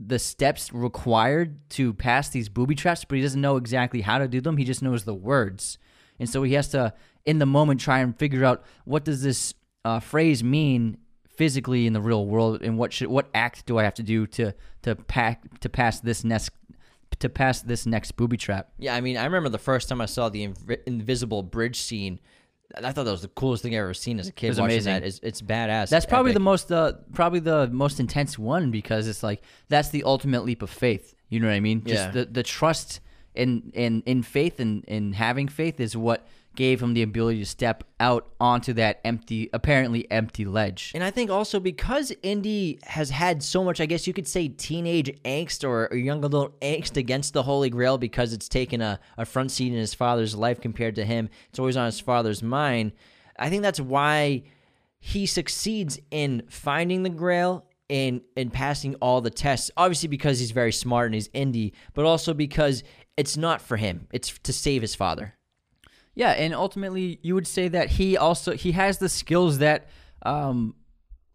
the 0.00 0.18
steps 0.18 0.72
required 0.72 1.58
to 1.70 1.92
pass 1.92 2.28
these 2.28 2.48
booby 2.48 2.74
traps 2.74 3.04
but 3.04 3.16
he 3.16 3.22
doesn't 3.22 3.40
know 3.40 3.56
exactly 3.56 4.00
how 4.02 4.18
to 4.18 4.28
do 4.28 4.40
them 4.40 4.56
he 4.56 4.64
just 4.64 4.82
knows 4.82 5.04
the 5.04 5.14
words 5.14 5.78
and 6.18 6.28
so 6.28 6.42
he 6.42 6.54
has 6.54 6.68
to 6.68 6.92
in 7.26 7.38
the 7.38 7.46
moment 7.46 7.80
try 7.80 7.98
and 7.98 8.16
figure 8.18 8.44
out 8.44 8.64
what 8.84 9.04
does 9.04 9.22
this 9.22 9.54
uh, 9.84 9.98
phrase 10.00 10.42
mean 10.44 10.96
physically 11.28 11.86
in 11.86 11.92
the 11.92 12.00
real 12.00 12.26
world 12.26 12.62
and 12.62 12.78
what 12.78 12.92
should 12.92 13.08
what 13.08 13.28
act 13.34 13.66
do 13.66 13.78
i 13.78 13.82
have 13.82 13.94
to 13.94 14.02
do 14.02 14.26
to 14.26 14.52
to 14.82 14.94
pack 14.94 15.60
to 15.60 15.68
pass 15.68 16.00
this 16.00 16.22
next 16.24 16.50
to 17.18 17.28
pass 17.28 17.62
this 17.62 17.86
next 17.86 18.12
booby 18.12 18.36
trap 18.36 18.68
Yeah, 18.78 18.94
I 18.94 19.00
mean, 19.00 19.16
I 19.16 19.24
remember 19.24 19.48
the 19.48 19.58
first 19.58 19.88
time 19.88 20.00
I 20.00 20.06
saw 20.06 20.28
the 20.28 20.46
inv- 20.46 20.78
invisible 20.86 21.42
bridge 21.42 21.80
scene. 21.80 22.20
I 22.76 22.92
thought 22.92 23.04
that 23.04 23.10
was 23.10 23.22
the 23.22 23.28
coolest 23.28 23.62
thing 23.62 23.74
I 23.74 23.78
ever 23.78 23.94
seen 23.94 24.20
as 24.20 24.28
a 24.28 24.32
kid. 24.32 24.46
It 24.46 24.50
was 24.50 24.60
watching 24.60 24.74
amazing. 24.76 24.92
that. 24.94 25.02
It's, 25.04 25.20
it's 25.22 25.40
badass. 25.42 25.88
That's 25.88 26.04
probably 26.06 26.30
epic. 26.32 26.40
the 26.40 26.44
most 26.44 26.70
uh, 26.72 26.92
probably 27.14 27.40
the 27.40 27.68
most 27.68 27.98
intense 27.98 28.38
one 28.38 28.70
because 28.70 29.08
it's 29.08 29.22
like 29.22 29.42
that's 29.68 29.88
the 29.88 30.04
ultimate 30.04 30.44
leap 30.44 30.60
of 30.62 30.70
faith. 30.70 31.14
You 31.30 31.40
know 31.40 31.48
what 31.48 31.54
I 31.54 31.60
mean? 31.60 31.82
Just 31.84 32.06
Yeah. 32.06 32.10
the, 32.10 32.24
the 32.26 32.42
trust 32.42 33.00
in 33.34 33.70
in 33.74 34.02
in 34.04 34.22
faith 34.22 34.60
and 34.60 34.84
in 34.84 35.14
having 35.14 35.48
faith 35.48 35.80
is 35.80 35.96
what 35.96 36.26
gave 36.58 36.82
him 36.82 36.92
the 36.92 37.02
ability 37.02 37.38
to 37.38 37.46
step 37.46 37.84
out 38.00 38.26
onto 38.40 38.72
that 38.72 39.00
empty 39.04 39.48
apparently 39.52 40.10
empty 40.10 40.44
ledge. 40.44 40.90
And 40.92 41.04
I 41.04 41.12
think 41.12 41.30
also 41.30 41.60
because 41.60 42.12
Indy 42.20 42.80
has 42.82 43.10
had 43.10 43.44
so 43.44 43.62
much, 43.62 43.80
I 43.80 43.86
guess 43.86 44.08
you 44.08 44.12
could 44.12 44.26
say, 44.26 44.48
teenage 44.48 45.08
angst 45.22 45.62
or, 45.62 45.86
or 45.86 45.96
young 45.96 46.24
adult 46.24 46.60
angst 46.60 46.96
against 46.96 47.32
the 47.32 47.44
Holy 47.44 47.70
Grail 47.70 47.96
because 47.96 48.32
it's 48.32 48.48
taken 48.48 48.80
a, 48.80 48.98
a 49.16 49.24
front 49.24 49.52
seat 49.52 49.72
in 49.72 49.78
his 49.78 49.94
father's 49.94 50.34
life 50.34 50.60
compared 50.60 50.96
to 50.96 51.04
him. 51.04 51.28
It's 51.48 51.60
always 51.60 51.76
on 51.76 51.86
his 51.86 52.00
father's 52.00 52.42
mind. 52.42 52.90
I 53.38 53.50
think 53.50 53.62
that's 53.62 53.80
why 53.80 54.42
he 54.98 55.26
succeeds 55.26 56.00
in 56.10 56.42
finding 56.50 57.04
the 57.04 57.08
Grail 57.08 57.66
and 57.88 58.20
and 58.36 58.52
passing 58.52 58.96
all 58.96 59.20
the 59.20 59.30
tests. 59.30 59.70
Obviously 59.76 60.08
because 60.08 60.40
he's 60.40 60.50
very 60.50 60.72
smart 60.72 61.06
and 61.06 61.14
he's 61.14 61.30
Indy, 61.32 61.72
but 61.94 62.04
also 62.04 62.34
because 62.34 62.82
it's 63.16 63.36
not 63.36 63.62
for 63.62 63.76
him. 63.76 64.08
It's 64.12 64.36
to 64.40 64.52
save 64.52 64.82
his 64.82 64.96
father. 64.96 65.37
Yeah, 66.18 66.30
and 66.30 66.52
ultimately, 66.52 67.20
you 67.22 67.36
would 67.36 67.46
say 67.46 67.68
that 67.68 67.90
he 67.90 68.16
also 68.16 68.54
he 68.54 68.72
has 68.72 68.98
the 68.98 69.08
skills 69.08 69.58
that 69.58 69.86
um, 70.22 70.74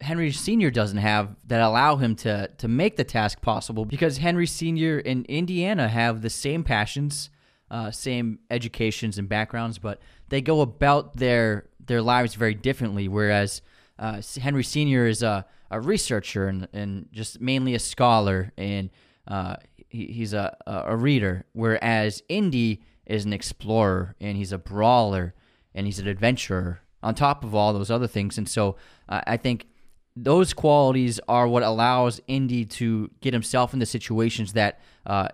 Henry 0.01 0.29
Senior 0.33 0.71
doesn't 0.71 0.97
have 0.97 1.37
that 1.47 1.61
allow 1.61 1.95
him 1.95 2.17
to 2.17 2.49
to 2.57 2.67
make 2.67 2.97
the 2.97 3.05
task 3.05 3.41
possible. 3.41 3.85
Because 3.85 4.17
Henry 4.17 4.45
Senior 4.45 4.97
and 4.97 5.25
Indiana 5.27 5.87
have 5.87 6.21
the 6.21 6.29
same 6.29 6.65
passions, 6.65 7.29
uh, 7.71 7.91
same 7.91 8.39
educations 8.51 9.17
and 9.17 9.29
backgrounds, 9.29 9.77
but 9.79 10.01
they 10.27 10.41
go 10.41 10.59
about 10.59 11.15
their 11.15 11.69
their 11.79 12.01
lives 12.01 12.35
very 12.35 12.53
differently. 12.53 13.07
Whereas 13.07 13.61
uh, 13.97 14.21
Henry 14.41 14.65
Senior 14.65 15.07
is 15.07 15.23
a, 15.23 15.45
a 15.71 15.79
researcher 15.79 16.49
and, 16.49 16.67
and 16.73 17.07
just 17.13 17.39
mainly 17.39 17.73
a 17.73 17.79
scholar, 17.79 18.51
and 18.57 18.89
uh, 19.29 19.55
he, 19.87 20.07
he's 20.07 20.33
a 20.33 20.57
a 20.67 20.97
reader. 20.97 21.45
Whereas 21.53 22.21
Indy 22.27 22.81
is 23.05 23.25
an 23.25 23.33
explorer 23.33 24.15
and 24.19 24.37
he's 24.37 24.51
a 24.51 24.57
brawler 24.57 25.33
and 25.73 25.85
he's 25.85 25.99
an 25.99 26.07
adventurer 26.07 26.81
on 27.01 27.15
top 27.15 27.43
of 27.43 27.53
all 27.53 27.73
those 27.73 27.91
other 27.91 28.07
things. 28.07 28.37
And 28.37 28.47
so 28.47 28.77
uh, 29.09 29.21
I 29.27 29.37
think 29.37 29.67
those 30.15 30.53
qualities 30.53 31.19
are 31.27 31.47
what 31.47 31.63
allows 31.63 32.21
Indy 32.27 32.65
to 32.65 33.09
get 33.21 33.33
himself 33.33 33.73
into 33.73 33.85
situations 33.85 34.53
that 34.53 34.79
uh, 35.05 35.27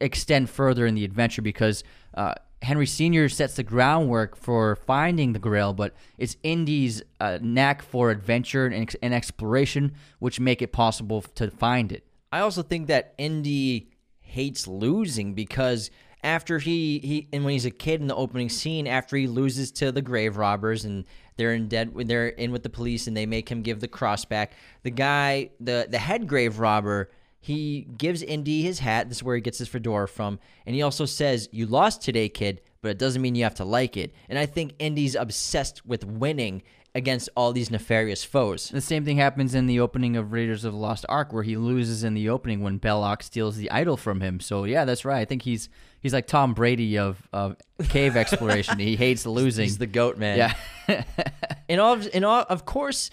extend 0.00 0.50
further 0.50 0.86
in 0.86 0.94
the 0.94 1.04
adventure 1.04 1.42
because 1.42 1.84
uh, 2.14 2.34
Henry 2.62 2.86
Sr. 2.86 3.28
sets 3.28 3.54
the 3.54 3.62
groundwork 3.62 4.36
for 4.36 4.76
finding 4.76 5.32
the 5.32 5.38
Grail, 5.38 5.72
but 5.72 5.94
it's 6.16 6.36
Indy's 6.42 7.02
uh, 7.20 7.38
knack 7.42 7.82
for 7.82 8.10
adventure 8.10 8.66
and, 8.66 8.82
ex- 8.82 8.96
and 9.02 9.12
exploration 9.12 9.92
which 10.18 10.40
make 10.40 10.62
it 10.62 10.72
possible 10.72 11.22
to 11.22 11.50
find 11.50 11.92
it. 11.92 12.06
I 12.32 12.40
also 12.40 12.62
think 12.62 12.86
that 12.86 13.14
Indy 13.18 13.90
hates 14.20 14.66
losing 14.66 15.34
because 15.34 15.90
after 16.24 16.58
he, 16.58 16.98
he 16.98 17.28
and 17.32 17.44
when 17.44 17.52
he's 17.52 17.66
a 17.66 17.70
kid 17.70 18.00
in 18.00 18.08
the 18.08 18.16
opening 18.16 18.48
scene, 18.48 18.86
after 18.86 19.16
he 19.16 19.26
loses 19.26 19.70
to 19.72 19.92
the 19.92 20.02
grave 20.02 20.36
robbers 20.36 20.84
and 20.84 21.04
they're 21.36 21.52
in 21.52 21.68
dead 21.68 21.92
they're 21.94 22.28
in 22.28 22.50
with 22.50 22.62
the 22.62 22.70
police 22.70 23.06
and 23.06 23.16
they 23.16 23.26
make 23.26 23.48
him 23.48 23.62
give 23.62 23.80
the 23.80 23.88
cross 23.88 24.24
back, 24.24 24.54
the 24.82 24.90
guy 24.90 25.50
the 25.60 25.86
the 25.88 25.98
head 25.98 26.26
grave 26.26 26.58
robber 26.58 27.10
he 27.44 27.86
gives 27.98 28.22
Indy 28.22 28.62
his 28.62 28.78
hat. 28.78 29.10
This 29.10 29.18
is 29.18 29.22
where 29.22 29.36
he 29.36 29.42
gets 29.42 29.58
his 29.58 29.68
fedora 29.68 30.08
from, 30.08 30.38
and 30.64 30.74
he 30.74 30.80
also 30.80 31.04
says, 31.04 31.46
"You 31.52 31.66
lost 31.66 32.00
today, 32.00 32.30
kid, 32.30 32.62
but 32.80 32.88
it 32.88 32.98
doesn't 32.98 33.20
mean 33.20 33.34
you 33.34 33.44
have 33.44 33.54
to 33.56 33.66
like 33.66 33.98
it." 33.98 34.14
And 34.30 34.38
I 34.38 34.46
think 34.46 34.72
Indy's 34.78 35.14
obsessed 35.14 35.84
with 35.84 36.06
winning 36.06 36.62
against 36.94 37.28
all 37.36 37.52
these 37.52 37.70
nefarious 37.70 38.24
foes. 38.24 38.70
The 38.70 38.80
same 38.80 39.04
thing 39.04 39.16
happens 39.18 39.54
in 39.54 39.66
the 39.66 39.80
opening 39.80 40.16
of 40.16 40.32
Raiders 40.32 40.64
of 40.64 40.72
the 40.72 40.78
Lost 40.78 41.04
Ark, 41.08 41.34
where 41.34 41.42
he 41.42 41.56
loses 41.56 42.02
in 42.04 42.14
the 42.14 42.28
opening 42.30 42.62
when 42.62 42.78
Belloq 42.78 43.22
steals 43.22 43.56
the 43.56 43.70
idol 43.70 43.98
from 43.98 44.22
him. 44.22 44.40
So 44.40 44.64
yeah, 44.64 44.86
that's 44.86 45.04
right. 45.04 45.20
I 45.20 45.24
think 45.24 45.42
he's 45.42 45.68
he's 46.04 46.12
like 46.12 46.28
Tom 46.28 46.54
Brady 46.54 46.98
of, 46.98 47.20
of 47.32 47.56
cave 47.88 48.16
exploration. 48.16 48.78
he 48.78 48.94
hates 48.94 49.26
losing. 49.26 49.64
He's 49.64 49.78
the 49.78 49.88
goat 49.88 50.18
man. 50.18 50.38
yeah, 50.86 51.02
And 51.68 51.80
all, 51.80 51.94
of, 51.94 52.08
and 52.14 52.24
all, 52.24 52.44
of 52.48 52.64
course, 52.66 53.10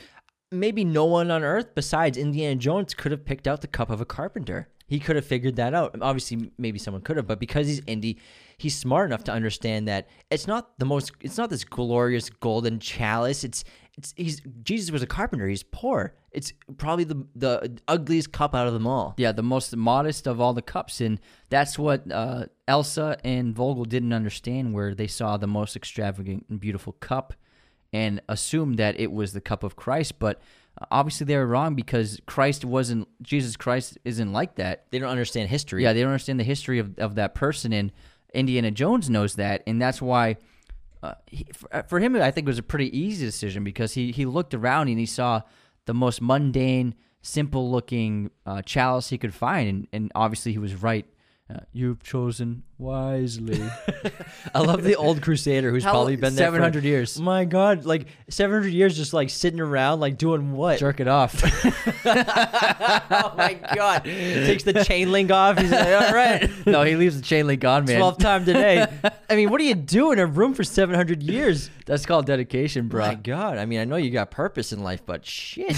maybe 0.51 0.83
no 0.83 1.05
one 1.05 1.31
on 1.31 1.41
Earth 1.41 1.73
besides 1.73 2.17
Indiana 2.17 2.55
Jones 2.57 2.93
could 2.93 3.11
have 3.11 3.25
picked 3.25 3.47
out 3.47 3.61
the 3.61 3.67
cup 3.67 3.89
of 3.89 4.01
a 4.01 4.05
carpenter. 4.05 4.67
He 4.87 4.99
could 4.99 5.15
have 5.15 5.25
figured 5.25 5.55
that 5.55 5.73
out. 5.73 5.95
Obviously, 6.01 6.51
maybe 6.57 6.77
someone 6.77 7.01
could 7.01 7.15
have, 7.15 7.25
but 7.25 7.39
because 7.39 7.65
he's 7.65 7.81
Indy, 7.87 8.19
he's 8.57 8.77
smart 8.77 9.09
enough 9.09 9.23
to 9.23 9.31
understand 9.31 9.87
that 9.87 10.09
it's 10.29 10.47
not 10.47 10.77
the 10.79 10.85
most. 10.85 11.13
It's 11.21 11.37
not 11.37 11.49
this 11.49 11.63
glorious 11.63 12.29
golden 12.29 12.77
chalice. 12.79 13.45
It's 13.45 13.63
it's 13.97 14.13
he's 14.15 14.41
Jesus 14.63 14.91
was 14.91 15.01
a 15.03 15.07
carpenter. 15.07 15.47
He's 15.47 15.63
poor. 15.63 16.13
It's 16.31 16.53
probably 16.77 17.03
the 17.03 17.25
the 17.35 17.77
ugliest 17.87 18.31
cup 18.31 18.55
out 18.55 18.67
of 18.67 18.73
them 18.73 18.87
all. 18.87 19.13
yeah, 19.17 19.31
the 19.31 19.43
most 19.43 19.75
modest 19.75 20.27
of 20.27 20.39
all 20.39 20.53
the 20.53 20.61
cups, 20.61 21.01
and 21.01 21.19
that's 21.49 21.77
what 21.77 22.09
uh, 22.11 22.45
Elsa 22.67 23.17
and 23.23 23.53
Vogel 23.55 23.85
didn't 23.85 24.13
understand. 24.13 24.73
Where 24.73 24.95
they 24.95 25.07
saw 25.07 25.37
the 25.37 25.47
most 25.47 25.75
extravagant 25.75 26.45
and 26.49 26.59
beautiful 26.59 26.93
cup, 26.93 27.33
and 27.91 28.21
assumed 28.29 28.77
that 28.79 28.99
it 28.99 29.11
was 29.11 29.33
the 29.33 29.41
cup 29.41 29.63
of 29.63 29.75
Christ, 29.75 30.19
but. 30.19 30.37
uh, 30.37 30.85
Obviously, 30.89 31.25
they 31.25 31.35
were 31.35 31.45
wrong 31.45 31.75
because 31.75 32.21
Christ 32.25 32.63
wasn't 32.63 33.09
Jesus 33.21 33.57
Christ 33.57 33.97
isn't 34.05 34.31
like 34.31 34.55
that. 34.55 34.85
They 34.89 34.99
don't 34.99 35.09
understand 35.09 35.49
history. 35.49 35.83
Yeah, 35.83 35.91
they 35.91 35.99
don't 35.99 36.11
understand 36.11 36.39
the 36.39 36.45
history 36.45 36.79
of, 36.79 36.97
of 36.97 37.15
that 37.15 37.35
person, 37.35 37.73
and 37.73 37.91
Indiana 38.33 38.71
Jones 38.71 39.09
knows 39.09 39.35
that, 39.35 39.63
and 39.67 39.81
that's 39.81 40.01
why 40.01 40.37
uh, 41.03 41.15
for, 41.53 41.83
for 41.87 41.99
him, 41.99 42.15
I 42.15 42.31
think 42.31 42.45
it 42.45 42.49
was 42.49 42.59
a 42.59 42.63
pretty 42.63 42.95
easy 42.97 43.25
decision 43.25 43.63
because 43.63 43.93
he 43.93 44.11
he 44.11 44.25
looked 44.25 44.53
around 44.53 44.87
and 44.89 44.99
he 44.99 45.05
saw 45.05 45.41
the 45.85 45.93
most 45.93 46.21
mundane, 46.21 46.95
simple 47.21 47.71
looking 47.71 48.29
uh, 48.45 48.61
chalice 48.61 49.09
he 49.09 49.17
could 49.17 49.33
find, 49.33 49.67
and, 49.67 49.87
and 49.91 50.11
obviously 50.15 50.51
he 50.51 50.59
was 50.59 50.75
right. 50.75 51.05
Uh, 51.49 51.61
You've 51.73 52.03
chosen 52.03 52.63
wisely. 52.81 53.61
I 54.55 54.59
love 54.59 54.83
the 54.83 54.95
old 54.95 55.21
crusader 55.21 55.69
who's 55.71 55.83
How- 55.83 55.91
probably 55.91 56.15
been 56.15 56.35
there 56.35 56.47
for- 56.47 56.55
700 56.57 56.83
years. 56.83 57.19
My 57.19 57.45
God, 57.45 57.85
like 57.85 58.07
700 58.29 58.69
years, 58.69 58.97
just 58.97 59.13
like 59.13 59.29
sitting 59.29 59.59
around, 59.59 59.99
like 59.99 60.17
doing 60.17 60.53
what? 60.53 60.79
Jerk 60.79 60.99
it 60.99 61.07
off. 61.07 61.41
oh 62.05 63.33
my 63.37 63.59
God! 63.75 64.03
Takes 64.03 64.63
the 64.63 64.83
chain 64.83 65.11
link 65.11 65.31
off. 65.31 65.57
He's 65.59 65.71
like, 65.71 65.87
all 65.87 66.13
right. 66.13 66.49
no, 66.65 66.83
he 66.83 66.95
leaves 66.95 67.15
the 67.15 67.21
chain 67.21 67.47
link 67.47 67.63
on, 67.63 67.85
man. 67.85 68.01
12th 68.01 68.19
time 68.19 68.45
today. 68.45 68.87
I 69.29 69.35
mean, 69.35 69.49
what 69.49 69.59
do 69.59 69.63
you 69.65 69.75
do 69.75 70.11
in 70.11 70.19
a 70.19 70.25
room 70.25 70.53
for 70.53 70.63
700 70.63 71.23
years? 71.23 71.69
That's 71.85 72.05
called 72.05 72.25
dedication, 72.25 72.87
bro. 72.89 73.07
My 73.07 73.15
God. 73.15 73.57
I 73.57 73.65
mean, 73.65 73.79
I 73.79 73.85
know 73.85 73.95
you 73.95 74.11
got 74.11 74.29
purpose 74.29 74.73
in 74.73 74.83
life, 74.83 75.03
but 75.05 75.25
shit. 75.25 75.77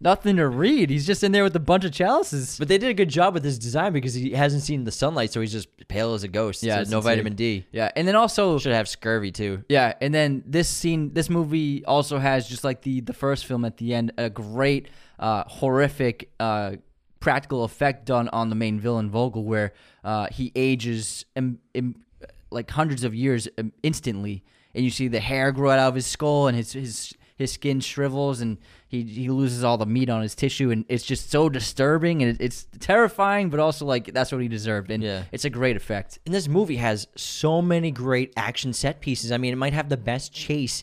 Nothing 0.00 0.36
to 0.36 0.48
read. 0.48 0.90
He's 0.90 1.06
just 1.06 1.22
in 1.22 1.32
there 1.32 1.44
with 1.44 1.56
a 1.56 1.60
bunch 1.60 1.84
of 1.84 1.92
chalices. 1.92 2.58
but 2.58 2.68
they 2.68 2.78
did 2.78 2.90
a 2.90 2.94
good 2.94 3.08
job 3.08 3.32
with 3.32 3.44
his 3.44 3.58
design 3.58 3.92
because 3.92 4.14
he 4.14 4.32
hasn't 4.32 4.62
seen 4.62 4.84
the 4.84 4.90
sunlight, 4.90 5.32
so 5.32 5.40
he's 5.40 5.51
just 5.52 5.68
pale 5.88 6.14
as 6.14 6.24
a 6.24 6.28
ghost. 6.28 6.62
Yeah, 6.62 6.82
So 6.84 6.90
no 6.90 6.96
insane. 6.98 7.02
vitamin 7.02 7.34
D. 7.34 7.66
Yeah, 7.72 7.90
and 7.94 8.08
then 8.08 8.16
also 8.16 8.58
Should 8.58 8.72
have 8.72 8.88
scurvy 8.88 9.30
too. 9.32 9.64
Yeah, 9.68 9.92
and 10.00 10.12
then 10.14 10.42
this 10.46 10.68
scene, 10.68 11.12
this 11.12 11.28
movie 11.30 11.84
also 11.84 12.18
has 12.18 12.48
just 12.48 12.64
like 12.64 12.82
the 12.82 13.00
the 13.00 13.12
first 13.12 13.46
film 13.46 13.64
at 13.64 13.76
the 13.76 13.94
end, 13.94 14.12
a 14.18 14.28
great 14.30 14.88
uh, 15.18 15.44
horrific 15.46 16.30
uh, 16.40 16.72
practical 17.20 17.62
effect 17.64 18.04
done 18.06 18.28
on 18.30 18.48
the 18.48 18.56
main 18.56 18.80
villain 18.80 19.08
Vogel, 19.10 19.44
where 19.44 19.72
uh, 20.02 20.26
he 20.32 20.50
ages 20.56 21.24
im- 21.36 21.60
im- 21.74 22.02
like 22.50 22.68
hundreds 22.70 23.04
of 23.04 23.14
years 23.14 23.46
um, 23.58 23.72
instantly, 23.82 24.42
and 24.74 24.84
you 24.84 24.90
see 24.90 25.06
the 25.08 25.20
hair 25.20 25.52
grow 25.52 25.70
out 25.70 25.78
of 25.78 25.94
his 25.94 26.06
skull, 26.06 26.48
and 26.48 26.56
his 26.56 26.72
his 26.72 27.14
his 27.42 27.52
skin 27.52 27.80
shrivels, 27.80 28.40
and 28.40 28.56
he 28.88 29.02
he 29.02 29.28
loses 29.28 29.62
all 29.62 29.76
the 29.76 29.86
meat 29.86 30.08
on 30.08 30.22
his 30.22 30.34
tissue, 30.34 30.70
and 30.70 30.84
it's 30.88 31.04
just 31.04 31.30
so 31.30 31.48
disturbing, 31.48 32.22
and 32.22 32.32
it, 32.40 32.44
it's 32.44 32.66
terrifying, 32.80 33.50
but 33.50 33.60
also 33.60 33.84
like 33.84 34.12
that's 34.14 34.32
what 34.32 34.40
he 34.40 34.48
deserved, 34.48 34.90
and 34.90 35.02
Yeah. 35.02 35.24
it's 35.32 35.44
a 35.44 35.50
great 35.50 35.76
effect. 35.76 36.18
And 36.24 36.34
this 36.34 36.48
movie 36.48 36.76
has 36.76 37.06
so 37.16 37.60
many 37.60 37.90
great 37.90 38.32
action 38.36 38.72
set 38.72 39.00
pieces. 39.00 39.30
I 39.32 39.36
mean, 39.36 39.52
it 39.52 39.56
might 39.56 39.74
have 39.74 39.88
the 39.90 39.96
best 39.98 40.32
chase 40.32 40.82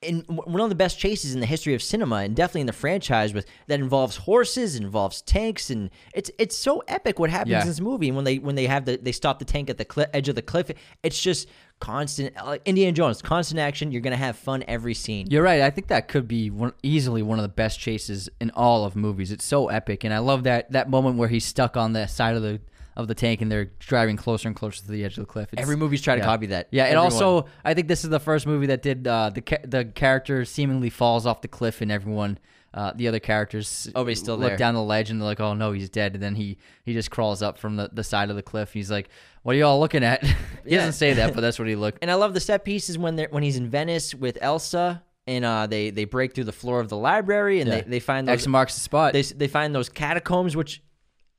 in 0.00 0.18
one 0.28 0.60
of 0.60 0.68
the 0.68 0.74
best 0.74 0.98
chases 0.98 1.32
in 1.32 1.38
the 1.38 1.46
history 1.46 1.74
of 1.74 1.82
cinema 1.82 2.16
and 2.16 2.34
definitely 2.34 2.62
in 2.62 2.66
the 2.66 2.72
franchise 2.72 3.32
with 3.32 3.46
that 3.68 3.78
involves 3.78 4.16
horses 4.16 4.74
involves 4.74 5.22
tanks 5.22 5.70
and 5.70 5.90
it's 6.12 6.28
it's 6.40 6.56
so 6.56 6.82
epic 6.88 7.20
what 7.20 7.30
happens 7.30 7.52
Yeah. 7.52 7.60
in 7.62 7.68
this 7.68 7.80
movie 7.80 8.08
and 8.08 8.16
when 8.16 8.24
they 8.24 8.38
when 8.38 8.56
they 8.56 8.66
have 8.66 8.84
the 8.84 8.96
they 9.00 9.12
stop 9.12 9.38
the 9.38 9.44
tank 9.44 9.70
at 9.70 9.78
the 9.78 9.84
cli- 9.84 10.06
edge 10.12 10.28
of 10.28 10.34
the 10.34 10.42
cliff 10.42 10.72
it's 11.04 11.22
just 11.22 11.48
constant 11.82 12.32
like 12.46 12.62
indiana 12.64 12.92
jones 12.92 13.20
constant 13.20 13.58
action 13.58 13.90
you're 13.90 14.00
gonna 14.00 14.16
have 14.16 14.36
fun 14.36 14.62
every 14.68 14.94
scene 14.94 15.26
You're 15.28 15.42
right. 15.42 15.60
I 15.60 15.70
think 15.70 15.88
that 15.88 16.06
could 16.06 16.28
be 16.28 16.48
one, 16.48 16.72
easily 16.84 17.22
one 17.22 17.38
of 17.40 17.42
the 17.42 17.48
best 17.48 17.80
chases 17.80 18.28
in 18.40 18.50
all 18.52 18.84
of 18.84 18.94
movies. 18.94 19.32
It's 19.32 19.44
so 19.44 19.68
epic, 19.68 20.04
and 20.04 20.14
I 20.14 20.18
love 20.18 20.44
that 20.44 20.70
that 20.70 20.88
moment 20.88 21.16
where 21.16 21.28
he's 21.28 21.44
stuck 21.44 21.76
on 21.76 21.92
the 21.92 22.06
side 22.06 22.36
of 22.36 22.42
the 22.42 22.60
of 22.94 23.08
the 23.08 23.14
tank 23.14 23.40
and 23.40 23.50
they're 23.50 23.70
driving 23.80 24.16
closer 24.16 24.46
and 24.48 24.56
closer 24.56 24.80
to 24.82 24.88
the 24.92 25.04
edge 25.04 25.18
of 25.18 25.22
the 25.26 25.32
cliff. 25.32 25.48
It's, 25.52 25.60
every 25.60 25.76
movie's 25.76 26.02
trying 26.02 26.18
to 26.20 26.24
copy 26.24 26.46
that 26.46 26.68
Yeah, 26.70 26.84
and 26.84 26.94
Everyone. 26.96 27.12
also 27.12 27.48
I 27.64 27.74
think 27.74 27.88
this 27.88 28.04
is 28.04 28.10
the 28.10 28.20
first 28.20 28.46
movie 28.46 28.66
that 28.66 28.82
did 28.82 29.06
uh, 29.08 29.30
the 29.30 29.40
ca- 29.40 29.64
the 29.64 29.84
character 29.86 30.44
seemingly 30.44 30.90
falls 30.90 31.26
off 31.26 31.40
the 31.40 31.48
cliff 31.48 31.80
and 31.80 31.90
everyone. 31.90 32.38
Uh, 32.74 32.90
the 32.96 33.06
other 33.06 33.18
characters 33.20 33.90
Oh, 33.94 34.04
he's 34.06 34.18
still 34.18 34.36
look 34.38 34.48
there. 34.50 34.56
down 34.56 34.72
the 34.74 34.82
ledge 34.82 35.10
and 35.10 35.20
they're 35.20 35.26
like, 35.28 35.40
"Oh 35.40 35.52
no, 35.52 35.72
he's 35.72 35.90
dead." 35.90 36.14
And 36.14 36.22
then 36.22 36.34
he 36.34 36.56
he 36.84 36.94
just 36.94 37.10
crawls 37.10 37.42
up 37.42 37.58
from 37.58 37.76
the, 37.76 37.90
the 37.92 38.02
side 38.02 38.30
of 38.30 38.36
the 38.36 38.42
cliff. 38.42 38.72
He's 38.72 38.90
like, 38.90 39.10
"What 39.42 39.54
are 39.54 39.58
y'all 39.58 39.78
looking 39.78 40.02
at?" 40.02 40.22
he 40.24 40.32
Yeah. 40.66 40.78
doesn't 40.78 40.94
say 40.94 41.12
that, 41.14 41.34
but 41.34 41.42
that's 41.42 41.58
what 41.58 41.68
he 41.68 41.76
looked. 41.76 41.98
And 42.02 42.10
I 42.10 42.14
love 42.14 42.32
the 42.32 42.40
set 42.40 42.64
pieces 42.64 42.96
when 42.96 43.16
they're 43.16 43.28
when 43.30 43.42
he's 43.42 43.56
in 43.58 43.68
Venice 43.68 44.14
with 44.14 44.38
Elsa 44.40 45.02
and 45.26 45.44
uh, 45.44 45.66
they 45.66 45.90
they 45.90 46.06
break 46.06 46.34
through 46.34 46.44
the 46.44 46.52
floor 46.52 46.80
of 46.80 46.88
the 46.88 46.96
library 46.96 47.60
and 47.60 47.68
Yeah. 47.68 47.82
they, 47.82 47.90
they 47.90 48.00
find 48.00 48.26
those 48.26 48.32
X 48.40 48.46
marks 48.46 48.74
the 48.74 48.80
spot. 48.80 49.12
they 49.12 49.20
they 49.22 49.48
find 49.48 49.74
those 49.74 49.90
catacombs 49.90 50.56
which 50.56 50.82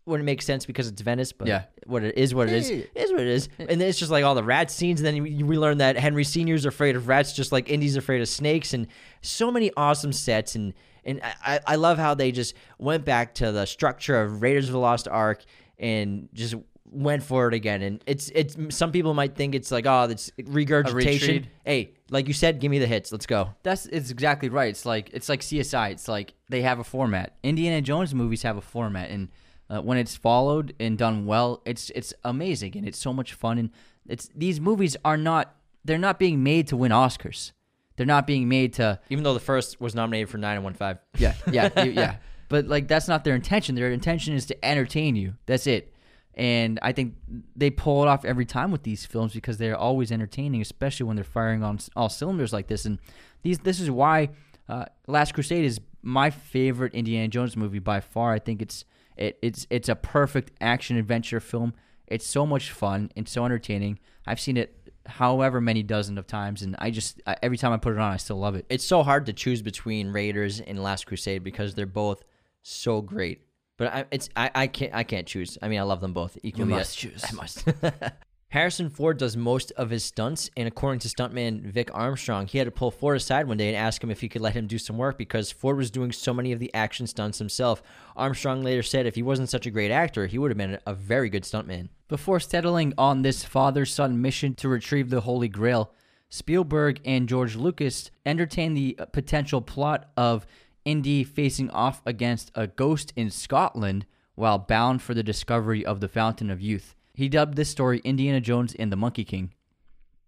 wouldn't 0.05 0.25
make 0.25 0.41
sense 0.41 0.65
because 0.65 0.87
it's 0.89 1.01
Venice, 1.01 1.31
but 1.31 1.47
Yeah. 1.47 1.63
what 1.85 2.03
it 2.03 2.17
is, 2.17 2.35
what 2.35 2.47
it 2.49 2.53
is, 2.55 2.69
Yeah. 2.69 2.75
it 2.77 2.91
is 2.95 3.11
what 3.11 3.21
it 3.21 3.27
is. 3.27 3.47
And 3.57 3.79
then 3.81 3.87
it's 3.87 3.97
just 3.97 4.11
like 4.11 4.23
all 4.25 4.35
the 4.35 4.43
rat 4.43 4.69
scenes, 4.69 4.99
and 4.99 5.07
then 5.07 5.23
we 5.23 5.41
we 5.43 5.57
learn 5.57 5.77
that 5.79 5.97
Henry 5.97 6.25
Senior's 6.25 6.65
afraid 6.65 6.95
of 6.95 7.07
rats, 7.07 7.33
just 7.33 7.51
like 7.51 7.69
Indy's 7.69 7.95
afraid 7.95 8.21
of 8.21 8.27
snakes, 8.27 8.73
and 8.75 8.85
so 9.21 9.49
many 9.49 9.71
awesome 9.77 10.11
sets. 10.13 10.55
And 10.55 10.73
and 11.05 11.21
I, 11.23 11.59
I 11.65 11.75
love 11.75 11.97
how 11.97 12.13
they 12.13 12.31
just 12.31 12.55
went 12.77 13.05
back 13.05 13.35
to 13.35 13.51
the 13.51 13.65
structure 13.65 14.21
of 14.21 14.41
Raiders 14.41 14.67
of 14.67 14.73
the 14.73 14.79
Lost 14.79 15.07
Ark 15.07 15.43
and 15.77 16.29
just 16.33 16.55
went 16.93 17.23
for 17.23 17.47
it 17.47 17.53
again. 17.53 17.81
And 17.81 18.03
it's 18.05 18.29
it's 18.33 18.55
some 18.69 18.91
people 18.91 19.13
might 19.13 19.35
think 19.35 19.55
it's 19.55 19.71
like 19.71 19.85
oh, 19.85 20.03
it's 20.03 20.31
regurgitation. 20.45 21.47
Hey, 21.65 21.93
like 22.09 22.27
you 22.27 22.33
said, 22.33 22.59
give 22.59 22.71
me 22.71 22.79
the 22.79 22.87
hits. 22.87 23.11
Let's 23.11 23.25
go. 23.25 23.49
That's 23.63 23.85
it's 23.87 24.11
exactly 24.11 24.49
right. 24.49 24.69
It's 24.69 24.85
like 24.85 25.09
it's 25.13 25.29
like 25.29 25.41
CSI. 25.41 25.91
It's 25.91 26.07
like 26.07 26.33
they 26.49 26.61
have 26.61 26.79
a 26.79 26.83
format. 26.83 27.35
Indiana 27.43 27.81
Jones 27.81 28.13
movies 28.13 28.43
have 28.43 28.57
a 28.57 28.61
format, 28.61 29.09
and 29.09 29.29
uh, 29.69 29.81
when 29.81 29.97
it's 29.97 30.15
followed 30.15 30.73
and 30.79 30.97
done 30.97 31.25
well, 31.25 31.61
it's 31.65 31.89
it's 31.91 32.13
amazing 32.23 32.77
and 32.77 32.87
it's 32.87 32.99
so 32.99 33.13
much 33.13 33.33
fun. 33.33 33.57
And 33.57 33.69
it's 34.07 34.29
these 34.35 34.59
movies 34.59 34.95
are 35.03 35.17
not 35.17 35.55
they're 35.83 35.97
not 35.97 36.19
being 36.19 36.43
made 36.43 36.67
to 36.67 36.77
win 36.77 36.91
Oscars. 36.91 37.51
They're 37.95 38.05
not 38.05 38.25
being 38.27 38.49
made 38.49 38.73
to 38.73 38.99
Even 39.09 39.23
though 39.23 39.33
the 39.33 39.39
first 39.39 39.79
was 39.79 39.93
nominated 39.95 40.29
for 40.29 40.37
nine 40.37 40.55
and 40.55 40.63
one 40.63 40.73
five. 40.73 40.97
yeah 41.17 41.35
yeah 41.51 41.69
yeah. 41.83 42.15
But 42.49 42.67
like 42.67 42.87
that's 42.87 43.07
not 43.07 43.23
their 43.23 43.35
intention. 43.35 43.75
Their 43.75 43.91
intention 43.91 44.33
is 44.33 44.45
to 44.47 44.65
entertain 44.65 45.15
you. 45.15 45.35
That's 45.45 45.67
it. 45.67 45.93
And 46.35 46.79
I 46.81 46.93
think 46.93 47.15
they 47.55 47.69
pull 47.69 48.03
it 48.03 48.07
off 48.07 48.25
every 48.25 48.45
time 48.45 48.71
with 48.71 48.83
these 48.83 49.05
films 49.05 49.33
because 49.33 49.57
they're 49.57 49.77
always 49.77 50.11
entertaining, 50.11 50.61
especially 50.61 51.05
when 51.05 51.15
they're 51.15 51.23
firing 51.23 51.63
on 51.63 51.79
all 51.95 52.09
cylinders 52.09 52.51
like 52.51 52.67
this. 52.67 52.85
And 52.85 52.97
these, 53.43 53.59
this 53.59 53.79
is 53.79 53.91
why 53.91 54.29
uh, 54.67 54.85
Last 55.07 55.35
Crusade 55.35 55.63
is 55.63 55.79
my 56.01 56.31
favorite 56.31 56.95
Indiana 56.95 57.27
Jones 57.27 57.55
movie 57.55 57.77
by 57.79 57.99
far. 57.99 58.33
I 58.33 58.39
think 58.39 58.61
it's 58.63 58.83
it, 59.15 59.37
it's 59.43 59.67
it's 59.69 59.89
a 59.89 59.95
perfect 59.95 60.51
action 60.59 60.97
adventure 60.97 61.39
film. 61.39 61.73
It's 62.07 62.25
so 62.25 62.45
much 62.47 62.71
fun 62.71 63.11
and 63.15 63.27
so 63.27 63.45
entertaining. 63.45 63.99
I've 64.25 64.39
seen 64.39 64.57
it 64.57 64.82
however 65.05 65.61
many 65.61 65.83
dozen 65.83 66.17
of 66.17 66.27
times, 66.27 66.61
and 66.61 66.75
I 66.79 66.91
just 66.91 67.21
I, 67.25 67.35
every 67.41 67.57
time 67.57 67.73
I 67.73 67.77
put 67.77 67.93
it 67.93 67.99
on, 67.99 68.11
I 68.11 68.17
still 68.17 68.37
love 68.37 68.55
it. 68.55 68.65
it's 68.69 68.85
so 68.85 69.03
hard 69.03 69.25
to 69.27 69.33
choose 69.33 69.61
between 69.61 70.11
Raiders 70.11 70.59
and 70.59 70.81
Last 70.81 71.05
Crusade 71.05 71.43
because 71.43 71.75
they're 71.75 71.85
both 71.85 72.23
so 72.61 73.01
great. 73.01 73.41
But 73.77 73.87
I, 73.93 74.05
it's 74.11 74.29
I, 74.35 74.51
I 74.53 74.67
can't 74.67 74.93
I 74.93 75.03
can't 75.03 75.27
choose. 75.27 75.57
I 75.61 75.67
mean, 75.67 75.79
I 75.79 75.83
love 75.83 76.01
them 76.01 76.13
both 76.13 76.37
equally. 76.43 76.69
You 76.69 76.75
must 76.77 76.97
choose. 76.97 77.23
I 77.29 77.33
must. 77.33 77.65
Harrison 78.53 78.87
Ford 78.87 79.17
does 79.17 79.35
most 79.35 79.71
of 79.77 79.89
his 79.89 80.03
stunts, 80.03 80.51
and 80.55 80.67
according 80.67 80.99
to 80.99 81.07
stuntman 81.07 81.61
Vic 81.61 81.89
Armstrong, 81.91 82.45
he 82.45 82.59
had 82.59 82.65
to 82.65 82.71
pull 82.71 82.91
Ford 82.91 83.17
aside 83.17 83.47
one 83.47 83.57
day 83.57 83.67
and 83.67 83.75
ask 83.75 84.03
him 84.03 84.11
if 84.11 84.21
he 84.21 84.29
could 84.29 84.43
let 84.43 84.53
him 84.53 84.67
do 84.67 84.77
some 84.77 84.95
work 84.95 85.17
because 85.17 85.51
Ford 85.51 85.75
was 85.75 85.89
doing 85.89 86.11
so 86.11 86.35
many 86.35 86.51
of 86.51 86.59
the 86.59 86.71
action 86.71 87.07
stunts 87.07 87.39
himself. 87.39 87.81
Armstrong 88.15 88.61
later 88.61 88.83
said 88.83 89.07
if 89.07 89.15
he 89.15 89.23
wasn't 89.23 89.49
such 89.49 89.65
a 89.65 89.71
great 89.71 89.89
actor, 89.89 90.27
he 90.27 90.37
would 90.37 90.51
have 90.51 90.57
been 90.59 90.77
a 90.85 90.93
very 90.93 91.29
good 91.31 91.41
stuntman. 91.41 91.89
Before 92.07 92.39
settling 92.39 92.93
on 92.95 93.23
this 93.23 93.43
father 93.43 93.85
son 93.87 94.21
mission 94.21 94.53
to 94.53 94.69
retrieve 94.69 95.09
the 95.09 95.21
Holy 95.21 95.47
Grail, 95.47 95.91
Spielberg 96.29 97.01
and 97.03 97.27
George 97.27 97.55
Lucas 97.55 98.11
entertained 98.23 98.77
the 98.77 98.99
potential 99.13 99.61
plot 99.61 100.11
of 100.15 100.45
Indy 100.85 101.23
facing 101.23 101.71
off 101.71 102.03
against 102.05 102.51
a 102.53 102.67
ghost 102.67 103.13
in 103.15 103.31
Scotland 103.31 104.05
while 104.35 104.59
bound 104.59 105.01
for 105.01 105.15
the 105.15 105.23
discovery 105.23 105.83
of 105.83 106.01
the 106.01 106.07
Fountain 106.07 106.51
of 106.51 106.61
Youth. 106.61 106.93
He 107.15 107.29
dubbed 107.29 107.55
this 107.55 107.69
story 107.69 108.01
Indiana 108.03 108.41
Jones 108.41 108.73
and 108.73 108.91
the 108.91 108.95
Monkey 108.95 109.23
King. 109.23 109.53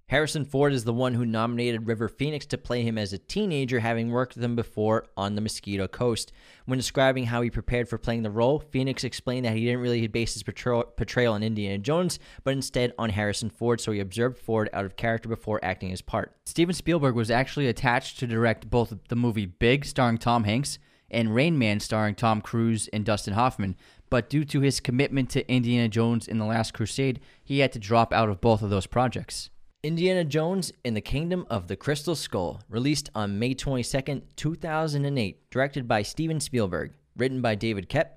Harrison 0.09 0.45
Ford 0.45 0.71
is 0.71 0.83
the 0.83 0.93
one 0.93 1.15
who 1.15 1.25
nominated 1.25 1.87
River 1.87 2.07
Phoenix 2.07 2.45
to 2.45 2.59
play 2.59 2.83
him 2.83 2.95
as 2.95 3.11
a 3.11 3.17
teenager, 3.17 3.79
having 3.79 4.11
worked 4.11 4.35
with 4.35 4.43
him 4.43 4.55
before 4.55 5.07
on 5.17 5.33
the 5.33 5.41
Mosquito 5.41 5.87
Coast. 5.87 6.31
When 6.65 6.77
describing 6.77 7.25
how 7.25 7.41
he 7.41 7.49
prepared 7.49 7.89
for 7.89 7.97
playing 7.97 8.21
the 8.21 8.29
role, 8.29 8.59
Phoenix 8.59 9.03
explained 9.03 9.47
that 9.47 9.55
he 9.55 9.65
didn't 9.65 9.79
really 9.79 10.05
base 10.05 10.35
his 10.35 10.43
portrayal, 10.43 11.33
on 11.33 11.41
Indiana 11.41 11.79
Jones, 11.79 12.19
but 12.43 12.53
instead 12.53 12.93
on 12.99 13.09
Harrison 13.09 13.49
Ford, 13.49 13.81
so 13.81 13.91
he 13.91 13.99
observed 13.99 14.37
Ford 14.37 14.69
out 14.71 14.85
of 14.85 14.95
character 14.95 15.27
before 15.27 15.59
acting 15.65 15.89
his 15.89 16.03
part. 16.03 16.35
Steven 16.45 16.75
Spielberg 16.75 17.15
was 17.15 17.31
actually 17.31 17.65
attached 17.67 18.19
to 18.19 18.27
direct 18.27 18.69
both 18.69 18.93
the 19.09 19.15
movie 19.15 19.47
Big, 19.47 19.85
starring 19.85 20.19
Tom 20.19 20.43
Hanks, 20.43 20.77
and 21.09 21.33
Rain 21.33 21.57
Man, 21.57 21.79
starring 21.79 22.13
Tom 22.13 22.41
Cruise 22.41 22.89
and 22.91 23.05
Dustin 23.05 23.33
Hoffman. 23.33 23.75
But 24.09 24.29
due 24.29 24.45
to 24.45 24.61
his 24.61 24.79
commitment 24.79 25.29
to 25.31 25.49
Indiana 25.51 25.87
Jones 25.87 26.27
in 26.27 26.37
The 26.37 26.45
Last 26.45 26.73
Crusade, 26.73 27.19
he 27.43 27.59
had 27.59 27.71
to 27.73 27.79
drop 27.79 28.13
out 28.13 28.29
of 28.29 28.41
both 28.41 28.61
of 28.61 28.69
those 28.69 28.87
projects. 28.87 29.49
Indiana 29.83 30.23
Jones 30.23 30.71
in 30.83 30.95
the 30.95 31.01
Kingdom 31.01 31.45
of 31.49 31.67
the 31.67 31.75
Crystal 31.75 32.15
Skull, 32.15 32.61
released 32.69 33.09
on 33.13 33.37
May 33.37 33.53
22, 33.53 34.21
2008, 34.35 35.49
directed 35.51 35.87
by 35.87 36.01
Steven 36.01 36.39
Spielberg, 36.39 36.93
written 37.15 37.41
by 37.41 37.55
David 37.55 37.87
Koepp, 37.89 38.07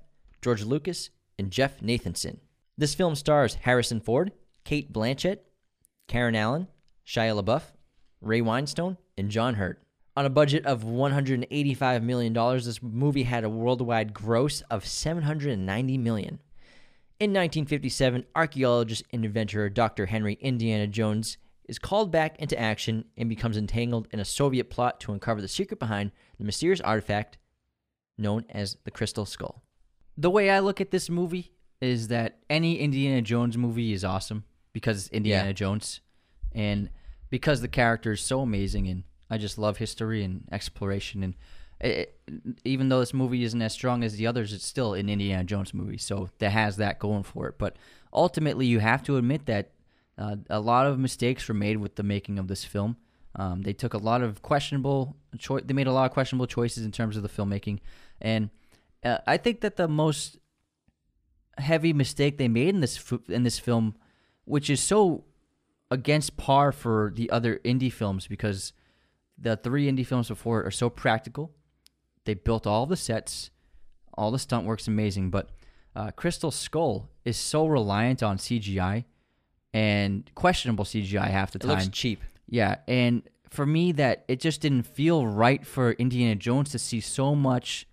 George 0.41 0.65
Lucas, 0.65 1.11
and 1.39 1.51
Jeff 1.51 1.81
Nathanson. 1.81 2.39
This 2.79 2.95
film 2.95 3.15
stars 3.15 3.55
Harrison 3.55 4.01
Ford, 4.01 4.33
Cate 4.65 4.93
Blanchett, 4.93 5.41
Karen 6.07 6.35
Allen, 6.35 6.69
Shia 7.07 7.39
LaBeouf, 7.39 7.63
Ray 8.21 8.41
Winstone, 8.41 8.97
and 9.17 9.31
John 9.31 9.55
Hurt. 9.55 9.83
On 10.19 10.27
a 10.27 10.31
budget 10.31 10.67
of 10.67 10.83
$185 10.83 12.03
million, 12.03 12.33
this 12.33 12.83
movie 12.83 13.23
had 13.23 13.45
a 13.45 13.49
worldwide 13.49 14.13
gross 14.13 14.63
of 14.63 14.85
790 14.85 15.97
million. 15.97 16.41
In 17.21 17.31
1957, 17.31 18.27
archaeologist 18.35 19.05
and 19.13 19.25
adventurer 19.25 19.69
Dr. 19.69 20.07
Henry 20.07 20.37
Indiana 20.41 20.89
Jones 20.89 21.39
is 21.69 21.79
called 21.79 22.11
back 22.11 22.37
into 22.41 22.59
action 22.59 23.05
and 23.17 23.29
becomes 23.29 23.57
entangled 23.57 24.09
in 24.11 24.19
a 24.19 24.25
Soviet 24.25 24.71
plot 24.71 24.99
to 25.03 25.13
uncover 25.13 25.41
the 25.41 25.47
secret 25.47 25.79
behind 25.79 26.11
the 26.37 26.45
mysterious 26.45 26.81
artifact 26.81 27.39
known 28.19 28.45
as 28.51 28.77
the 28.83 28.91
Crystal 28.91 29.25
Skull. 29.25 29.63
The 30.17 30.31
way 30.31 30.51
I 30.51 30.59
look 30.59 30.81
at 30.81 30.91
this 30.91 31.09
movie, 31.09 31.53
is 31.81 32.09
that 32.09 32.41
any 32.51 32.81
Indiana 32.81 33.23
Jones 33.23 33.57
movie 33.57 33.93
is 33.93 34.05
awesome 34.05 34.43
because 34.73 34.97
it's 34.97 35.09
Indiana 35.11 35.51
Yeah. 35.51 35.53
Jones, 35.53 36.01
and 36.51 36.91
because 37.31 37.61
the 37.61 37.69
character 37.69 38.11
is 38.11 38.21
so 38.21 38.41
amazing, 38.41 38.89
and 38.89 39.05
I 39.31 39.39
just 39.39 39.59
love 39.59 39.79
history 39.79 40.25
and 40.25 40.45
exploration. 40.53 41.23
And 41.23 41.35
it, 41.81 42.19
even 42.65 42.89
though 42.89 43.01
this 43.01 43.15
movie 43.15 43.45
isn't 43.45 43.63
as 43.63 43.73
strong 43.73 44.03
as 44.03 44.17
the 44.17 44.27
others, 44.27 44.53
it's 44.53 44.65
still 44.65 44.95
an 44.95 45.09
Indiana 45.09 45.45
Jones 45.45 45.73
movie, 45.73 45.99
so 45.99 46.29
that 46.39 46.51
has 46.51 46.77
that 46.77 46.99
going 46.99 47.23
for 47.23 47.47
it. 47.49 47.59
But 47.59 47.77
ultimately, 48.13 48.67
you 48.67 48.81
have 48.81 49.03
to 49.05 49.17
admit 49.17 49.47
that 49.47 49.73
uh, 50.17 50.37
a 50.51 50.61
lot 50.61 50.87
of 50.87 50.99
mistakes 50.99 51.47
were 51.47 51.55
made 51.55 51.77
with 51.77 51.95
the 51.95 52.03
making 52.03 52.39
of 52.39 52.49
this 52.49 52.65
film. 52.65 52.97
Um, 53.37 53.63
they 53.63 53.73
took 53.73 53.95
a 53.95 53.99
lot 53.99 54.23
of 54.23 54.43
questionable 54.43 55.17
They 55.65 55.75
made 55.75 55.87
a 55.87 55.93
lot 55.93 56.07
of 56.07 56.13
questionable 56.13 56.47
choices 56.47 56.85
in 56.85 56.91
terms 56.91 57.17
of 57.17 57.23
the 57.23 57.29
filmmaking, 57.29 57.79
and 58.21 58.51
uh, 59.05 59.19
I 59.27 59.37
think 59.37 59.61
that 59.61 59.77
the 59.77 59.87
most 59.87 60.39
heavy 61.59 61.93
mistake 61.93 62.39
they 62.39 62.49
made 62.49 62.71
in 62.71 62.81
this 62.81 62.97
f- 62.97 63.29
in 63.29 63.45
this 63.45 63.59
film, 63.59 63.95
which 64.45 64.71
is 64.71 64.81
so 64.81 65.25
against 65.91 66.37
par 66.37 66.73
for 66.73 67.13
the 67.15 67.31
other 67.31 67.61
Indy 67.63 67.91
films, 67.91 68.27
because 68.27 68.73
the 69.41 69.57
three 69.57 69.89
Indy 69.89 70.05
films 70.05 70.29
before 70.29 70.61
it 70.63 70.67
are 70.67 70.71
so 70.71 70.91
practical. 70.91 71.53
They 72.25 72.35
built 72.35 72.67
all 72.67 72.87
the 72.87 72.97
sets, 72.97 73.51
all 74.15 74.31
the 74.31 74.39
stunt 74.39 74.67
work's 74.67 74.89
amazing, 74.89 75.31
but 75.31 75.51
uh, 75.97 76.11
Crystal 76.13 76.51
Skull 76.51 77.09
is 77.25 77.37
so 77.37 77.67
reliant 77.67 78.23
on 78.23 78.37
CGI 78.39 79.05
and 79.73 80.31
questionable 80.35 80.85
CGI 80.85 81.29
half 81.29 81.53
the 81.53 81.59
It 81.59 81.63
time. 81.63 81.71
looks 81.71 81.89
cheap. 81.89 82.23
Yeah, 82.49 82.77
and 82.87 83.23
for 83.51 83.65
me, 83.67 83.93
that 83.93 84.25
it 84.29 84.41
just 84.41 84.61
didn't 84.61 84.83
feel 84.85 85.27
right 85.27 85.67
for 85.67 85.93
Indiana 85.93 86.35
Jones 86.35 86.71
to 86.71 86.79
see 86.79 87.01
so 87.01 87.35
much 87.35 87.87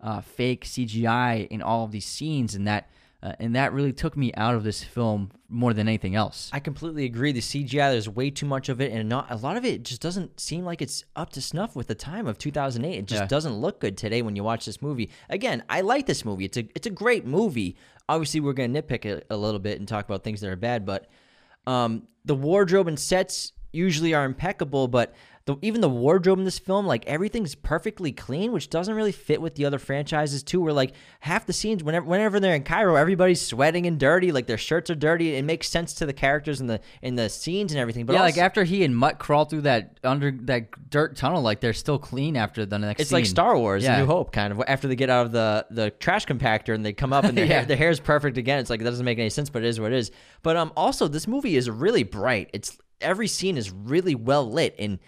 uh, 0.00 0.20
fake 0.20 0.64
CGI 0.64 1.46
in 1.48 1.62
all 1.62 1.84
of 1.84 1.90
these 1.92 2.06
scenes, 2.06 2.54
and 2.54 2.66
that 2.66 2.88
uh, 3.22 3.32
and 3.38 3.54
that 3.54 3.72
really 3.72 3.92
took 3.92 4.16
me 4.16 4.32
out 4.34 4.54
of 4.54 4.64
this 4.64 4.82
film 4.82 5.30
more 5.48 5.74
than 5.74 5.88
anything 5.88 6.14
else. 6.14 6.48
I 6.52 6.60
completely 6.60 7.04
agree. 7.04 7.32
The 7.32 7.40
CGI, 7.40 7.90
there's 7.90 8.08
way 8.08 8.30
too 8.30 8.46
much 8.46 8.68
of 8.68 8.80
it, 8.80 8.92
and 8.92 9.08
not 9.08 9.30
a 9.30 9.36
lot 9.36 9.56
of 9.56 9.64
it 9.64 9.82
just 9.82 10.00
doesn't 10.00 10.40
seem 10.40 10.64
like 10.64 10.80
it's 10.80 11.04
up 11.16 11.30
to 11.32 11.40
snuff 11.42 11.76
with 11.76 11.86
the 11.88 11.94
time 11.94 12.26
of 12.26 12.38
2008. 12.38 12.98
It 12.98 13.06
just 13.06 13.22
Yeah. 13.22 13.26
doesn't 13.26 13.54
look 13.54 13.80
good 13.80 13.96
today 13.98 14.22
when 14.22 14.36
you 14.36 14.44
watch 14.44 14.64
this 14.64 14.80
movie. 14.80 15.10
Again, 15.28 15.62
I 15.68 15.82
like 15.82 16.06
this 16.06 16.24
movie. 16.24 16.44
It's 16.46 16.56
a 16.56 16.66
it's 16.74 16.86
a 16.86 16.90
great 16.90 17.26
movie. 17.26 17.76
Obviously, 18.08 18.40
we're 18.40 18.54
gonna 18.54 18.80
nitpick 18.82 19.04
it 19.04 19.26
a 19.28 19.36
little 19.36 19.60
bit 19.60 19.78
and 19.78 19.86
talk 19.86 20.04
about 20.06 20.24
things 20.24 20.40
that 20.40 20.48
are 20.50 20.56
bad, 20.56 20.86
but 20.86 21.08
um, 21.66 22.04
the 22.24 22.34
wardrobe 22.34 22.88
and 22.88 22.98
sets 22.98 23.52
usually 23.72 24.14
are 24.14 24.24
impeccable, 24.24 24.88
but 24.88 25.14
the, 25.46 25.56
even 25.62 25.80
the 25.80 25.88
wardrobe 25.88 26.38
in 26.38 26.44
this 26.44 26.58
film, 26.58 26.86
like 26.86 27.04
everything's 27.06 27.54
perfectly 27.54 28.12
clean, 28.12 28.52
which 28.52 28.68
doesn't 28.68 28.94
really 28.94 29.10
fit 29.10 29.40
with 29.40 29.54
the 29.54 29.64
other 29.64 29.78
franchises 29.78 30.42
too. 30.42 30.60
Where 30.60 30.72
like 30.72 30.92
half 31.20 31.46
the 31.46 31.52
scenes, 31.54 31.82
whenever 31.82 32.04
whenever 32.06 32.38
they're 32.38 32.54
in 32.54 32.62
Cairo, 32.62 32.96
everybody's 32.96 33.40
sweating 33.40 33.86
and 33.86 33.98
dirty, 33.98 34.32
like 34.32 34.46
their 34.46 34.58
shirts 34.58 34.90
are 34.90 34.94
dirty. 34.94 35.34
It 35.34 35.44
makes 35.44 35.68
sense 35.68 35.94
to 35.94 36.06
the 36.06 36.12
characters 36.12 36.60
and 36.60 36.68
the 36.68 36.80
in 37.00 37.14
the 37.16 37.28
scenes 37.30 37.72
and 37.72 37.80
everything. 37.80 38.04
But 38.04 38.12
yeah, 38.12 38.20
also, 38.20 38.36
like 38.36 38.44
after 38.44 38.64
he 38.64 38.84
and 38.84 38.94
Mutt 38.94 39.18
crawl 39.18 39.46
through 39.46 39.62
that 39.62 39.98
under 40.04 40.30
that 40.42 40.90
dirt 40.90 41.16
tunnel, 41.16 41.40
like 41.40 41.60
they're 41.60 41.72
still 41.72 41.98
clean 41.98 42.36
after 42.36 42.66
the 42.66 42.78
next. 42.78 43.00
it's 43.00 43.12
like. 43.12 43.24
Star 43.26 43.56
Wars: 43.56 43.82
Yeah. 43.82 43.98
New 43.98 44.06
Hope, 44.06 44.32
kind 44.32 44.52
of. 44.52 44.62
After 44.68 44.88
they 44.88 44.96
get 44.96 45.08
out 45.08 45.24
of 45.26 45.32
the 45.32 45.66
the 45.70 45.90
trash 45.90 46.26
compactor 46.26 46.74
and 46.74 46.84
they 46.84 46.92
come 46.92 47.12
up 47.14 47.24
and 47.24 47.36
their, 47.36 47.44
Yeah. 47.46 47.54
hair, 47.60 47.64
their 47.64 47.76
hair's 47.78 47.98
perfect 47.98 48.36
again. 48.36 48.58
It's 48.58 48.68
like 48.68 48.80
that 48.80 48.90
doesn't 48.90 49.04
make 49.06 49.18
any 49.18 49.30
sense, 49.30 49.48
but 49.48 49.64
it 49.64 49.68
is 49.68 49.80
what 49.80 49.90
it 49.92 49.96
is. 49.98 50.10
But 50.42 50.56
um, 50.56 50.70
also 50.76 51.08
this 51.08 51.26
movie 51.26 51.56
is 51.56 51.70
really 51.70 52.02
bright. 52.02 52.50
It's 52.52 52.76
every 53.00 53.26
scene 53.28 53.56
is 53.56 53.70
really 53.70 54.14
well 54.14 54.50
lit, 54.50 54.74
and 54.78 54.98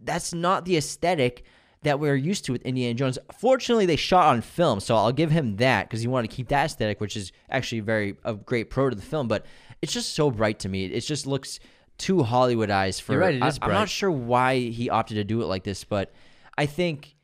that's 0.00 0.32
not 0.34 0.64
the 0.64 0.76
aesthetic 0.76 1.44
that 1.82 2.00
we're 2.00 2.16
used 2.16 2.46
to 2.46 2.52
with 2.52 2.62
Indiana 2.62 2.94
Jones. 2.94 3.18
Fortunately, 3.38 3.84
they 3.86 3.96
shot 3.96 4.26
on 4.28 4.40
film, 4.40 4.80
so 4.80 4.96
I'll 4.96 5.12
give 5.12 5.30
him 5.30 5.56
that 5.56 5.86
because 5.88 6.00
he 6.00 6.08
wanted 6.08 6.30
to 6.30 6.36
keep 6.36 6.48
that 6.48 6.64
aesthetic, 6.66 7.00
which 7.00 7.16
is 7.16 7.30
actually 7.50 7.80
very 7.80 8.16
a 8.24 8.34
great 8.34 8.70
pro 8.70 8.90
to 8.90 8.96
the 8.96 9.02
film. 9.02 9.28
But 9.28 9.44
it's 9.82 9.92
just 9.92 10.14
so 10.14 10.30
bright 10.30 10.60
to 10.60 10.68
me. 10.68 10.86
It 10.86 11.00
just 11.00 11.26
looks 11.26 11.60
too 11.98 12.16
Hollywoodized 12.16 13.02
for. 13.02 13.12
You're 13.12 13.20
right, 13.20 13.34
it 13.34 13.42
I- 13.42 13.48
is 13.48 13.58
I'm 13.60 13.70
not 13.70 13.88
sure 13.88 14.10
why 14.10 14.58
he 14.58 14.88
opted 14.90 15.16
to 15.16 15.24
do 15.24 15.42
it 15.42 15.46
like 15.46 15.62
this, 15.64 15.84
but 15.84 16.12
I 16.56 16.66
think 16.66 17.14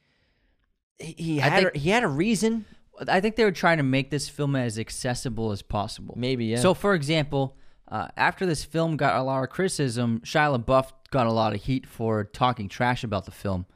he, 0.99 1.15
he 1.17 1.39
had 1.39 1.53
think- 1.63 1.75
a, 1.75 1.79
he 1.79 1.91
had 1.91 2.05
a 2.05 2.09
reason. 2.09 2.67
I 3.09 3.21
think 3.21 3.37
they 3.37 3.45
were 3.45 3.53
trying 3.53 3.79
to 3.79 3.83
make 3.83 4.11
this 4.11 4.29
film 4.29 4.55
as 4.55 4.79
accessible 4.79 5.53
as 5.53 5.63
possible. 5.63 6.15
Maybe, 6.19 6.45
yeah. 6.47 6.59
So, 6.59 6.75
for 6.75 6.93
example, 6.93 7.57
uh, 7.89 8.09
after 8.15 8.45
this 8.45 8.63
film 8.63 8.99
got 8.99 9.17
a 9.17 9.23
lot 9.23 9.43
of 9.43 9.49
criticism, 9.49 10.21
Shia 10.23 10.63
LaBeouf 10.63 10.93
got 11.11 11.27
a 11.27 11.33
lot 11.33 11.55
of 11.55 11.63
heat 11.63 11.87
for 11.87 12.25
talking 12.25 12.69
trash 12.69 13.05
about 13.05 13.25
the 13.25 13.31
film 13.31 13.67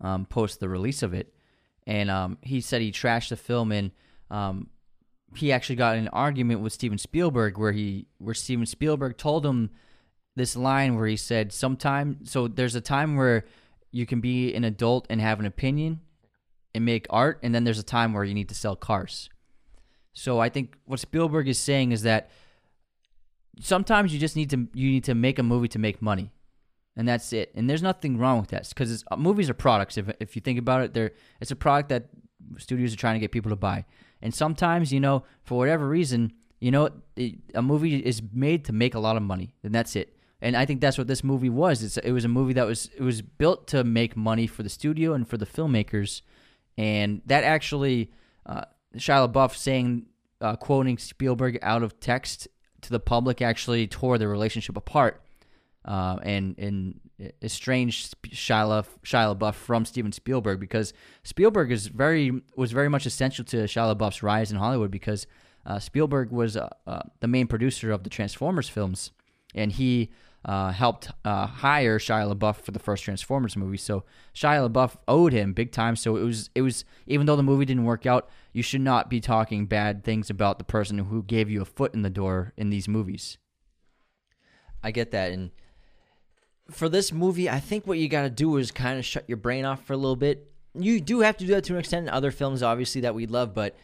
um, 0.00 0.26
post 0.26 0.60
the 0.60 0.68
release 0.68 1.02
of 1.02 1.14
it, 1.14 1.34
and 1.86 2.10
um, 2.10 2.38
he 2.42 2.60
said 2.60 2.80
he 2.82 2.92
trashed 2.92 3.30
the 3.30 3.36
film, 3.36 3.72
and 3.72 3.90
um, 4.30 4.68
he 5.36 5.52
actually 5.52 5.76
got 5.76 5.96
an 5.96 6.08
argument 6.08 6.60
with 6.60 6.72
Steven 6.72 6.98
Spielberg 6.98 7.58
where 7.58 7.72
he 7.72 8.06
where 8.18 8.34
Steven 8.34 8.66
Spielberg 8.66 9.16
told 9.16 9.46
him 9.46 9.70
this 10.34 10.56
line 10.56 10.96
where 10.96 11.06
he 11.06 11.16
said, 11.16 11.52
"Sometime, 11.52 12.24
so 12.24 12.48
there's 12.48 12.74
a 12.74 12.80
time 12.80 13.16
where 13.16 13.44
you 13.90 14.06
can 14.06 14.20
be 14.20 14.54
an 14.54 14.64
adult 14.64 15.06
and 15.08 15.20
have 15.20 15.40
an 15.40 15.46
opinion." 15.46 16.00
and 16.74 16.84
make 16.84 17.06
art, 17.10 17.38
and 17.42 17.54
then 17.54 17.64
there's 17.64 17.78
a 17.78 17.84
time 17.84 18.12
where 18.12 18.24
you 18.24 18.34
need 18.34 18.48
to 18.48 18.54
sell 18.54 18.76
cars. 18.76 19.28
So 20.12 20.40
I 20.40 20.48
think 20.48 20.76
what 20.84 21.00
Spielberg 21.00 21.48
is 21.48 21.58
saying 21.58 21.92
is 21.92 22.02
that 22.02 22.30
sometimes 23.60 24.12
you 24.12 24.18
just 24.18 24.36
need 24.36 24.50
to 24.50 24.68
you 24.74 24.90
need 24.90 25.04
to 25.04 25.14
make 25.14 25.38
a 25.38 25.42
movie 25.42 25.68
to 25.68 25.78
make 25.78 26.02
money, 26.02 26.32
and 26.96 27.08
that's 27.08 27.32
it. 27.32 27.52
And 27.54 27.68
there's 27.68 27.82
nothing 27.82 28.18
wrong 28.18 28.40
with 28.40 28.50
that 28.50 28.68
because 28.68 29.04
movies 29.16 29.48
are 29.50 29.54
products. 29.54 29.96
If 29.96 30.10
if 30.20 30.36
you 30.36 30.42
think 30.42 30.58
about 30.58 30.82
it, 30.82 30.94
they're 30.94 31.12
it's 31.40 31.50
a 31.50 31.56
product 31.56 31.88
that 31.88 32.08
studios 32.58 32.92
are 32.92 32.96
trying 32.96 33.14
to 33.14 33.20
get 33.20 33.32
people 33.32 33.50
to 33.50 33.56
buy. 33.56 33.84
And 34.20 34.34
sometimes 34.34 34.92
you 34.92 35.00
know 35.00 35.24
for 35.44 35.58
whatever 35.58 35.88
reason, 35.88 36.32
you 36.60 36.70
know 36.70 36.90
it, 37.16 37.36
a 37.54 37.62
movie 37.62 37.96
is 37.96 38.22
made 38.32 38.64
to 38.66 38.72
make 38.72 38.94
a 38.94 39.00
lot 39.00 39.16
of 39.16 39.22
money, 39.22 39.54
and 39.62 39.74
that's 39.74 39.96
it. 39.96 40.16
And 40.40 40.56
I 40.56 40.66
think 40.66 40.80
that's 40.80 40.98
what 40.98 41.06
this 41.06 41.22
movie 41.22 41.50
was. 41.50 41.84
It's, 41.84 41.96
it 41.98 42.10
was 42.10 42.24
a 42.24 42.28
movie 42.28 42.52
that 42.54 42.66
was 42.66 42.90
it 42.96 43.02
was 43.02 43.22
built 43.22 43.66
to 43.68 43.84
make 43.84 44.16
money 44.16 44.46
for 44.46 44.62
the 44.62 44.68
studio 44.68 45.14
and 45.14 45.26
for 45.26 45.36
the 45.36 45.46
filmmakers 45.46 46.22
and 46.78 47.22
that 47.26 47.44
actually 47.44 48.10
uh, 48.46 48.62
Shia 48.96 49.30
LaBeouf 49.30 49.56
saying 49.56 50.06
uh, 50.40 50.56
quoting 50.56 50.98
Spielberg 50.98 51.58
out 51.62 51.82
of 51.82 52.00
text 52.00 52.48
to 52.82 52.90
the 52.90 53.00
public 53.00 53.40
actually 53.42 53.86
tore 53.86 54.18
the 54.18 54.28
relationship 54.28 54.76
apart 54.76 55.22
uh, 55.84 56.18
and 56.22 56.58
and 56.58 57.00
estranged 57.42 58.14
Shia, 58.24 58.86
Shia 59.04 59.36
LaBeouf 59.36 59.54
from 59.54 59.84
Steven 59.84 60.12
Spielberg 60.12 60.60
because 60.60 60.92
Spielberg 61.22 61.70
is 61.70 61.86
very 61.88 62.42
was 62.56 62.72
very 62.72 62.88
much 62.88 63.06
essential 63.06 63.44
to 63.46 63.64
Shia 63.64 63.94
LaBeouf's 63.96 64.22
rise 64.22 64.50
in 64.50 64.58
Hollywood 64.58 64.90
because 64.90 65.26
uh, 65.64 65.78
Spielberg 65.78 66.30
was 66.30 66.56
uh, 66.56 66.68
uh, 66.86 67.02
the 67.20 67.28
main 67.28 67.46
producer 67.46 67.92
of 67.92 68.04
the 68.04 68.10
Transformers 68.10 68.68
films 68.68 69.12
and 69.54 69.72
he 69.72 70.10
uh, 70.44 70.72
helped 70.72 71.10
uh, 71.24 71.46
hire 71.46 71.98
Shia 71.98 72.32
LaBeouf 72.32 72.56
for 72.56 72.72
the 72.72 72.78
first 72.78 73.04
Transformers 73.04 73.56
movie. 73.56 73.76
So 73.76 74.04
Shia 74.34 74.68
LaBeouf 74.68 74.96
owed 75.06 75.32
him 75.32 75.52
big 75.52 75.70
time. 75.70 75.94
So 75.94 76.16
it 76.16 76.24
was 76.24 76.50
it 76.54 76.62
was 76.62 76.84
even 77.06 77.26
though 77.26 77.36
the 77.36 77.42
movie 77.42 77.64
didn't 77.64 77.84
work 77.84 78.06
out, 78.06 78.28
you 78.52 78.62
should 78.62 78.80
not 78.80 79.08
be 79.08 79.20
talking 79.20 79.66
bad 79.66 80.02
things 80.02 80.30
about 80.30 80.58
the 80.58 80.64
person 80.64 80.98
who 80.98 81.22
gave 81.22 81.48
you 81.48 81.62
a 81.62 81.66
foot 81.66 81.94
in 81.94 82.02
the 82.02 82.10
door 82.10 82.52
in 82.56 82.70
these 82.70 82.88
movies. 82.88 83.38
I 84.82 84.90
get 84.90 85.12
that, 85.12 85.30
and 85.30 85.52
for 86.72 86.88
this 86.88 87.12
movie, 87.12 87.48
I 87.48 87.60
think 87.60 87.86
what 87.86 87.98
you 87.98 88.08
got 88.08 88.22
to 88.22 88.30
do 88.30 88.56
is 88.56 88.70
kind 88.70 88.98
of 88.98 89.04
shut 89.04 89.24
your 89.28 89.36
brain 89.36 89.64
off 89.64 89.84
for 89.84 89.92
a 89.92 89.96
little 89.96 90.16
bit. 90.16 90.50
You 90.74 91.00
do 91.00 91.20
have 91.20 91.36
to 91.38 91.46
do 91.46 91.52
that 91.54 91.64
to 91.64 91.74
an 91.74 91.80
extent 91.80 92.06
in 92.06 92.12
other 92.12 92.30
films, 92.30 92.62
obviously 92.62 93.02
that 93.02 93.14
we 93.14 93.26
love, 93.26 93.54
but 93.54 93.76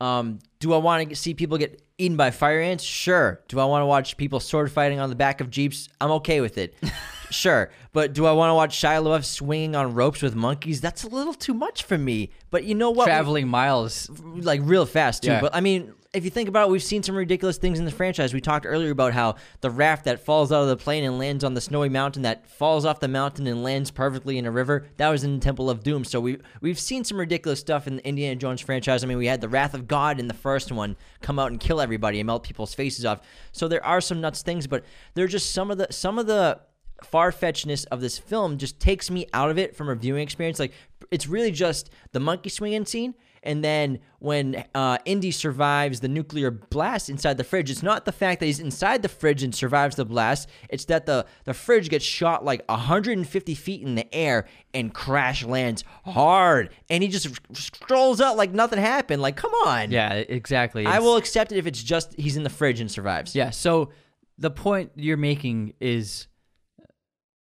um, 0.00 0.40
do 0.58 0.72
I 0.72 0.78
want 0.78 1.08
to 1.08 1.16
see 1.16 1.34
people 1.34 1.56
get 1.56 1.82
eaten 1.98 2.16
by 2.16 2.30
fire 2.30 2.60
ants? 2.60 2.84
Sure. 2.84 3.40
Do 3.48 3.60
I 3.60 3.64
want 3.64 3.82
to 3.82 3.86
watch 3.86 4.16
people 4.16 4.40
sword 4.40 4.70
fighting 4.70 5.00
on 5.00 5.08
the 5.08 5.16
back 5.16 5.40
of 5.40 5.50
jeeps? 5.50 5.88
I'm 6.00 6.10
okay 6.12 6.40
with 6.40 6.58
it. 6.58 6.74
sure. 7.30 7.70
But 7.92 8.12
do 8.12 8.26
I 8.26 8.32
want 8.32 8.50
to 8.50 8.54
watch 8.54 8.76
Shia 8.76 9.02
LaBeouf 9.02 9.24
swinging 9.24 9.76
on 9.76 9.94
ropes 9.94 10.20
with 10.20 10.34
monkeys? 10.34 10.80
That's 10.80 11.04
a 11.04 11.08
little 11.08 11.34
too 11.34 11.54
much 11.54 11.84
for 11.84 11.96
me. 11.96 12.30
But 12.50 12.64
you 12.64 12.74
know 12.74 12.90
what? 12.90 13.06
Traveling 13.06 13.48
miles. 13.48 14.10
like 14.10 14.60
real 14.64 14.84
fast 14.84 15.22
too. 15.22 15.30
Yeah. 15.30 15.40
But 15.40 15.54
I 15.54 15.60
mean, 15.60 15.94
if 16.14 16.24
you 16.24 16.30
think 16.30 16.48
about 16.48 16.68
it, 16.68 16.70
we've 16.70 16.82
seen 16.82 17.02
some 17.02 17.16
ridiculous 17.16 17.58
things 17.58 17.78
in 17.78 17.84
the 17.84 17.90
franchise. 17.90 18.32
We 18.32 18.40
talked 18.40 18.66
earlier 18.66 18.92
about 18.92 19.12
how 19.12 19.34
the 19.60 19.70
raft 19.70 20.04
that 20.04 20.24
falls 20.24 20.52
out 20.52 20.62
of 20.62 20.68
the 20.68 20.76
plane 20.76 21.02
and 21.02 21.18
lands 21.18 21.42
on 21.42 21.54
the 21.54 21.60
snowy 21.60 21.88
mountain 21.88 22.22
that 22.22 22.48
falls 22.48 22.84
off 22.84 23.00
the 23.00 23.08
mountain 23.08 23.46
and 23.48 23.64
lands 23.64 23.90
perfectly 23.90 24.38
in 24.38 24.46
a 24.46 24.50
river. 24.50 24.86
That 24.96 25.08
was 25.08 25.24
in 25.24 25.40
Temple 25.40 25.68
of 25.68 25.82
Doom. 25.82 26.04
So 26.04 26.20
we 26.20 26.38
we've 26.60 26.78
seen 26.78 27.04
some 27.04 27.18
ridiculous 27.18 27.58
stuff 27.58 27.88
in 27.88 27.96
the 27.96 28.06
Indiana 28.06 28.36
Jones 28.36 28.60
franchise. 28.60 29.02
I 29.02 29.08
mean, 29.08 29.18
we 29.18 29.26
had 29.26 29.40
the 29.40 29.48
Wrath 29.48 29.74
of 29.74 29.88
God 29.88 30.20
in 30.20 30.28
the 30.28 30.34
first 30.34 30.70
one 30.70 30.96
come 31.20 31.38
out 31.38 31.50
and 31.50 31.58
kill 31.58 31.80
everybody 31.80 32.20
and 32.20 32.26
melt 32.28 32.44
people's 32.44 32.74
faces 32.74 33.04
off. 33.04 33.20
So 33.50 33.66
there 33.66 33.84
are 33.84 34.00
some 34.00 34.20
nuts 34.20 34.42
things, 34.42 34.68
but 34.68 34.84
they're 35.14 35.26
just 35.26 35.50
some 35.50 35.70
of 35.70 35.78
the 35.78 35.88
some 35.90 36.18
of 36.18 36.26
the 36.26 36.60
far 37.02 37.32
fetchedness 37.32 37.86
of 37.90 38.00
this 38.00 38.18
film 38.18 38.56
just 38.56 38.78
takes 38.78 39.10
me 39.10 39.26
out 39.32 39.50
of 39.50 39.58
it 39.58 39.74
from 39.74 39.88
a 39.88 39.94
viewing 39.96 40.22
experience. 40.22 40.60
Like 40.60 40.72
it's 41.10 41.26
really 41.26 41.50
just 41.50 41.90
the 42.12 42.20
monkey 42.20 42.48
swinging 42.48 42.86
scene 42.86 43.14
And 43.44 43.62
then 43.62 44.00
when 44.18 44.64
uh, 44.74 44.98
Indy 45.04 45.30
survives 45.30 46.00
the 46.00 46.08
nuclear 46.08 46.50
blast 46.50 47.10
inside 47.10 47.36
the 47.36 47.44
fridge, 47.44 47.70
it's 47.70 47.82
not 47.82 48.06
the 48.06 48.12
fact 48.12 48.40
that 48.40 48.46
he's 48.46 48.58
inside 48.58 49.02
the 49.02 49.08
fridge 49.08 49.42
and 49.42 49.54
survives 49.54 49.96
the 49.96 50.06
blast. 50.06 50.48
It's 50.70 50.86
that 50.86 51.04
the, 51.06 51.26
the 51.44 51.54
fridge 51.54 51.90
gets 51.90 52.04
shot 52.04 52.44
like 52.44 52.64
150 52.68 53.54
feet 53.54 53.82
in 53.82 53.94
the 53.94 54.12
air 54.14 54.46
and 54.72 54.92
crash 54.92 55.44
lands 55.44 55.84
hard. 56.04 56.70
And 56.88 57.02
he 57.02 57.08
just 57.08 57.28
strolls 57.52 58.20
out 58.20 58.36
like 58.36 58.52
nothing 58.52 58.78
happened. 58.78 59.20
Like, 59.20 59.36
come 59.36 59.52
on. 59.66 59.90
Yeah, 59.90 60.14
exactly. 60.14 60.86
I 60.86 60.98
will 60.98 61.16
accept 61.16 61.52
it 61.52 61.58
if 61.58 61.66
it's 61.66 61.82
just 61.82 62.14
he's 62.18 62.38
in 62.38 62.42
the 62.42 62.50
fridge 62.50 62.80
and 62.80 62.90
survives. 62.90 63.36
Yeah. 63.36 63.50
So 63.50 63.90
the 64.38 64.50
point 64.50 64.92
you're 64.96 65.18
making 65.18 65.74
is 65.80 66.28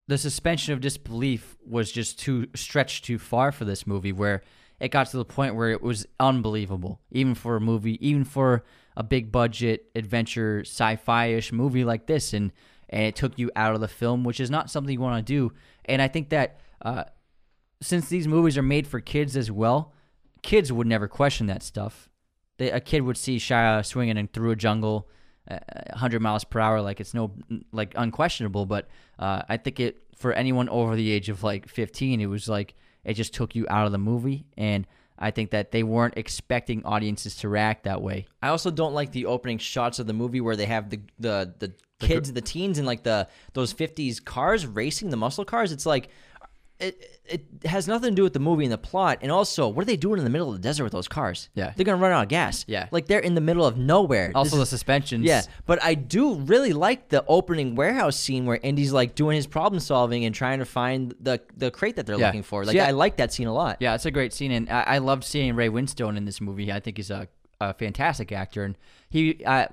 the 0.08 0.18
suspension 0.18 0.74
of 0.74 0.82
disbelief 0.82 1.58
was 1.66 1.92
just 1.92 2.20
too 2.20 2.48
stretched 2.56 3.06
too 3.06 3.18
far 3.18 3.52
for 3.52 3.66
this 3.66 3.88
movie, 3.88 4.12
where 4.12 4.42
it 4.80 4.90
got 4.90 5.08
to 5.08 5.18
the 5.18 5.26
point 5.26 5.56
where 5.56 5.72
it 5.72 5.82
was 5.82 6.06
unbelievable, 6.20 7.00
even 7.12 7.36
for 7.36 7.56
a 7.56 7.62
movie, 7.62 8.06
even 8.06 8.24
for 8.24 8.64
a 8.98 9.04
big 9.04 9.32
budget 9.32 9.86
adventure 9.96 10.62
sci-fi 10.62 11.28
ish 11.28 11.52
movie 11.52 11.84
like 11.84 12.08
this, 12.08 12.34
and 12.34 12.52
and 12.90 13.04
it 13.04 13.16
took 13.16 13.38
you 13.40 13.52
out 13.56 13.74
of 13.74 13.82
the 13.82 13.88
film, 13.88 14.24
which 14.24 14.40
is 14.40 14.52
not 14.52 14.70
something 14.70 14.94
you 14.94 15.00
want 15.00 15.26
to 15.26 15.34
do. 15.34 15.52
And 15.86 16.02
I 16.02 16.08
think 16.08 16.30
that 16.30 16.60
uh, 16.82 17.06
since 17.82 18.10
these 18.10 18.28
movies 18.28 18.58
are 18.58 18.64
made 18.64 18.88
for 18.88 19.00
kids 19.00 19.36
as 19.36 19.52
well, 19.52 19.94
kids 20.44 20.72
would 20.72 20.88
never 20.88 21.08
question 21.08 21.48
that 21.48 21.64
stuff. 21.64 22.10
They, 22.58 22.70
a 22.72 22.80
kid 22.80 23.02
would 23.02 23.18
see 23.18 23.38
Shia 23.38 23.86
swinging 23.86 24.18
in 24.18 24.28
through 24.28 24.52
a 24.52 24.56
jungle, 24.56 25.10
uh, 25.50 25.58
100 25.90 26.22
miles 26.22 26.44
per 26.44 26.60
hour, 26.60 26.82
like 26.82 27.00
it's 27.00 27.14
no 27.14 27.32
like 27.72 27.94
unquestionable. 27.98 28.66
But 28.66 28.88
uh, 29.20 29.42
I 29.50 29.58
think 29.58 29.80
it 29.80 29.98
for 30.16 30.32
anyone 30.32 30.70
over 30.70 30.96
the 30.96 31.12
age 31.12 31.30
of 31.30 31.44
like 31.44 31.68
15, 31.68 32.22
it 32.22 32.28
was 32.28 32.48
like 32.48 32.76
it 33.06 33.14
just 33.14 33.34
took 33.34 33.56
you 33.56 33.66
out 33.70 33.86
of 33.86 33.92
the 33.92 33.98
movie, 33.98 34.46
and 34.58 34.86
I 35.18 35.32
think 35.32 35.52
that 35.52 35.72
they 35.72 35.84
weren't 35.84 36.16
expecting 36.18 36.84
audiences 36.84 37.36
to 37.38 37.50
react 37.50 37.84
that 37.86 38.02
way. 38.02 38.28
I 38.42 38.50
also 38.50 38.72
don't 38.72 38.94
like 38.94 39.12
the 39.12 39.28
opening 39.28 39.58
shots 39.58 40.00
of 40.00 40.08
the 40.08 40.14
movie 40.14 40.42
where 40.42 40.56
they 40.56 40.66
have 40.66 40.90
the 40.90 41.02
the 41.20 41.54
the 41.60 41.74
kids, 42.00 42.34
the 42.34 42.42
teens, 42.42 42.78
in 42.78 42.86
like 42.86 43.04
the 43.04 43.28
those 43.54 43.74
'50s 43.74 44.24
cars 44.24 44.66
racing 44.66 45.10
the 45.10 45.18
muscle 45.18 45.46
cars. 45.46 45.72
It's 45.72 45.86
like 45.86 46.10
it 46.80 47.12
it 47.26 47.46
has 47.66 47.88
nothing 47.88 48.12
to 48.12 48.16
do 48.16 48.24
with 48.24 48.34
the 48.34 48.40
movie 48.40 48.66
and 48.66 48.72
the 48.72 48.78
plot. 48.78 49.20
And 49.22 49.32
also, 49.32 49.68
what 49.68 49.82
are 49.84 49.86
they 49.86 49.96
doing 49.98 50.20
in 50.20 50.24
the 50.26 50.30
middle 50.30 50.50
of 50.50 50.56
the 50.56 50.62
desert 50.62 50.84
with 50.84 50.92
those 50.94 51.08
cars? 51.08 51.50
Yeah. 51.56 51.74
they're 51.76 51.86
gonna 51.86 51.98
run 52.02 52.12
out 52.12 52.24
of 52.24 52.28
gas. 52.30 52.66
Yeah. 52.68 52.88
like 52.92 53.08
they're 53.08 53.20
in 53.20 53.34
the 53.34 53.42
middle 53.42 53.66
of 53.66 53.78
nowhere. 53.78 54.32
Also, 54.36 54.58
the 54.58 54.66
suspensions. 54.66 55.26
Yeah, 55.26 55.42
but 55.66 55.82
I 55.82 55.94
do 55.96 56.36
really 56.36 56.74
like 56.74 57.10
the 57.10 57.24
opening 57.28 57.76
warehouse 57.76 58.18
scene 58.20 58.46
where 58.46 58.60
Indy's 58.62 58.92
like 58.92 59.16
doing 59.16 59.36
his 59.38 59.48
problem 59.48 59.80
solving 59.80 60.26
and 60.26 60.36
trying 60.36 60.60
to 60.60 60.66
find 60.66 61.16
the 61.20 61.42
the 61.58 61.72
crate 61.72 61.96
that 61.96 62.06
they're 62.06 62.20
Yeah. 62.20 62.28
looking 62.28 62.44
for. 62.44 62.66
Like 62.66 62.76
Yeah. 62.76 62.88
I 62.88 62.92
like 62.92 63.18
that 63.18 63.32
scene 63.34 63.48
a 63.48 63.54
lot. 63.54 63.78
Yeah, 63.80 63.96
it's 63.96 64.06
a 64.06 64.12
great 64.12 64.34
scene, 64.34 64.52
and 64.52 64.70
I, 64.70 64.82
I 64.82 64.98
loved 65.00 65.24
seeing 65.24 65.56
Ray 65.56 65.70
Winstone 65.70 66.18
in 66.18 66.26
this 66.26 66.40
movie. 66.42 66.72
I 66.72 66.80
think 66.80 66.98
he's 66.98 67.10
a, 67.12 67.28
a 67.62 67.74
fantastic 67.74 68.32
actor, 68.32 68.64
and 68.66 68.78
he 69.10 69.44
uh, 69.46 69.68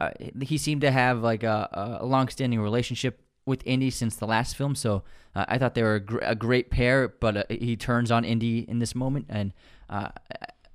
uh, 0.00 0.10
he 0.40 0.56
seemed 0.58 0.80
to 0.82 0.90
have 0.90 1.20
like 1.22 1.42
a, 1.42 1.98
a 2.00 2.06
long-standing 2.06 2.60
relationship 2.60 3.20
with 3.46 3.62
Indy 3.66 3.90
since 3.90 4.16
the 4.16 4.26
last 4.26 4.56
film. 4.56 4.74
So 4.74 5.02
uh, 5.34 5.44
I 5.48 5.58
thought 5.58 5.74
they 5.74 5.82
were 5.82 5.96
a, 5.96 6.00
gr- 6.00 6.18
a 6.22 6.34
great 6.34 6.70
pair. 6.70 7.08
But 7.08 7.36
uh, 7.36 7.44
he 7.48 7.76
turns 7.76 8.10
on 8.10 8.24
Indy 8.24 8.60
in 8.60 8.78
this 8.78 8.94
moment, 8.94 9.26
and 9.28 9.52
uh, 9.90 10.08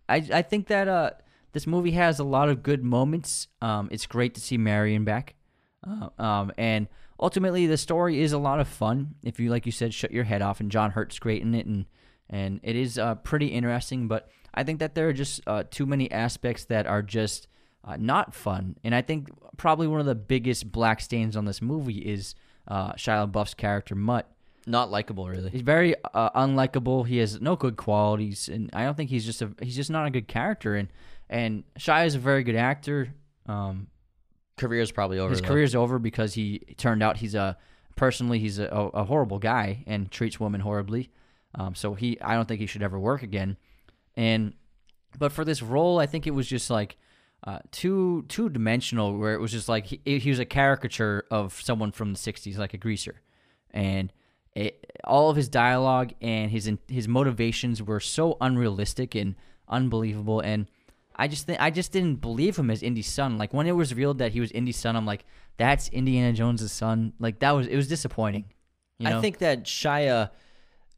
I 0.08 0.28
I 0.34 0.42
think 0.42 0.68
that 0.68 0.88
uh, 0.88 1.12
this 1.54 1.66
movie 1.66 1.92
has 1.92 2.20
a 2.20 2.24
lot 2.24 2.50
of 2.50 2.64
good 2.64 2.84
moments. 2.84 3.48
Um, 3.62 3.90
it's 3.92 4.06
great 4.06 4.36
to 4.36 4.42
see 4.42 4.58
Marion 4.58 5.06
back. 5.06 5.36
Uh, 5.86 6.10
um, 6.22 6.52
and 6.58 6.88
ultimately, 7.20 7.66
the 7.68 7.78
story 7.78 8.22
is 8.22 8.34
a 8.34 8.38
lot 8.38 8.60
of 8.60 8.68
fun. 8.68 9.16
If 9.24 9.40
you, 9.40 9.50
like 9.50 9.66
you 9.66 9.72
said, 9.72 9.94
shut 9.94 10.12
your 10.12 10.26
head 10.26 10.42
off, 10.42 10.60
and 10.60 10.72
John 10.72 10.92
Hurt's 10.92 11.20
great 11.20 11.42
in 11.42 11.56
it, 11.56 11.66
and 11.66 11.86
and 12.30 12.60
it 12.64 12.76
is 12.76 12.98
uh, 13.00 13.16
pretty 13.16 13.48
interesting. 13.48 14.08
But 14.08 14.30
I 14.54 14.64
think 14.64 14.80
that 14.80 14.94
there 14.94 15.08
are 15.08 15.14
just 15.14 15.42
too 15.72 15.86
many 15.86 16.12
aspects 16.12 16.66
that 16.66 16.86
are 16.86 17.02
just 17.02 17.48
not 17.98 18.36
fun. 18.36 18.76
And 18.84 18.94
I 18.94 19.02
think 19.02 19.30
probably 19.58 19.88
one 19.88 20.00
of 20.00 20.06
the 20.06 20.16
biggest 20.16 20.72
black 20.72 21.02
stains 21.02 21.36
on 21.36 21.46
this 21.46 21.62
movie 21.62 22.00
is 22.00 22.36
uh, 22.70 22.94
Shia 22.94 23.30
LaBeouf's 23.30 23.54
character 23.54 23.96
Mutt. 23.96 24.30
Not 24.68 24.92
likable, 24.92 25.28
really. 25.28 25.50
He's 25.50 25.62
very 25.62 25.96
uh, 26.14 26.30
unlikable. 26.32 27.08
He 27.08 27.18
has 27.18 27.42
no 27.42 27.56
good 27.56 27.76
qualities, 27.76 28.50
and 28.50 28.70
I 28.74 28.84
don't 28.84 28.96
think 28.96 29.10
he's 29.10 29.26
just 29.26 29.42
a 29.42 29.52
he's 29.62 29.76
just 29.76 29.90
not 29.90 30.06
a 30.06 30.12
good 30.12 30.28
character. 30.28 30.76
And 30.76 30.90
and 31.30 31.64
Shia 31.80 32.06
is 32.06 32.16
a 32.16 32.20
very 32.20 32.44
good 32.44 32.56
actor. 32.56 33.14
Um, 33.48 33.88
Career's 34.58 34.92
probably 34.92 35.18
over. 35.18 35.32
his 35.32 35.42
though. 35.42 35.48
career's 35.48 35.74
over 35.74 35.98
because 35.98 36.34
he 36.34 36.60
turned 36.78 37.02
out 37.02 37.18
he's 37.18 37.34
a 37.34 37.58
personally 37.96 38.40
he's 38.40 38.60
a, 38.60 38.66
a, 38.66 38.88
a 38.90 39.04
horrible 39.06 39.40
guy 39.40 39.84
and 39.88 40.12
treats 40.12 40.40
women 40.40 40.62
horribly. 40.62 41.10
Um, 41.56 41.74
so 41.74 41.94
he 41.94 42.20
I 42.22 42.36
don't 42.36 42.48
think 42.48 42.60
he 42.60 42.68
should 42.68 42.84
ever 42.84 43.00
work 43.00 43.24
again. 43.24 43.58
And 44.16 44.54
but 45.18 45.32
for 45.32 45.46
this 45.46 45.64
role, 45.64 45.98
I 45.98 46.06
think 46.06 46.28
it 46.28 46.32
was 46.32 46.48
just 46.48 46.70
like 46.70 46.98
uh, 47.44 47.60
too 47.72 48.26
two 48.28 48.50
dimensional, 48.50 49.18
where 49.18 49.34
it 49.34 49.40
was 49.40 49.52
just 49.52 49.70
like 49.70 49.86
he, 49.86 50.02
he 50.06 50.30
was 50.30 50.40
a 50.40 50.46
caricature 50.46 51.26
of 51.32 51.60
someone 51.62 51.92
from 51.92 52.14
the 52.14 52.20
'60s, 52.20 52.58
like 52.58 52.74
a 52.74 52.78
greaser, 52.78 53.22
and 53.72 54.12
it, 54.56 54.92
all 55.04 55.30
of 55.30 55.36
his 55.36 55.48
dialogue 55.48 56.14
and 56.22 56.52
his 56.52 56.72
his 56.88 57.08
motivations 57.08 57.82
were 57.82 58.00
so 58.00 58.38
unrealistic 58.42 59.16
and 59.16 59.36
unbelievable. 59.68 60.40
And 60.42 60.68
I 61.16 61.28
just 61.28 61.46
think 61.46 61.62
I 61.62 61.70
just 61.70 61.92
didn't 61.92 62.16
believe 62.16 62.58
him 62.58 62.70
as 62.70 62.84
Indy's 62.84 63.08
son. 63.08 63.38
Like 63.38 63.54
when 63.54 63.68
it 63.68 63.74
was 63.74 63.92
revealed 63.92 64.18
that 64.18 64.32
he 64.32 64.40
was 64.40 64.52
Indy's 64.52 64.78
son, 64.78 64.96
I'm 64.96 65.06
like, 65.06 65.26
that's 65.58 65.90
Indiana 65.90 66.34
Jones' 66.34 66.72
son. 66.72 67.14
Like 67.20 67.40
that 67.40 67.52
was 67.52 67.68
it 67.68 67.76
was 67.76 67.88
disappointing. 67.88 68.46
You 68.98 69.10
know? 69.10 69.18
I 69.18 69.22
think 69.22 69.38
that 69.40 69.64
Shia, 69.64 70.32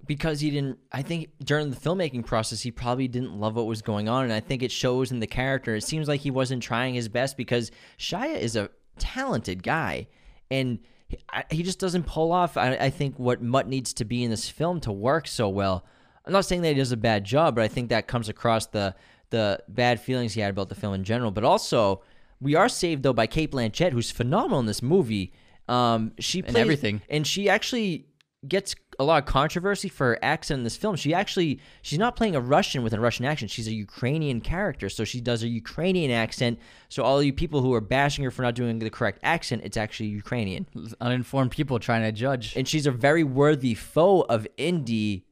because 0.05 0.39
he 0.39 0.49
didn't, 0.49 0.79
I 0.91 1.01
think 1.01 1.29
during 1.43 1.69
the 1.69 1.75
filmmaking 1.75 2.25
process, 2.25 2.61
he 2.61 2.71
probably 2.71 3.07
didn't 3.07 3.39
love 3.39 3.55
what 3.55 3.65
was 3.67 3.81
going 3.81 4.09
on. 4.09 4.23
And 4.23 4.33
I 4.33 4.39
think 4.39 4.63
it 4.63 4.71
shows 4.71 5.11
in 5.11 5.19
the 5.19 5.27
character. 5.27 5.75
It 5.75 5.83
seems 5.83 6.07
like 6.07 6.21
he 6.21 6.31
wasn't 6.31 6.63
trying 6.63 6.93
his 6.95 7.07
best 7.07 7.37
because 7.37 7.71
Shia 7.97 8.37
is 8.39 8.55
a 8.55 8.69
talented 8.97 9.63
guy. 9.63 10.07
And 10.49 10.79
he, 11.07 11.17
I- 11.29 11.45
he 11.51 11.63
just 11.63 11.79
doesn't 11.79 12.05
pull 12.07 12.31
off, 12.31 12.57
I, 12.57 12.73
I 12.75 12.89
think, 12.89 13.17
what 13.19 13.41
Mutt 13.41 13.67
needs 13.67 13.93
to 13.93 14.05
be 14.05 14.23
in 14.23 14.29
this 14.31 14.49
film 14.49 14.79
to 14.81 14.91
work 14.91 15.27
so 15.27 15.47
well. 15.49 15.85
I'm 16.25 16.33
not 16.33 16.45
saying 16.45 16.61
that 16.61 16.69
he 16.69 16.75
does 16.75 16.91
a 16.91 16.97
bad 16.97 17.23
job, 17.23 17.55
but 17.55 17.63
I 17.63 17.67
think 17.67 17.89
that 17.89 18.07
comes 18.07 18.29
across 18.29 18.67
the 18.67 18.95
the 19.31 19.59
bad 19.69 19.99
feelings 20.01 20.33
he 20.33 20.41
had 20.41 20.49
about 20.49 20.67
the 20.67 20.75
film 20.75 20.93
in 20.93 21.03
general. 21.05 21.31
But 21.31 21.45
also, 21.45 22.03
we 22.41 22.53
are 22.55 22.67
saved 22.67 23.01
though 23.01 23.13
by 23.13 23.27
Cate 23.27 23.51
Blanchett, 23.51 23.93
who's 23.93 24.11
phenomenal 24.11 24.59
in 24.59 24.65
this 24.65 24.81
movie. 24.83 25.31
Um, 25.69 26.11
she 26.19 26.41
plays 26.41 26.49
and 26.53 26.57
everything. 26.61 27.01
and 27.09 27.25
she 27.25 27.47
actually 27.49 28.07
gets 28.47 28.75
a 29.01 29.03
lot 29.03 29.23
of 29.23 29.25
controversy 29.25 29.89
for 29.89 30.07
her 30.07 30.19
accent 30.21 30.59
in 30.59 30.63
this 30.63 30.77
film. 30.77 30.95
She 30.95 31.13
actually 31.13 31.59
she's 31.81 31.99
not 31.99 32.15
playing 32.15 32.35
a 32.35 32.41
Russian 32.41 32.83
with 32.83 32.93
a 32.93 32.99
Russian 32.99 33.25
accent. 33.25 33.51
She's 33.51 33.67
a 33.67 33.73
Ukrainian 33.73 34.41
character, 34.41 34.89
so 34.89 35.03
she 35.03 35.19
does 35.19 35.43
a 35.43 35.47
Ukrainian 35.47 36.11
accent. 36.11 36.59
So 36.89 37.03
all 37.03 37.21
you 37.21 37.33
people 37.33 37.61
who 37.61 37.73
are 37.73 37.81
bashing 37.81 38.23
her 38.23 38.31
for 38.31 38.43
not 38.43 38.55
doing 38.55 38.79
the 38.79 38.89
correct 38.89 39.19
accent, 39.23 39.63
it's 39.65 39.77
actually 39.77 40.09
Ukrainian. 40.09 40.67
uninformed 41.01 41.51
people 41.51 41.79
trying 41.79 42.03
to 42.03 42.11
judge. 42.11 42.55
And 42.55 42.67
she's 42.67 42.85
a 42.85 42.91
very 42.91 43.23
worthy 43.23 43.73
foe 43.73 44.21
of 44.21 44.47
Indy 44.57 45.25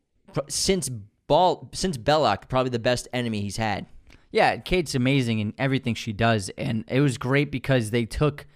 since 0.47 0.89
Ball 1.27 1.69
since 1.73 1.95
Belloq, 1.97 2.49
probably 2.49 2.71
the 2.71 2.79
best 2.79 3.07
enemy 3.13 3.41
he's 3.41 3.57
had. 3.57 3.85
Yeah, 4.31 4.57
Cate's 4.57 4.95
amazing 4.95 5.39
in 5.39 5.53
everything 5.57 5.93
she 5.93 6.11
does, 6.11 6.49
and 6.57 6.83
it 6.87 7.01
was 7.01 7.17
great 7.17 7.51
because 7.51 7.91
they 7.91 8.05
took, 8.05 8.47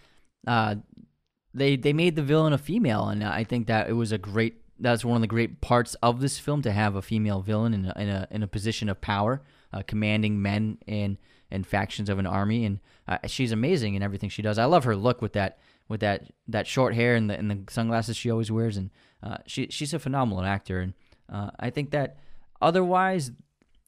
uh, 0.47 0.75
they 1.53 1.75
they 1.75 1.93
made 1.93 2.15
the 2.15 2.23
villain 2.23 2.51
a 2.51 2.57
female, 2.57 3.09
and 3.09 3.23
I 3.23 3.43
think 3.43 3.67
that 3.67 3.89
it 3.89 3.93
was 3.93 4.11
a 4.11 4.17
great. 4.17 4.62
That's 4.83 5.05
one 5.05 5.15
of 5.15 5.21
the 5.21 5.27
great 5.27 5.61
parts 5.61 5.95
of 6.03 6.19
this 6.19 6.37
film 6.37 6.61
to 6.63 6.71
have 6.71 6.95
a 6.95 7.01
female 7.01 7.41
villain 7.41 7.73
in 7.73 7.85
a 7.85 7.93
in 7.97 8.09
a, 8.09 8.27
in 8.29 8.43
a 8.43 8.47
position 8.47 8.89
of 8.89 8.99
power, 8.99 9.41
uh, 9.71 9.81
commanding 9.87 10.41
men 10.41 10.77
and 10.87 11.17
and 11.49 11.65
factions 11.65 12.09
of 12.09 12.19
an 12.19 12.25
army, 12.25 12.65
and 12.65 12.79
uh, 13.07 13.19
she's 13.27 13.51
amazing 13.51 13.95
in 13.95 14.03
everything 14.03 14.29
she 14.29 14.41
does. 14.41 14.57
I 14.57 14.65
love 14.65 14.83
her 14.83 14.95
look 14.95 15.21
with 15.21 15.33
that 15.33 15.59
with 15.87 16.01
that 16.01 16.31
that 16.47 16.67
short 16.67 16.95
hair 16.95 17.15
and 17.15 17.29
the 17.29 17.37
and 17.37 17.49
the 17.49 17.71
sunglasses 17.71 18.17
she 18.17 18.29
always 18.29 18.51
wears, 18.51 18.75
and 18.75 18.89
uh, 19.21 19.37
she 19.45 19.67
she's 19.69 19.93
a 19.93 19.99
phenomenal 19.99 20.43
actor, 20.43 20.79
and 20.81 20.93
uh, 21.31 21.51
I 21.59 21.69
think 21.69 21.91
that 21.91 22.17
otherwise 22.61 23.31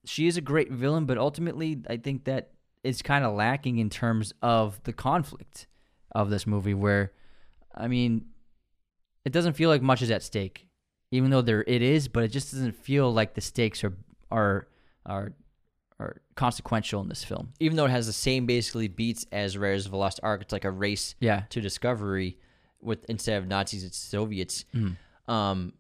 she 0.06 0.28
is 0.28 0.38
a 0.38 0.42
great 0.42 0.72
villain, 0.72 1.06
but 1.06 1.18
ultimately, 1.18 1.82
I 1.90 1.98
think 1.98 2.26
that 2.26 2.52
it's 2.84 3.02
kind 3.02 3.26
of 3.26 3.34
lacking 3.34 3.80
in 3.80 3.90
terms 3.90 4.34
of 4.42 4.82
the 4.84 4.94
conflict 4.94 5.68
of 6.12 6.30
this 6.30 6.46
movie. 6.48 6.74
Where, 6.74 7.12
I 7.74 7.88
mean, 7.88 8.28
it 9.26 9.34
doesn't 9.34 9.54
feel 9.54 9.70
like 9.70 9.82
much 9.82 10.02
is 10.02 10.12
at 10.12 10.24
stake, 10.24 10.65
even 11.16 11.30
though 11.32 11.42
there 11.42 11.64
it 11.66 11.82
is, 11.82 12.08
but 12.08 12.24
it 12.24 12.30
just 12.30 12.52
doesn't 12.52 12.76
feel 12.76 13.12
like 13.12 13.34
the 13.34 13.42
stakes 13.42 13.84
are 13.84 13.94
are 14.32 14.68
are 15.06 15.34
are 16.00 16.22
consequential 16.36 17.02
in 17.02 17.08
this 17.08 17.24
film. 17.24 17.54
Even 17.60 17.78
though 17.78 17.86
it 17.86 17.92
has 17.92 18.06
the 18.08 18.14
same 18.14 18.46
basically 18.46 18.88
beats 18.88 19.26
as 19.32 19.58
Raiders 19.58 19.86
of 19.86 19.92
the 19.92 19.98
Lost 19.98 20.20
Ark, 20.24 20.42
it's 20.42 20.52
like 20.52 20.66
a 20.66 20.72
race 20.72 21.16
Yeah, 21.20 21.44
to 21.50 21.62
discovery 21.62 22.38
with 22.82 23.06
instead 23.10 23.38
of 23.42 23.48
Nazis, 23.48 23.84
it's 23.84 23.98
Soviets. 23.98 24.66
Mhm. 24.74 24.98
Um, 25.28 25.74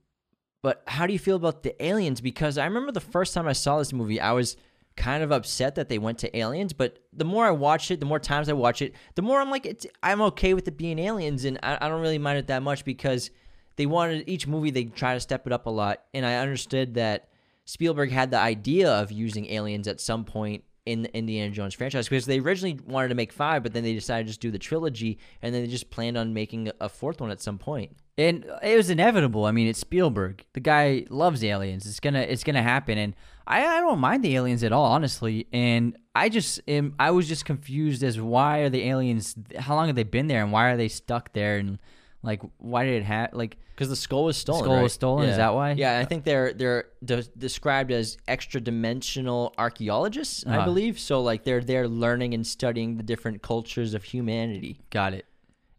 but 0.63 0.81
how 0.87 1.05
do 1.05 1.13
you 1.13 1.19
feel 1.19 1.35
about 1.35 1.63
the 1.63 1.75
aliens? 1.83 2.21
Because 2.21 2.57
I 2.57 2.65
remember 2.65 2.91
the 2.91 2.99
first 3.01 3.33
time 3.33 3.47
I 3.47 3.53
saw 3.53 3.77
this 3.77 3.93
movie, 3.93 4.19
I 4.19 4.31
was 4.31 4.57
kind 4.95 5.21
of 5.21 5.31
upset 5.31 5.75
that 5.75 5.89
they 5.89 5.97
went 5.99 6.17
to 6.19 6.35
aliens. 6.37 6.71
But 6.73 6.99
the 7.13 7.25
more 7.25 7.45
I 7.45 7.51
watch 7.51 7.91
it, 7.91 7.99
the 7.99 8.05
more 8.05 8.17
times 8.19 8.47
I 8.49 8.53
watch 8.53 8.81
it, 8.81 8.95
the 9.15 9.21
more 9.21 9.39
I'm 9.41 9.51
like, 9.51 9.65
it's, 9.65 9.85
I'm 10.01 10.21
okay 10.21 10.53
with 10.53 10.67
it 10.67 10.77
being 10.77 10.97
aliens, 10.97 11.43
and 11.45 11.59
I, 11.61 11.77
I 11.81 11.89
don't 11.89 12.01
really 12.01 12.17
mind 12.17 12.39
it 12.39 12.47
that 12.47 12.63
much 12.63 12.85
because 12.85 13.29
they 13.75 13.85
wanted 13.85 14.27
each 14.27 14.47
movie 14.47 14.71
they 14.71 14.85
try 14.85 15.13
to 15.13 15.19
step 15.19 15.45
it 15.47 15.53
up 15.53 15.65
a 15.65 15.69
lot, 15.69 16.03
and 16.13 16.25
I 16.25 16.35
understood 16.35 16.95
that 16.95 17.29
Spielberg 17.65 18.11
had 18.11 18.31
the 18.31 18.39
idea 18.39 18.91
of 18.91 19.11
using 19.11 19.47
aliens 19.47 19.87
at 19.87 19.99
some 19.99 20.23
point 20.23 20.63
in 20.85 21.01
the 21.01 21.17
Indiana 21.17 21.51
Jones 21.51 21.73
franchise 21.73 22.07
because 22.07 22.25
they 22.25 22.39
originally 22.39 22.79
wanted 22.85 23.09
to 23.09 23.15
make 23.15 23.33
five, 23.33 23.63
but 23.63 23.73
then 23.73 23.83
they 23.83 23.93
decided 23.93 24.25
to 24.25 24.27
just 24.27 24.41
do 24.41 24.51
the 24.51 24.59
trilogy, 24.59 25.17
and 25.41 25.53
then 25.53 25.63
they 25.63 25.67
just 25.67 25.89
planned 25.89 26.17
on 26.17 26.33
making 26.33 26.71
a 26.79 26.87
fourth 26.87 27.19
one 27.19 27.31
at 27.31 27.41
some 27.41 27.57
point. 27.57 27.91
And 28.17 28.45
it 28.63 28.77
was 28.77 28.89
inevitable. 28.89 29.45
I 29.45 29.51
mean, 29.51 29.67
it's 29.67 29.79
Spielberg. 29.79 30.45
The 30.53 30.61
guy 30.61 31.05
loves 31.09 31.43
aliens. 31.43 31.85
It's 31.85 31.99
gonna 31.99 32.21
it's 32.21 32.45
gonna 32.45 32.63
happen. 32.63 32.97
And 32.97 33.13
I, 33.45 33.65
I 33.65 33.79
don't 33.81 33.99
mind 33.99 34.23
the 34.23 34.35
aliens 34.35 34.63
at 34.63 34.71
all, 34.71 34.85
honestly. 34.85 35.47
And 35.51 35.97
I 36.15 36.29
just 36.29 36.61
am 36.67 36.95
I 36.97 37.11
was 37.11 37.27
just 37.27 37.43
confused 37.43 38.03
as 38.03 38.21
why 38.21 38.59
are 38.59 38.69
the 38.69 38.87
aliens 38.87 39.35
how 39.59 39.75
long 39.75 39.87
have 39.87 39.97
they 39.97 40.03
been 40.03 40.27
there 40.27 40.43
and 40.43 40.53
why 40.53 40.69
are 40.69 40.77
they 40.77 40.87
stuck 40.87 41.33
there 41.33 41.57
and 41.57 41.77
like 42.25 42.41
why 42.57 42.85
did 42.85 42.95
it 43.01 43.03
have 43.05 43.29
like 43.33 43.57
Because 43.75 43.89
the 43.89 43.95
skull 43.95 44.23
was 44.25 44.35
stolen. 44.37 44.63
Skull 44.63 44.75
right? 44.75 44.83
was 44.83 44.93
stolen? 44.93 45.29
Is 45.29 45.37
that 45.37 45.53
why? 45.53 45.71
Yeah, 45.73 45.99
I 45.99 46.05
think 46.05 46.23
they're 46.23 46.53
they're 46.53 46.85
de- 47.03 47.23
described 47.37 47.91
as 47.91 48.17
extra 48.27 48.59
dimensional 48.61 49.53
archaeologists, 49.57 50.43
I 50.47 50.57
Uh-huh. 50.57 50.65
believe. 50.65 50.99
So 50.99 51.21
like 51.21 51.43
they're 51.43 51.61
there 51.61 51.87
learning 51.87 52.33
and 52.33 52.45
studying 52.45 52.97
the 52.97 53.03
different 53.03 53.41
cultures 53.41 53.93
of 53.93 54.03
humanity. 54.03 54.79
got 54.89 55.13
it. 55.13 55.25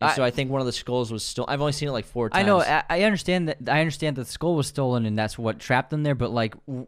I- 0.00 0.14
so 0.14 0.22
I 0.22 0.30
think 0.30 0.50
one 0.50 0.60
of 0.60 0.66
the 0.66 0.72
skulls 0.72 1.10
was 1.10 1.24
still. 1.24 1.46
I've 1.48 1.60
only 1.62 1.72
seen 1.72 1.88
it 1.88 1.92
like 1.92 2.04
four 2.04 2.28
times. 2.28 2.42
I 2.44 2.46
know. 2.46 2.60
I, 2.60 2.84
I 2.90 3.02
understand 3.04 3.48
that. 3.48 3.56
I 3.66 3.80
understand 3.80 4.16
that 4.16 4.24
the 4.26 4.30
skull 4.30 4.54
was 4.54 4.66
stolen, 4.66 5.06
and 5.06 5.18
that's 5.18 5.38
what 5.38 5.58
trapped 5.58 5.88
them 5.90 6.02
there. 6.02 6.14
But 6.14 6.30
like, 6.32 6.54
w- 6.66 6.86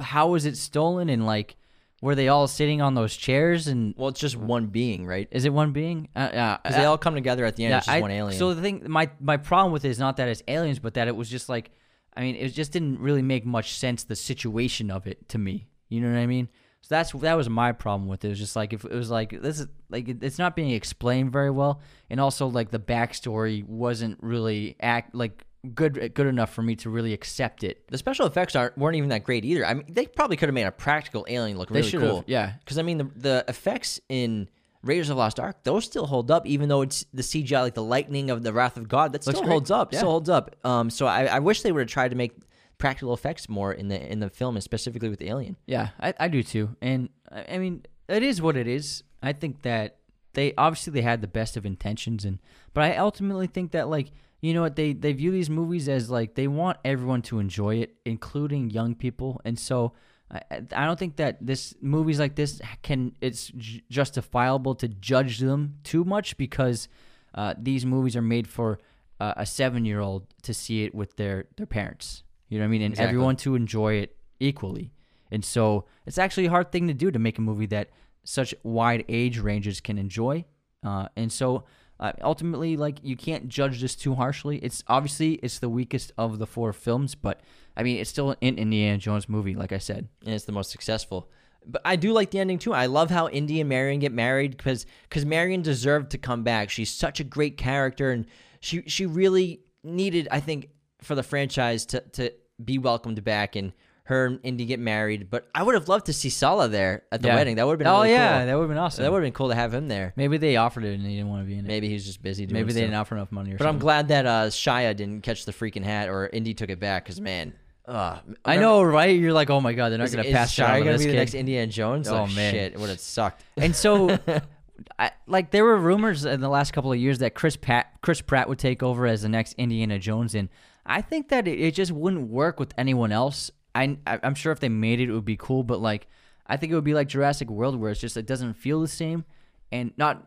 how 0.00 0.28
was 0.28 0.46
it 0.46 0.56
stolen? 0.56 1.08
And 1.08 1.26
like, 1.26 1.56
were 2.00 2.14
they 2.14 2.28
all 2.28 2.46
sitting 2.46 2.80
on 2.80 2.94
those 2.94 3.16
chairs? 3.16 3.66
And 3.66 3.94
Well, 3.96 4.08
it's 4.08 4.20
just 4.20 4.36
one 4.36 4.66
being, 4.66 5.06
right? 5.06 5.28
is 5.30 5.44
it 5.44 5.52
one 5.52 5.72
being? 5.72 6.08
Uh, 6.14 6.18
uh, 6.20 6.58
Because 6.62 6.76
they 6.76 6.84
all 6.84 6.98
come 6.98 7.14
together 7.14 7.44
at 7.44 7.56
the 7.56 7.64
end. 7.64 7.70
yeah, 7.72 7.78
it's 7.78 7.86
just 7.86 7.96
I- 7.96 8.00
one 8.00 8.10
alien. 8.10 8.38
So 8.38 8.54
the 8.54 8.62
thing, 8.62 8.84
my 8.88 9.10
my 9.20 9.36
problem 9.36 9.72
with 9.72 9.84
it 9.84 9.88
is 9.90 9.98
not 9.98 10.16
that 10.18 10.28
it's 10.28 10.42
aliens, 10.48 10.78
but 10.78 10.94
that 10.94 11.08
it 11.08 11.16
was 11.16 11.28
just 11.28 11.48
like, 11.48 11.70
I 12.16 12.20
mean, 12.20 12.36
it 12.36 12.48
just 12.50 12.72
didn't 12.72 13.00
really 13.00 13.22
make 13.22 13.44
much 13.46 13.74
sense. 13.74 14.04
The 14.04 14.16
situation 14.16 14.90
of 14.90 15.06
it 15.06 15.28
to 15.30 15.38
me, 15.38 15.68
you 15.88 16.00
know 16.00 16.10
what 16.10 16.18
I 16.18 16.26
mean? 16.26 16.48
So 16.82 16.94
that's 16.94 17.10
that 17.12 17.34
was 17.36 17.48
my 17.50 17.72
problem 17.72 18.08
with 18.08 18.24
it. 18.24 18.28
It 18.28 18.30
was 18.30 18.38
just 18.38 18.54
like 18.56 18.72
if 18.72 18.84
it 18.84 18.92
was 18.92 19.10
like 19.10 19.30
this 19.42 19.58
is 19.60 19.66
like 19.90 20.08
it- 20.08 20.22
it's 20.22 20.38
not 20.38 20.54
being 20.54 20.70
explained 20.70 21.32
very 21.32 21.50
well, 21.50 21.80
and 22.08 22.20
also 22.20 22.46
like 22.46 22.70
the 22.70 22.78
backstory 22.78 23.64
wasn't 23.66 24.18
really 24.22 24.76
act 24.80 25.14
like 25.14 25.44
good 25.74 26.12
good 26.14 26.26
enough 26.26 26.52
for 26.52 26.62
me 26.62 26.76
to 26.76 26.90
really 26.90 27.12
accept 27.12 27.64
it. 27.64 27.86
the 27.88 27.98
special 27.98 28.26
effects 28.26 28.54
aren't 28.54 28.76
weren't 28.78 28.96
even 28.96 29.08
that 29.10 29.24
great 29.24 29.44
either. 29.44 29.66
I 29.66 29.74
mean, 29.74 29.84
they 29.88 30.06
probably 30.06 30.36
could 30.36 30.48
have 30.48 30.54
made 30.54 30.64
a 30.66 30.70
practical 30.72 31.26
alien 31.28 31.58
look 31.58 31.70
really 31.70 31.90
cool. 31.90 32.24
yeah. 32.26 32.52
Because 32.60 32.78
I 32.78 32.82
mean, 32.82 32.98
the 32.98 33.10
the 33.16 33.44
effects 33.48 34.00
in 34.08 34.48
Raiders 34.84 35.10
of 35.10 35.16
the 35.16 35.20
Lost 35.20 35.40
Ark 35.40 35.64
those 35.64 35.84
still 35.84 36.06
hold 36.06 36.30
up, 36.30 36.46
even 36.46 36.68
though 36.68 36.82
it's 36.82 37.04
the 37.12 37.22
CGI, 37.22 37.62
like 37.62 37.74
the 37.74 37.82
lightning 37.82 38.30
of 38.30 38.42
the 38.44 38.52
Wrath 38.52 38.76
of 38.76 38.88
God, 38.88 39.12
that 39.12 39.26
Looks 39.26 39.36
still 39.36 39.42
great. 39.46 39.52
holds 39.52 39.70
up. 39.70 39.92
Yeah. 39.92 39.98
Still 39.98 40.10
holds 40.10 40.28
up. 40.28 40.54
Um, 40.64 40.90
so 40.90 41.06
I, 41.06 41.24
I 41.24 41.38
wish 41.40 41.62
they 41.62 41.72
would 41.72 41.80
have 41.80 41.88
tried 41.88 42.10
to 42.10 42.16
make 42.16 42.32
practical 42.78 43.12
effects 43.12 43.48
more 43.48 43.72
in 43.72 43.88
the 43.88 44.00
in 44.12 44.20
the 44.20 44.30
film, 44.30 44.54
and 44.54 44.62
specifically 44.62 45.08
with 45.08 45.18
the 45.18 45.28
alien. 45.28 45.56
Yeah, 45.66 45.88
I, 45.98 46.14
I 46.20 46.28
do 46.28 46.44
too. 46.44 46.76
And 46.80 47.08
I 47.30 47.54
I 47.54 47.58
mean, 47.58 47.84
it 48.08 48.22
is 48.22 48.40
what 48.40 48.56
it 48.56 48.68
is. 48.68 49.02
I 49.20 49.32
think 49.32 49.62
that 49.62 49.96
they 50.34 50.54
obviously 50.56 50.92
they 50.92 51.02
had 51.02 51.20
the 51.20 51.26
best 51.26 51.56
of 51.56 51.66
intentions, 51.66 52.24
and 52.24 52.38
but 52.72 52.84
I 52.84 52.96
ultimately 52.96 53.48
think 53.48 53.72
that 53.72 53.88
like 53.88 54.12
you 54.40 54.54
know 54.54 54.62
what 54.62 54.76
they 54.76 54.92
they 54.92 55.12
view 55.12 55.30
these 55.30 55.50
movies 55.50 55.88
as 55.88 56.10
like 56.10 56.34
they 56.34 56.46
want 56.46 56.78
everyone 56.84 57.22
to 57.22 57.38
enjoy 57.38 57.76
it, 57.76 57.96
including 58.04 58.70
young 58.70 58.94
people, 58.94 59.40
and 59.44 59.58
so. 59.58 59.92
I, 60.30 60.60
I 60.76 60.84
don't 60.84 60.98
think 60.98 61.16
that 61.16 61.38
this 61.40 61.74
movies 61.80 62.20
like 62.20 62.34
this 62.34 62.60
can 62.82 63.12
it's 63.22 63.48
j- 63.56 63.82
justifiable 63.88 64.74
to 64.74 64.86
judge 64.86 65.38
them 65.38 65.76
too 65.84 66.04
much 66.04 66.36
because 66.36 66.86
uh, 67.34 67.54
these 67.56 67.86
movies 67.86 68.14
are 68.14 68.20
made 68.20 68.46
for 68.46 68.78
uh, 69.20 69.32
a 69.38 69.46
seven 69.46 69.86
year 69.86 70.00
old 70.00 70.26
to 70.42 70.52
see 70.52 70.84
it 70.84 70.94
with 70.94 71.16
their 71.16 71.46
their 71.56 71.64
parents. 71.64 72.24
You 72.48 72.58
know 72.58 72.64
what 72.64 72.68
I 72.68 72.70
mean? 72.72 72.82
And 72.82 72.92
Exactly. 72.92 73.08
everyone 73.08 73.36
to 73.36 73.54
enjoy 73.54 73.94
it 73.94 74.16
equally. 74.40 74.92
And 75.30 75.44
so 75.44 75.84
it's 76.06 76.18
actually 76.18 76.46
a 76.46 76.50
hard 76.50 76.72
thing 76.72 76.88
to 76.88 76.94
do 76.94 77.10
to 77.10 77.18
make 77.18 77.38
a 77.38 77.42
movie 77.42 77.66
that 77.66 77.90
such 78.24 78.54
wide 78.62 79.04
age 79.08 79.38
ranges 79.38 79.80
can 79.80 79.98
enjoy. 79.98 80.44
Uh, 80.82 81.08
and 81.16 81.30
so 81.32 81.64
uh, 82.00 82.12
ultimately, 82.22 82.76
like 82.76 82.98
you 83.02 83.16
can't 83.16 83.48
judge 83.48 83.80
this 83.80 83.96
too 83.96 84.14
harshly. 84.14 84.58
It's 84.58 84.84
obviously 84.86 85.34
it's 85.34 85.58
the 85.58 85.68
weakest 85.68 86.12
of 86.16 86.38
the 86.38 86.46
four 86.46 86.72
films, 86.72 87.14
but 87.14 87.40
I 87.76 87.82
mean 87.82 87.98
it's 87.98 88.10
still 88.10 88.30
an 88.30 88.36
Indiana 88.40 88.98
Jones 88.98 89.28
movie, 89.28 89.54
like 89.54 89.72
I 89.72 89.78
said. 89.78 90.08
and 90.24 90.34
it's 90.34 90.44
the 90.44 90.52
most 90.52 90.70
successful. 90.70 91.28
But 91.66 91.82
I 91.84 91.96
do 91.96 92.12
like 92.12 92.30
the 92.30 92.38
ending 92.38 92.58
too. 92.58 92.72
I 92.72 92.86
love 92.86 93.10
how 93.10 93.28
Indy 93.28 93.60
and 93.60 93.68
Marion 93.68 94.00
get 94.00 94.12
married 94.12 94.56
because 94.56 94.86
because 95.08 95.24
Marion 95.26 95.62
deserved 95.62 96.10
to 96.12 96.18
come 96.18 96.44
back. 96.44 96.70
She's 96.70 96.90
such 96.90 97.18
a 97.20 97.24
great 97.24 97.56
character, 97.56 98.10
and 98.12 98.26
she 98.60 98.82
she 98.86 99.04
really 99.04 99.60
needed, 99.82 100.28
I 100.30 100.40
think, 100.40 100.68
for 101.02 101.14
the 101.14 101.22
franchise 101.24 101.84
to 101.86 102.00
to 102.12 102.32
be 102.64 102.78
welcomed 102.78 103.22
back 103.24 103.56
and 103.56 103.72
her 104.08 104.26
and 104.26 104.40
Indy 104.42 104.64
get 104.66 104.78
married. 104.80 105.30
But 105.30 105.48
I 105.54 105.62
would 105.62 105.74
have 105.74 105.88
loved 105.88 106.06
to 106.06 106.12
see 106.12 106.28
Sallah 106.30 106.68
there 106.68 107.04
at 107.12 107.22
the 107.22 107.28
Yeah. 107.28 107.34
wedding. 107.36 107.56
That 107.56 107.66
would 107.66 107.72
have 107.72 107.78
been 107.78 107.86
oh 107.86 108.02
really 108.02 108.10
yeah, 108.12 108.38
cool. 108.38 108.46
that 108.46 108.54
would 108.54 108.62
have 108.62 108.68
been 108.70 108.78
awesome. 108.78 109.02
that 109.04 109.12
would 109.12 109.18
have 109.18 109.26
been 109.26 109.32
cool 109.32 109.48
to 109.48 109.54
have 109.54 109.72
him 109.72 109.88
there. 109.88 110.12
Maybe 110.16 110.36
they 110.38 110.56
offered 110.56 110.84
it 110.84 110.94
and 110.94 111.06
he 111.06 111.16
didn't 111.16 111.28
want 111.30 111.42
to 111.42 111.46
be 111.46 111.54
in 111.58 111.64
it. 111.64 111.68
Maybe 111.68 111.88
he 111.88 111.94
was 111.94 112.04
just 112.04 112.22
busy. 112.22 112.46
Doing 112.46 112.54
Maybe 112.54 112.72
they 112.72 112.80
stuff. 112.80 112.88
didn't 112.88 112.94
offer 113.00 113.14
enough 113.16 113.32
money 113.32 113.52
or 113.52 113.56
But 113.58 113.64
I'm 113.66 113.74
something. 113.74 113.80
glad 113.80 114.08
that 114.08 114.26
uh, 114.26 114.46
Shia 114.48 114.94
didn't 114.96 115.22
catch 115.22 115.44
the 115.44 115.52
freaking 115.52 115.84
hat 115.84 116.08
or 116.08 116.26
Indy 116.28 116.54
took 116.54 116.70
it 116.70 116.80
back 116.80 117.04
because 117.04 117.20
man, 117.20 117.52
uh, 117.86 118.18
I 118.44 118.56
know, 118.56 118.82
right? 118.82 119.18
You're 119.18 119.32
like, 119.32 119.48
oh 119.50 119.60
my 119.60 119.72
god, 119.72 119.90
they're 119.90 119.98
not 119.98 120.10
going 120.12 120.24
to 120.24 120.30
pass 120.32 120.54
Shia 120.54 120.64
Shia 120.66 120.72
on 120.74 120.78
gonna 120.80 120.92
this 120.92 121.00
be 121.02 121.06
the 121.06 121.12
kid. 121.12 121.18
next 121.18 121.34
Indiana 121.34 121.66
Jones? 121.66 122.08
Oh, 122.08 122.16
Oh, 122.18 122.26
man. 122.26 122.52
shit! 122.52 122.72
It 122.74 122.78
would 122.80 122.90
have 122.90 123.00
sucked. 123.00 123.42
And 123.56 123.74
so, 123.74 124.18
I, 124.98 125.10
like, 125.26 125.50
there 125.50 125.64
were 125.64 125.76
rumors 125.78 126.24
in 126.24 126.40
the 126.40 126.48
last 126.48 126.72
couple 126.72 126.92
of 126.92 126.98
years 126.98 127.18
that 127.18 127.34
Chris 127.34 127.56
Pat, 127.56 127.86
Chris 128.02 128.20
Pratt 128.20 128.48
would 128.48 128.58
take 128.58 128.82
over 128.82 129.06
as 129.06 129.22
the 129.22 129.28
next 129.28 129.54
Indiana 129.58 129.98
Jones, 129.98 130.34
and 130.34 130.48
I 130.86 131.00
think 131.02 131.28
that 131.30 131.48
it, 131.48 131.58
it 131.60 131.74
just 131.74 131.90
wouldn't 131.92 132.28
work 132.30 132.60
with 132.60 132.72
anyone 132.78 133.10
else. 133.12 133.50
I, 133.74 133.96
I'm 134.06 134.34
sure 134.34 134.52
if 134.52 134.60
they 134.60 134.68
made 134.68 135.00
it, 135.00 135.08
it 135.08 135.12
would 135.12 135.24
be 135.24 135.36
cool, 135.36 135.62
but 135.62 135.80
like, 135.80 136.06
I 136.46 136.56
think 136.56 136.72
it 136.72 136.74
would 136.74 136.84
be 136.84 136.94
like 136.94 137.08
Jurassic 137.08 137.50
World, 137.50 137.78
where 137.78 137.90
it's 137.90 138.00
just 138.00 138.16
it 138.16 138.26
doesn't 138.26 138.54
feel 138.54 138.80
the 138.80 138.88
same, 138.88 139.24
and 139.70 139.92
not 139.96 140.26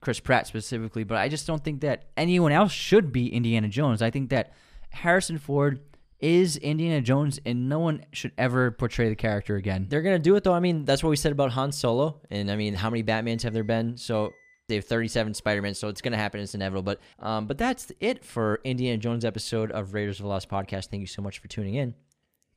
Chris 0.00 0.20
Pratt 0.20 0.46
specifically, 0.46 1.04
but 1.04 1.18
I 1.18 1.28
just 1.28 1.46
don't 1.46 1.62
think 1.62 1.80
that 1.80 2.04
anyone 2.16 2.52
else 2.52 2.72
should 2.72 3.12
be 3.12 3.32
Indiana 3.32 3.68
Jones. 3.68 4.02
I 4.02 4.10
think 4.10 4.30
that 4.30 4.52
Harrison 4.90 5.38
Ford 5.38 5.80
is 6.20 6.56
Indiana 6.56 7.00
Jones, 7.00 7.40
and 7.46 7.68
no 7.68 7.78
one 7.78 8.04
should 8.12 8.32
ever 8.36 8.70
portray 8.70 9.08
the 9.08 9.16
character 9.16 9.56
again. 9.56 9.86
They're 9.88 10.02
gonna 10.02 10.18
do 10.18 10.34
it 10.36 10.44
though. 10.44 10.54
I 10.54 10.60
mean, 10.60 10.84
that's 10.84 11.02
what 11.02 11.10
we 11.10 11.16
said 11.16 11.32
about 11.32 11.52
Han 11.52 11.72
Solo, 11.72 12.20
and 12.30 12.50
I 12.50 12.56
mean, 12.56 12.74
how 12.74 12.90
many 12.90 13.02
Batmans 13.02 13.42
have 13.42 13.52
there 13.52 13.64
been? 13.64 13.96
So 13.96 14.32
they 14.68 14.74
have 14.74 14.84
37 14.84 15.34
Spider-Man, 15.34 15.74
so 15.74 15.88
it's 15.88 16.00
gonna 16.00 16.16
happen. 16.16 16.40
It's 16.40 16.54
inevitable. 16.54 16.82
But 16.82 17.00
um, 17.24 17.46
but 17.46 17.56
that's 17.58 17.92
it 18.00 18.24
for 18.24 18.60
Indiana 18.64 18.98
Jones 18.98 19.24
episode 19.24 19.70
of 19.70 19.94
Raiders 19.94 20.18
of 20.18 20.24
the 20.24 20.28
Lost 20.28 20.48
podcast. 20.48 20.88
Thank 20.88 21.00
you 21.00 21.06
so 21.06 21.22
much 21.22 21.38
for 21.38 21.48
tuning 21.48 21.74
in. 21.74 21.94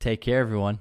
Take 0.01 0.19
care, 0.21 0.39
everyone. 0.39 0.79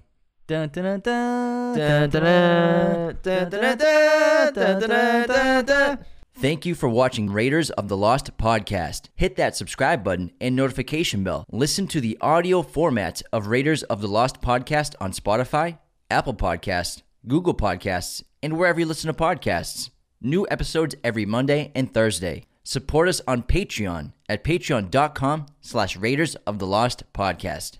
Thank 6.35 6.65
you 6.65 6.75
for 6.75 6.89
watching 6.89 7.31
Raiders 7.31 7.71
of 7.71 7.89
the 7.89 7.97
Lost 7.97 8.37
podcast. 8.39 9.11
Hit 9.15 9.37
that 9.37 9.55
subscribe 9.55 10.03
button 10.03 10.33
and 10.41 10.57
notification 10.57 11.23
bell. 11.23 11.45
Listen 11.53 11.87
to 11.89 12.01
the 12.01 12.17
audio 12.23 12.63
formats 12.63 13.23
of 13.31 13.47
Raiders 13.47 13.83
of 13.85 14.01
the 14.01 14.09
Lost 14.09 14.41
podcast 14.41 14.95
on 15.01 15.13
Spotify, 15.13 15.79
Apple 16.11 16.35
Podcasts, 16.35 17.03
Google 17.29 17.55
Podcasts, 17.55 18.25
and 18.43 18.59
wherever 18.59 18.81
you 18.81 18.87
listen 18.87 19.13
to 19.13 19.23
podcasts. 19.23 19.91
New 20.23 20.47
episodes 20.51 20.95
every 21.05 21.27
Monday 21.27 21.71
and 21.75 21.93
Thursday. 21.93 22.45
Support 22.65 23.09
us 23.09 23.21
on 23.29 23.43
Patreon 23.43 24.13
at 24.31 24.45
patreon.com 24.45 25.47
slash 25.61 25.97
Raiders 25.97 26.37
of 26.47 26.59
the 26.59 26.67
Lost 26.67 27.05
podcast. 27.13 27.77